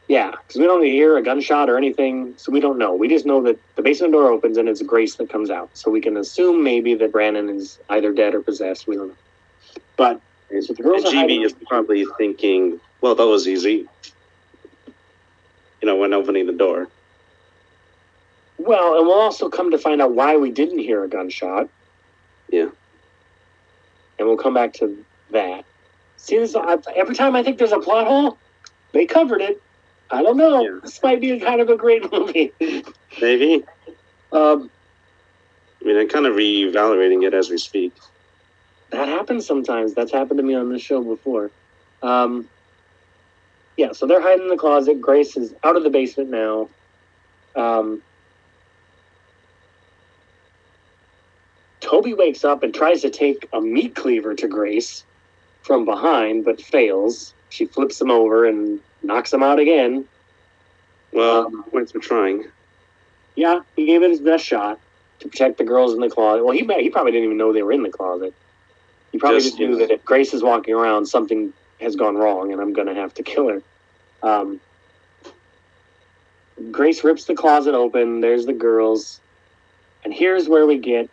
Yeah, 0.10 0.32
because 0.32 0.60
we 0.60 0.66
don't 0.66 0.84
hear 0.84 1.18
a 1.18 1.22
gunshot 1.22 1.70
or 1.70 1.78
anything, 1.78 2.34
so 2.36 2.52
we 2.52 2.60
don't 2.60 2.80
know. 2.80 2.96
We 2.96 3.08
just 3.08 3.28
know 3.28 3.44
that 3.44 3.60
the 3.76 3.84
basement 3.84 4.12
door 4.12 4.32
opens 4.32 4.58
and 4.58 4.68
it's 4.68 4.82
Grace 4.82 5.16
that 5.16 5.30
comes 5.30 5.52
out. 5.52 5.70
So 5.76 5.92
we 5.92 6.02
can 6.02 6.18
assume 6.18 6.64
maybe 6.64 6.96
that 6.96 7.12
Brandon 7.12 7.48
is 7.48 7.78
either 7.92 8.12
dead 8.12 8.34
or 8.34 8.42
possessed. 8.42 8.88
We 8.88 8.96
don't 8.96 9.10
know. 9.10 9.16
But 9.98 10.20
so 10.50 10.74
the 10.74 10.82
girls 10.82 11.04
And. 11.04 11.14
GB 11.14 11.46
is 11.46 11.54
probably 11.68 12.08
thinking, 12.18 12.80
well, 13.02 13.14
that 13.14 13.28
was 13.28 13.48
easy. 13.48 13.88
You 15.80 15.86
know, 15.86 15.96
when 15.96 16.12
opening 16.12 16.48
the 16.48 16.54
door. 16.54 16.88
Well, 18.58 18.98
and 18.98 19.06
we'll 19.06 19.20
also 19.20 19.48
come 19.48 19.70
to 19.70 19.78
find 19.78 20.02
out 20.02 20.14
why 20.16 20.38
we 20.38 20.50
didn't 20.50 20.80
hear 20.80 21.04
a 21.04 21.08
gunshot. 21.08 21.70
Yeah. 22.50 22.70
And 24.18 24.28
we'll 24.28 24.38
come 24.38 24.56
back 24.56 24.74
to 24.74 25.06
that. 25.30 25.66
See, 26.18 26.40
this 26.40 26.56
every 26.96 27.14
time 27.14 27.36
I 27.36 27.44
think 27.44 27.60
there's 27.60 27.72
a 27.72 27.80
plot 27.80 28.08
hole, 28.08 28.40
they 28.92 29.06
covered 29.06 29.42
it. 29.42 29.62
I 30.12 30.24
don't 30.24 30.38
know. 30.38 30.62
Yeah. 30.62 30.80
This 30.82 31.02
might 31.04 31.22
be 31.22 31.32
a 31.32 31.40
kind 31.40 31.62
of 31.62 31.70
a 31.70 31.76
great 31.78 32.12
movie. 32.12 32.52
Maybe. 33.22 33.64
um, 34.32 34.70
I 35.82 35.86
mean, 35.86 35.98
I'm 35.98 36.10
kind 36.10 36.26
of 36.26 36.36
reevaluating 36.36 37.26
it 37.26 37.34
as 37.34 37.50
we 37.50 37.58
speak. 37.58 37.94
that 38.92 39.08
happens 39.08 39.46
sometimes. 39.46 39.94
That's 39.94 40.12
happened 40.12 40.38
to 40.40 40.44
me 40.44 40.56
on 40.56 40.70
this 40.72 40.82
show 40.82 41.04
before. 41.04 41.52
Um, 42.02 42.48
yeah, 43.78 43.92
so 43.94 44.08
they're 44.08 44.22
hiding 44.22 44.44
in 44.44 44.50
the 44.50 44.58
closet. 44.58 45.00
Grace 45.00 45.38
is 45.38 45.54
out 45.64 45.78
of 45.78 45.84
the 45.84 45.90
basement 45.90 46.30
now. 46.32 46.70
Um, 47.56 48.02
Toby 51.82 52.14
wakes 52.14 52.44
up 52.44 52.64
and 52.64 52.74
tries 52.74 53.02
to 53.02 53.10
take 53.10 53.48
a 53.54 53.62
meat 53.62 53.96
cleaver 53.96 54.36
to 54.36 54.48
Grace 54.48 55.04
from 55.62 55.86
behind, 55.86 56.44
but 56.46 56.62
fails. 56.62 57.34
She 57.50 57.66
flips 57.66 58.00
him 58.02 58.12
over 58.12 58.46
and 58.46 58.80
knocks 59.04 59.32
him 59.34 59.44
out 59.44 59.60
again. 59.60 60.06
Well, 61.12 61.48
Um, 61.48 61.64
points 61.72 61.92
for 61.92 62.00
trying. 62.00 62.46
Yeah, 63.36 63.62
he 63.76 63.86
gave 63.86 64.04
it 64.04 64.10
his 64.10 64.20
best 64.20 64.46
shot 64.46 64.80
to 65.20 65.28
protect 65.28 65.58
the 65.58 65.64
girls 65.64 65.94
in 65.94 66.00
the 66.00 66.10
closet. 66.10 66.44
Well, 66.44 66.56
he 66.56 66.62
may- 66.62 66.84
he 66.84 66.90
probably 66.90 67.12
didn't 67.12 67.26
even 67.26 67.38
know 67.38 67.52
they 67.54 67.64
were 67.64 67.72
in 67.72 67.84
the 67.84 67.90
closet. 67.90 68.34
He 69.12 69.18
probably 69.18 69.40
Just, 69.40 69.58
just 69.58 69.60
knew 69.60 69.76
that 69.78 69.92
if 69.92 70.06
Grace 70.06 70.34
is 70.34 70.44
walking 70.44 70.74
around, 70.76 71.06
something 71.08 71.52
has 71.82 71.96
gone 71.96 72.16
wrong, 72.16 72.52
and 72.52 72.62
I'm 72.62 72.74
going 72.74 72.88
to 72.88 72.94
have 72.94 73.14
to 73.16 73.24
kill 73.24 73.48
her. 73.48 73.62
Um, 74.22 74.60
Grace 76.72 77.04
rips 77.04 77.24
the 77.24 77.34
closet 77.36 77.74
open. 77.74 78.20
There's 78.20 78.46
the 78.46 78.54
girls, 78.54 79.22
and 80.04 80.14
here's 80.14 80.50
where 80.50 80.66
we 80.68 80.78
get 80.78 81.10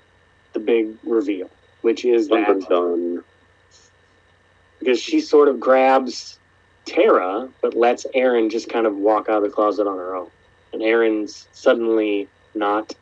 the 0.53 0.59
big 0.59 0.97
reveal, 1.05 1.49
which 1.83 2.05
is 2.05 2.29
that 2.29 2.67
dun. 2.69 3.23
because 4.81 5.01
she 5.01 5.21
sort 5.21 5.49
of 5.49 5.59
grabs 5.59 6.39
Tara, 6.87 7.49
but 7.61 7.75
lets 7.75 8.07
Erin 8.15 8.49
just 8.49 8.69
kind 8.69 8.87
of 8.87 8.97
walk 8.97 9.29
out 9.29 9.39
of 9.39 9.43
the 9.43 9.51
closet 9.51 9.87
on 9.87 9.99
her 9.99 10.15
own. 10.15 10.31
And 10.73 10.83
Erin's 10.83 11.49
suddenly 11.53 12.29
not 12.55 12.95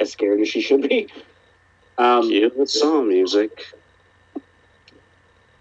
as 0.00 0.10
scared 0.10 0.40
as 0.40 0.48
she 0.48 0.60
should 0.60 0.88
be. 0.88 1.08
Um, 1.98 2.28
Cue 2.28 2.50
the 2.50 2.66
song 2.66 3.08
music. 3.08 3.64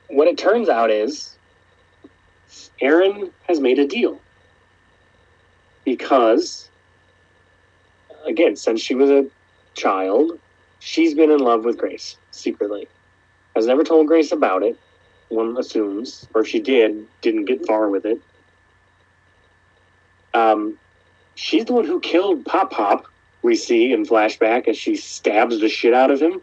what 0.07 0.27
it 0.27 0.37
turns 0.37 0.69
out 0.69 0.89
is 0.89 1.37
Erin 2.79 3.31
has 3.47 3.59
made 3.59 3.79
a 3.79 3.87
deal. 3.87 4.19
Because, 5.83 6.69
again, 8.25 8.55
since 8.55 8.81
she 8.81 8.95
was 8.95 9.09
a 9.09 9.25
child, 9.73 10.39
she's 10.79 11.13
been 11.13 11.31
in 11.31 11.39
love 11.39 11.65
with 11.65 11.77
Grace 11.77 12.17
secretly. 12.31 12.87
Has 13.55 13.65
never 13.65 13.83
told 13.83 14.07
Grace 14.07 14.31
about 14.31 14.63
it, 14.63 14.79
one 15.31 15.57
assumes, 15.57 16.27
or 16.33 16.41
if 16.41 16.47
she 16.47 16.59
did, 16.59 17.07
didn't 17.21 17.45
get 17.45 17.65
far 17.65 17.89
with 17.89 18.05
it. 18.05 18.21
Um, 20.33 20.77
she's 21.35 21.65
the 21.65 21.73
one 21.73 21.85
who 21.85 21.99
killed 21.99 22.45
Pop 22.45 22.71
Pop, 22.71 23.05
we 23.41 23.55
see 23.55 23.91
in 23.91 24.05
flashback 24.05 24.67
as 24.67 24.77
she 24.77 24.95
stabs 24.95 25.59
the 25.59 25.69
shit 25.69 25.93
out 25.93 26.11
of 26.11 26.21
him. 26.21 26.41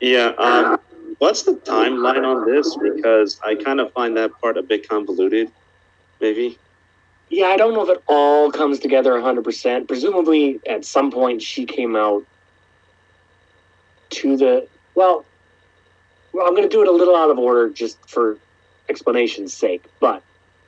Yeah, 0.00 0.32
um, 0.38 0.78
what's 1.18 1.42
the 1.42 1.54
timeline 1.54 2.24
on 2.24 2.50
this? 2.50 2.76
Because 2.76 3.40
I 3.44 3.54
kind 3.54 3.80
of 3.80 3.92
find 3.92 4.16
that 4.16 4.32
part 4.40 4.56
a 4.56 4.62
bit 4.62 4.88
convoluted. 4.88 5.50
Maybe. 6.20 6.58
Yeah, 7.30 7.46
I 7.46 7.56
don't 7.56 7.74
know 7.74 7.82
if 7.82 7.96
it 7.96 8.02
all 8.06 8.50
comes 8.50 8.78
together 8.78 9.12
100%. 9.12 9.86
Presumably, 9.86 10.60
at 10.66 10.84
some 10.84 11.10
point, 11.10 11.42
she 11.42 11.64
came 11.64 11.96
out 11.96 12.24
to 14.10 14.36
the. 14.36 14.68
Well, 14.94 15.24
well 16.38 16.46
I'm 16.46 16.54
going 16.54 16.68
to 16.68 16.74
do 16.74 16.82
it 16.82 16.88
a 16.88 16.92
little 16.92 17.16
out 17.16 17.30
of 17.30 17.38
order 17.38 17.68
just 17.68 17.98
for 18.08 18.38
explanation's 18.88 19.52
sake. 19.52 19.84
But 19.98 20.22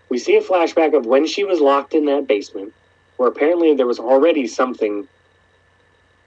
we 0.09 0.19
see 0.19 0.37
a 0.37 0.43
flashback 0.43 0.97
of 0.97 1.07
when 1.07 1.27
she 1.27 1.45
was 1.45 1.61
locked 1.61 1.95
in 1.95 2.07
that 2.07 2.27
basement, 2.27 2.75
where 3.17 3.29
apparently 3.29 3.75
there 3.75 3.87
was 3.87 4.01
already 4.01 4.49
something 4.49 5.07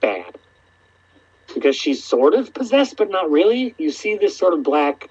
bad. 0.00 0.34
Because 1.54 1.76
she's 1.76 2.02
sort 2.02 2.34
of 2.34 2.54
possessed, 2.54 2.96
but 2.96 3.10
not 3.10 3.30
really. 3.30 3.74
You 3.76 3.92
see 3.92 4.16
this 4.16 4.36
sort 4.36 4.54
of 4.54 4.62
black 4.62 5.10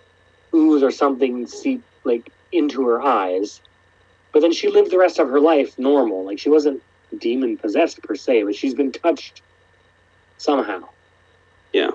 ooze 0.53 0.81
or 0.81 0.91
something 0.91 1.45
seep 1.45 1.83
like 2.03 2.31
into 2.51 2.87
her 2.87 3.01
eyes. 3.01 3.61
But 4.31 4.41
then 4.41 4.51
she 4.51 4.67
lived 4.67 4.89
the 4.89 4.97
rest 4.97 5.19
of 5.19 5.29
her 5.29 5.39
life 5.39 5.77
normal. 5.77 6.25
Like 6.25 6.39
she 6.39 6.49
wasn't 6.49 6.81
demon 7.19 7.55
possessed 7.57 8.01
per 8.01 8.15
se, 8.15 8.43
but 8.43 8.55
she's 8.55 8.73
been 8.73 8.91
touched 8.91 9.43
somehow. 10.37 10.89
Yeah. 11.71 11.91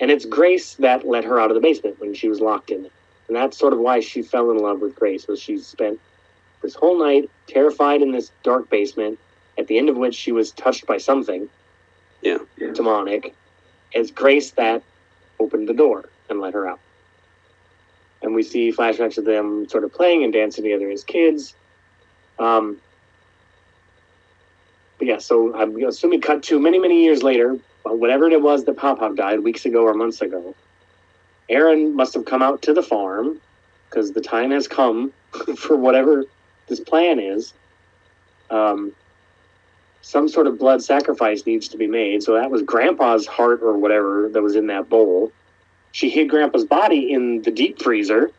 And 0.00 0.10
it's 0.10 0.24
Grace 0.24 0.74
that 0.76 1.06
let 1.06 1.24
her 1.24 1.40
out 1.40 1.50
of 1.50 1.54
the 1.54 1.60
basement 1.60 1.96
when 1.98 2.14
she 2.14 2.28
was 2.28 2.40
locked 2.40 2.70
in. 2.70 2.88
And 3.28 3.36
that's 3.36 3.58
sort 3.58 3.72
of 3.72 3.80
why 3.80 4.00
she 4.00 4.22
fell 4.22 4.50
in 4.50 4.58
love 4.58 4.80
with 4.80 4.94
Grace, 4.94 5.26
was 5.28 5.40
she 5.40 5.58
spent 5.58 5.98
this 6.62 6.74
whole 6.74 6.98
night 6.98 7.28
terrified 7.48 8.00
in 8.00 8.12
this 8.12 8.30
dark 8.42 8.70
basement, 8.70 9.18
at 9.58 9.66
the 9.66 9.78
end 9.78 9.88
of 9.88 9.96
which 9.96 10.14
she 10.14 10.32
was 10.32 10.52
touched 10.52 10.86
by 10.86 10.98
something 10.98 11.48
Yeah. 12.22 12.38
demonic. 12.74 13.34
It's 13.92 14.10
Grace 14.10 14.52
that 14.52 14.82
opened 15.40 15.68
the 15.68 15.74
door 15.74 16.04
and 16.30 16.40
let 16.40 16.54
her 16.54 16.68
out. 16.68 16.80
And 18.22 18.34
we 18.34 18.42
see 18.42 18.72
flashbacks 18.72 19.18
of 19.18 19.24
them 19.24 19.68
sort 19.68 19.84
of 19.84 19.92
playing 19.92 20.24
and 20.24 20.32
dancing 20.32 20.64
together 20.64 20.90
as 20.90 21.04
kids. 21.04 21.54
Um, 22.38 22.78
but 24.98 25.06
yeah, 25.06 25.18
so 25.18 25.54
I'm 25.54 25.80
assuming 25.84 26.20
cut 26.20 26.42
to 26.44 26.58
many, 26.58 26.78
many 26.78 27.04
years 27.04 27.22
later, 27.22 27.56
whatever 27.94 28.28
it 28.28 28.42
was 28.42 28.64
that 28.64 28.76
Pop 28.76 28.98
Pop 28.98 29.14
died 29.14 29.40
weeks 29.40 29.64
ago 29.64 29.82
or 29.82 29.94
months 29.94 30.20
ago. 30.20 30.54
Erin 31.48 31.94
must 31.94 32.14
have 32.14 32.24
come 32.24 32.42
out 32.42 32.62
to 32.62 32.74
the 32.74 32.82
farm 32.82 33.40
because 33.88 34.12
the 34.12 34.20
time 34.20 34.50
has 34.50 34.68
come 34.68 35.12
for 35.56 35.76
whatever 35.76 36.24
this 36.68 36.80
plan 36.80 37.18
is. 37.18 37.52
Um, 38.50 38.92
some 40.02 40.28
sort 40.28 40.46
of 40.46 40.58
blood 40.58 40.82
sacrifice 40.82 41.44
needs 41.44 41.68
to 41.68 41.76
be 41.76 41.86
made. 41.86 42.22
So 42.22 42.34
that 42.34 42.50
was 42.50 42.62
Grandpa's 42.62 43.26
heart 43.26 43.62
or 43.62 43.76
whatever 43.76 44.28
that 44.30 44.42
was 44.42 44.56
in 44.56 44.66
that 44.68 44.88
bowl. 44.88 45.32
She 45.92 46.08
hid 46.08 46.30
Grandpa's 46.30 46.64
body 46.64 47.12
in 47.12 47.42
the 47.42 47.50
deep 47.50 47.82
freezer. 47.82 48.30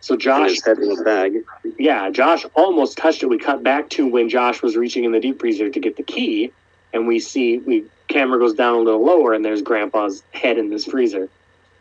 So 0.00 0.16
Josh 0.16 0.60
head 0.62 0.78
in 0.78 1.02
bag. 1.02 1.44
yeah, 1.78 2.10
Josh 2.10 2.44
almost 2.54 2.96
touched 2.98 3.22
it. 3.22 3.26
We 3.26 3.38
cut 3.38 3.62
back 3.62 3.88
to 3.90 4.06
when 4.06 4.28
Josh 4.28 4.62
was 4.62 4.76
reaching 4.76 5.04
in 5.04 5.12
the 5.12 5.20
deep 5.20 5.40
freezer 5.40 5.70
to 5.70 5.80
get 5.80 5.96
the 5.96 6.02
key, 6.02 6.52
and 6.92 7.08
we 7.08 7.18
see 7.18 7.58
we 7.58 7.86
camera 8.08 8.38
goes 8.38 8.54
down 8.54 8.74
a 8.74 8.80
little 8.80 9.04
lower, 9.04 9.32
and 9.32 9.44
there's 9.44 9.62
Grandpa's 9.62 10.22
head 10.32 10.58
in 10.58 10.70
this 10.70 10.84
freezer. 10.84 11.28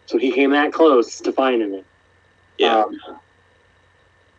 So 0.05 0.17
he 0.17 0.31
came 0.31 0.51
that 0.51 0.73
close 0.73 1.19
to 1.21 1.31
finding 1.31 1.73
it. 1.73 1.85
Yeah. 2.57 2.83
Um, 2.83 2.99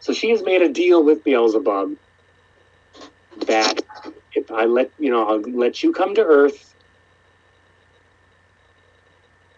so 0.01 0.13
she 0.13 0.31
has 0.31 0.43
made 0.43 0.63
a 0.63 0.69
deal 0.69 1.03
with 1.03 1.25
Beelzebub 1.25 1.97
that 3.47 3.83
if 4.35 4.51
I 4.51 4.65
let 4.67 4.91
you 4.99 5.11
know, 5.11 5.29
I'll 5.29 5.41
let 5.41 5.83
you 5.83 5.93
come 5.93 6.15
to 6.15 6.23
Earth. 6.23 6.75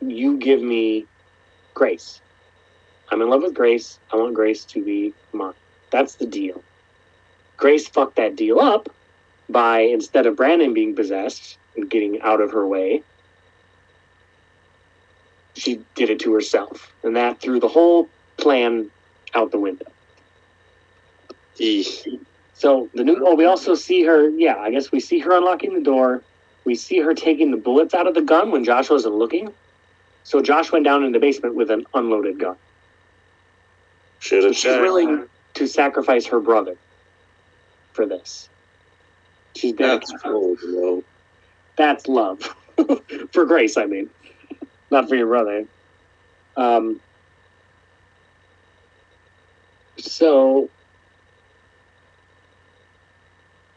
You 0.00 0.38
give 0.38 0.62
me 0.62 1.06
Grace. 1.74 2.20
I'm 3.10 3.20
in 3.20 3.28
love 3.28 3.42
with 3.42 3.54
Grace. 3.54 3.98
I 4.12 4.16
want 4.16 4.34
Grace 4.34 4.64
to 4.64 4.84
be 4.84 5.12
mine. 5.32 5.54
That's 5.90 6.14
the 6.14 6.26
deal. 6.26 6.62
Grace 7.56 7.88
fucked 7.88 8.16
that 8.16 8.36
deal 8.36 8.60
up 8.60 8.88
by 9.48 9.80
instead 9.80 10.26
of 10.26 10.36
Brandon 10.36 10.74
being 10.74 10.94
possessed 10.94 11.58
and 11.78 11.88
getting 11.88 12.20
out 12.20 12.40
of 12.40 12.50
her 12.52 12.66
way, 12.66 13.02
she 15.54 15.80
did 15.94 16.10
it 16.10 16.20
to 16.20 16.34
herself. 16.34 16.92
And 17.02 17.16
that 17.16 17.40
threw 17.40 17.60
the 17.60 17.68
whole 17.68 18.08
plan 18.36 18.90
out 19.34 19.50
the 19.50 19.58
window. 19.58 19.86
Eeh. 21.58 22.20
So 22.54 22.88
the 22.94 23.04
new 23.04 23.22
oh, 23.24 23.34
we 23.34 23.44
also 23.44 23.74
see 23.74 24.02
her, 24.04 24.28
yeah, 24.30 24.56
I 24.56 24.70
guess 24.70 24.90
we 24.90 25.00
see 25.00 25.20
her 25.20 25.32
unlocking 25.32 25.74
the 25.74 25.80
door. 25.80 26.22
We 26.64 26.74
see 26.74 26.98
her 26.98 27.14
taking 27.14 27.50
the 27.50 27.56
bullets 27.56 27.94
out 27.94 28.06
of 28.06 28.14
the 28.14 28.22
gun 28.22 28.50
when 28.50 28.64
Josh 28.64 28.90
wasn't 28.90 29.14
looking. 29.14 29.52
So 30.24 30.42
Josh 30.42 30.70
went 30.72 30.84
down 30.84 31.04
in 31.04 31.12
the 31.12 31.18
basement 31.18 31.54
with 31.54 31.70
an 31.70 31.86
unloaded 31.94 32.38
gun. 32.38 32.56
Should 34.18 34.42
So 34.42 34.52
she's 34.52 34.76
willing 34.76 35.26
to 35.54 35.66
sacrifice 35.66 36.26
her 36.26 36.40
brother 36.40 36.76
for 37.92 38.04
this. 38.04 38.48
She's 39.54 39.74
That's 39.74 40.10
dedicated. 40.10 40.22
cool, 40.22 40.56
though. 40.62 41.04
That's 41.78 42.06
love. 42.08 42.54
for 43.32 43.46
Grace, 43.46 43.76
I 43.78 43.86
mean. 43.86 44.10
Not 44.90 45.08
for 45.08 45.14
your 45.14 45.28
brother. 45.28 45.66
Um 46.56 47.00
so 49.96 50.68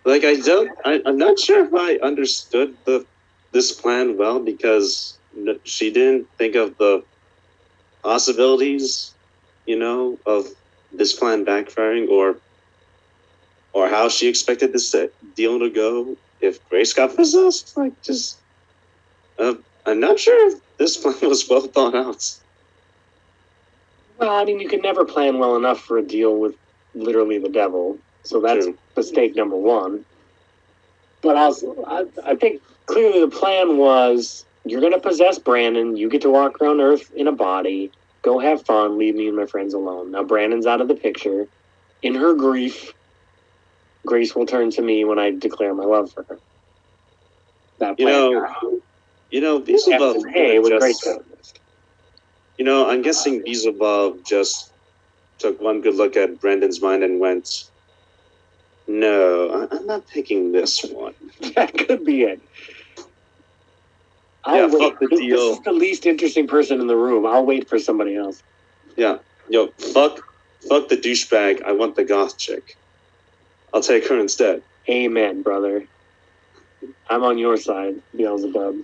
Like 0.04 0.24
I 0.24 0.36
don't, 0.36 0.72
I, 0.84 1.00
I'm 1.06 1.18
not 1.18 1.40
sure 1.40 1.64
if 1.64 1.74
I 1.74 1.96
understood 1.98 2.76
the 2.86 3.06
this 3.52 3.72
plan 3.72 4.18
well 4.18 4.40
because 4.40 5.18
she 5.64 5.92
didn't 5.92 6.28
think 6.38 6.56
of 6.56 6.78
the 6.78 7.04
possibilities, 8.04 9.14
you 9.66 9.78
know, 9.78 10.18
of 10.26 10.48
this 10.92 11.14
plan 11.14 11.46
backfiring 11.46 12.10
or 12.10 12.38
or 13.74 13.90
how 13.90 14.10
she 14.10 14.28
expected 14.28 14.74
this 14.74 14.96
deal 15.36 15.60
to 15.60 15.70
go 15.70 16.18
if 16.42 16.68
Grace 16.70 16.94
got 16.94 17.16
possessed. 17.16 17.78
Like, 17.78 18.00
just 18.02 18.38
uh, 19.40 19.56
I'm 19.86 20.00
not 20.00 20.20
sure 20.20 20.52
if 20.52 20.78
this 20.78 20.98
plan 21.02 21.16
was 21.30 21.48
well 21.50 21.62
thought 21.62 21.96
out. 21.96 22.36
well, 24.20 24.36
I 24.36 24.46
mean 24.46 24.60
you 24.60 24.70
can 24.70 24.82
never 24.82 25.06
plan 25.06 25.40
well 25.40 25.56
enough 25.56 25.80
for 25.82 25.98
a 25.98 26.04
deal 26.04 26.38
with 26.38 26.56
literally 26.94 27.38
the 27.38 27.50
devil. 27.50 27.98
So 28.24 28.40
that's 28.40 28.66
True. 28.66 28.78
mistake 28.96 29.36
number 29.36 29.56
one. 29.56 30.06
But 31.22 31.38
also, 31.38 31.84
I, 31.86 32.06
I 32.24 32.36
think 32.36 32.62
clearly 32.86 33.20
the 33.22 33.30
plan 33.30 33.78
was 33.78 34.46
you're 34.66 34.82
going 34.82 34.94
to 34.94 35.00
possess 35.00 35.40
Brandon. 35.40 35.96
You 35.98 36.10
get 36.10 36.22
to 36.22 36.30
walk 36.30 36.62
around 36.62 36.82
Earth 36.82 37.12
in 37.16 37.28
a 37.28 37.32
body. 37.32 37.92
Go 38.22 38.38
have 38.40 38.64
fun. 38.66 38.98
Leave 38.98 39.16
me 39.16 39.28
and 39.28 39.38
my 39.38 39.46
friends 39.48 39.74
alone. 39.74 40.12
Now 40.12 40.24
Brandon's 40.24 40.68
out 40.68 40.82
of 40.82 40.88
the 40.88 40.96
picture. 40.96 41.48
In 42.04 42.16
her 42.16 42.34
grief, 42.34 42.94
Grace 44.06 44.36
will 44.36 44.46
turn 44.46 44.72
to 44.72 44.82
me 44.82 45.06
when 45.06 45.20
I 45.20 45.32
declare 45.32 45.74
my 45.74 45.84
love 45.86 46.12
for 46.12 46.26
her. 46.28 46.40
That 47.80 48.00
You 48.00 48.06
know, 48.06 48.48
you 49.30 49.42
know, 49.42 49.64
F 49.64 50.16
hey 50.34 50.60
when 50.60 50.78
Grace 50.80 51.04
you 52.58 52.66
know, 52.66 52.88
I'm 52.90 53.02
guessing 53.02 53.44
above 53.68 54.18
just 54.28 54.74
took 55.40 55.60
one 55.62 55.82
good 55.82 55.96
look 55.96 56.16
at 56.16 56.40
Brendan's 56.40 56.82
mind 56.82 57.04
and 57.04 57.20
went, 57.20 57.48
"No, 58.88 59.68
I'm 59.72 59.86
not 59.86 60.08
picking 60.08 60.52
this 60.52 60.84
one." 60.84 61.16
That 61.56 61.74
could 61.74 62.06
be 62.06 62.24
it. 62.24 62.42
I'll 64.44 64.58
Yeah, 64.58 64.66
wait. 64.68 64.80
fuck 64.80 65.00
the 65.00 65.08
This- 65.08 65.20
deal. 65.20 65.38
This 65.50 65.58
is 65.58 65.64
the 65.64 65.72
least 65.72 66.06
interesting 66.06 66.48
person 66.48 66.82
in 66.82 66.88
the 66.88 66.96
room. 66.98 67.26
I'll 67.26 67.46
wait 67.46 67.70
for 67.70 67.80
somebody 67.80 68.16
else. 68.16 68.42
Yeah, 68.98 69.20
yo, 69.50 69.70
fuck, 69.94 70.20
fuck 70.70 70.88
the 70.90 70.98
douchebag. 70.98 71.64
I 71.64 71.72
want 71.72 71.96
the 71.96 72.04
goth 72.04 72.38
chick. 72.38 72.64
I'll 73.74 73.82
take 73.82 74.08
her 74.08 74.20
instead. 74.20 74.62
Amen, 74.90 75.42
brother. 75.42 75.86
I'm 77.10 77.24
on 77.24 77.38
your 77.38 77.58
side, 77.58 77.96
Beelzebub. 78.16 78.76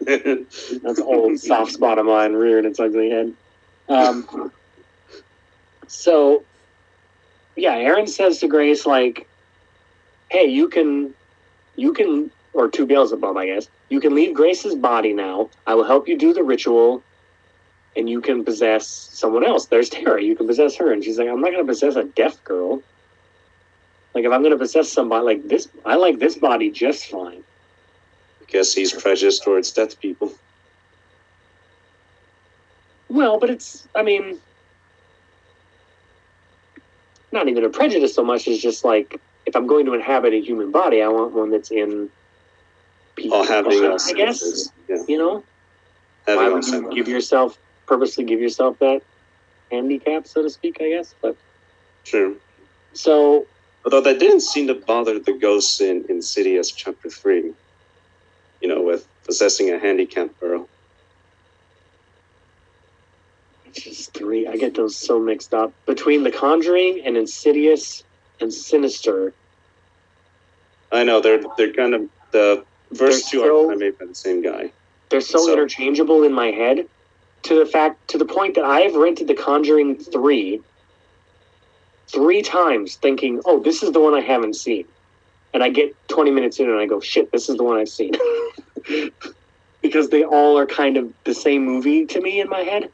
That's 0.00 1.00
old 1.00 1.38
soft 1.38 1.72
spot 1.72 1.98
of 1.98 2.06
mine 2.06 2.32
rearing 2.32 2.64
its 2.64 2.80
ugly 2.80 3.10
head. 3.10 3.34
Um, 3.88 4.52
so, 5.86 6.44
yeah, 7.56 7.74
Erin 7.74 8.06
says 8.06 8.38
to 8.38 8.48
Grace, 8.48 8.86
like, 8.86 9.26
hey, 10.30 10.46
you 10.46 10.68
can, 10.68 11.12
you 11.76 11.92
can, 11.92 12.30
or 12.54 12.68
to 12.68 12.86
Beelzebub, 12.86 13.36
I 13.36 13.46
guess, 13.46 13.68
you 13.90 14.00
can 14.00 14.14
leave 14.14 14.34
Grace's 14.34 14.74
body 14.74 15.12
now. 15.12 15.50
I 15.66 15.74
will 15.74 15.84
help 15.84 16.08
you 16.08 16.16
do 16.16 16.32
the 16.32 16.44
ritual, 16.44 17.02
and 17.96 18.08
you 18.08 18.20
can 18.20 18.44
possess 18.44 18.86
someone 18.86 19.44
else. 19.44 19.66
There's 19.66 19.88
Tara. 19.88 20.22
You 20.22 20.36
can 20.36 20.46
possess 20.46 20.76
her. 20.76 20.92
And 20.92 21.02
she's 21.02 21.18
like, 21.18 21.28
I'm 21.28 21.40
not 21.40 21.52
going 21.52 21.64
to 21.64 21.70
possess 21.70 21.96
a 21.96 22.04
deaf 22.04 22.42
girl. 22.44 22.82
Like, 24.14 24.24
if 24.24 24.32
I'm 24.32 24.40
going 24.42 24.52
to 24.52 24.58
possess 24.58 24.90
somebody 24.90 25.24
like 25.24 25.48
this, 25.48 25.68
I 25.84 25.96
like 25.96 26.18
this 26.18 26.36
body 26.36 26.70
just 26.70 27.06
fine. 27.06 27.42
I 28.40 28.44
Guess 28.48 28.74
he's 28.74 28.92
prejudiced 28.92 29.44
towards 29.44 29.72
deaf 29.72 29.98
people. 30.00 30.32
Well, 33.08 33.38
but 33.38 33.50
it's, 33.50 33.88
I 33.94 34.02
mean, 34.02 34.38
not 37.32 37.48
even 37.48 37.64
a 37.64 37.68
prejudice 37.68 38.14
so 38.14 38.24
much 38.24 38.46
as 38.48 38.58
just 38.58 38.84
like, 38.84 39.20
if 39.46 39.56
I'm 39.56 39.66
going 39.66 39.86
to 39.86 39.94
inhabit 39.94 40.32
a 40.32 40.40
human 40.40 40.70
body, 40.70 41.02
I 41.02 41.08
want 41.08 41.32
one 41.32 41.50
that's 41.50 41.70
in 41.70 42.08
peace. 43.16 43.32
All 43.32 43.44
having 43.44 43.72
I 43.84 44.12
guess, 44.12 44.70
Yeah, 44.88 45.02
you 45.08 45.18
know, 45.18 45.44
why 46.26 46.48
would 46.48 46.64
you 46.66 46.92
give 46.92 47.08
yourself, 47.08 47.58
purposely 47.90 48.22
give 48.24 48.40
yourself 48.40 48.78
that 48.78 49.02
handicap, 49.72 50.24
so 50.26 50.42
to 50.42 50.48
speak, 50.48 50.78
I 50.80 50.90
guess. 50.90 51.12
But 51.20 51.36
True. 52.04 52.36
so, 52.94 53.46
Although 53.84 54.02
that 54.02 54.18
didn't 54.20 54.42
seem 54.42 54.68
to 54.68 54.74
bother 54.74 55.18
the 55.18 55.32
ghosts 55.32 55.80
in 55.80 56.04
Insidious 56.08 56.70
Chapter 56.70 57.10
3. 57.10 57.52
You 58.60 58.68
know, 58.68 58.80
with 58.82 59.08
possessing 59.24 59.70
a 59.70 59.78
handicapped 59.78 60.38
girl. 60.38 60.68
just 63.72 64.12
three. 64.14 64.46
I 64.46 64.56
get 64.56 64.74
those 64.74 64.96
so 64.96 65.18
mixed 65.20 65.54
up. 65.54 65.72
Between 65.86 66.22
The 66.24 66.30
Conjuring 66.32 67.02
and 67.04 67.16
Insidious 67.16 68.02
and 68.40 68.52
Sinister, 68.52 69.32
I 70.92 71.04
know, 71.04 71.20
they're 71.20 71.40
they're 71.56 71.72
kind 71.72 71.94
of. 71.94 72.08
The 72.32 72.64
first 72.94 73.30
They're 73.32 73.40
two 73.42 73.46
so- 73.46 73.70
are 73.70 73.76
made 73.76 73.98
by 73.98 74.06
the 74.06 74.14
same 74.14 74.42
guy. 74.42 74.70
they're 75.08 75.20
so, 75.20 75.38
So- 75.38 75.52
interchangeable 75.52 76.22
in 76.24 76.32
my 76.32 76.50
head 76.52 76.86
to 77.42 77.58
the 77.58 77.66
fact 77.66 78.08
to 78.08 78.18
the 78.18 78.24
point 78.24 78.54
that 78.54 78.64
I've 78.64 78.94
rented 78.94 79.28
The 79.28 79.34
Conjuring 79.34 79.96
3 79.96 80.60
three 82.08 82.42
times 82.42 82.96
thinking, 82.96 83.40
"Oh, 83.44 83.60
this 83.60 83.82
is 83.82 83.92
the 83.92 84.00
one 84.00 84.14
I 84.14 84.20
haven't 84.20 84.56
seen." 84.56 84.86
And 85.54 85.62
I 85.62 85.68
get 85.68 85.94
20 86.08 86.30
minutes 86.30 86.58
in 86.58 86.68
and 86.68 86.78
I 86.78 86.86
go, 86.86 87.00
"Shit, 87.00 87.30
this 87.32 87.48
is 87.48 87.56
the 87.56 87.62
one 87.62 87.78
I've 87.78 87.88
seen." 87.88 88.12
because 89.82 90.08
they 90.10 90.24
all 90.24 90.58
are 90.58 90.66
kind 90.66 90.96
of 90.96 91.12
the 91.24 91.34
same 91.34 91.64
movie 91.64 92.06
to 92.06 92.20
me 92.20 92.40
in 92.40 92.48
my 92.48 92.60
head. 92.60 92.90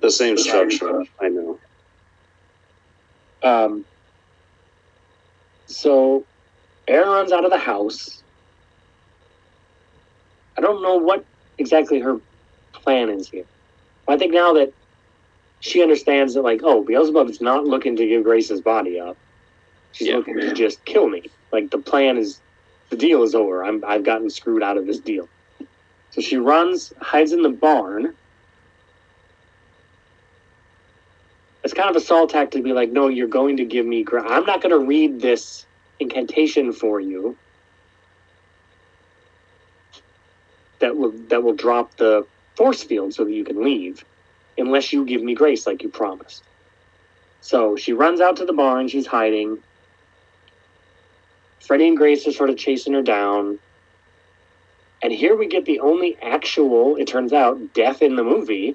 The 0.00 0.10
same 0.10 0.36
structure. 0.36 1.04
I 1.20 1.28
know. 1.28 1.58
Um 3.42 3.84
so 5.66 6.24
Erin 6.86 7.08
runs 7.08 7.32
out 7.32 7.44
of 7.44 7.50
the 7.50 7.58
house. 7.58 8.22
I 10.56 10.60
don't 10.60 10.82
know 10.82 10.96
what 10.96 11.24
exactly 11.58 11.98
her 12.00 12.20
plan 12.84 13.10
is 13.10 13.28
here. 13.32 13.46
I 14.08 14.18
think 14.18 14.34
now 14.34 14.54
that 14.54 14.70
she 15.60 15.82
understands 15.82 16.34
that, 16.34 16.42
like, 16.42 16.60
oh, 16.64 16.84
Beelzebub 16.84 17.30
is 17.30 17.40
not 17.40 17.64
looking 17.64 17.96
to 17.96 18.06
give 18.08 18.24
Grace's 18.24 18.62
body 18.62 19.00
up. 19.00 19.18
She's 19.92 20.08
Yeah. 20.08 20.16
looking 20.16 20.38
to 20.40 20.54
just 20.54 20.84
kill 20.84 21.08
me. 21.08 21.32
Like 21.52 21.70
the 21.70 21.78
plan 21.80 22.18
is, 22.18 22.42
the 22.90 22.96
deal 22.96 23.22
is 23.24 23.34
over. 23.34 23.64
I'm, 23.64 23.82
I've 23.86 24.04
gotten 24.04 24.30
screwed 24.30 24.62
out 24.62 24.78
of 24.78 24.86
this 24.86 25.00
deal. 25.00 25.30
So 26.10 26.20
she 26.22 26.36
runs, 26.38 26.92
hides 27.00 27.32
in 27.32 27.42
the 27.42 27.50
barn. 27.50 28.14
It's 31.64 31.74
kind 31.74 31.90
of 31.90 31.96
a 31.96 32.00
Saul 32.00 32.26
tactic 32.28 32.60
to 32.60 32.64
be 32.64 32.72
like, 32.74 32.92
no, 32.92 33.08
you're 33.08 33.28
going 33.28 33.58
to 33.58 33.66
give 33.66 33.86
me. 33.86 34.04
Gra- 34.04 34.28
I'm 34.28 34.46
not 34.46 34.62
going 34.62 34.78
to 34.78 34.86
read 34.86 35.20
this 35.20 35.66
incantation 36.00 36.72
for 36.72 37.00
you. 37.00 37.38
That 40.80 40.96
will 40.96 41.14
that 41.28 41.42
will 41.42 41.54
drop 41.54 41.96
the 41.98 42.24
force 42.56 42.82
field 42.82 43.14
so 43.14 43.24
that 43.24 43.32
you 43.32 43.44
can 43.44 43.62
leave, 43.62 44.04
unless 44.56 44.92
you 44.92 45.04
give 45.04 45.22
me 45.22 45.34
grace 45.34 45.66
like 45.66 45.82
you 45.82 45.88
promised. 45.88 46.42
So 47.40 47.76
she 47.76 47.92
runs 47.92 48.20
out 48.20 48.36
to 48.38 48.44
the 48.44 48.52
barn. 48.52 48.88
She's 48.88 49.06
hiding. 49.06 49.58
Freddie 51.60 51.88
and 51.88 51.96
Grace 51.96 52.26
are 52.26 52.32
sort 52.32 52.50
of 52.50 52.56
chasing 52.56 52.94
her 52.94 53.02
down. 53.02 53.58
And 55.02 55.12
here 55.12 55.36
we 55.36 55.46
get 55.46 55.66
the 55.66 55.80
only 55.80 56.16
actual, 56.22 56.96
it 56.96 57.06
turns 57.06 57.32
out, 57.32 57.74
death 57.74 58.00
in 58.00 58.16
the 58.16 58.24
movie. 58.24 58.74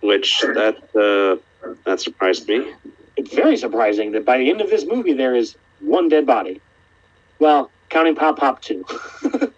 Which 0.00 0.40
that 0.40 0.76
uh, 0.94 1.74
that 1.84 2.00
surprised 2.00 2.48
me. 2.48 2.72
It's 3.16 3.34
very 3.34 3.56
surprising 3.56 4.12
that 4.12 4.24
by 4.24 4.38
the 4.38 4.50
end 4.50 4.60
of 4.60 4.70
this 4.70 4.84
movie, 4.84 5.12
there 5.12 5.34
is 5.34 5.56
one 5.80 6.08
dead 6.08 6.26
body. 6.26 6.60
Well, 7.40 7.70
counting 7.88 8.14
Pop 8.14 8.38
Pop 8.38 8.62
2. 8.62 8.84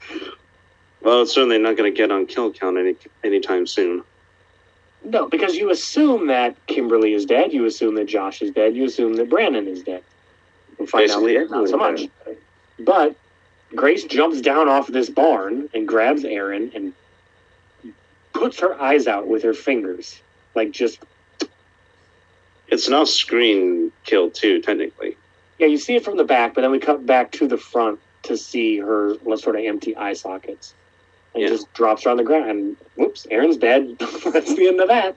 Well, 1.02 1.22
it's 1.22 1.32
certainly 1.32 1.59
not 1.59 1.77
going 1.77 1.93
to 1.93 1.97
get 1.97 2.10
on 2.10 2.27
kill 2.27 2.52
count 2.52 2.77
any 2.78 2.97
anytime 3.24 3.66
soon. 3.66 4.02
No, 5.02 5.28
because 5.28 5.56
you 5.56 5.70
assume 5.70 6.27
that 6.27 6.55
Kimberly 6.66 7.14
is 7.14 7.24
dead. 7.24 7.52
You 7.52 7.64
assume 7.64 7.94
that 7.94 8.06
Josh 8.06 8.43
is 8.43 8.51
dead. 8.51 8.77
You 8.77 8.85
assume 8.85 9.14
that 9.14 9.31
Brandon 9.31 9.66
is 9.66 9.82
dead. 9.82 10.02
We'll 10.78 10.86
find 10.89 11.06
Basically, 11.06 11.39
out 11.39 11.51
not 11.51 11.68
so 11.68 11.77
much. 11.78 12.02
But 12.78 13.16
Grace 13.74 14.05
jumps 14.05 14.40
down 14.43 14.68
off 14.68 14.89
this 14.89 15.09
barn 15.09 15.70
and 15.72 15.89
grabs 15.89 16.24
Erin 16.24 16.70
and 16.74 16.93
puts 18.32 18.60
her 18.60 18.81
eyes 18.81 19.06
out 19.06 19.27
with 19.27 19.43
her 19.43 19.55
fingers, 19.55 20.20
like 20.55 20.70
just 20.70 20.98
It's 22.68 22.89
an 22.89 22.94
off-screen 22.94 23.93
kill 24.05 24.31
too, 24.31 24.60
technically. 24.60 25.16
yeah. 25.59 25.66
You 25.66 25.78
see 25.78 25.97
it 25.97 26.05
from 26.05 26.16
the 26.18 26.24
back, 26.24 26.55
but 26.55 26.60
then 26.60 26.70
we 26.70 26.78
cut 26.78 27.06
back 27.06 27.32
to 27.32 27.47
the 27.48 27.59
front 27.59 28.01
to 28.24 28.36
see 28.36 28.78
her 28.78 29.16
sort 29.36 29.56
of 29.56 29.64
empty 29.64 29.97
eye 29.97 30.12
sockets, 30.12 30.74
and 31.35 31.43
Yeah. 31.43 31.48
just 31.48 31.73
drops 31.74 32.05
her 32.05 32.11
on 32.11 32.16
the 32.16 32.24
ground. 32.24 32.51
And 32.51 32.77
whoops, 32.97 33.27
Erin's 33.31 33.57
dead. 33.57 33.86
That's 33.98 34.55
the 34.55 34.69
end 34.69 34.81
of 34.81 34.89
that. 34.89 35.16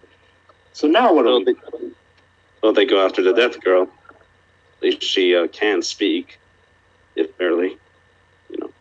So 0.73 0.87
now 0.87 1.13
what 1.13 1.25
Well, 1.25 1.39
we? 1.39 1.45
they, 1.45 1.55
well, 2.61 2.73
they 2.73 2.85
go 2.85 3.03
after 3.05 3.21
the 3.23 3.33
death 3.33 3.59
girl. 3.61 3.83
At 3.83 4.83
least 4.83 5.03
she 5.03 5.35
uh, 5.35 5.47
can 5.47 5.81
speak, 5.81 6.39
if 7.15 7.35
barely. 7.37 7.79
You 8.49 8.57
know, 8.61 8.73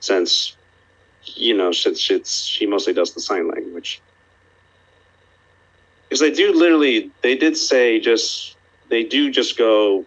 since 0.00 0.56
you 1.24 1.54
know 1.56 1.72
since 1.72 2.10
it's 2.10 2.44
she 2.44 2.66
mostly 2.66 2.92
does 2.92 3.14
the 3.14 3.20
sign 3.20 3.48
language. 3.48 4.02
Because 6.08 6.20
they 6.20 6.30
do 6.30 6.52
literally, 6.52 7.12
they 7.22 7.36
did 7.36 7.56
say 7.56 7.98
just 8.00 8.56
they 8.90 9.04
do 9.04 9.30
just 9.30 9.56
go, 9.58 10.06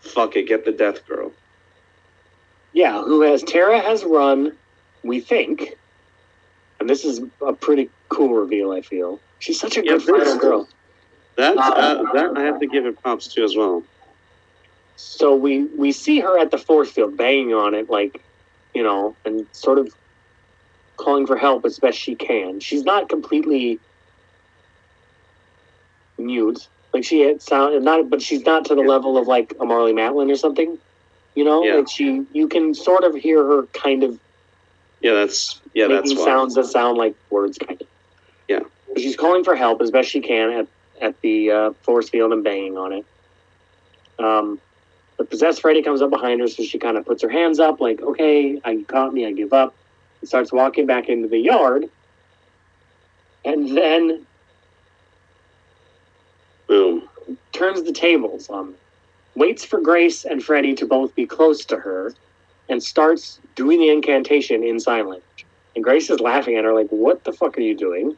fuck 0.00 0.36
it, 0.36 0.48
get 0.48 0.64
the 0.64 0.72
death 0.72 1.06
girl. 1.06 1.32
Yeah, 2.72 3.02
who 3.02 3.22
has 3.22 3.42
Tara 3.42 3.80
has 3.80 4.04
run, 4.04 4.52
we 5.02 5.20
think, 5.20 5.74
and 6.88 6.96
this 6.96 7.04
is 7.04 7.20
a 7.46 7.52
pretty 7.52 7.90
cool 8.10 8.32
reveal. 8.32 8.72
I 8.72 8.80
feel 8.80 9.20
she's 9.40 9.60
such 9.60 9.76
a 9.76 9.84
Yeah, 9.84 9.92
good 9.98 10.02
final 10.02 10.38
girl. 10.38 10.68
That 11.36 11.56
uh, 11.58 12.02
that 12.14 12.32
I 12.36 12.42
have 12.42 12.58
to 12.60 12.66
give 12.66 12.86
it 12.86 12.96
props 13.02 13.32
to 13.34 13.44
as 13.44 13.54
well. 13.54 13.82
So 14.96 15.36
we 15.36 15.66
we 15.76 15.92
see 15.92 16.20
her 16.20 16.38
at 16.38 16.50
the 16.50 16.58
force 16.58 16.90
field 16.90 17.16
banging 17.16 17.52
on 17.52 17.74
it, 17.74 17.90
like 17.90 18.24
you 18.74 18.82
know, 18.82 19.18
and 19.24 19.46
sort 19.52 19.78
of 19.78 19.88
calling 20.98 21.26
for 21.26 21.36
help 21.36 21.64
as 21.66 21.78
best 21.78 21.98
she 21.98 22.16
can. 22.16 22.58
She's 22.60 22.82
not 22.84 23.08
completely 23.08 23.80
mute, 26.16 26.58
like 26.94 27.04
she 27.04 27.20
had 27.20 27.42
sound 27.42 27.84
not, 27.84 28.08
but 28.10 28.22
she's 28.22 28.42
not 28.42 28.64
to 28.66 28.74
the 28.74 28.82
Yeah. 28.82 28.88
level 28.88 29.18
of 29.18 29.26
like 29.26 29.52
a 29.60 29.64
Marlee 29.64 29.94
Matlin 29.94 30.30
or 30.32 30.36
something. 30.36 30.78
You 31.34 31.44
know, 31.44 31.62
Yeah. 31.62 31.76
like 31.76 31.88
she, 31.88 32.22
you 32.32 32.48
can 32.48 32.74
sort 32.74 33.04
of 33.04 33.14
hear 33.14 33.44
her 33.44 33.66
kind 33.68 34.02
of 34.02 34.18
Yeah, 35.00 35.14
that's 35.14 35.60
yeah, 35.74 35.86
that's 35.86 36.08
making 36.08 36.18
why. 36.18 36.24
sounds 36.24 36.54
that 36.54 36.64
sound 36.64 36.98
like 36.98 37.14
words, 37.30 37.58
kind 37.58 37.80
of. 37.80 37.86
Yeah. 38.48 38.60
She's 38.96 39.16
calling 39.16 39.44
for 39.44 39.54
help 39.54 39.80
as 39.80 39.90
best 39.90 40.10
she 40.10 40.20
can 40.20 40.50
at 40.50 40.66
at 41.00 41.20
the 41.20 41.50
uh, 41.50 41.72
force 41.82 42.08
field 42.08 42.32
and 42.32 42.42
banging 42.42 42.76
on 42.76 42.92
it. 42.92 43.06
Um, 44.18 44.60
but 45.16 45.30
possessed 45.30 45.60
Freddy 45.60 45.82
comes 45.82 46.02
up 46.02 46.10
behind 46.10 46.40
her, 46.40 46.48
so 46.48 46.62
she 46.64 46.78
kind 46.78 46.96
of 46.96 47.04
puts 47.04 47.22
her 47.22 47.28
hands 47.28 47.60
up, 47.60 47.80
like, 47.80 48.00
"Okay, 48.00 48.60
I, 48.64 48.82
caught 48.86 49.12
me. 49.12 49.26
I 49.26 49.32
give 49.32 49.52
up." 49.52 49.74
And 50.20 50.28
starts 50.28 50.52
walking 50.52 50.86
back 50.86 51.08
into 51.08 51.28
the 51.28 51.38
yard, 51.38 51.88
and 53.44 53.76
then 53.76 54.26
Boom. 56.66 57.08
turns 57.52 57.82
the 57.82 57.92
tables 57.92 58.48
on. 58.48 58.74
Waits 59.34 59.64
for 59.64 59.80
Grace 59.80 60.24
and 60.24 60.42
Freddy 60.42 60.74
to 60.74 60.86
both 60.86 61.14
be 61.14 61.24
close 61.24 61.64
to 61.66 61.76
her, 61.76 62.12
and 62.68 62.82
starts 62.82 63.40
doing 63.54 63.80
the 63.80 63.88
incantation 63.88 64.62
in 64.62 64.78
sign 64.80 65.08
language. 65.08 65.46
And 65.74 65.84
Grace 65.84 66.10
is 66.10 66.20
laughing 66.20 66.56
at 66.56 66.64
her, 66.64 66.74
like, 66.74 66.88
"What 66.88 67.24
the 67.24 67.32
fuck 67.32 67.56
are 67.58 67.62
you 67.62 67.74
doing?" 67.74 68.16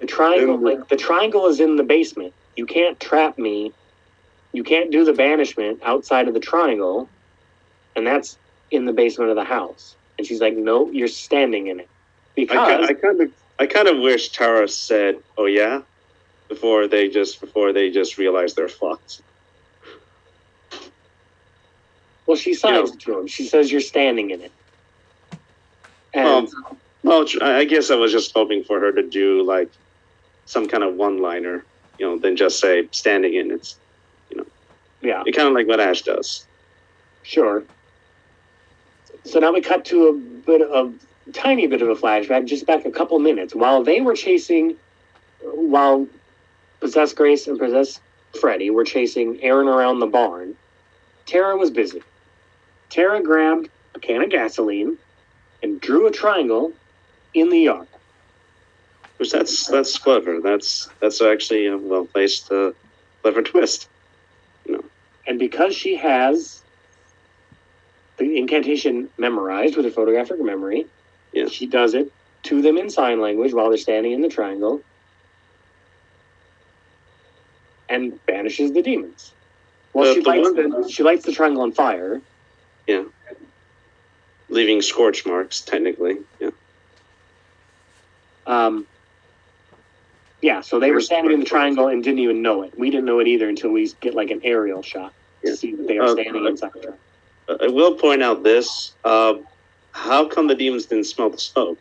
The 0.00 0.06
triangle, 0.06 0.58
like 0.58 0.88
the 0.88 0.96
triangle, 0.96 1.46
is 1.46 1.60
in 1.60 1.76
the 1.76 1.82
basement. 1.82 2.32
You 2.56 2.66
can't 2.66 2.98
trap 3.00 3.38
me. 3.38 3.72
You 4.52 4.64
can't 4.64 4.90
do 4.90 5.04
the 5.04 5.12
banishment 5.12 5.80
outside 5.84 6.26
of 6.26 6.34
the 6.34 6.40
triangle, 6.40 7.08
and 7.94 8.06
that's 8.06 8.38
in 8.70 8.86
the 8.86 8.92
basement 8.92 9.30
of 9.30 9.36
the 9.36 9.44
house. 9.44 9.96
And 10.16 10.26
she's 10.26 10.40
like, 10.40 10.56
"No, 10.56 10.90
you're 10.90 11.08
standing 11.08 11.66
in 11.68 11.80
it." 11.80 11.88
Because 12.34 12.88
I 12.88 12.94
kind 12.94 13.20
of 13.20 13.32
I 13.58 13.66
kind 13.66 13.88
of 13.88 13.98
wish 13.98 14.30
Tara 14.30 14.68
said, 14.68 15.18
"Oh 15.36 15.46
yeah," 15.46 15.82
before 16.50 16.86
they 16.88 17.08
just 17.08 17.40
before 17.40 17.72
they 17.72 17.90
just 17.90 18.18
realize 18.18 18.52
they're 18.52 18.68
fucked. 18.68 19.22
well, 22.26 22.36
she 22.36 22.52
signs 22.52 22.94
to 22.96 23.18
him. 23.20 23.26
She 23.26 23.44
says, 23.46 23.72
"You're 23.72 23.80
standing 23.80 24.30
in 24.30 24.42
it." 24.42 24.52
And 26.12 26.48
Um, 26.48 26.76
well, 27.02 27.24
I 27.40 27.64
guess 27.64 27.90
I 27.90 27.94
was 27.94 28.12
just 28.12 28.32
hoping 28.34 28.64
for 28.64 28.78
her 28.80 28.92
to 28.92 29.02
do 29.02 29.42
like 29.42 29.70
some 30.44 30.66
kind 30.66 30.82
of 30.82 30.94
one-liner, 30.96 31.64
you 31.98 32.06
know, 32.06 32.18
than 32.18 32.36
just 32.36 32.58
say 32.60 32.86
"standing 32.90 33.34
in." 33.34 33.50
It's 33.52 33.76
you 34.30 34.38
know, 34.38 34.46
yeah, 35.00 35.22
It 35.24 35.32
kind 35.36 35.48
of 35.48 35.54
like 35.54 35.66
what 35.68 35.80
Ash 35.80 36.02
does. 36.02 36.46
sure. 37.22 37.62
So 39.24 39.38
now 39.38 39.52
we 39.52 39.60
cut 39.60 39.84
to 39.86 40.08
a 40.08 40.12
bit 40.14 40.62
of 40.62 40.94
tiny 41.32 41.66
bit 41.68 41.80
of 41.82 41.88
a 41.88 41.94
flashback, 41.94 42.46
just 42.46 42.66
back 42.66 42.84
a 42.86 42.90
couple 42.90 43.18
minutes, 43.20 43.54
while 43.54 43.84
they 43.84 44.00
were 44.00 44.14
chasing, 44.14 44.76
while 45.42 46.08
possessed 46.80 47.16
Grace 47.16 47.46
and 47.46 47.58
possessed 47.58 48.00
Freddy 48.40 48.70
were 48.70 48.84
chasing 48.84 49.42
Erin 49.42 49.68
around 49.68 49.98
the 50.00 50.06
barn. 50.06 50.56
Tara 51.26 51.56
was 51.56 51.70
busy. 51.70 52.02
Tara 52.88 53.22
grabbed 53.22 53.68
a 53.94 53.98
can 54.00 54.22
of 54.22 54.30
gasoline 54.30 54.96
and 55.62 55.80
drew 55.80 56.06
a 56.06 56.10
triangle 56.10 56.72
in 57.34 57.50
the 57.50 57.58
yard. 57.58 57.86
Which 59.18 59.30
that's 59.32 59.66
that's 59.66 59.98
clever. 59.98 60.40
That's 60.40 60.88
that's 61.00 61.20
actually 61.20 61.66
a 61.66 61.76
well 61.76 62.06
placed 62.06 62.50
uh, 62.50 62.72
clever 63.22 63.42
twist. 63.52 63.88
And 65.26 65.38
because 65.38 65.76
she 65.76 65.94
has 65.96 66.62
the 68.16 68.36
incantation 68.36 69.08
memorized 69.18 69.76
with 69.76 69.84
her 69.84 69.90
photographic 69.90 70.40
memory, 70.40 70.86
Yeah. 71.32 71.46
she 71.48 71.66
does 71.66 71.94
it 71.94 72.10
to 72.44 72.62
them 72.62 72.78
in 72.78 72.90
sign 72.90 73.20
language 73.20 73.52
while 73.52 73.68
they're 73.68 73.78
standing 73.78 74.12
in 74.12 74.22
the 74.22 74.28
triangle 74.28 74.80
and 77.90 78.24
banishes 78.26 78.72
the 78.72 78.80
demons. 78.82 79.32
Well, 79.92 80.06
The- 80.06 80.14
she, 80.14 80.20
the 80.22 80.28
lights 80.28 80.52
the, 80.52 80.88
she 80.90 81.02
lights 81.02 81.24
the 81.26 81.32
triangle 81.32 81.62
on 81.62 81.72
fire. 81.72 82.20
Yeah. 82.86 83.04
Leaving 84.48 84.80
scorch 84.82 85.26
marks, 85.26 85.60
technically. 85.60 86.18
Yeah. 86.40 86.50
Um, 88.46 88.86
yeah, 90.40 90.60
so 90.62 90.80
they 90.80 90.90
were 90.90 91.00
standing 91.00 91.32
in 91.32 91.40
the 91.40 91.46
triangle 91.46 91.88
and 91.88 92.02
didn't 92.02 92.20
even 92.20 92.40
know 92.42 92.62
it. 92.62 92.76
We 92.78 92.90
didn't 92.90 93.04
know 93.04 93.18
it 93.20 93.26
either 93.28 93.48
until 93.48 93.70
we 93.70 93.92
get 94.00 94.14
like 94.14 94.30
an 94.30 94.40
aerial 94.42 94.82
shot 94.82 95.12
Yeah. 95.42 95.50
to 95.50 95.56
see 95.56 95.74
that 95.74 95.86
they 95.86 95.98
are 95.98 96.04
Uh, 96.06 96.12
standing 96.12 96.46
inside 96.46 96.72
the 96.72 96.80
triangle. 96.80 96.98
Uh, 97.48 97.56
I 97.60 97.68
will 97.68 97.94
point 97.94 98.22
out 98.22 98.42
this. 98.42 98.92
Uh, 99.04 99.34
how 99.92 100.24
come 100.26 100.46
the 100.46 100.54
demons 100.54 100.86
didn't 100.86 101.04
smell 101.04 101.30
the 101.30 101.38
smoke? 101.38 101.78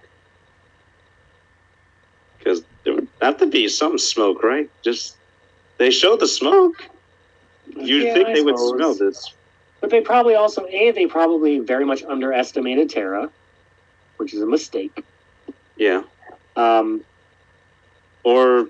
Because 2.37 2.63
there 2.83 2.95
would 2.95 3.07
have 3.21 3.37
to 3.37 3.45
be 3.45 3.67
some 3.67 3.97
smoke, 3.97 4.43
right? 4.43 4.69
Just 4.83 5.15
they 5.79 5.89
showed 5.89 6.19
the 6.19 6.27
smoke. 6.27 6.75
You'd 7.75 8.03
Yeah, 8.03 8.13
think 8.13 8.27
I 8.27 8.33
they 8.33 8.41
would 8.43 8.59
smell 8.59 8.93
this. 8.93 9.33
But 9.81 9.89
they 9.89 10.01
probably 10.01 10.35
also 10.35 10.67
a 10.69 10.91
they 10.91 11.07
probably 11.07 11.59
very 11.59 11.85
much 11.85 12.03
underestimated 12.03 12.89
Tara, 12.89 13.29
which 14.17 14.33
is 14.33 14.41
a 14.41 14.45
mistake. 14.45 15.03
Yeah. 15.77 16.03
Um, 16.55 17.03
Or, 18.23 18.67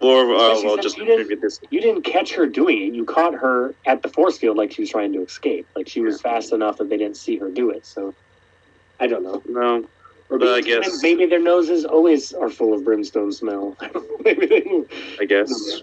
or 0.00 0.34
uh, 0.34 0.60
well, 0.62 0.76
just 0.78 0.96
you 0.98 1.04
didn't- 1.04 1.20
attribute 1.20 1.40
this. 1.40 1.60
you 1.70 1.80
didn't 1.80 2.02
catch 2.02 2.32
her 2.34 2.46
doing 2.46 2.82
it. 2.82 2.92
You 2.94 3.04
caught 3.04 3.34
her 3.34 3.74
at 3.86 4.02
the 4.02 4.08
force 4.08 4.36
field 4.36 4.56
like 4.56 4.72
she 4.72 4.82
was 4.82 4.90
trying 4.90 5.12
to 5.12 5.22
escape. 5.22 5.66
Like 5.76 5.88
she 5.88 6.00
was 6.00 6.20
fast 6.20 6.52
enough 6.52 6.78
that 6.78 6.88
they 6.90 6.96
didn't 6.96 7.16
see 7.16 7.36
her 7.38 7.48
do 7.48 7.70
it. 7.70 7.86
So 7.86 8.12
I 8.98 9.06
don't 9.06 9.22
know. 9.22 9.40
No, 9.48 9.84
Or 10.28 10.38
But 10.38 10.48
I 10.48 10.54
maybe, 10.56 10.66
guess- 10.70 11.02
maybe 11.02 11.26
their 11.26 11.38
noses 11.40 11.84
always 11.84 12.32
are 12.32 12.50
full 12.50 12.74
of 12.74 12.82
brimstone 12.84 13.30
smell. 13.30 13.76
maybe 14.24 14.46
they, 14.46 14.82
I 15.20 15.24
guess. 15.26 15.82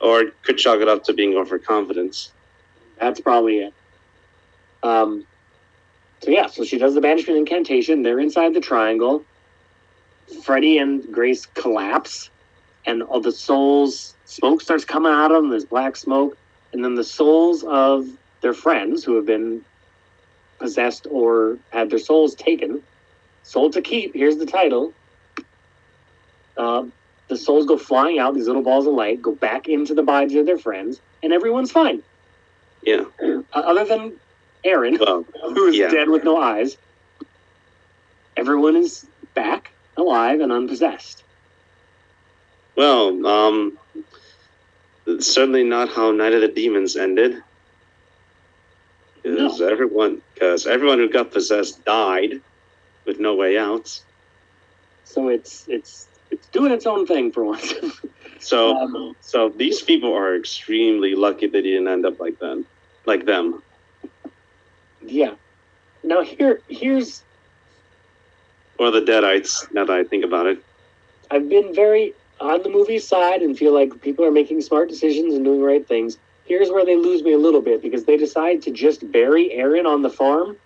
Or 0.00 0.26
could 0.42 0.58
chalk 0.58 0.80
it 0.80 0.88
up 0.88 1.04
to 1.04 1.12
being 1.12 1.36
overconfidence. 1.36 2.32
that's 3.00 3.20
probably 3.20 3.58
it. 3.58 3.74
Um, 4.82 5.26
so 6.22 6.30
yeah, 6.30 6.46
so 6.46 6.64
she 6.64 6.78
does 6.78 6.94
the 6.94 7.00
banishment 7.00 7.38
incantation. 7.38 8.02
They're 8.02 8.20
inside 8.20 8.54
the 8.54 8.60
triangle. 8.60 9.24
Freddy 10.42 10.78
and 10.78 11.12
Grace 11.12 11.46
collapse, 11.46 12.30
and 12.84 13.02
all 13.02 13.20
the 13.20 13.32
souls 13.32 14.14
smoke 14.24 14.60
starts 14.60 14.84
coming 14.84 15.12
out 15.12 15.30
of 15.30 15.42
them. 15.42 15.50
There's 15.50 15.64
black 15.64 15.96
smoke, 15.96 16.36
and 16.72 16.84
then 16.84 16.94
the 16.94 17.04
souls 17.04 17.64
of 17.64 18.08
their 18.40 18.54
friends 18.54 19.04
who 19.04 19.14
have 19.16 19.26
been 19.26 19.64
possessed 20.58 21.06
or 21.10 21.58
had 21.70 21.90
their 21.90 21.98
souls 21.98 22.34
taken, 22.34 22.82
Soul 23.42 23.70
to 23.70 23.80
Keep. 23.80 24.14
Here's 24.14 24.36
the 24.36 24.46
title. 24.46 24.92
Uh, 26.56 26.84
the 27.28 27.36
souls 27.36 27.66
go 27.66 27.76
flying 27.76 28.18
out. 28.18 28.34
These 28.34 28.46
little 28.46 28.62
balls 28.62 28.86
of 28.86 28.94
light 28.94 29.20
go 29.22 29.34
back 29.34 29.68
into 29.68 29.94
the 29.94 30.02
bodies 30.02 30.36
of 30.36 30.46
their 30.46 30.58
friends, 30.58 31.00
and 31.22 31.32
everyone's 31.32 31.72
fine, 31.72 32.02
Yeah. 32.82 33.04
uh, 33.22 33.42
other 33.52 33.84
than 33.84 34.12
Erin, 34.64 34.98
Well, 35.00 35.24
who's 35.54 35.76
yeah. 35.76 35.88
dead 35.90 36.08
with 36.08 36.24
no 36.24 36.36
eyes. 36.36 36.76
everyone 38.36 38.76
is 38.76 39.06
back 39.34 39.70
alive 39.96 40.40
and 40.40 40.52
unpossessed. 40.52 41.22
Well, 42.76 43.26
um, 43.26 43.78
certainly 45.20 45.64
not 45.64 45.88
how 45.88 46.10
Night 46.12 46.34
of 46.34 46.42
the 46.42 46.48
Demons 46.48 46.96
ended. 46.96 47.42
Because 49.22 49.58
No. 49.60 49.66
everyone, 49.68 50.20
because 50.34 50.66
everyone 50.66 50.98
who 50.98 51.08
got 51.08 51.30
possessed 51.32 51.84
died 51.84 52.40
with 53.06 53.18
no 53.18 53.34
way 53.34 53.56
out. 53.56 53.98
So 55.04 55.28
it's 55.28 55.66
it's 55.68 56.05
it's 56.36 56.46
doing 56.48 56.72
its 56.72 56.86
own 56.86 57.06
thing 57.06 57.32
for 57.32 57.44
once. 57.44 57.72
So, 58.38 58.76
Um, 58.76 59.16
so 59.20 59.48
these 59.48 59.80
people 59.82 60.12
are 60.12 60.36
extremely 60.36 61.14
lucky 61.14 61.46
they 61.46 61.62
didn't 61.62 61.88
end 61.88 62.04
up 62.04 62.20
like 62.20 62.38
them, 62.38 62.66
like 63.06 63.24
them. 63.24 63.62
yeah. 65.02 65.32
Now 66.04 66.20
here 66.22 66.60
here's 66.68 67.22
Or 68.78 68.90
the 68.90 69.00
Deadites. 69.00 69.72
Now 69.72 69.84
that 69.86 69.96
I 69.96 70.04
think 70.04 70.22
about 70.24 70.46
it. 70.46 70.62
I've 71.30 71.48
been 71.48 71.74
very 71.74 72.14
on 72.38 72.62
the 72.62 72.68
movie 72.68 72.98
side 72.98 73.40
and 73.42 73.56
feel 73.58 73.72
like 73.72 74.00
people 74.02 74.24
are 74.24 74.30
making 74.30 74.60
smart 74.60 74.90
decisions 74.90 75.34
and 75.34 75.42
doing 75.44 75.60
the 75.60 75.66
right 75.66 75.86
things. 75.88 76.18
Here's 76.44 76.70
where 76.70 76.84
they 76.84 76.94
lose 76.94 77.22
me 77.22 77.32
a 77.32 77.38
little 77.38 77.62
bit 77.62 77.82
because 77.82 78.04
they 78.04 78.18
decide 78.18 78.62
to 78.62 78.70
just 78.70 79.10
bury 79.10 79.50
Erin 79.52 79.86
on 79.86 80.02
the 80.02 80.10
farm 80.10 80.56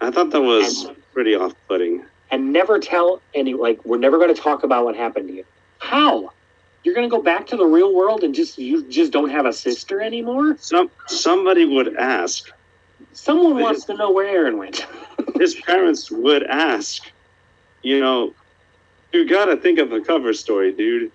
I 0.00 0.10
thought 0.10 0.30
that 0.30 0.40
was 0.40 0.88
pretty 1.12 1.34
off-putting. 1.36 2.04
And 2.30 2.52
never 2.52 2.78
tell 2.78 3.20
any 3.34 3.54
like 3.54 3.84
we're 3.84 3.98
never 3.98 4.18
going 4.18 4.34
to 4.34 4.40
talk 4.40 4.64
about 4.64 4.84
what 4.84 4.96
happened 4.96 5.28
to 5.28 5.34
you. 5.34 5.44
How? 5.78 6.32
You're 6.82 6.94
going 6.94 7.08
to 7.08 7.14
go 7.14 7.22
back 7.22 7.46
to 7.48 7.56
the 7.56 7.66
real 7.66 7.94
world 7.94 8.24
and 8.24 8.34
just 8.34 8.58
you 8.58 8.84
just 8.88 9.12
don't 9.12 9.30
have 9.30 9.46
a 9.46 9.52
sister 9.52 10.00
anymore? 10.00 10.56
Some 10.58 10.90
somebody 11.06 11.64
would 11.64 11.96
ask. 11.96 12.50
Someone 13.12 13.60
wants 13.60 13.84
to 13.84 13.94
know 13.94 14.10
where 14.10 14.26
Erin 14.26 14.58
went. 14.58 14.86
His 15.36 15.54
parents 15.54 16.10
would 16.10 16.42
ask. 16.44 17.10
You 17.82 18.00
know, 18.00 18.34
you 19.12 19.28
gotta 19.28 19.56
think 19.56 19.78
of 19.78 19.92
a 19.92 20.00
cover 20.00 20.32
story, 20.32 20.72
dude. 20.72 21.12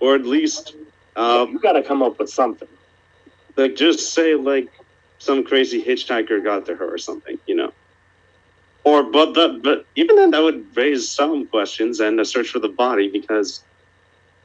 Or 0.00 0.16
at 0.16 0.24
least, 0.24 0.74
um, 1.14 1.50
you 1.50 1.60
got 1.60 1.74
to 1.74 1.82
come 1.82 2.02
up 2.02 2.18
with 2.18 2.28
something. 2.28 2.68
like 3.56 3.76
just 3.76 4.12
say 4.12 4.34
like 4.34 4.68
some 5.18 5.44
crazy 5.44 5.80
hitchhiker 5.80 6.42
got 6.42 6.66
to 6.66 6.74
her 6.74 6.92
or 6.92 6.98
something, 6.98 7.38
you 7.46 7.54
know. 7.54 7.61
Or 8.84 9.04
but 9.04 9.34
the 9.34 9.60
but 9.62 9.86
even 9.94 10.16
then 10.16 10.30
that 10.32 10.42
would 10.42 10.76
raise 10.76 11.10
some 11.14 11.46
questions 11.48 12.00
and 12.00 12.18
a 12.20 12.24
search 12.24 12.48
for 12.48 12.58
the 12.58 12.68
body 12.68 13.08
because 13.12 13.64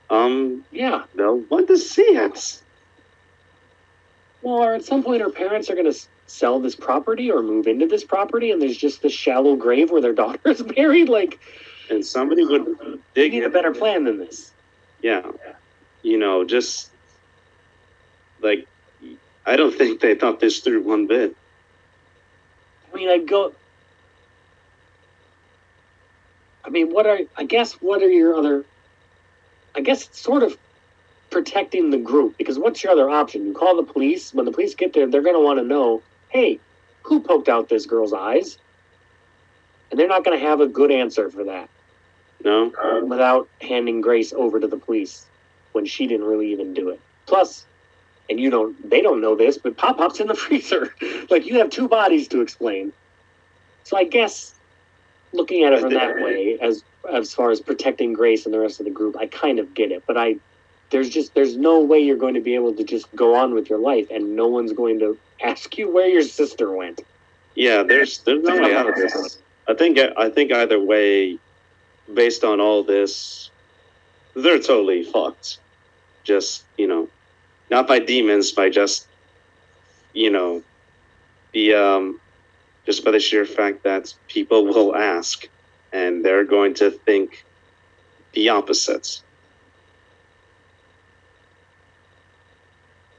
um 0.10 0.64
Yeah. 0.72 1.04
they'll 1.16 1.40
want 1.50 1.68
to 1.68 1.78
see 1.78 2.04
it. 2.04 2.62
Well, 4.42 4.64
or 4.64 4.76
at 4.76 4.86
some 4.86 5.04
point, 5.04 5.22
her 5.22 5.32
parents 5.32 5.70
are 5.70 5.76
going 5.76 5.92
to 5.92 6.00
sell 6.28 6.60
this 6.60 6.76
property 6.76 7.32
or 7.32 7.42
move 7.42 7.68
into 7.68 7.88
this 7.88 8.04
property, 8.04 8.52
and 8.52 8.62
there's 8.62 8.78
just 8.78 9.02
this 9.02 9.14
shallow 9.14 9.56
grave 9.56 9.90
where 9.90 10.02
their 10.02 10.14
daughter 10.24 10.40
is 10.46 10.62
buried. 10.62 11.10
Like, 11.10 11.40
And 11.90 12.06
somebody 12.06 12.46
would 12.46 12.66
you 12.66 13.04
dig 13.16 13.32
need 13.32 13.44
a 13.44 13.50
better 13.50 13.74
plan 13.74 14.04
than 14.04 14.20
this. 14.20 14.54
Yeah. 15.02 15.24
You 16.04 16.20
know, 16.20 16.44
just 16.46 16.92
like 18.42 18.68
I 19.46 19.56
don't 19.56 19.74
think 19.76 20.00
they 20.02 20.16
thought 20.16 20.40
this 20.40 20.60
through 20.60 20.84
one 20.84 21.08
bit. 21.08 21.36
I 22.94 22.96
mean, 22.96 23.10
I 23.10 23.18
go. 23.18 23.54
I 26.68 26.70
mean, 26.70 26.92
what 26.92 27.08
are 27.08 27.20
I 27.38 27.46
guess 27.46 27.74
what 27.74 28.04
are 28.04 28.10
your 28.10 28.36
other? 28.36 28.66
I 29.76 29.80
guess 29.80 30.06
it's 30.06 30.20
sort 30.20 30.44
of 30.44 30.58
protecting 31.30 31.90
the 31.90 31.98
group 31.98 32.38
because 32.38 32.60
what's 32.60 32.84
your 32.84 32.92
other 32.92 33.10
option? 33.10 33.46
You 33.46 33.54
call 33.54 33.78
the 33.78 33.84
police. 33.84 34.34
When 34.34 34.46
the 34.46 34.52
police 34.52 34.76
get 34.76 34.94
there, 34.94 35.08
they're 35.08 35.22
going 35.22 35.36
to 35.36 35.42
want 35.42 35.60
to 35.60 35.66
know, 35.66 36.02
hey, 36.30 36.60
who 37.04 37.22
poked 37.22 37.48
out 37.48 37.70
this 37.70 37.86
girl's 37.86 38.14
eyes? 38.14 38.58
And 39.90 40.00
they're 40.00 40.08
not 40.08 40.26
going 40.26 40.38
to 40.38 40.46
have 40.46 40.60
a 40.60 40.68
good 40.68 40.92
answer 40.92 41.30
for 41.30 41.46
that. 41.46 41.70
No? 42.44 42.72
without 43.04 43.50
handing 43.62 44.00
Grace 44.00 44.32
over 44.32 44.60
to 44.60 44.68
the 44.68 44.78
police 44.78 45.26
when 45.72 45.86
she 45.86 46.06
didn't 46.06 46.28
really 46.28 46.52
even 46.52 46.74
do 46.74 46.90
it. 46.90 47.00
Plus, 47.26 47.66
and 48.30 48.40
you 48.40 48.50
don't, 48.50 48.90
they 48.90 49.02
don't 49.02 49.22
know 49.22 49.36
this, 49.36 49.58
but 49.58 49.76
Pop 49.76 49.98
Pop's 49.98 50.20
in 50.20 50.28
the 50.28 50.36
freezer. 50.36 50.94
like 51.30 51.46
you 51.46 51.58
have 51.58 51.70
two 51.70 51.88
bodies 51.88 52.28
to 52.28 52.42
explain. 52.42 52.94
So 53.86 53.98
I 53.98 54.04
guess 54.04 54.54
looking 55.34 55.64
at 55.64 55.74
it 55.74 55.82
from 55.82 55.94
that 55.94 56.16
way, 56.16 56.58
as 56.60 56.84
as 57.12 57.34
far 57.34 57.52
as 57.52 57.62
protecting 57.62 58.14
Grace 58.14 58.46
and 58.46 58.54
the 58.54 58.60
rest 58.60 58.80
of 58.80 58.86
the 58.86 58.92
group, 58.92 59.16
I 59.18 59.28
kind 59.28 59.60
of 59.60 59.74
get 59.74 59.92
it. 59.92 60.04
But 60.06 60.18
I, 60.18 60.38
there's 60.90 61.10
just 61.10 61.34
there's 61.34 61.58
no 61.58 61.80
way 61.80 62.00
you're 62.00 62.18
going 62.18 62.34
to 62.34 62.42
be 62.42 62.56
able 62.56 62.74
to 62.74 62.84
just 62.84 63.14
go 63.16 63.36
on 63.36 63.54
with 63.54 63.70
your 63.70 63.80
life, 63.80 64.08
and 64.12 64.36
no 64.36 64.48
one's 64.48 64.74
going 64.74 65.00
to 65.00 65.18
ask 65.42 65.78
you 65.78 65.92
where 65.92 66.08
your 66.08 66.24
sister 66.24 66.72
went. 66.72 67.02
Yeah, 67.56 67.84
there's 67.84 68.20
there's 68.20 68.44
no 68.44 68.62
way 68.62 68.76
out 68.76 68.90
of 68.90 68.96
this. 68.96 69.40
I 69.68 69.74
think 69.74 69.98
I 69.98 70.30
think 70.30 70.52
either 70.52 70.80
way, 70.80 71.40
based 72.14 72.44
on 72.44 72.60
all 72.60 72.84
this, 72.84 73.50
they're 74.36 74.60
totally 74.60 75.04
fucked. 75.04 75.60
Just 76.24 76.64
you 76.78 76.88
know, 76.88 77.08
not 77.70 77.88
by 77.88 78.00
demons, 78.00 78.52
by 78.52 78.70
just 78.70 79.08
you 80.14 80.32
know, 80.32 80.64
the 81.54 81.74
um, 81.74 82.20
just 82.88 83.04
by 83.04 83.12
the 83.12 83.20
sheer 83.20 83.46
fact 83.46 83.84
that 83.84 84.14
people 84.30 84.66
will 84.66 84.96
ask, 84.96 85.46
and 85.92 86.24
they're 86.24 86.46
going 86.46 86.74
to 86.74 86.90
think 86.90 87.46
the 88.34 88.48
opposites. 88.48 89.22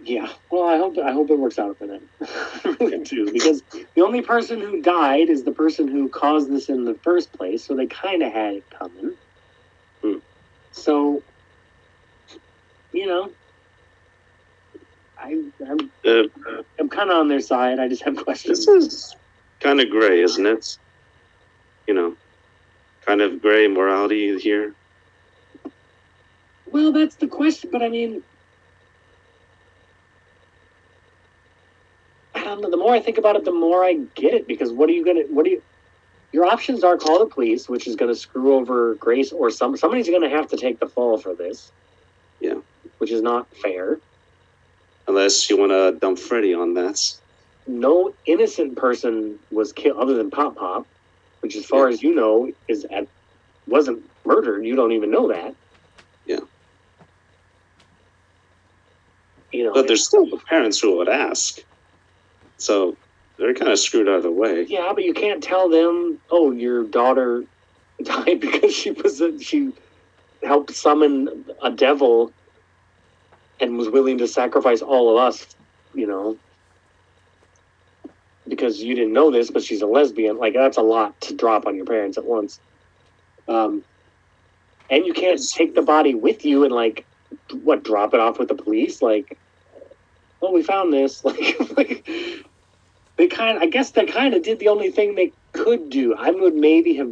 Yeah, 0.03 0.33
well, 0.51 0.65
I 0.65 0.79
hope 0.79 0.97
I 0.97 1.13
hope 1.13 1.29
it 1.29 1.39
works 1.39 1.59
out 1.59 1.77
for 1.77 1.87
them. 1.87 2.01
I 2.23 2.77
really 2.81 3.05
do 3.05 3.31
because 3.31 3.63
the 3.95 4.03
only 4.03 4.23
person 4.23 4.59
who 4.59 4.81
died 4.81 5.29
is 5.29 5.45
the 5.45 5.53
person 5.53 5.87
who 5.87 6.09
caused 6.09 6.51
this 6.51 6.71
in 6.71 6.87
the 6.87 6.95
first 6.95 7.31
place, 7.35 7.63
so 7.63 7.75
they 7.75 7.87
kind 7.87 8.23
of 8.23 8.33
had 8.33 8.55
it 8.55 8.71
coming. 8.71 9.13
Hmm. 10.01 10.19
So, 10.73 11.23
you 12.93 13.05
know, 13.05 13.31
I 15.19 15.45
I'm, 15.69 15.91
Uh, 16.07 16.23
I'm 16.81 16.89
kind 16.89 17.11
of 17.11 17.19
on 17.19 17.29
their 17.29 17.41
side. 17.41 17.79
I 17.79 17.89
just 17.89 18.03
have 18.05 18.17
questions. 18.17 18.65
this 18.65 18.85
is 18.85 19.17
kind 19.61 19.81
of 19.81 19.91
gray, 19.91 20.21
isn't 20.21 20.47
it? 20.47 20.79
You 21.87 21.95
know, 21.95 22.17
kind 23.05 23.21
of 23.21 23.41
gray 23.41 23.69
morality 23.69 24.39
here. 24.39 24.75
Well, 26.71 26.93
that's 26.93 27.17
the 27.17 27.27
question, 27.27 27.71
but 27.73 27.83
I 27.83 27.89
mean, 27.89 28.23
I 32.35 32.45
don't 32.45 32.61
know. 32.61 32.71
The 32.71 32.77
more 32.77 32.95
I 32.95 33.01
think 33.01 33.19
about 33.19 33.37
it, 33.37 33.45
the 33.45 33.53
more 33.53 33.85
I 33.85 33.95
get 34.15 34.35
it. 34.35 34.47
Because 34.47 34.71
what 34.73 34.89
are 34.89 34.93
you 34.93 35.05
gonna? 35.05 35.23
What 35.31 35.45
do 35.45 35.51
you? 35.51 35.63
Your 36.33 36.45
options 36.45 36.85
are 36.85 36.99
call 36.99 37.19
the 37.21 37.27
police, 37.27 37.69
which 37.71 37.87
is 37.87 37.97
going 37.97 38.13
to 38.13 38.19
screw 38.19 38.55
over 38.55 38.95
Grace, 38.97 39.33
or 39.33 39.51
some 39.51 39.77
somebody's 39.79 40.09
going 40.11 40.21
to 40.21 40.29
have 40.29 40.47
to 40.49 40.59
take 40.59 40.79
the 40.79 40.87
fall 40.87 41.17
for 41.17 41.35
this. 41.35 41.73
Yeah. 42.41 42.61
which 42.99 43.11
is 43.11 43.23
not 43.23 43.49
fair. 43.57 43.99
Unless 45.07 45.49
you 45.49 45.57
want 45.57 45.73
to 45.73 45.99
dump 45.99 46.19
Freddy 46.19 46.55
on 46.55 46.75
that. 46.75 47.01
No 47.69 48.15
innocent 48.27 48.77
person 48.77 49.39
was 49.51 49.73
killed 49.73 49.99
other 49.99 50.15
than 50.15 50.31
Pop 50.31 50.57
Pop, 50.57 50.87
which, 51.41 51.55
as 51.55 51.65
far 51.67 51.89
Yeah. 51.89 51.95
as 51.95 52.03
you 52.03 52.15
know, 52.15 52.51
is 52.67 52.85
at 52.91 53.07
wasn't 53.67 54.03
murdered. 54.25 54.65
You 54.65 54.75
don't 54.75 54.93
even 54.93 55.11
know 55.11 55.29
that. 55.29 55.55
Yeah. 56.25 56.41
You 59.53 59.65
know, 59.65 59.73
But 59.75 59.87
there's 59.87 60.07
still 60.07 60.25
the 60.27 60.39
parents 60.49 60.81
who 60.81 60.97
would 60.97 61.09
ask. 61.09 61.59
So 62.57 62.97
they're 63.37 63.55
kind 63.55 63.71
of 63.71 63.79
screwed 63.79 64.09
out 64.09 64.17
of 64.17 64.23
the 64.23 64.31
way. 64.31 64.63
Yeah, 64.63 64.93
but 64.95 65.05
you 65.05 65.13
can't 65.13 65.43
tell 65.43 65.69
them, 65.69 66.19
oh, 66.31 66.51
your 66.51 66.85
daughter 66.85 67.45
died 68.03 68.41
because 68.41 68.75
she 68.75 68.91
was 68.93 69.23
she 69.41 69.73
helped 70.43 70.73
summon 70.75 71.45
a 71.63 71.71
devil 71.71 72.33
and 73.61 73.77
was 73.77 73.89
willing 73.89 74.19
to 74.19 74.29
sacrifice 74.29 74.81
all 74.83 75.11
of 75.11 75.23
us, 75.23 75.55
you 75.95 76.07
know, 76.07 76.37
because 78.49 78.83
you 78.83 78.95
didn't 78.95 79.13
know 79.13 79.31
this, 79.31 79.51
but 79.51 79.63
she's 79.63 79.83
a 79.83 79.87
lesbian. 79.87 80.39
Like 80.39 80.55
that's 80.55 80.77
a 80.77 80.83
lot 80.83 81.21
to 81.23 81.35
drop 81.35 81.67
on 81.67 81.77
your 81.77 81.87
parents 81.87 82.19
at 82.19 82.25
once. 82.25 82.61
Um, 83.49 83.83
and 84.91 85.07
you 85.07 85.13
can't 85.13 85.41
take 85.49 85.75
the 85.75 85.83
body 85.83 86.15
with 86.15 86.45
you 86.45 86.65
and 86.65 86.73
like 86.73 87.05
what 87.63 87.85
drop 87.85 88.15
it 88.15 88.21
off 88.21 88.39
with 88.39 88.49
the 88.49 88.55
police 88.55 89.03
like 89.03 89.37
oh 90.41 90.51
we 90.51 90.63
found 90.63 90.93
this 90.93 91.25
like 91.25 91.57
like 91.77 92.09
they 93.17 93.27
kind 93.27 93.59
I 93.59 93.67
guess 93.67 93.91
they 93.91 94.07
kind 94.07 94.35
of 94.35 94.43
did 94.43 94.59
the 94.59 94.69
only 94.69 94.91
thing 94.91 95.15
they 95.15 95.33
could 95.53 95.91
do. 95.91 96.15
I 96.15 96.31
would 96.31 96.55
maybe 96.55 96.95
have 96.95 97.11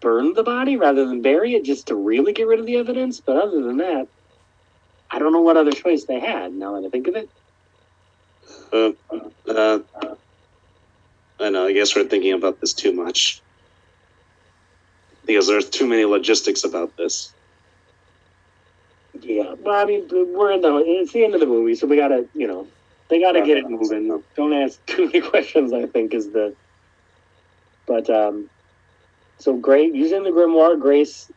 burned 0.00 0.36
the 0.36 0.42
body 0.42 0.76
rather 0.76 1.06
than 1.06 1.22
bury 1.22 1.54
it 1.54 1.64
just 1.64 1.86
to 1.88 1.94
really 1.94 2.32
get 2.32 2.46
rid 2.46 2.60
of 2.60 2.66
the 2.66 2.76
evidence. 2.76 3.20
But 3.20 3.36
other 3.36 3.62
than 3.62 3.78
that, 3.78 4.08
I 5.10 5.18
don't 5.18 5.32
know 5.32 5.40
what 5.40 5.56
other 5.56 5.72
choice 5.72 6.04
they 6.04 6.20
had. 6.20 6.52
Now 6.52 6.78
that 6.78 6.86
I 6.86 6.90
think 6.90 7.08
of 7.08 7.16
it, 7.16 7.30
Uh, 8.72 8.92
uh, 9.48 9.78
I 11.38 11.50
know. 11.50 11.66
I 11.66 11.72
guess 11.72 11.94
we're 11.94 12.04
thinking 12.04 12.32
about 12.32 12.60
this 12.60 12.72
too 12.72 12.92
much 12.92 13.42
because 15.26 15.46
there's 15.46 15.68
too 15.68 15.86
many 15.86 16.04
logistics 16.04 16.64
about 16.64 16.96
this. 16.96 17.32
yeah. 19.20 19.54
Well, 19.58 19.74
I 19.74 19.84
mean, 19.84 20.06
we're 20.10 20.52
in 20.52 20.60
the 20.60 20.76
it's 20.86 21.12
the 21.12 21.24
end 21.24 21.34
of 21.34 21.40
the 21.40 21.46
movie, 21.46 21.74
so 21.74 21.86
we 21.86 21.96
gotta 21.96 22.26
you 22.34 22.46
know 22.46 22.66
they 23.08 23.20
gotta 23.20 23.42
get 23.42 23.58
it 23.58 23.68
moving. 23.68 24.22
Don't 24.36 24.52
ask 24.52 24.84
too 24.86 25.06
many 25.06 25.20
questions. 25.28 25.72
I 25.72 25.86
think 25.86 26.14
is 26.14 26.30
the. 26.30 26.54
But 27.86 28.10
um, 28.10 28.50
So 29.38 29.56
Grace, 29.56 29.94
using 29.94 30.24
the 30.24 30.30
grimoire, 30.30 30.80
Grace 30.80 31.30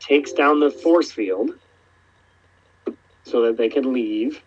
takes 0.00 0.32
down 0.32 0.60
the 0.60 0.70
force 0.70 1.12
field 1.12 1.50
so 3.24 3.42
that 3.42 3.56
they 3.56 3.68
can 3.68 3.92
leave. 3.92 4.42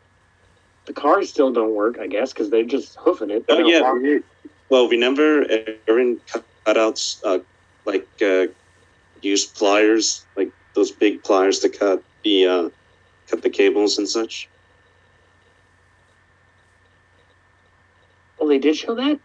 The 0.85 0.93
cars 0.93 1.29
still 1.29 1.51
don't 1.51 1.73
work, 1.73 1.97
I 1.99 2.07
guess, 2.07 2.33
because 2.33 2.49
they're 2.49 2.63
just 2.63 2.95
hoofing 2.95 3.31
it. 3.31 3.47
They're 3.47 3.63
Oh 3.63 3.67
yeah. 3.67 4.19
Well, 4.69 4.87
remember 4.87 5.45
Erin 5.87 6.19
cutouts 6.65 7.21
uh, 7.23 7.39
like 7.85 8.07
uh, 8.21 8.47
used 9.21 9.55
pliers, 9.55 10.25
like 10.35 10.51
those 10.73 10.91
big 10.91 11.23
pliers 11.23 11.59
to 11.59 11.69
cut 11.69 12.03
the 12.23 12.45
uh, 12.45 12.69
cut 13.27 13.41
the 13.41 13.49
cables 13.49 13.97
and 13.97 14.09
such. 14.09 14.49
Well, 18.39 18.49
they 18.49 18.59
did 18.59 18.75
show 18.75 18.95
that? 18.95 19.19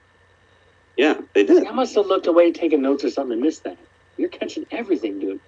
Yeah, 0.96 1.14
they 1.34 1.44
did. 1.44 1.66
I 1.66 1.72
must 1.72 1.94
have 1.94 2.06
looked 2.06 2.26
away, 2.26 2.52
taking 2.52 2.82
notes 2.82 3.04
or 3.04 3.10
something, 3.10 3.32
and 3.32 3.42
missed 3.42 3.64
that. 3.64 3.78
You're 4.16 4.28
catching 4.28 4.66
everything, 4.70 5.18
dude. 5.18 5.40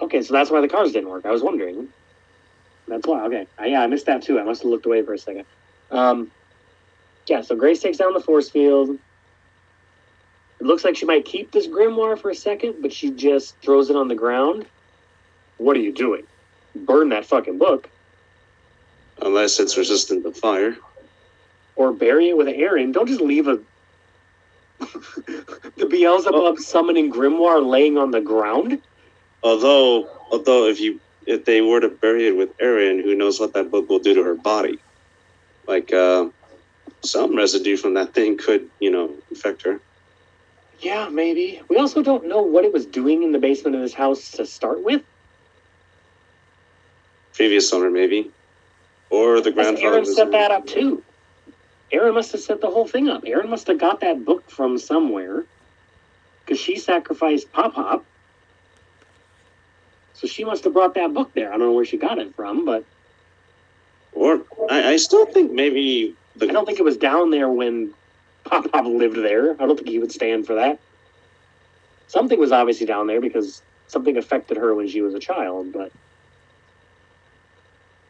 Okay, 0.00 0.22
so 0.22 0.32
that's 0.32 0.50
why 0.50 0.60
the 0.60 0.68
cars 0.68 0.92
didn't 0.92 1.10
work. 1.10 1.26
I 1.26 1.30
was 1.30 1.42
wondering. 1.42 1.88
That's 2.88 3.06
why. 3.06 3.24
Okay, 3.26 3.46
uh, 3.60 3.64
yeah, 3.64 3.82
I 3.82 3.86
missed 3.86 4.06
that 4.06 4.22
too. 4.22 4.40
I 4.40 4.42
must 4.42 4.62
have 4.62 4.70
looked 4.70 4.86
away 4.86 5.02
for 5.02 5.14
a 5.14 5.18
second. 5.18 5.44
Um, 5.90 6.30
yeah, 7.26 7.40
so 7.40 7.54
Grace 7.56 7.80
takes 7.80 7.98
down 7.98 8.12
the 8.14 8.20
force 8.20 8.50
field. 8.50 8.98
It 10.60 10.66
looks 10.66 10.84
like 10.84 10.96
she 10.96 11.06
might 11.06 11.24
keep 11.24 11.50
this 11.50 11.66
grimoire 11.66 12.18
for 12.18 12.30
a 12.30 12.34
second, 12.34 12.76
but 12.82 12.92
she 12.92 13.10
just 13.10 13.56
throws 13.62 13.90
it 13.90 13.96
on 13.96 14.08
the 14.08 14.14
ground. 14.14 14.66
What 15.58 15.76
are 15.76 15.80
you 15.80 15.92
doing? 15.92 16.24
Burn 16.74 17.08
that 17.10 17.26
fucking 17.26 17.58
book, 17.58 17.88
Unless 19.20 19.60
it's 19.60 19.76
resistant 19.76 20.24
to 20.24 20.32
fire. 20.32 20.76
or 21.76 21.92
bury 21.92 22.30
it 22.30 22.36
with 22.36 22.48
Erin. 22.48 22.92
Don't 22.92 23.06
just 23.06 23.20
leave 23.20 23.46
a 23.48 23.58
the 24.80 25.86
Beelzebub 25.88 26.58
summoning 26.58 27.12
grimoire 27.12 27.64
laying 27.64 27.98
on 27.98 28.10
the 28.10 28.20
ground. 28.20 28.80
Although, 29.42 30.08
although 30.30 30.66
if 30.66 30.80
you 30.80 31.00
if 31.26 31.44
they 31.44 31.60
were 31.60 31.80
to 31.80 31.88
bury 31.88 32.26
it 32.26 32.36
with 32.36 32.50
Erin, 32.60 33.00
who 33.00 33.14
knows 33.14 33.38
what 33.38 33.52
that 33.54 33.70
book 33.70 33.88
will 33.88 34.00
do 34.00 34.14
to 34.14 34.22
her 34.24 34.34
body? 34.34 34.78
Like 35.66 35.92
uh, 35.92 36.26
some 37.04 37.36
residue 37.36 37.76
from 37.76 37.94
that 37.94 38.14
thing 38.14 38.38
could, 38.38 38.68
you 38.80 38.90
know, 38.90 39.10
infect 39.30 39.62
her. 39.62 39.80
Yeah, 40.80 41.08
maybe. 41.08 41.60
We 41.68 41.76
also 41.76 42.02
don't 42.02 42.26
know 42.26 42.42
what 42.42 42.64
it 42.64 42.72
was 42.72 42.86
doing 42.86 43.22
in 43.22 43.32
the 43.32 43.38
basement 43.38 43.76
of 43.76 43.82
this 43.82 43.94
house 43.94 44.32
to 44.32 44.46
start 44.46 44.82
with. 44.82 45.02
Previous 47.34 47.72
owner, 47.72 47.90
maybe, 47.90 48.30
or 49.10 49.40
the 49.40 49.50
grandfather. 49.50 49.96
Erin 49.96 50.04
set 50.04 50.32
that 50.32 50.50
up 50.50 50.66
too. 50.66 51.02
Erin 51.92 52.14
must 52.14 52.32
have 52.32 52.40
set 52.40 52.60
the 52.60 52.70
whole 52.70 52.86
thing 52.86 53.08
up. 53.08 53.22
Erin 53.26 53.48
must 53.48 53.66
have 53.68 53.78
got 53.78 54.00
that 54.00 54.24
book 54.24 54.50
from 54.50 54.78
somewhere 54.78 55.44
because 56.44 56.58
she 56.58 56.76
sacrificed 56.76 57.52
Pop 57.52 57.74
Pop. 57.74 58.04
So 60.14 60.26
she 60.26 60.44
must 60.44 60.64
have 60.64 60.72
brought 60.72 60.94
that 60.94 61.14
book 61.14 61.32
there. 61.34 61.48
I 61.48 61.52
don't 61.52 61.66
know 61.66 61.72
where 61.72 61.84
she 61.84 61.96
got 61.96 62.18
it 62.18 62.34
from, 62.34 62.64
but 62.64 62.84
Or 64.12 64.40
I, 64.70 64.92
I 64.92 64.96
still 64.96 65.26
think 65.26 65.52
maybe 65.52 66.14
the 66.36 66.48
I 66.48 66.52
don't 66.52 66.66
think 66.66 66.78
it 66.78 66.84
was 66.84 66.96
down 66.96 67.30
there 67.30 67.48
when 67.48 67.92
Pop 68.44 68.70
Pop 68.70 68.86
lived 68.86 69.16
there. 69.16 69.52
I 69.60 69.66
don't 69.66 69.76
think 69.76 69.88
he 69.88 69.98
would 69.98 70.12
stand 70.12 70.46
for 70.46 70.54
that. 70.54 70.78
Something 72.08 72.38
was 72.38 72.52
obviously 72.52 72.86
down 72.86 73.06
there 73.06 73.20
because 73.20 73.62
something 73.88 74.16
affected 74.16 74.56
her 74.56 74.74
when 74.74 74.88
she 74.88 75.00
was 75.02 75.14
a 75.14 75.18
child, 75.20 75.72
but 75.72 75.92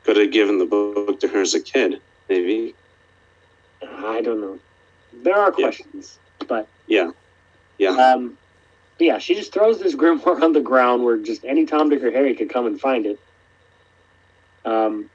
could 0.05 0.16
have 0.16 0.32
given 0.32 0.59
the 0.59 0.66
book 0.66 1.20
to 1.20 1.28
her 1.28 1.40
as 1.40 1.55
a 1.55 1.61
kid. 1.61 2.01
Maybe. 2.28 2.74
I 3.82 4.20
don't 4.23 4.40
know. 4.40 4.59
There 5.23 5.36
are 5.36 5.53
Yeah. 5.57 5.66
questions, 5.66 6.19
but 6.49 6.69
Yeah. 6.86 7.11
Yeah. 7.78 7.90
Um, 7.90 8.39
yeah, 8.99 9.19
she 9.19 9.35
just 9.35 9.53
throws 9.53 9.81
this 9.81 9.94
grimoire 9.97 10.43
on 10.43 10.53
the 10.53 10.61
ground 10.61 11.05
where 11.05 11.16
just 11.19 11.44
any 11.44 11.66
Tom, 11.66 11.89
Dick, 11.90 12.03
or 12.03 12.11
Harry 12.11 12.35
could 12.35 12.51
come 12.51 12.66
and 12.66 12.81
find 12.81 13.07
it. 13.07 13.19
Um, 14.65 15.11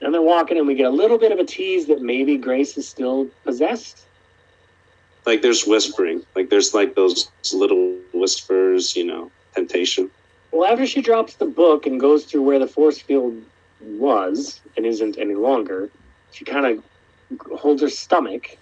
and 0.00 0.12
they're 0.12 0.22
walking, 0.22 0.58
and 0.58 0.66
we 0.66 0.74
get 0.74 0.86
a 0.86 0.90
little 0.90 1.18
bit 1.18 1.32
of 1.32 1.38
a 1.38 1.44
tease 1.44 1.86
that 1.86 2.02
maybe 2.02 2.36
Grace 2.36 2.76
is 2.76 2.88
still 2.88 3.28
possessed. 3.44 4.04
Like 5.24 5.42
there's 5.42 5.66
whispering. 5.66 6.22
Like 6.34 6.50
there's 6.50 6.74
like 6.74 6.94
those 6.94 7.30
little 7.52 7.96
whispers. 8.12 8.94
You 8.94 9.04
know, 9.04 9.30
temptation. 9.54 10.10
Well, 10.52 10.70
after 10.70 10.86
she 10.86 11.02
drops 11.02 11.34
the 11.34 11.46
book 11.46 11.86
and 11.86 11.98
goes 11.98 12.24
through 12.24 12.42
where 12.42 12.58
the 12.58 12.68
force 12.68 12.98
field 12.98 13.42
was 13.80 14.60
and 14.76 14.86
isn't 14.86 15.18
any 15.18 15.34
longer, 15.34 15.90
she 16.30 16.44
kind 16.44 16.66
of 16.66 17.58
holds 17.58 17.82
her 17.82 17.90
stomach. 17.90 18.56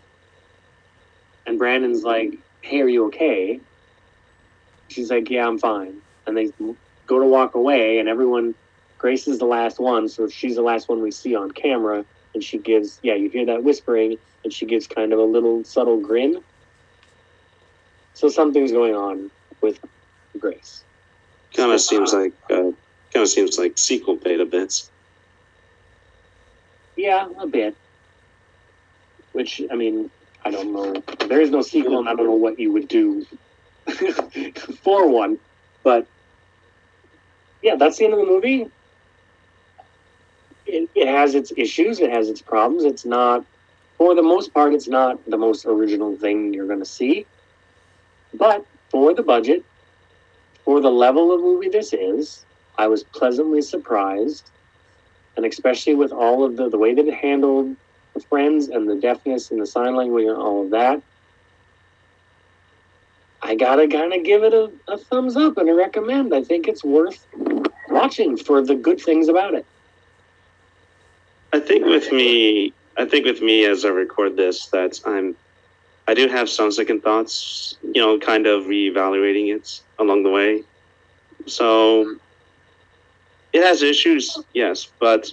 And 1.47 1.59
Brandon's 1.59 2.02
like, 2.02 2.39
Hey, 2.62 2.81
are 2.81 2.89
you 2.89 3.06
okay? 3.06 3.61
She's 4.89 5.11
like, 5.11 5.31
Yeah, 5.31 5.47
I'm 5.47 5.59
fine. 5.59 6.01
And 6.27 6.36
they 6.36 6.51
go 7.06 7.19
to 7.19 7.27
walk 7.27 7.55
away, 7.55 7.98
and 7.98 8.09
everyone, 8.09 8.55
Grace 9.05 9.29
is 9.29 9.39
the 9.39 9.45
last 9.45 9.79
one, 9.79 10.09
so 10.09 10.27
she's 10.29 10.55
the 10.55 10.63
last 10.63 10.89
one 10.89 11.03
we 11.03 11.11
see 11.11 11.35
on 11.35 11.51
camera. 11.51 12.07
And 12.33 12.43
she 12.43 12.57
gives, 12.57 12.99
yeah, 13.03 13.13
you 13.13 13.29
hear 13.29 13.45
that 13.45 13.63
whispering, 13.63 14.17
and 14.43 14.51
she 14.51 14.65
gives 14.65 14.87
kind 14.87 15.13
of 15.13 15.19
a 15.19 15.23
little 15.23 15.63
subtle 15.63 16.01
grin. 16.01 16.43
So 18.15 18.31
something's 18.31 18.73
going 18.73 18.95
on 18.95 19.31
with 19.61 19.79
Grace. 20.39 20.85
Kind 21.53 21.71
of 21.71 21.83
seems 21.83 22.15
like 22.15 22.33
uh, 22.45 22.55
kind 22.55 22.77
of 23.17 23.29
seems 23.29 23.59
like 23.59 23.77
sequel 23.77 24.17
beta 24.17 24.47
bits. 24.47 24.91
Yeah, 26.97 27.29
a 27.39 27.47
bit. 27.47 27.77
Which 29.33 29.61
I 29.71 29.75
mean, 29.75 30.11
I 30.47 30.51
don't 30.51 30.73
know. 30.73 30.95
There 31.29 31.43
is 31.43 31.51
no 31.51 31.61
sequel, 31.61 31.99
and 31.99 32.09
I 32.09 32.15
don't 32.15 32.25
know 32.25 32.33
what 32.33 32.59
you 32.59 32.73
would 32.73 32.89
do 32.89 33.27
for 34.83 35.07
one. 35.11 35.37
But 35.83 36.07
yeah, 37.61 37.77
that's 37.77 37.99
the 37.99 38.07
end 38.07 38.15
of 38.15 38.21
the 38.21 38.25
movie. 38.25 38.71
It, 40.75 40.91
it 40.95 41.09
has 41.09 41.35
its 41.35 41.53
issues. 41.57 42.01
It 42.01 42.11
has 42.11 42.29
its 42.29 42.43
problems. 42.43 42.85
It's 42.85 43.05
not, 43.05 43.45
for 43.97 44.15
the 44.15 44.23
most 44.23 44.53
part, 44.53 44.75
it's 44.75 44.89
not 44.89 45.19
the 45.31 45.39
most 45.39 45.65
original 45.65 46.17
thing 46.17 46.53
you're 46.53 46.67
going 46.67 46.81
to 46.81 46.85
see. 46.85 47.27
But 48.35 48.67
for 48.91 49.15
the 49.15 49.23
budget, 49.23 49.65
for 50.65 50.81
the 50.81 50.91
level 50.91 51.33
of 51.33 51.41
movie 51.41 51.69
this 51.69 51.93
is, 51.93 52.45
I 52.77 52.89
was 52.89 53.05
pleasantly 53.05 53.63
surprised 53.63 54.51
and 55.37 55.45
especially 55.45 55.95
with 55.95 56.13
all 56.13 56.45
of 56.45 56.57
the 56.57 56.69
the 56.69 56.79
way 56.79 56.95
that 56.95 57.07
it 57.07 57.15
handled 57.15 57.75
the 58.15 58.21
friends 58.21 58.69
and 58.69 58.89
the 58.89 58.95
deafness 58.95 59.51
and 59.51 59.61
the 59.61 59.67
sign 59.67 59.97
language 59.97 60.27
and 60.27 60.37
all 60.37 60.63
of 60.63 60.71
that, 60.71 61.03
I 63.43 63.57
gotta 63.57 63.89
kind 63.89 64.13
of 64.13 64.23
give 64.25 64.45
it 64.45 64.55
a, 64.55 64.71
a 64.87 64.97
thumbs 64.97 65.37
up 65.37 65.59
and 65.59 65.69
a 65.69 65.75
recommend. 65.75 66.33
I 66.33 66.43
think 66.43 66.69
it's 66.69 66.85
worth 66.85 67.27
watching 67.89 68.37
for 68.37 68.63
the 68.63 68.75
good 68.75 69.01
things 69.01 69.29
about 69.29 69.55
it. 69.55 69.67
I 71.55 71.61
think 71.61 71.87
with 71.87 72.11
me, 72.11 72.73
I 72.97 73.05
think 73.05 73.25
with 73.27 73.41
me 73.41 73.65
as 73.65 73.85
I 73.85 73.91
record 73.91 74.37
this, 74.37 74.67
that 74.67 75.01
I'm, 75.07 75.37
I 76.09 76.13
do 76.13 76.27
have 76.27 76.51
some 76.51 76.73
second 76.73 77.05
thoughts. 77.05 77.77
You 77.81 78.03
know, 78.03 78.19
kind 78.19 78.49
of 78.49 78.65
reevaluating 78.65 79.55
it 79.55 79.81
along 80.01 80.25
the 80.25 80.31
way. 80.31 80.65
So 81.47 82.17
it 83.53 83.63
has 83.63 83.85
issues, 83.85 84.37
yes, 84.53 84.89
but 84.99 85.31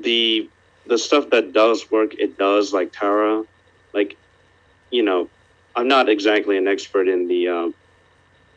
the 0.00 0.48
the 0.86 0.96
stuff 0.96 1.28
that 1.28 1.52
does 1.52 1.90
work, 1.90 2.14
it 2.14 2.38
does. 2.38 2.72
Like 2.72 2.90
Tara, 2.92 3.44
like 3.92 4.16
you 4.90 5.02
know, 5.02 5.28
I'm 5.76 5.88
not 5.88 6.08
exactly 6.08 6.56
an 6.56 6.66
expert 6.68 7.06
in 7.06 7.28
the 7.28 7.48
uh, 7.48 7.68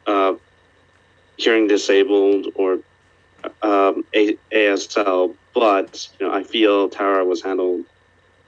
uh, 0.09 0.35
hearing 1.35 1.67
disabled 1.67 2.47
or 2.55 2.79
um, 3.61 4.05
ASL, 4.13 5.35
but 5.59 6.07
you 6.19 6.27
know, 6.27 6.33
I 6.33 6.43
feel 6.43 6.87
Tara 6.87 7.25
was 7.25 7.41
handled 7.41 7.83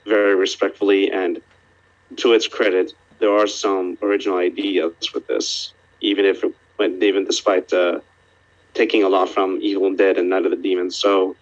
very 0.06 0.36
respectfully, 0.36 1.12
and 1.12 1.42
to 2.18 2.34
its 2.34 2.48
credit, 2.48 2.94
there 3.18 3.36
are 3.36 3.48
some 3.48 3.98
original 4.04 4.38
ideas 4.38 4.94
with 5.14 5.26
this, 5.26 5.74
even 6.02 6.24
if 6.26 6.44
it 6.44 6.54
went 6.78 7.02
even 7.02 7.26
despite 7.26 7.74
uh, 7.74 8.00
taking 8.76 9.04
a 9.04 9.10
lot 9.10 9.28
from 9.28 9.58
Evil 9.60 9.96
Dead 9.96 10.18
and 10.20 10.30
Night 10.30 10.46
of 10.46 10.52
the 10.52 10.58
Demons. 10.58 10.96
So, 10.96 11.36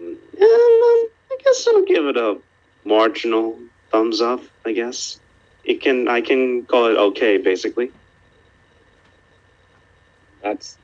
um, 0.00 0.16
I 0.40 1.08
guess 1.42 1.66
I'll 1.66 1.84
give 1.84 2.06
it 2.06 2.16
a 2.16 2.38
marginal 2.84 3.58
thumbs 3.90 4.20
up. 4.20 4.40
I 4.64 4.72
guess 4.72 5.18
it 5.64 5.80
can. 5.80 6.06
I 6.06 6.20
can 6.20 6.64
call 6.66 6.86
it 6.86 6.96
okay, 6.96 7.38
basically. 7.38 7.90
That's 10.44 10.78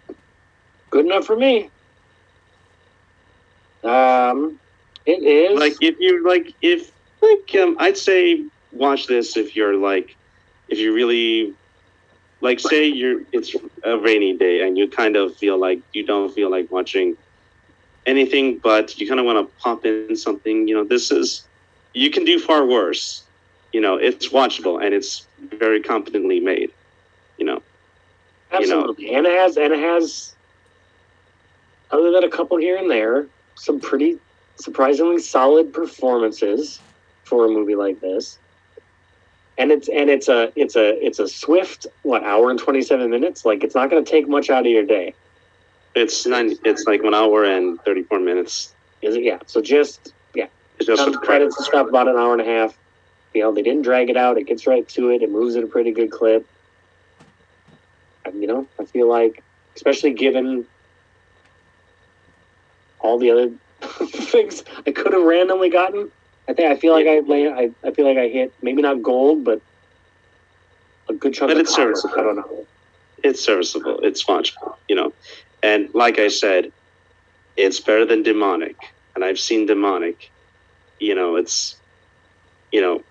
good 0.90 1.06
enough 1.06 1.24
for 1.24 1.36
me. 1.36 1.70
Um, 3.88 4.58
it 5.06 5.22
is 5.22 5.58
like 5.58 5.76
if 5.80 5.98
you 5.98 6.26
like 6.26 6.54
if 6.60 6.92
like 7.22 7.54
um 7.60 7.76
i'd 7.80 7.96
say 7.96 8.44
watch 8.72 9.06
this 9.06 9.36
if 9.36 9.56
you're 9.56 9.74
like 9.74 10.14
if 10.68 10.78
you 10.78 10.92
really 10.92 11.54
like 12.42 12.60
say 12.60 12.86
you're 12.86 13.22
it's 13.32 13.56
a 13.84 13.96
rainy 13.98 14.36
day 14.36 14.66
and 14.66 14.76
you 14.76 14.86
kind 14.86 15.16
of 15.16 15.34
feel 15.34 15.58
like 15.58 15.80
you 15.94 16.04
don't 16.04 16.32
feel 16.34 16.50
like 16.50 16.70
watching 16.70 17.16
anything 18.06 18.58
but 18.58 18.98
you 18.98 19.08
kind 19.08 19.18
of 19.18 19.26
want 19.26 19.38
to 19.38 19.62
pop 19.62 19.84
in 19.86 20.14
something 20.16 20.68
you 20.68 20.74
know 20.74 20.84
this 20.84 21.10
is 21.10 21.46
you 21.94 22.10
can 22.10 22.24
do 22.24 22.38
far 22.38 22.66
worse 22.66 23.24
you 23.72 23.80
know, 23.80 23.96
it's 23.96 24.28
watchable 24.28 24.82
and 24.82 24.94
it's 24.94 25.26
very 25.38 25.82
competently 25.82 26.40
made. 26.40 26.72
You 27.36 27.46
know, 27.46 27.62
You 28.52 28.66
know. 28.66 28.80
Absolutely, 28.80 29.14
and 29.14 29.26
it 29.26 29.38
has 29.38 29.56
and 29.56 29.72
it 29.72 29.78
has, 29.78 30.34
other 31.90 32.10
than 32.10 32.24
a 32.24 32.30
couple 32.30 32.56
here 32.56 32.76
and 32.76 32.90
there, 32.90 33.26
some 33.58 33.80
pretty 33.80 34.18
surprisingly 34.56 35.18
solid 35.18 35.72
performances 35.72 36.80
for 37.24 37.44
a 37.44 37.48
movie 37.48 37.74
like 37.74 38.00
this. 38.00 38.38
And 39.56 39.72
it's 39.72 39.88
and 39.88 40.08
it's 40.08 40.28
a 40.28 40.52
it's 40.54 40.76
a 40.76 41.04
it's 41.04 41.18
a 41.18 41.26
swift 41.26 41.86
what 42.02 42.22
hour 42.22 42.50
and 42.50 42.58
twenty 42.58 42.82
seven 42.82 43.10
minutes. 43.10 43.44
Like 43.44 43.64
it's 43.64 43.74
not 43.74 43.90
going 43.90 44.04
to 44.04 44.10
take 44.10 44.28
much 44.28 44.50
out 44.50 44.66
of 44.66 44.70
your 44.70 44.84
day, 44.84 45.14
it's 45.94 46.26
nine. 46.26 46.56
It's 46.64 46.84
like 46.86 47.02
one 47.02 47.14
hour 47.14 47.44
and 47.44 47.80
thirty 47.82 48.02
four 48.04 48.20
minutes. 48.20 48.74
is 49.02 49.16
it? 49.16 49.24
Yeah. 49.24 49.38
So 49.46 49.60
just 49.60 50.12
yeah. 50.34 50.46
It's 50.78 50.86
just 50.86 51.02
some 51.02 51.14
credits 51.14 51.56
and 51.56 51.66
stuff 51.66 51.88
about 51.88 52.08
an 52.08 52.16
hour 52.16 52.32
and 52.32 52.40
a 52.40 52.44
half. 52.44 52.78
You 53.34 53.42
know, 53.42 53.52
they 53.52 53.62
didn't 53.62 53.82
drag 53.82 54.10
it 54.10 54.16
out. 54.16 54.38
It 54.38 54.46
gets 54.46 54.66
right 54.66 54.88
to 54.90 55.10
it. 55.10 55.22
It 55.22 55.30
moves 55.30 55.56
at 55.56 55.64
a 55.64 55.66
pretty 55.66 55.90
good 55.90 56.10
clip. 56.10 56.46
And, 58.24 58.40
you 58.40 58.46
know, 58.46 58.66
I 58.78 58.84
feel 58.84 59.08
like, 59.08 59.42
especially 59.74 60.12
given 60.12 60.66
all 63.00 63.18
the 63.18 63.30
other 63.30 63.50
things 64.06 64.64
I 64.86 64.92
could 64.92 65.12
have 65.12 65.22
randomly 65.22 65.70
gotten, 65.70 66.10
I 66.48 66.54
think 66.54 66.70
I 66.70 66.76
feel 66.76 66.92
like 66.92 67.06
I. 67.06 67.18
I, 67.18 67.70
I 67.84 67.92
feel 67.92 68.06
like 68.06 68.18
I 68.18 68.28
hit 68.28 68.54
maybe 68.62 68.82
not 68.82 69.02
gold, 69.02 69.44
but 69.44 69.62
a 71.08 71.14
good 71.14 71.34
chunk 71.34 71.50
But 71.50 71.56
of 71.56 71.60
it's 71.62 71.70
copper. 71.74 71.94
serviceable. 71.94 72.14
I 72.18 72.22
don't 72.22 72.36
know. 72.36 72.66
it's 73.22 73.44
serviceable. 73.44 74.00
It's 74.02 74.24
watchable. 74.26 74.76
You 74.88 74.96
know, 74.96 75.14
and 75.62 75.88
like 75.94 76.18
I 76.18 76.28
said, 76.28 76.72
it's 77.56 77.80
better 77.80 78.04
than 78.06 78.22
demonic. 78.22 78.76
And 79.14 79.24
I've 79.24 79.38
seen 79.38 79.66
demonic. 79.66 80.30
You 81.00 81.14
know, 81.14 81.36
it's, 81.36 81.76
you 82.72 82.80
know, 82.80 83.04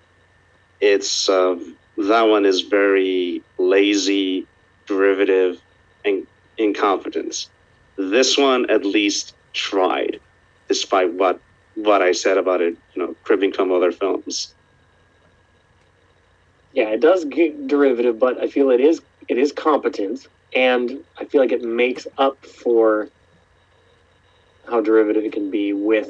it's 0.82 1.30
uh, 1.30 1.58
that 1.98 2.24
one 2.24 2.46
is 2.46 2.62
very 2.62 3.44
lazy, 3.58 4.48
derivative, 4.88 5.62
and 6.06 6.28
incompetence. 6.58 7.50
This 7.98 8.38
one 8.38 8.70
at 8.70 8.86
least 8.86 9.34
tried, 9.58 10.20
despite 10.70 11.14
what 11.14 11.40
what 11.76 12.02
I 12.02 12.12
said 12.12 12.38
about 12.38 12.62
it. 12.62 12.78
You 12.94 13.02
know, 13.04 13.16
cribbing 13.24 13.52
from 13.52 13.72
other 13.72 13.92
films. 13.92 14.54
Yeah, 16.74 16.90
it 16.90 17.02
does 17.02 17.26
get 17.26 17.68
derivative, 17.68 18.20
but 18.20 18.40
I 18.40 18.48
feel 18.48 18.70
it 18.70 18.80
is 18.80 19.02
it 19.28 19.38
is 19.38 19.52
competent, 19.52 20.28
and 20.56 21.04
I 21.20 21.26
feel 21.26 21.42
like 21.42 21.52
it 21.52 21.64
makes 21.64 22.08
up 22.18 22.38
for 22.46 23.10
how 24.70 24.82
derivative 24.82 25.24
it 25.24 25.32
can 25.32 25.50
be 25.50 25.74
with 25.74 26.10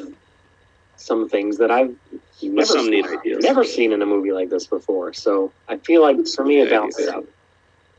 some 0.97 1.29
things 1.29 1.57
that 1.59 1.71
I've 1.71 1.95
never 2.41 2.65
some 2.65 2.85
seen, 2.85 3.05
never 3.39 3.63
seen 3.63 3.91
in 3.93 4.01
a 4.01 4.05
movie 4.05 4.31
like 4.31 4.49
this 4.49 4.67
before. 4.67 5.13
So 5.13 5.53
I 5.69 5.77
feel 5.77 6.01
like 6.01 6.17
for 6.35 6.43
me 6.43 6.59
it 6.59 6.73
idea. 6.73 7.13
out. 7.13 7.25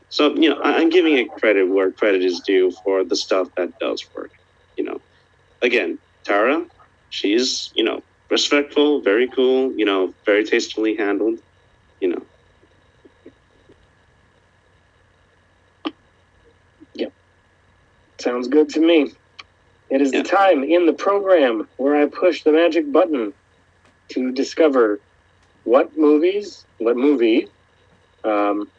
So 0.09 0.35
you 0.35 0.49
know, 0.49 0.61
I'm 0.61 0.89
giving 0.89 1.17
it 1.17 1.31
credit 1.31 1.63
where 1.69 1.91
credit 1.91 2.23
is 2.23 2.41
due 2.41 2.71
for 2.83 3.03
the 3.03 3.15
stuff 3.15 3.47
that 3.57 3.77
does 3.79 4.05
work. 4.15 4.31
Again, 5.61 5.99
Tara, 6.25 6.65
she's 7.09 7.71
you 7.75 7.83
know 7.83 8.01
respectful, 8.29 9.01
very 9.01 9.27
cool. 9.29 9.73
You 9.75 9.85
know, 9.85 10.13
very 10.25 10.45
tastefully 10.45 10.95
handled. 10.97 11.39
You 11.99 12.09
know, 12.09 12.25
Yep. 16.95 17.13
Sounds 18.21 18.47
good 18.47 18.69
to 18.69 18.79
me. 18.79 19.11
It 19.89 20.01
is 20.01 20.11
the 20.11 20.23
time 20.23 20.63
in 20.63 20.85
the 20.85 20.93
program 20.93 21.67
where 21.77 21.95
I 21.95 22.05
push 22.07 22.43
the 22.43 22.51
magic 22.51 22.91
button 22.91 23.33
to 24.11 24.31
discover 24.31 25.01
what 25.63 25.97
movies, 25.97 26.65
what 26.77 26.95
movie, 26.95 27.47
um, 28.23 28.71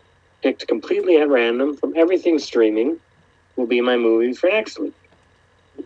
picked 0.43 0.67
completely 0.69 1.17
at 1.17 1.29
random 1.29 1.77
from 1.77 1.95
everything 1.97 2.39
streaming, 2.39 2.99
will 3.57 3.67
be 3.67 3.81
my 3.81 3.97
movie 3.97 4.33
for 4.33 4.49
next 4.51 4.79
week. 4.79 4.95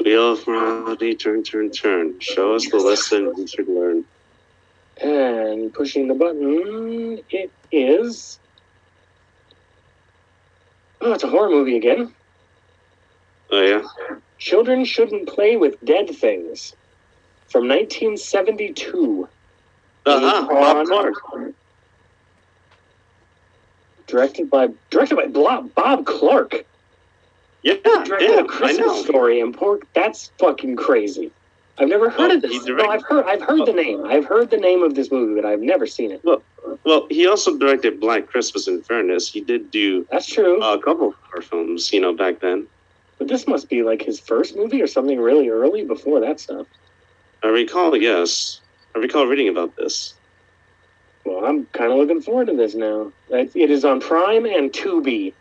Wheel 0.02 0.32
of 0.32 0.46
morality, 0.46 1.14
turn, 1.14 1.42
turn, 1.42 1.70
turn. 1.70 2.20
Show 2.20 2.54
us 2.54 2.68
the 2.70 2.78
lesson 2.78 3.32
we 3.36 3.46
should 3.46 3.68
learn. 3.68 4.04
And 5.00 5.72
pushing 5.72 6.08
the 6.08 6.14
button, 6.14 7.20
it 7.30 7.50
is. 7.72 8.38
Oh, 11.00 11.12
it's 11.12 11.24
a 11.24 11.28
horror 11.28 11.50
movie 11.50 11.76
again. 11.76 12.14
Oh 13.50 13.60
yeah, 13.62 13.82
Children 14.38 14.84
Shouldn't 14.84 15.28
Play 15.28 15.56
with 15.56 15.76
Dead 15.84 16.08
Things 16.08 16.72
from 17.50 17.68
1972. 17.68 19.28
uh-huh. 20.06 20.46
Bob 20.48 20.86
Clark. 20.86 21.14
Directed 24.06 24.50
by 24.50 24.68
directed 24.90 25.16
by 25.16 25.26
Blo- 25.26 25.70
Bob 25.74 26.06
Clark. 26.06 26.64
Yeah, 27.64 27.74
Directed 28.04 28.20
yeah, 28.30 28.42
Christmas 28.46 29.00
story 29.04 29.40
and 29.40 29.52
pork. 29.56 29.86
That's 29.94 30.30
fucking 30.38 30.76
crazy. 30.76 31.32
I've 31.78 31.88
never 31.88 32.08
heard 32.10 32.28
Well, 32.28 32.36
of 32.36 32.42
this. 32.42 32.52
he 32.64 32.70
No, 32.72 32.86
I've 32.88 33.02
heard 33.02 33.24
I've 33.26 33.42
heard 33.42 33.66
the 33.66 33.72
name. 33.72 34.04
I've 34.04 34.26
heard 34.26 34.50
the 34.50 34.58
name 34.58 34.82
of 34.82 34.94
this 34.94 35.10
movie, 35.10 35.34
but 35.40 35.44
I've 35.48 35.60
never 35.62 35.86
seen 35.86 36.12
it. 36.12 36.20
Well, 36.22 36.42
well, 36.84 37.06
he 37.10 37.26
also 37.26 37.56
directed 37.58 37.98
Black 37.98 38.26
Christmas. 38.28 38.68
In 38.68 38.80
fairness, 38.82 39.28
he 39.32 39.40
did 39.40 39.70
do 39.72 40.06
That's 40.10 40.26
true. 40.26 40.62
Uh, 40.62 40.74
a 40.76 40.78
couple 40.82 41.08
of 41.08 41.14
horror 41.22 41.42
films. 41.42 41.92
You 41.92 42.00
know, 42.00 42.12
back 42.14 42.40
then. 42.40 42.66
but 43.18 43.26
this 43.28 43.46
must 43.48 43.68
be 43.68 43.82
like 43.82 44.02
his 44.02 44.20
first 44.20 44.54
movie 44.56 44.80
or 44.82 44.86
something 44.86 45.18
really 45.18 45.48
early 45.48 45.84
before 45.84 46.20
that 46.20 46.38
stuff. 46.40 46.66
I 47.42 47.48
recall, 47.48 47.96
yes, 47.96 48.60
I 48.94 48.98
recall 49.00 49.26
reading 49.26 49.48
about 49.48 49.74
this. 49.76 50.14
Well, 51.24 51.44
I'm 51.44 51.66
kind 51.72 51.90
of 51.90 51.98
looking 51.98 52.20
forward 52.22 52.46
to 52.48 52.56
this 52.56 52.74
now. 52.74 53.10
It 53.30 53.50
it 53.56 53.70
is 53.70 53.84
on 53.84 54.00
Prime 54.00 54.44
and 54.44 54.70
Tubi. 54.72 55.32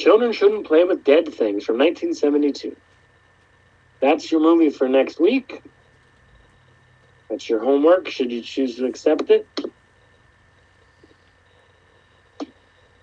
Children 0.00 0.32
Shouldn't 0.32 0.66
Play 0.66 0.84
with 0.84 1.04
Dead 1.04 1.26
Things 1.26 1.62
from 1.64 1.76
1972. 1.76 2.74
That's 4.00 4.32
your 4.32 4.40
movie 4.40 4.70
for 4.70 4.88
next 4.88 5.20
week. 5.20 5.62
That's 7.28 7.50
your 7.50 7.60
homework, 7.62 8.08
should 8.08 8.32
you 8.32 8.40
choose 8.40 8.76
to 8.76 8.86
accept 8.86 9.30
it. 9.30 9.46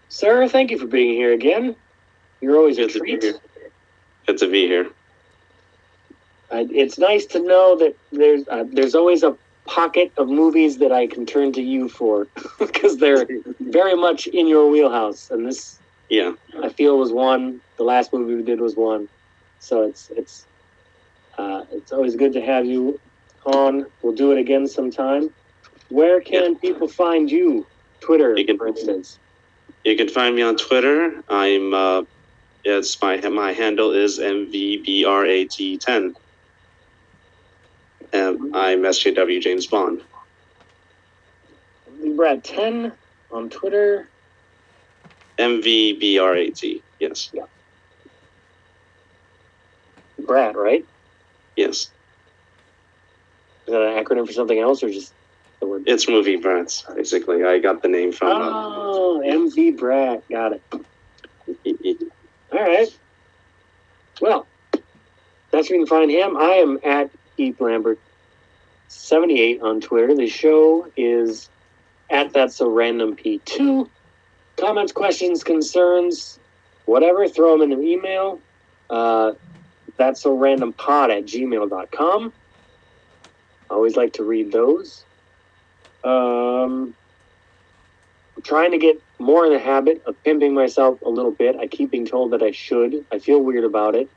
Sir, 0.09 0.47
thank 0.47 0.71
you 0.71 0.79
for 0.79 0.87
being 0.87 1.13
here 1.13 1.33
again. 1.33 1.75
You're 2.41 2.57
always 2.57 2.79
a 2.79 2.87
Good 2.87 2.93
to 2.93 2.99
be 3.01 3.11
treat. 3.17 3.23
here. 3.23 3.39
Good 4.25 4.37
to 4.39 4.49
be 4.49 4.65
here. 4.67 4.87
Uh, 6.49 6.65
it's 6.71 6.97
nice 6.97 7.27
to 7.27 7.39
know 7.43 7.77
that 7.77 7.95
there's 8.11 8.47
uh, 8.47 8.63
there's 8.71 8.95
always 8.95 9.21
a 9.21 9.37
pocket 9.65 10.11
of 10.17 10.29
movies 10.29 10.77
that 10.79 10.91
I 10.91 11.05
can 11.05 11.27
turn 11.27 11.53
to 11.53 11.61
you 11.61 11.89
for 11.89 12.25
because 12.59 12.97
they're 12.97 13.27
very 13.59 13.95
much 13.95 14.25
in 14.25 14.47
your 14.47 14.67
wheelhouse. 14.71 15.29
And 15.29 15.45
this, 15.45 15.77
Yeah, 16.09 16.31
I 16.77 16.83
feel, 16.83 16.99
was 16.99 17.11
one. 17.11 17.59
The 17.77 17.83
last 17.83 18.13
movie 18.13 18.35
we 18.35 18.43
did 18.43 18.61
was 18.61 18.75
one. 18.75 19.09
So 19.59 19.81
it's 19.81 20.11
it's 20.15 20.45
uh, 21.35 21.63
it's 21.71 21.91
always 21.91 22.15
good 22.15 22.33
to 22.33 22.41
have 22.41 22.67
you 22.67 22.99
on. 23.47 23.87
We'll 24.03 24.13
do 24.13 24.31
it 24.31 24.37
again 24.37 24.67
sometime. 24.67 25.31
Where 25.89 26.21
can 26.21 26.55
people 26.59 26.87
find 26.87 27.31
you? 27.31 27.65
Twitter, 27.99 28.37
You 28.37 28.45
can- 28.45 28.59
for 28.59 28.67
instance. 28.67 29.17
you 29.85 29.97
can 29.97 30.07
find 30.07 30.35
me 30.35 30.43
on 30.43 30.55
Twitter. 30.55 31.23
I'm 31.29 31.73
uh, 31.73 32.03
it's 32.63 33.01
my 33.01 33.17
my 33.27 33.53
handle 33.53 33.91
is 33.91 34.19
mvbrat10. 34.19 36.13
And 38.13 38.55
I'm 38.55 38.83
SJW 38.83 39.41
James 39.41 39.65
Bond. 39.65 40.03
Brad 42.15 42.43
ten 42.43 42.91
on 43.31 43.49
Twitter. 43.49 44.09
MVBRAT. 45.37 46.81
Yes, 46.99 47.29
Yeah. 47.33 47.43
Brad, 50.19 50.55
right? 50.55 50.85
yes. 51.55 51.91
Is 53.67 53.73
that 53.73 53.81
an 53.81 54.03
acronym 54.03 54.25
for 54.25 54.33
something 54.33 54.57
else 54.57 54.81
or 54.83 54.89
just 54.89 55.13
the 55.59 55.67
word? 55.67 55.83
It's 55.87 56.07
movie 56.07 56.37
brats 56.37 56.83
basically. 56.95 57.43
I 57.43 57.59
got 57.59 57.81
the 57.81 57.87
name 57.89 58.11
from. 58.11 58.41
Uh, 58.41 58.49
Oh, 58.89 59.21
MV 59.25 59.77
Brat. 59.77 60.23
Got 60.29 60.53
it. 60.53 60.63
All 62.51 62.59
right. 62.61 62.87
Well, 64.21 64.47
that's 65.51 65.69
where 65.69 65.79
you 65.79 65.85
can 65.85 65.87
find 65.87 66.09
him. 66.11 66.37
I 66.37 66.53
am 66.55 66.79
at 66.83 67.11
Heath 67.35 67.59
Lambert 67.59 67.99
78 68.87 69.61
on 69.61 69.81
Twitter. 69.81 70.15
The 70.15 70.27
show 70.27 70.87
is 70.95 71.49
at 72.09 72.33
That's 72.33 72.55
So 72.57 72.69
Random 72.69 73.15
P2. 73.15 73.89
Comments, 74.57 74.91
questions, 74.91 75.43
concerns, 75.43 76.39
whatever, 76.85 77.27
throw 77.27 77.57
them 77.57 77.71
in 77.71 77.77
an 77.77 77.83
email. 77.87 78.39
Uh, 78.89 79.33
that's 79.97 80.21
so 80.21 80.35
random 80.35 80.73
pod 80.73 81.11
at 81.11 81.25
gmail.com. 81.25 82.33
I 83.69 83.73
always 83.73 83.95
like 83.95 84.13
to 84.13 84.23
read 84.23 84.51
those. 84.51 85.03
Um, 86.03 86.95
I'm 88.35 88.43
trying 88.43 88.71
to 88.71 88.77
get 88.77 89.01
more 89.19 89.45
in 89.45 89.51
the 89.51 89.59
habit 89.59 90.03
of 90.05 90.21
pimping 90.23 90.53
myself 90.53 91.01
a 91.01 91.09
little 91.09 91.31
bit. 91.31 91.55
I 91.57 91.67
keep 91.67 91.91
being 91.91 92.05
told 92.05 92.31
that 92.31 92.41
I 92.41 92.51
should. 92.51 93.05
I 93.11 93.19
feel 93.19 93.39
weird 93.39 93.63
about 93.63 93.95
it, 93.95 94.09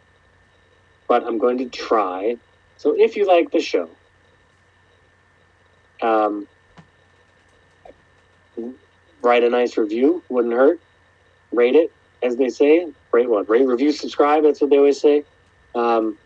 but 1.09 1.25
I'm 1.25 1.39
going 1.39 1.59
to 1.59 1.67
try. 1.67 2.37
So 2.77 2.95
if 2.97 3.17
you 3.17 3.27
like 3.27 3.51
the 3.51 3.61
show, 3.61 3.89
um, 6.03 6.47
write 9.23 9.45
a 9.45 9.51
nice 9.51 9.77
review. 9.77 10.23
Wouldn't 10.29 10.55
hurt. 10.55 10.81
Rate 11.53 11.77
it, 11.77 11.93
as 12.23 12.37
they 12.37 12.49
say. 12.49 12.89
Rate 13.13 13.29
what? 13.29 13.49
Rate, 13.49 13.67
review, 13.67 13.93
subscribe. 13.93 14.43
That's 14.43 14.61
what 14.61 14.71
they 14.71 14.79
always 14.79 15.01
say. 15.01 15.25
Um, 15.75 16.17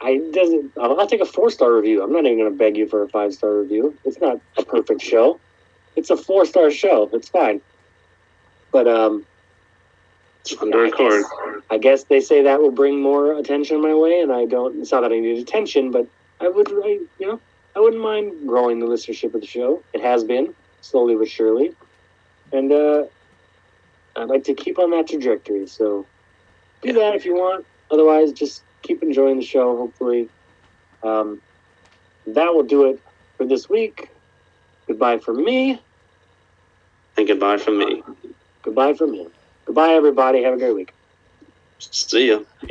I 0.00 0.18
doesn't. 0.32 0.72
I'll, 0.80 0.98
I'll 1.00 1.06
take 1.06 1.20
a 1.20 1.26
four 1.26 1.50
star 1.50 1.72
review. 1.72 2.02
I'm 2.02 2.12
not 2.12 2.24
even 2.24 2.38
going 2.38 2.50
to 2.50 2.56
beg 2.56 2.76
you 2.76 2.88
for 2.88 3.02
a 3.02 3.08
five 3.08 3.34
star 3.34 3.58
review. 3.58 3.96
It's 4.04 4.20
not 4.20 4.40
a 4.58 4.64
perfect 4.64 5.00
show. 5.00 5.38
It's 5.96 6.10
a 6.10 6.16
four 6.16 6.44
star 6.46 6.70
show. 6.70 7.08
It's 7.12 7.28
fine. 7.28 7.60
But 8.70 8.88
um, 8.88 9.26
fun 10.48 10.72
to 10.72 10.78
I 10.78 10.90
guess, 10.90 11.24
I 11.70 11.78
guess 11.78 12.04
they 12.04 12.20
say 12.20 12.42
that 12.42 12.60
will 12.60 12.70
bring 12.70 13.00
more 13.00 13.34
attention 13.34 13.80
my 13.80 13.94
way, 13.94 14.20
and 14.20 14.32
I 14.32 14.44
don't. 14.46 14.80
It's 14.80 14.92
not 14.92 15.02
that 15.02 15.12
I 15.12 15.18
need 15.18 15.38
attention, 15.38 15.90
but 15.90 16.06
I 16.40 16.48
would, 16.48 16.68
I, 16.68 16.98
you 17.18 17.26
know, 17.26 17.40
I 17.76 17.80
wouldn't 17.80 18.02
mind 18.02 18.48
growing 18.48 18.80
the 18.80 18.86
listenership 18.86 19.34
of 19.34 19.40
the 19.40 19.46
show. 19.46 19.82
It 19.92 20.00
has 20.00 20.24
been 20.24 20.54
slowly 20.82 21.16
but 21.16 21.28
surely, 21.28 21.72
and 22.52 22.72
uh, 22.72 23.04
I'd 24.16 24.28
like 24.28 24.44
to 24.44 24.54
keep 24.54 24.78
on 24.78 24.90
that 24.90 25.08
trajectory. 25.08 25.66
So 25.66 26.08
do 26.82 26.88
Yeah. 26.90 26.94
that 27.00 27.14
if 27.16 27.24
you 27.24 27.34
want. 27.34 27.66
Otherwise, 27.90 28.32
just 28.32 28.64
keep 28.82 29.02
enjoying 29.02 29.38
the 29.38 29.44
show. 29.44 29.76
Hopefully, 29.76 30.30
um, 31.02 31.42
that 32.26 32.54
will 32.54 32.64
do 32.64 32.86
it 32.90 33.00
for 33.36 33.46
this 33.46 33.68
week. 33.68 34.08
Goodbye 34.88 35.18
from 35.18 35.44
me. 35.44 35.80
And 37.16 37.28
goodbye 37.28 37.58
from 37.58 37.78
me. 37.78 38.02
Goodbye 38.62 38.94
from 38.94 39.14
him. 39.14 39.32
Goodbye, 39.66 39.92
everybody. 39.92 40.42
Have 40.44 40.54
a 40.54 40.58
great 40.58 40.74
week. 40.74 40.94
See 41.78 42.28
ya. 42.28 42.40